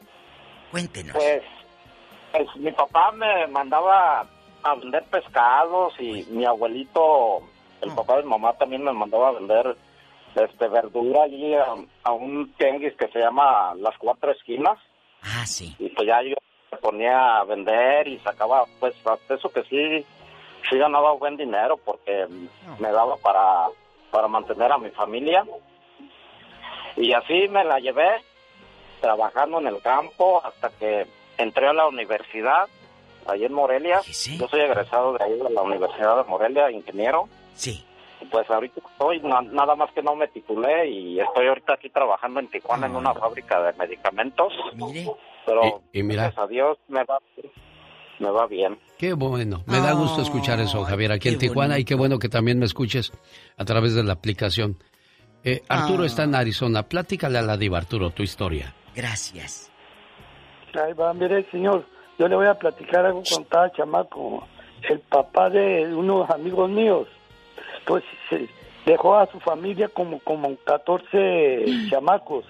Cuéntenos. 0.71 1.17
Pues, 1.17 1.43
pues, 2.33 2.57
mi 2.57 2.73
papá 2.73 3.13
me 3.13 3.47
mandaba 3.49 4.27
a 4.63 4.75
vender 4.75 5.05
pescados 5.05 5.95
y 5.99 6.25
mi 6.31 6.45
abuelito, 6.45 7.41
el 7.81 7.95
papá 7.95 8.17
de 8.17 8.25
mi 8.25 8.31
mamá 8.31 8.53
también 8.55 8.83
me 8.83 8.93
mandaba 8.93 9.29
a 9.29 9.33
vender 9.33 9.77
este 10.35 10.69
verdura 10.69 11.23
allí 11.23 11.55
a, 11.55 11.75
a 12.05 12.13
un 12.13 12.53
tianguis 12.55 12.95
que 12.97 13.09
se 13.09 13.21
llama 13.21 13.75
Las 13.77 13.97
Cuatro 13.99 14.33
Esquinas. 14.33 14.79
Ah, 15.23 15.47
sí. 15.47 15.75
Y 15.79 15.89
pues 15.91 16.07
ya 16.07 16.21
yo 16.23 16.37
me 16.73 16.79
ponía 16.79 17.39
a 17.39 17.45
vender 17.45 18.09
y 18.09 18.19
sacaba, 18.19 18.65
pues, 18.81 18.95
hasta 19.07 19.35
eso 19.35 19.49
que 19.51 19.63
sí, 19.65 20.05
sí 20.69 20.79
ganaba 20.79 21.13
buen 21.13 21.37
dinero 21.37 21.79
porque 21.79 22.27
me 22.79 22.91
daba 22.91 23.17
para, 23.17 23.69
para 24.11 24.29
mantener 24.29 24.73
a 24.73 24.79
mi 24.79 24.91
familia. 24.91 25.45
Y 26.97 27.13
así 27.13 27.49
me 27.49 27.65
la 27.65 27.79
llevé 27.79 28.23
trabajando 29.01 29.61
en 29.61 29.67
el 29.69 29.81
campo 29.81 30.43
hasta 30.45 30.71
que 30.71 31.07
entré 31.39 31.69
a 31.69 31.73
la 31.73 31.87
universidad, 31.87 32.67
ahí 33.27 33.45
en 33.45 33.53
Morelia. 33.53 34.01
Yo 34.03 34.49
soy 34.49 34.61
egresado 34.61 35.13
de 35.15 35.25
ahí 35.25 35.33
de 35.39 35.51
la 35.51 35.63
Universidad 35.63 36.17
de 36.17 36.25
Morelia, 36.31 36.71
ingeniero. 36.71 37.29
Sí. 37.55 37.85
Pues 38.31 38.51
ahorita 38.51 38.81
estoy, 38.93 39.21
na- 39.21 39.43
nada 39.43 39.77
más 39.77 39.91
que 39.93 40.03
no 40.03 40.17
me 40.17 40.27
titulé 40.29 40.89
y 40.89 41.21
estoy 41.21 41.47
ahorita 41.49 41.75
aquí 41.75 41.91
trabajando 41.91 42.41
en 42.41 42.49
Tijuana 42.49 42.87
en 42.87 42.97
una 42.97 43.13
fábrica 43.15 43.61
de 43.63 43.73
medicamentos. 43.75 44.53
Mire. 44.75 45.11
Pero 45.45 45.83
Y, 45.93 46.01
y 46.01 46.03
mira, 46.03 46.23
gracias 46.25 46.45
a 46.45 46.47
Dios 46.49 46.79
me 46.89 47.05
va, 47.05 47.19
me 48.19 48.31
va 48.31 48.47
bien. 48.47 48.79
qué 48.99 49.13
bueno. 49.13 49.63
Me 49.67 49.79
da 49.81 49.93
gusto 49.93 50.23
escuchar 50.23 50.59
eso, 50.61 50.83
Javier, 50.85 51.13
aquí 51.13 51.29
en 51.29 51.39
Tijuana 51.39 51.79
y 51.79 51.85
qué 51.85 51.95
bueno 51.95 52.19
que 52.19 52.29
también 52.29 52.59
me 52.59 52.65
escuches 52.67 53.13
a 53.57 53.65
través 53.65 53.95
de 53.95 54.03
la 54.03 54.15
aplicación. 54.15 54.77
Eh, 55.45 55.63
Arturo 55.69 56.03
Ah. 56.03 56.07
está 56.07 56.25
en 56.25 56.35
Arizona. 56.35 56.83
Platícale 56.83 57.39
a 57.39 57.43
la 57.43 57.57
diva, 57.57 57.79
Arturo, 57.79 58.11
tu 58.11 58.23
historia. 58.25 58.75
Gracias. 58.97 59.71
Ahí 60.75 60.93
va, 60.95 61.13
mire, 61.15 61.45
señor, 61.51 61.85
yo 62.19 62.27
le 62.29 62.35
voy 62.37 62.47
a 62.47 62.55
platicar 62.55 63.07
algo 63.07 63.23
con 63.31 63.45
cada 63.45 63.71
chamaco. 63.73 64.47
El 64.89 65.01
papá 65.01 65.49
de 65.51 65.95
unos 65.95 66.29
amigos 66.31 66.69
míos, 66.71 67.07
pues 67.87 68.03
se 68.29 68.49
dejó 68.85 69.17
a 69.17 69.27
su 69.27 69.39
familia 69.41 69.89
como, 69.89 70.19
como 70.21 70.57
14 70.65 71.65
chamacos. 71.91 72.45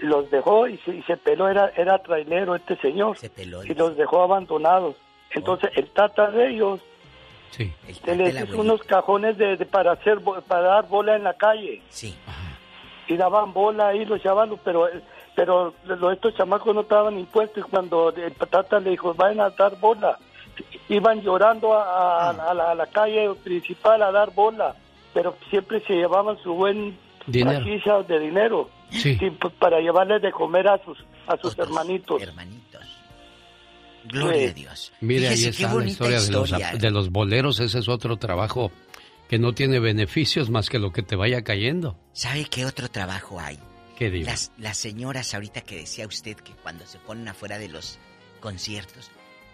Los 0.00 0.30
dejó 0.30 0.66
y 0.68 0.76
se, 0.78 0.96
y 0.96 1.02
se 1.04 1.16
peló, 1.16 1.48
era, 1.48 1.70
era 1.76 1.98
trailero 1.98 2.54
este 2.56 2.76
señor. 2.76 3.16
y 3.64 3.74
los 3.74 3.96
dejó 3.96 4.22
abandonados. 4.22 4.96
Entonces, 5.30 5.70
el 5.76 5.88
tata 5.90 6.30
de 6.30 6.50
ellos 6.50 6.80
Sí. 7.50 7.72
se 8.04 8.16
les 8.16 8.34
hizo 8.42 8.60
unos 8.60 8.82
cajones 8.82 9.38
de, 9.38 9.56
de- 9.56 9.64
para 9.66 9.92
hacer 9.92 10.18
para 10.48 10.62
dar 10.62 10.88
bola 10.88 11.14
en 11.14 11.22
la 11.22 11.34
calle. 11.34 11.80
Sí. 11.88 12.12
Y 13.06 13.16
daban 13.16 13.52
bola 13.52 13.88
ahí 13.88 14.04
los 14.04 14.20
chavalos, 14.20 14.58
pero 14.64 14.88
pero 15.34 15.74
lo- 15.86 16.10
estos 16.12 16.34
chamacos 16.36 16.74
no 16.74 16.82
estaban 16.82 17.18
impuestos 17.18 17.64
y 17.66 17.70
cuando 17.70 18.10
el 18.10 18.32
patata 18.32 18.78
le 18.80 18.90
dijo, 18.90 19.14
vayan 19.14 19.40
a 19.40 19.50
dar 19.50 19.78
bola, 19.80 20.18
iban 20.88 21.20
llorando 21.22 21.74
a, 21.74 22.30
a- 22.30 22.50
a 22.50 22.54
la, 22.54 22.70
a 22.70 22.74
la 22.74 22.86
calle 22.86 23.30
principal 23.42 24.02
a 24.02 24.12
dar 24.12 24.32
bola, 24.34 24.74
pero 25.12 25.36
siempre 25.50 25.80
se 25.86 25.94
llevaban 25.94 26.36
su 26.42 26.54
buen 26.54 26.96
Dinero. 27.26 27.64
de 28.06 28.18
dinero 28.20 28.70
Sí. 28.90 29.16
sí, 29.18 29.30
pues, 29.30 29.52
para 29.54 29.80
llevarles 29.80 30.20
de 30.22 30.30
comer 30.30 30.68
a 30.68 30.78
sus 30.84 30.98
a 31.26 31.36
sus 31.38 31.58
hermanitos. 31.58 32.22
Gloria 34.04 34.50
a 34.50 34.52
Dios. 34.52 34.92
Mire, 35.00 35.28
ahí 35.28 35.36
Fíjese 35.36 35.50
está 35.50 35.68
la 35.68 35.72
bonita 35.74 35.92
historia, 35.92 36.20
de, 36.20 36.30
los, 36.30 36.50
historia. 36.50 36.72
de 36.78 36.90
los 36.90 37.10
boleros. 37.10 37.60
Ese 37.60 37.78
es 37.78 37.88
otro 37.88 38.18
trabajo 38.18 38.70
que 39.28 39.38
no 39.38 39.54
tiene 39.54 39.80
beneficios 39.80 40.50
más 40.50 40.68
que 40.68 40.78
lo 40.78 40.92
que 40.92 41.02
te 41.02 41.16
vaya 41.16 41.42
cayendo. 41.42 41.96
¿Sabe 42.12 42.44
qué 42.44 42.66
otro 42.66 42.88
trabajo 42.90 43.40
hay? 43.40 43.58
¿Qué 43.96 44.10
digo? 44.10 44.26
Las, 44.26 44.50
las 44.58 44.76
señoras 44.76 45.34
ahorita 45.34 45.60
que 45.60 45.76
decía 45.76 46.06
usted 46.06 46.36
que 46.36 46.52
cuando 46.52 46.86
se 46.86 46.98
ponen 46.98 47.28
afuera 47.28 47.58
de 47.58 47.68
los 47.68 47.98
conciertos, 48.40 49.10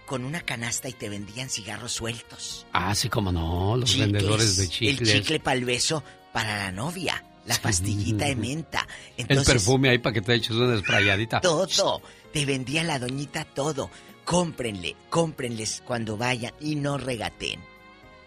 con 0.07 0.25
una 0.25 0.41
canasta 0.41 0.89
y 0.89 0.93
te 0.93 1.09
vendían 1.09 1.49
cigarros 1.49 1.93
sueltos. 1.93 2.67
Ah, 2.73 2.95
sí, 2.95 3.09
como 3.09 3.31
no, 3.31 3.77
los 3.77 3.91
Chicles, 3.91 4.13
vendedores 4.13 4.57
de 4.57 4.69
chicles. 4.69 5.09
El 5.09 5.21
chicle 5.21 5.41
para 5.41 5.57
el 5.57 5.65
beso 5.65 6.03
para 6.33 6.57
la 6.57 6.73
novia. 6.73 7.25
La 7.47 7.57
pastillita 7.57 8.27
de 8.27 8.37
menta. 8.37 8.87
El 9.17 9.27
perfume 9.27 9.89
ahí 9.89 9.99
para 9.99 10.13
que 10.13 10.21
te 10.21 10.35
eches 10.35 10.53
una 10.53 10.75
esprayadita. 10.75 11.41
Todo. 11.41 12.03
Te 12.33 12.45
vendía 12.45 12.85
la 12.85 12.99
doñita 12.99 13.45
todo. 13.45 13.91
Cómprenle, 14.25 14.95
cómprenles 15.09 15.83
cuando 15.85 16.17
vayan 16.17 16.53
y 16.61 16.77
no 16.77 16.99
regaten. 16.99 17.61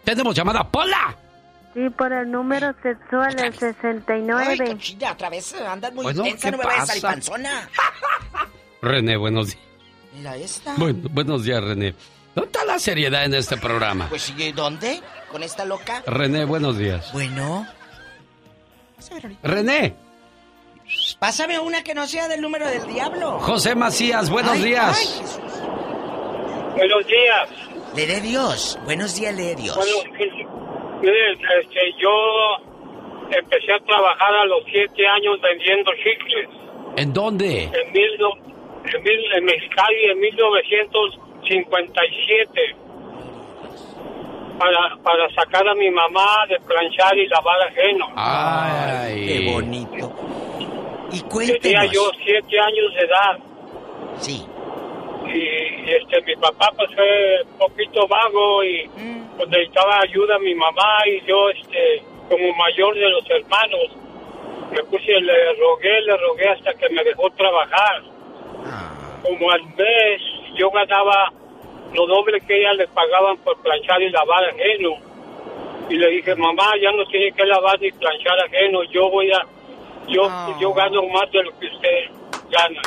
Tenemos 0.04 0.34
llamada 0.34 0.70
Pola. 0.70 1.16
Sí, 1.74 1.90
por 1.90 2.12
el 2.12 2.30
número 2.30 2.72
sexual, 2.82 3.36
el 3.38 3.52
69. 3.52 4.44
Ay, 4.48 4.58
cochina, 4.58 5.12
otra 5.12 5.28
vez 5.28 5.54
andas 5.54 5.92
muy 5.92 6.04
Bueno, 6.04 6.24
intensa, 6.24 6.46
¿qué 6.50 6.52
no 6.52 6.58
me 6.58 6.64
vayas 6.64 6.82
a 6.82 6.86
salir 6.86 7.02
pasa? 7.02 7.14
panzona. 7.14 7.68
René, 8.80 9.16
buenos 9.16 9.46
días. 9.48 9.58
Mira 10.16 10.36
esta. 10.36 10.74
Bueno, 10.76 11.00
buenos 11.10 11.42
días, 11.44 11.62
René. 11.64 11.94
¿Dónde 12.34 12.46
está 12.52 12.64
la 12.64 12.78
seriedad 12.78 13.24
en 13.24 13.34
este 13.34 13.56
programa? 13.56 14.08
Pues 14.08 14.22
sigue, 14.22 14.52
¿dónde? 14.52 15.00
¿Con 15.32 15.42
esta 15.42 15.64
loca? 15.64 16.02
René, 16.06 16.44
buenos 16.44 16.78
días. 16.78 17.12
Bueno. 17.12 17.66
René. 19.42 19.96
Pásame 21.18 21.58
una 21.58 21.82
que 21.82 21.94
no 21.94 22.06
sea 22.06 22.28
del 22.28 22.40
número 22.40 22.68
del 22.68 22.86
diablo. 22.86 23.40
José 23.40 23.74
Macías, 23.74 24.30
buenos 24.30 24.52
Ay, 24.52 24.62
días. 24.62 25.20
ay, 25.20 25.40
Buenos 26.76 27.06
días. 27.06 27.48
Le 27.96 28.06
dé 28.06 28.20
Dios. 28.20 28.78
Buenos 28.84 29.14
días, 29.14 29.34
le 29.34 29.42
dé 29.44 29.54
Dios. 29.56 29.76
Bueno, 29.76 29.92
miren, 31.04 31.38
este, 31.60 31.80
yo 31.98 32.10
empecé 33.30 33.72
a 33.72 33.78
trabajar 33.80 34.34
a 34.34 34.44
los 34.46 34.62
siete 34.70 35.06
años 35.06 35.38
vendiendo 35.40 35.90
chicles. 36.02 36.48
¿En 36.96 37.12
dónde? 37.12 37.64
En, 37.64 37.92
mil, 37.92 38.16
no- 38.18 38.34
en, 38.84 39.02
mil, 39.02 39.32
en 39.34 39.44
Mexicali 39.44 40.04
en 40.10 40.18
1957. 40.20 42.76
Para, 44.58 44.96
para 45.02 45.28
sacar 45.34 45.66
a 45.68 45.74
mi 45.74 45.90
mamá 45.90 46.46
de 46.48 46.58
planchar 46.60 47.18
y 47.18 47.26
lavar 47.26 47.60
ajeno. 47.62 48.06
Ay, 48.16 49.26
qué 49.26 49.50
bonito. 49.52 50.12
Y 51.10 51.20
Tenía 51.20 51.28
cuéntenos. 51.28 51.90
yo 51.92 52.10
siete 52.24 52.60
años 52.60 52.94
de 52.94 53.00
edad. 53.00 53.38
Sí. 54.18 54.46
Y 55.26 55.90
este, 55.90 56.20
mi 56.22 56.36
papá 56.36 56.70
pues 56.76 56.90
fue 56.94 57.42
un 57.50 57.58
poquito 57.58 58.06
vago 58.08 58.64
y 58.64 58.86
Mm. 58.96 59.36
pues, 59.36 59.48
necesitaba 59.48 60.00
ayuda 60.02 60.36
a 60.36 60.38
mi 60.38 60.54
mamá 60.54 60.98
y 61.06 61.20
yo 61.26 61.50
este, 61.50 62.02
como 62.28 62.52
mayor 62.54 62.94
de 62.94 63.08
los 63.08 63.28
hermanos 63.30 63.96
me 64.70 64.82
puse, 64.84 65.20
le 65.20 65.52
rogué, 65.54 66.00
le 66.02 66.16
rogué 66.16 66.48
hasta 66.48 66.74
que 66.74 66.88
me 66.90 67.02
dejó 67.04 67.30
trabajar. 67.30 68.02
Como 69.22 69.50
al 69.50 69.62
mes 69.62 70.20
yo 70.56 70.70
ganaba 70.70 71.32
lo 71.94 72.06
doble 72.06 72.40
que 72.40 72.58
ella 72.58 72.72
le 72.74 72.88
pagaban 72.88 73.36
por 73.38 73.56
planchar 73.62 74.02
y 74.02 74.10
lavar 74.10 74.44
ajeno. 74.44 74.96
Y 75.90 75.96
le 75.96 76.08
dije, 76.10 76.34
mamá, 76.34 76.72
ya 76.80 76.90
no 76.92 77.04
tiene 77.06 77.30
que 77.32 77.44
lavar 77.44 77.80
ni 77.80 77.90
planchar 77.92 78.38
ajeno, 78.40 78.82
yo 78.84 79.10
voy 79.10 79.30
a, 79.32 79.42
yo, 80.08 80.28
yo 80.60 80.72
gano 80.72 81.02
más 81.08 81.30
de 81.30 81.42
lo 81.42 81.58
que 81.58 81.66
usted 81.66 82.10
gana. 82.50 82.80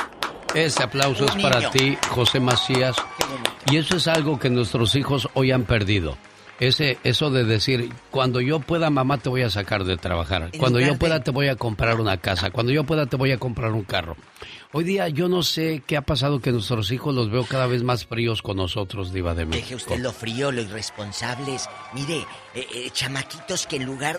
Ese 0.54 0.82
aplauso 0.82 1.26
es 1.26 1.42
para 1.42 1.70
ti, 1.70 1.96
José 2.10 2.40
Macías. 2.40 2.96
Y 3.70 3.76
eso 3.76 3.96
es 3.96 4.08
algo 4.08 4.38
que 4.38 4.50
nuestros 4.50 4.94
hijos 4.94 5.28
hoy 5.34 5.52
han 5.52 5.64
perdido. 5.64 6.16
Ese, 6.60 6.98
eso 7.04 7.30
de 7.30 7.44
decir, 7.44 7.92
cuando 8.10 8.40
yo 8.40 8.58
pueda, 8.58 8.90
mamá, 8.90 9.18
te 9.18 9.28
voy 9.28 9.42
a 9.42 9.50
sacar 9.50 9.84
de 9.84 9.96
trabajar. 9.96 10.50
Cuando 10.58 10.80
yo 10.80 10.98
pueda, 10.98 11.22
te 11.22 11.30
voy 11.30 11.48
a 11.48 11.54
comprar 11.54 12.00
una 12.00 12.16
casa. 12.16 12.50
Cuando 12.50 12.72
yo 12.72 12.82
pueda, 12.84 13.06
te 13.06 13.16
voy 13.16 13.30
a 13.30 13.38
comprar 13.38 13.72
un 13.72 13.84
carro. 13.84 14.16
Hoy 14.72 14.84
día 14.84 15.08
yo 15.08 15.28
no 15.28 15.42
sé 15.42 15.82
qué 15.86 15.96
ha 15.96 16.02
pasado 16.02 16.40
que 16.40 16.50
nuestros 16.50 16.90
hijos 16.90 17.14
los 17.14 17.30
veo 17.30 17.44
cada 17.44 17.66
vez 17.66 17.84
más 17.84 18.06
fríos 18.06 18.42
con 18.42 18.56
nosotros, 18.56 19.12
Diva 19.12 19.34
de 19.34 19.44
Deje 19.44 19.60
México. 19.60 19.76
usted 19.76 19.98
lo 19.98 20.12
frío, 20.12 20.50
lo 20.50 20.62
irresponsables. 20.62 21.68
Mire, 21.94 22.26
eh, 22.54 22.66
eh, 22.74 22.90
chamaquitos 22.92 23.66
que 23.66 23.76
en 23.76 23.84
lugar... 23.84 24.18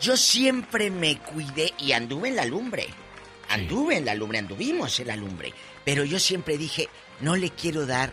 Yo 0.00 0.16
siempre 0.16 0.90
me 0.90 1.18
cuidé 1.18 1.72
y 1.78 1.92
anduve 1.92 2.30
en 2.30 2.36
la 2.36 2.44
lumbre. 2.44 2.88
Anduve 3.52 3.96
en 3.96 4.04
la 4.04 4.14
lumbre, 4.14 4.38
anduvimos 4.38 4.98
en 5.00 5.08
la 5.08 5.16
lumbre. 5.16 5.52
Pero 5.84 6.04
yo 6.04 6.18
siempre 6.18 6.58
dije, 6.58 6.88
no 7.20 7.36
le 7.36 7.50
quiero 7.50 7.86
dar 7.86 8.12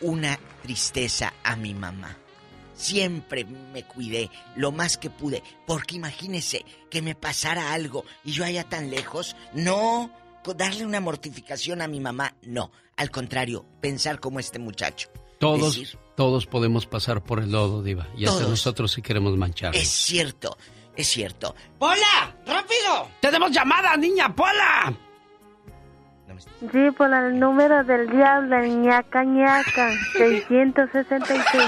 una 0.00 0.38
tristeza 0.62 1.32
a 1.42 1.56
mi 1.56 1.74
mamá. 1.74 2.16
Siempre 2.74 3.44
me 3.44 3.84
cuidé 3.84 4.30
lo 4.56 4.72
más 4.72 4.96
que 4.96 5.10
pude. 5.10 5.42
Porque 5.66 5.96
imagínese 5.96 6.64
que 6.90 7.02
me 7.02 7.14
pasara 7.14 7.72
algo 7.72 8.04
y 8.24 8.32
yo 8.32 8.44
allá 8.44 8.64
tan 8.64 8.90
lejos. 8.90 9.36
No, 9.54 10.10
darle 10.56 10.84
una 10.84 11.00
mortificación 11.00 11.82
a 11.82 11.88
mi 11.88 12.00
mamá. 12.00 12.34
No, 12.42 12.72
al 12.96 13.10
contrario, 13.10 13.64
pensar 13.80 14.20
como 14.20 14.40
este 14.40 14.58
muchacho. 14.58 15.08
Todos, 15.38 15.76
Decir, 15.76 15.98
todos 16.16 16.46
podemos 16.46 16.86
pasar 16.86 17.22
por 17.24 17.40
el 17.40 17.50
lodo, 17.50 17.82
Diva. 17.82 18.08
Y 18.16 18.24
hasta 18.26 18.38
Todos. 18.38 18.50
nosotros 18.50 18.92
si 18.92 19.02
queremos 19.02 19.36
mancharnos. 19.36 19.80
es 19.80 19.88
cierto, 19.88 20.56
es 20.96 21.06
cierto. 21.08 21.54
¡Pola! 21.78 22.34
¡Rápido! 22.46 23.08
¡Tenemos 23.20 23.50
llamada, 23.50 23.96
niña 23.96 24.34
Pola! 24.34 24.92
Sí, 26.72 26.90
por 26.96 27.12
el 27.12 27.38
número 27.38 27.84
del 27.84 28.08
diablo, 28.08 28.56
el 28.56 28.80
ñaca 28.82 29.22
ñaca, 29.24 29.90
666. 30.16 31.62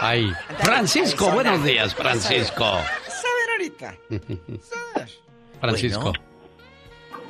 Ay, 0.00 0.32
Francisco, 0.60 1.30
buenos 1.30 1.62
días, 1.64 1.94
Francisco. 1.94 2.64
Saber 2.64 3.50
ahorita. 3.52 3.94
Francisco. 5.60 6.12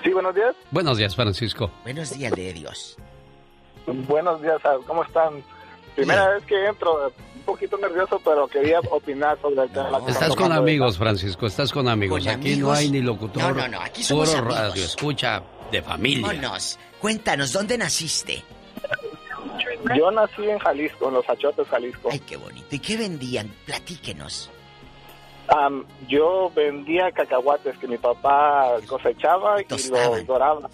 Sí, 0.05 0.12
buenos 0.12 0.34
días. 0.34 0.55
Buenos 0.70 0.99
días, 0.99 1.17
Francisco. 1.17 1.70
Buenos 1.83 2.10
días 2.17 2.33
de 2.33 2.52
Dios. 2.52 2.97
Buenos 3.86 4.41
días, 4.42 4.60
¿cómo 4.86 5.02
están? 5.02 5.42
Primera 5.97 6.28
vez 6.28 6.44
que 6.44 6.67
entro, 6.67 7.12
poquito 7.49 7.78
nervioso, 7.78 8.20
pero 8.23 8.47
quería 8.47 8.78
opinar 8.91 9.41
sobre 9.41 9.62
el 9.62 9.70
tema. 9.70 10.05
que 10.05 10.10
Estás 10.10 10.36
con 10.36 10.52
amigos, 10.52 10.99
Francisco, 10.99 11.47
estás 11.47 11.73
con 11.73 11.89
amigos. 11.89 12.25
Con 12.25 12.28
aquí 12.28 12.57
no 12.57 12.73
hay 12.73 12.91
ni 12.91 13.01
locutor. 13.01 13.43
No, 13.43 13.55
no, 13.55 13.68
no, 13.68 13.81
aquí 13.81 14.02
somos 14.02 14.28
puro 14.28 14.41
amigos. 14.41 14.59
radio, 14.59 14.85
escucha 14.85 15.43
de 15.73 15.83
familia. 15.83 16.27
Vámonos. 16.27 16.78
Cuéntanos, 17.01 17.52
¿dónde 17.52 17.78
naciste? 17.78 18.44
Yo 19.97 20.10
nací 20.10 20.44
en 20.44 20.59
Jalisco, 20.59 21.09
en 21.09 21.15
los 21.15 21.28
Achotes, 21.28 21.67
Jalisco. 21.68 22.10
Ay, 22.12 22.20
qué 22.20 22.36
bonito. 22.36 22.67
¿Y 22.70 22.78
qué 22.81 22.97
vendían? 22.99 23.51
Platíquenos. 23.65 24.51
Am, 25.49 25.86
yo 26.07 26.52
vendía 26.55 27.10
cacahuates 27.12 27.78
que 27.78 27.89
mi 27.89 27.97
papá 27.97 28.75
cosechaba 28.86 29.62
y, 29.62 29.67
los 29.68 30.27
doraba. 30.27 30.68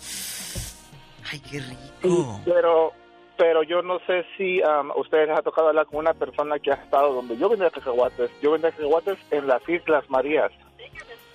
Ay, 1.30 1.38
qué 1.38 1.60
rico. 1.60 2.40
Pero, 2.44 2.92
pero 3.36 3.62
yo 3.62 3.82
no 3.82 3.98
sé 4.06 4.24
si 4.36 4.62
am, 4.62 4.90
ustedes 4.96 5.28
les 5.28 5.38
ha 5.38 5.42
tocado 5.42 5.68
hablar 5.68 5.86
con 5.86 5.98
una 5.98 6.14
persona 6.14 6.58
que 6.58 6.70
ha 6.70 6.74
estado 6.74 7.14
donde 7.14 7.36
yo 7.36 7.48
vendía 7.48 7.70
cacahuates. 7.70 8.30
Yo 8.42 8.52
vendía 8.52 8.70
cacahuates 8.70 9.18
en 9.30 9.46
las 9.46 9.66
Islas 9.68 10.08
Marías. 10.08 10.52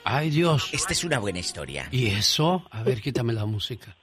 Ay, 0.03 0.29
Dios. 0.29 0.73
Esta 0.73 0.93
es 0.93 1.03
una 1.03 1.19
buena 1.19 1.39
historia. 1.39 1.87
¿Y 1.91 2.07
eso? 2.07 2.63
A 2.71 2.83
ver, 2.83 3.01
quítame 3.01 3.33
la 3.33 3.45
música. 3.45 3.95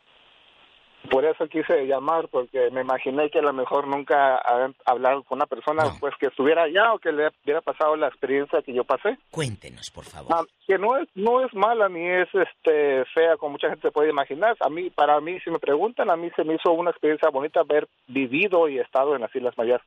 Por 1.11 1.25
eso 1.25 1.47
quise 1.49 1.87
llamar, 1.87 2.29
porque 2.29 2.71
me 2.71 2.81
imaginé 2.83 3.31
que 3.31 3.39
a 3.39 3.43
lo 3.43 3.53
mejor 3.53 3.87
nunca 3.87 4.39
habían 4.39 4.75
hablado 4.85 5.23
con 5.23 5.39
una 5.39 5.47
persona 5.47 5.85
pues 6.01 6.15
que 6.19 6.27
estuviera 6.27 6.65
allá 6.65 6.93
o 6.93 6.99
que 6.99 7.13
le 7.13 7.31
hubiera 7.45 7.61
pasado 7.61 7.97
la 7.97 8.09
experiencia 8.09 8.63
que 8.63 8.73
yo 8.73 8.85
pasé. 8.85 9.19
Cuéntenos, 9.31 9.91
por 9.91 10.05
favor. 10.05 10.33
Ah, 10.35 10.45
que 10.67 10.79
no 10.79 10.97
es 10.97 11.09
no 11.15 11.45
es 11.45 11.53
mala 11.55 11.89
ni 11.89 12.07
es 12.07 12.29
este 12.33 13.05
fea 13.15 13.37
como 13.37 13.53
mucha 13.53 13.69
gente 13.69 13.91
puede 13.91 14.11
imaginar. 14.11 14.57
A 14.61 14.69
mí 14.69 14.91
para 14.91 15.21
mí 15.21 15.39
si 15.41 15.51
me 15.51 15.59
preguntan, 15.59 16.11
a 16.11 16.17
mí 16.17 16.31
se 16.37 16.45
me 16.45 16.55
hizo 16.55 16.73
una 16.73 16.91
experiencia 16.91 17.31
bonita 17.31 17.61
haber 17.61 17.89
vivido 18.07 18.69
y 18.69 18.79
estado 18.79 19.15
en 19.15 19.23
las 19.23 19.35
Islas 19.35 19.57
Mayas 19.57 19.81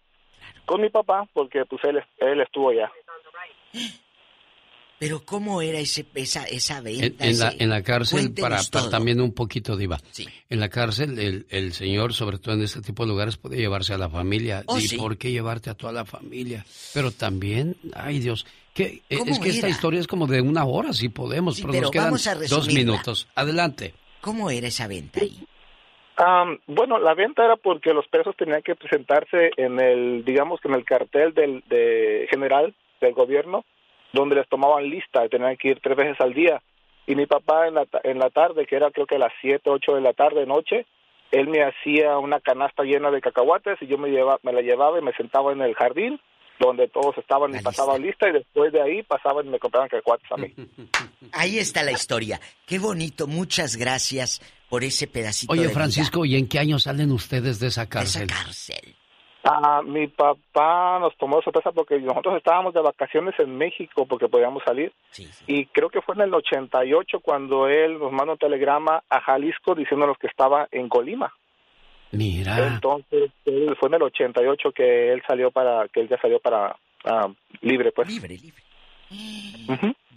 con 0.65 0.81
mi 0.81 0.89
papá, 0.89 1.27
porque 1.33 1.65
pues 1.65 1.83
él 1.83 2.03
él 2.17 2.41
estuvo 2.41 2.69
allá. 2.69 2.91
Pero 4.99 5.21
¿cómo 5.25 5.61
era 5.61 5.79
ese, 5.79 6.05
esa, 6.15 6.43
esa 6.43 6.79
En, 6.79 6.83
venta? 6.83 7.25
en 7.25 7.39
la, 7.39 7.47
ese- 7.49 7.63
en 7.63 7.69
la 7.69 7.81
cárcel, 7.83 8.33
para, 8.33 8.59
también 8.91 9.21
un 9.21 9.33
poquito 9.33 9.77
diva. 9.77 9.97
En 10.49 10.59
la 10.59 10.67
cárcel, 10.67 11.17
el, 11.19 11.45
el 11.49 11.71
señor, 11.73 12.13
sobre 12.13 12.37
todo 12.37 12.55
en 12.55 12.61
este 12.63 12.81
tipo 12.81 13.03
de 13.03 13.09
lugares, 13.09 13.37
puede 13.37 13.55
llevarse 13.57 13.93
a 13.93 13.97
la 13.97 14.09
familia. 14.09 14.63
Oh, 14.65 14.77
¿Y 14.77 14.81
sí. 14.81 14.97
por 14.97 15.17
qué 15.17 15.31
llevarte 15.31 15.69
a 15.69 15.73
toda 15.73 15.93
la 15.93 16.03
familia? 16.05 16.65
Pero 16.93 17.11
también, 17.11 17.77
ay 17.93 18.19
Dios, 18.19 18.45
que 18.73 19.01
eh, 19.09 19.17
¿Cómo 19.17 19.31
es 19.31 19.39
que 19.39 19.49
esta 19.49 19.67
era? 19.67 19.75
historia 19.75 19.99
es 20.01 20.07
como 20.07 20.27
de 20.27 20.41
una 20.41 20.65
hora, 20.65 20.91
si 20.91 21.07
podemos, 21.09 21.55
Sí, 21.55 21.61
pero, 21.61 21.71
pero 21.71 21.81
nos 21.83 21.91
quedan 21.91 22.05
vamos 22.05 22.27
a 22.27 22.35
dos 22.35 22.67
minutos. 22.73 23.27
Adelante. 23.35 23.93
¿Cómo 24.19 24.49
era 24.49 24.67
esa 24.67 24.87
venta 24.89 25.21
ahí? 25.21 25.45
Bueno, 26.67 26.99
la 26.99 27.13
venta 27.13 27.45
era 27.45 27.55
porque 27.55 27.93
los 27.93 28.05
presos 28.09 28.35
tenían 28.35 28.61
que 28.61 28.75
presentarse 28.75 29.51
en 29.55 29.79
el, 29.79 30.25
digamos 30.25 30.59
que 30.59 30.67
en 30.67 30.73
el 30.75 30.83
cartel 30.83 31.33
del 31.33 31.63
de 31.69 32.27
general 32.29 32.75
del 32.99 33.13
gobierno, 33.13 33.63
donde 34.13 34.35
les 34.35 34.47
tomaban 34.49 34.89
lista 34.89 35.25
y 35.25 35.29
tenían 35.29 35.57
que 35.57 35.69
ir 35.69 35.79
tres 35.81 35.95
veces 35.97 36.17
al 36.19 36.33
día. 36.33 36.61
Y 37.07 37.15
mi 37.15 37.25
papá 37.25 37.67
en 37.67 37.75
la, 37.75 37.85
ta- 37.85 38.01
en 38.03 38.19
la 38.19 38.29
tarde, 38.29 38.65
que 38.65 38.75
era 38.75 38.91
creo 38.91 39.05
que 39.07 39.15
a 39.15 39.19
las 39.19 39.33
siete, 39.41 39.69
ocho 39.69 39.93
de 39.95 40.01
la 40.01 40.13
tarde, 40.13 40.45
noche, 40.45 40.85
él 41.31 41.47
me 41.47 41.63
hacía 41.63 42.17
una 42.17 42.39
canasta 42.39 42.83
llena 42.83 43.11
de 43.11 43.21
cacahuates 43.21 43.77
y 43.81 43.87
yo 43.87 43.97
me, 43.97 44.09
lleva, 44.09 44.39
me 44.43 44.53
la 44.53 44.61
llevaba 44.61 44.99
y 44.99 45.03
me 45.03 45.13
sentaba 45.13 45.51
en 45.53 45.61
el 45.61 45.75
jardín 45.75 46.19
donde 46.59 46.87
todos 46.89 47.17
estaban 47.17 47.55
y 47.55 47.61
pasaban 47.61 48.01
lista 48.01 48.27
y 48.27 48.33
después 48.33 48.73
de 48.73 48.81
ahí 48.81 49.01
pasaban 49.03 49.45
y 49.47 49.49
me 49.49 49.59
compraban 49.59 49.87
cacahuates 49.89 50.29
a 50.31 50.35
mí. 50.37 50.53
Ahí 51.31 51.57
está 51.59 51.83
la 51.83 51.91
historia. 51.93 52.39
Qué 52.65 52.79
bonito. 52.79 53.27
Muchas 53.27 53.77
gracias 53.77 54.41
por 54.67 54.83
ese 54.83 55.07
pedacito 55.07 55.53
de 55.53 55.59
Oye, 55.59 55.67
vida. 55.69 55.73
Francisco, 55.79 56.25
¿y 56.25 56.35
en 56.35 56.47
qué 56.49 56.59
año 56.59 56.77
salen 56.79 57.11
ustedes 57.11 57.59
de 57.59 57.67
esa 57.67 57.87
cárcel? 57.87 58.27
cárcel. 58.27 58.95
Ah, 59.43 59.81
mi 59.85 60.07
papá 60.07 60.99
nos 60.99 61.15
tomó 61.17 61.37
de 61.37 61.43
sorpresa 61.43 61.71
porque 61.71 61.97
nosotros 61.99 62.35
estábamos 62.35 62.73
de 62.73 62.81
vacaciones 62.81 63.33
en 63.39 63.57
México 63.57 64.05
porque 64.05 64.27
podíamos 64.27 64.61
salir. 64.63 64.91
Y 65.47 65.65
creo 65.67 65.89
que 65.89 66.01
fue 66.01 66.15
en 66.15 66.21
el 66.21 66.33
88 66.33 67.19
cuando 67.21 67.67
él 67.67 67.97
nos 67.99 68.11
mandó 68.11 68.33
un 68.33 68.37
telegrama 68.37 69.01
a 69.09 69.21
Jalisco 69.21 69.75
diciéndonos 69.75 70.17
que 70.17 70.27
estaba 70.27 70.67
en 70.71 70.89
Colima. 70.89 71.33
Mira. 72.11 72.67
Entonces, 72.67 73.31
él- 73.45 73.75
fue 73.79 73.87
en 73.89 73.95
el 73.95 74.03
88 74.03 74.71
que 74.71 75.13
él 75.13 75.21
salió 75.27 75.51
para, 75.51 75.87
que 75.87 76.01
él 76.01 76.09
ya 76.09 76.19
salió 76.19 76.39
para 76.39 76.75
ah, 77.05 77.27
libre, 77.61 77.91
pues. 77.93 78.09
Libre, 78.09 78.35
libre. 78.37 78.63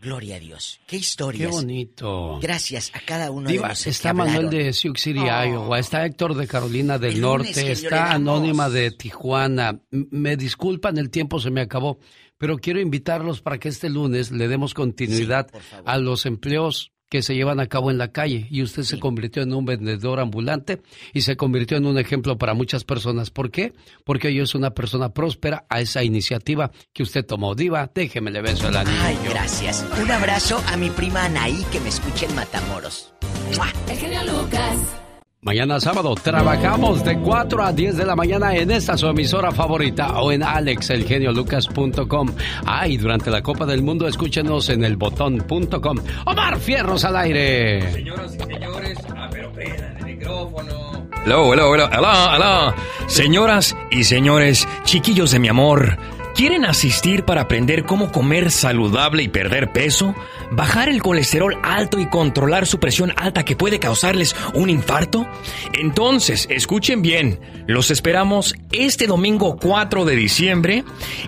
Gloria 0.02 0.34
a 0.34 0.40
Dios. 0.40 0.80
Qué 0.84 0.96
historias. 0.96 1.48
Qué 1.48 1.56
bonito. 1.56 2.40
Gracias 2.42 2.90
a 2.92 2.98
cada 3.00 3.30
uno 3.30 3.48
Diva, 3.48 3.68
de 3.68 3.74
los 3.74 3.86
está 3.86 4.10
que 4.10 4.14
Manuel 4.14 4.50
de 4.50 4.72
Sioux 4.72 5.00
City, 5.00 5.20
Oh. 5.20 5.44
Iowa, 5.44 5.78
está 5.78 6.04
Héctor 6.04 6.34
de 6.34 6.48
Carolina 6.48 6.98
del 6.98 7.20
Norte, 7.20 7.70
está. 7.70 8.10
Anónima 8.10 8.68
de 8.68 8.90
Tijuana. 8.90 9.80
Me 9.90 10.36
disculpan, 10.36 10.98
el 10.98 11.08
tiempo 11.08 11.38
se 11.38 11.52
me 11.52 11.60
acabó, 11.60 12.00
pero 12.36 12.58
quiero 12.58 12.80
invitarlos 12.80 13.42
para 13.42 13.58
que 13.58 13.68
este 13.68 13.88
lunes 13.88 14.32
le 14.32 14.48
demos 14.48 14.74
continuidad 14.74 15.48
a 15.84 15.98
los 15.98 16.26
empleos 16.26 16.90
que 17.12 17.20
se 17.20 17.34
llevan 17.34 17.60
a 17.60 17.66
cabo 17.66 17.90
en 17.90 17.98
la 17.98 18.10
calle 18.10 18.46
y 18.50 18.62
usted 18.62 18.84
se 18.84 18.98
convirtió 18.98 19.42
en 19.42 19.52
un 19.52 19.66
vendedor 19.66 20.18
ambulante 20.18 20.80
y 21.12 21.20
se 21.20 21.36
convirtió 21.36 21.76
en 21.76 21.84
un 21.84 21.98
ejemplo 21.98 22.38
para 22.38 22.54
muchas 22.54 22.84
personas. 22.84 23.28
¿Por 23.28 23.50
qué? 23.50 23.74
Porque 24.02 24.28
hoy 24.28 24.40
es 24.40 24.54
una 24.54 24.70
persona 24.70 25.12
próspera 25.12 25.66
a 25.68 25.82
esa 25.82 26.02
iniciativa 26.02 26.70
que 26.94 27.02
usted 27.02 27.26
tomó. 27.26 27.54
Diva, 27.54 27.90
déjeme 27.94 28.30
le 28.30 28.40
beso 28.40 28.66
el 28.66 28.78
anillo. 28.78 28.96
Ay, 29.02 29.18
gracias. 29.28 29.86
Un 30.02 30.10
abrazo 30.10 30.64
a 30.66 30.78
mi 30.78 30.88
prima 30.88 31.26
Anaí 31.26 31.66
que 31.70 31.80
me 31.80 31.90
escucha 31.90 32.24
en 32.24 32.34
Matamoros. 32.34 33.12
¡Mua! 33.58 33.70
El 33.90 33.98
genio 33.98 34.24
Lucas. 34.24 35.01
Mañana 35.44 35.80
sábado 35.80 36.14
trabajamos 36.14 37.02
de 37.02 37.18
4 37.18 37.64
a 37.64 37.72
10 37.72 37.96
de 37.96 38.06
la 38.06 38.14
mañana 38.14 38.54
en 38.54 38.70
esta 38.70 38.96
su 38.96 39.08
emisora 39.08 39.50
favorita 39.50 40.20
o 40.20 40.30
en 40.30 40.44
alexelgeniolucas.com. 40.44 42.28
Ah, 42.64 42.86
y 42.86 42.96
durante 42.96 43.28
la 43.28 43.42
Copa 43.42 43.66
del 43.66 43.82
Mundo 43.82 44.06
escúchenos 44.06 44.68
en 44.68 44.84
elbotón.com. 44.84 45.98
Omar 46.26 46.60
Fierros 46.60 47.04
al 47.04 47.16
aire. 47.16 47.90
Señoras 47.90 48.36
y 48.36 48.38
señores, 48.54 48.98
ah, 49.16 49.28
pero 49.32 49.52
prendan 49.52 49.96
el 49.96 50.04
micrófono. 50.04 51.08
Hello, 51.24 51.52
hello, 51.52 51.74
hello, 51.74 51.88
hello, 51.90 52.36
hello. 52.36 52.74
Señoras 53.08 53.76
y 53.90 54.04
señores, 54.04 54.68
chiquillos 54.84 55.32
de 55.32 55.40
mi 55.40 55.48
amor, 55.48 55.98
¿quieren 56.34 56.64
asistir 56.64 57.24
para 57.24 57.42
aprender 57.42 57.84
cómo 57.84 58.10
comer 58.10 58.50
saludable 58.50 59.22
y 59.22 59.28
perder 59.28 59.72
peso? 59.72 60.14
¿Bajar 60.50 60.88
el 60.88 61.02
colesterol 61.02 61.58
alto 61.62 61.98
y 61.98 62.06
controlar 62.06 62.66
su 62.66 62.78
presión 62.78 63.12
alta 63.16 63.44
que 63.44 63.56
puede 63.56 63.78
causarles 63.78 64.34
un 64.54 64.70
infarto? 64.70 65.26
Entonces, 65.72 66.46
escuchen 66.50 67.02
bien, 67.02 67.40
los 67.66 67.90
esperamos 67.90 68.54
este 68.70 69.06
domingo 69.06 69.56
4 69.56 70.04
de 70.04 70.16
diciembre 70.16 70.84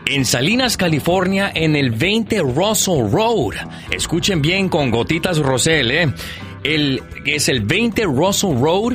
en 0.06 0.24
Salinas, 0.24 0.76
California, 0.76 1.50
en 1.54 1.76
el 1.76 1.90
20 1.90 2.40
Russell 2.40 3.10
Road. 3.10 3.54
Escuchen 3.90 4.42
bien 4.42 4.68
con 4.68 4.90
gotitas 4.90 5.38
Rosel, 5.38 5.90
¿eh? 5.90 6.14
El, 6.62 7.02
es 7.26 7.48
el 7.48 7.60
20 7.60 8.04
Russell 8.04 8.58
Road. 8.58 8.94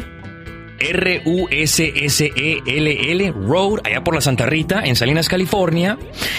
R-U-S-S-E-L-L 0.80 2.22
Road, 3.32 3.80
allá 3.84 4.04
por 4.04 4.16
la 4.16 4.22
Santa 4.22 4.46
Rita, 4.46 4.82
en 4.84 4.96
Salinas, 4.96 5.28
California. 5.28 5.98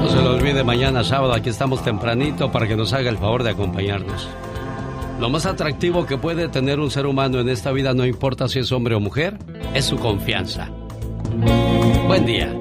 No 0.01 0.09
se 0.11 0.23
lo 0.23 0.35
olvide 0.35 0.63
mañana 0.65 1.03
sábado, 1.03 1.33
aquí 1.33 1.49
estamos 1.49 1.83
tempranito 1.83 2.53
para 2.53 2.69
que 2.69 2.77
nos 2.77 2.93
haga 2.93 3.09
el 3.11 3.19
favor 3.19 3.43
de 3.43 3.51
acompañarnos. 3.51 4.29
Lo 5.19 5.31
más 5.31 5.47
atractivo 5.47 6.05
que 6.05 6.19
puede 6.19 6.49
tener 6.49 6.79
un 6.79 6.91
ser 6.91 7.07
humano 7.07 7.41
en 7.41 7.49
esta 7.49 7.73
vida, 7.73 7.95
no 7.95 8.05
importa 8.05 8.49
si 8.49 8.59
es 8.59 8.71
hombre 8.71 8.95
o 8.95 9.01
mujer, 9.01 9.39
es 9.75 9.87
su 9.87 9.97
confianza. 9.97 10.69
Buen 12.07 12.27
día. 12.27 12.55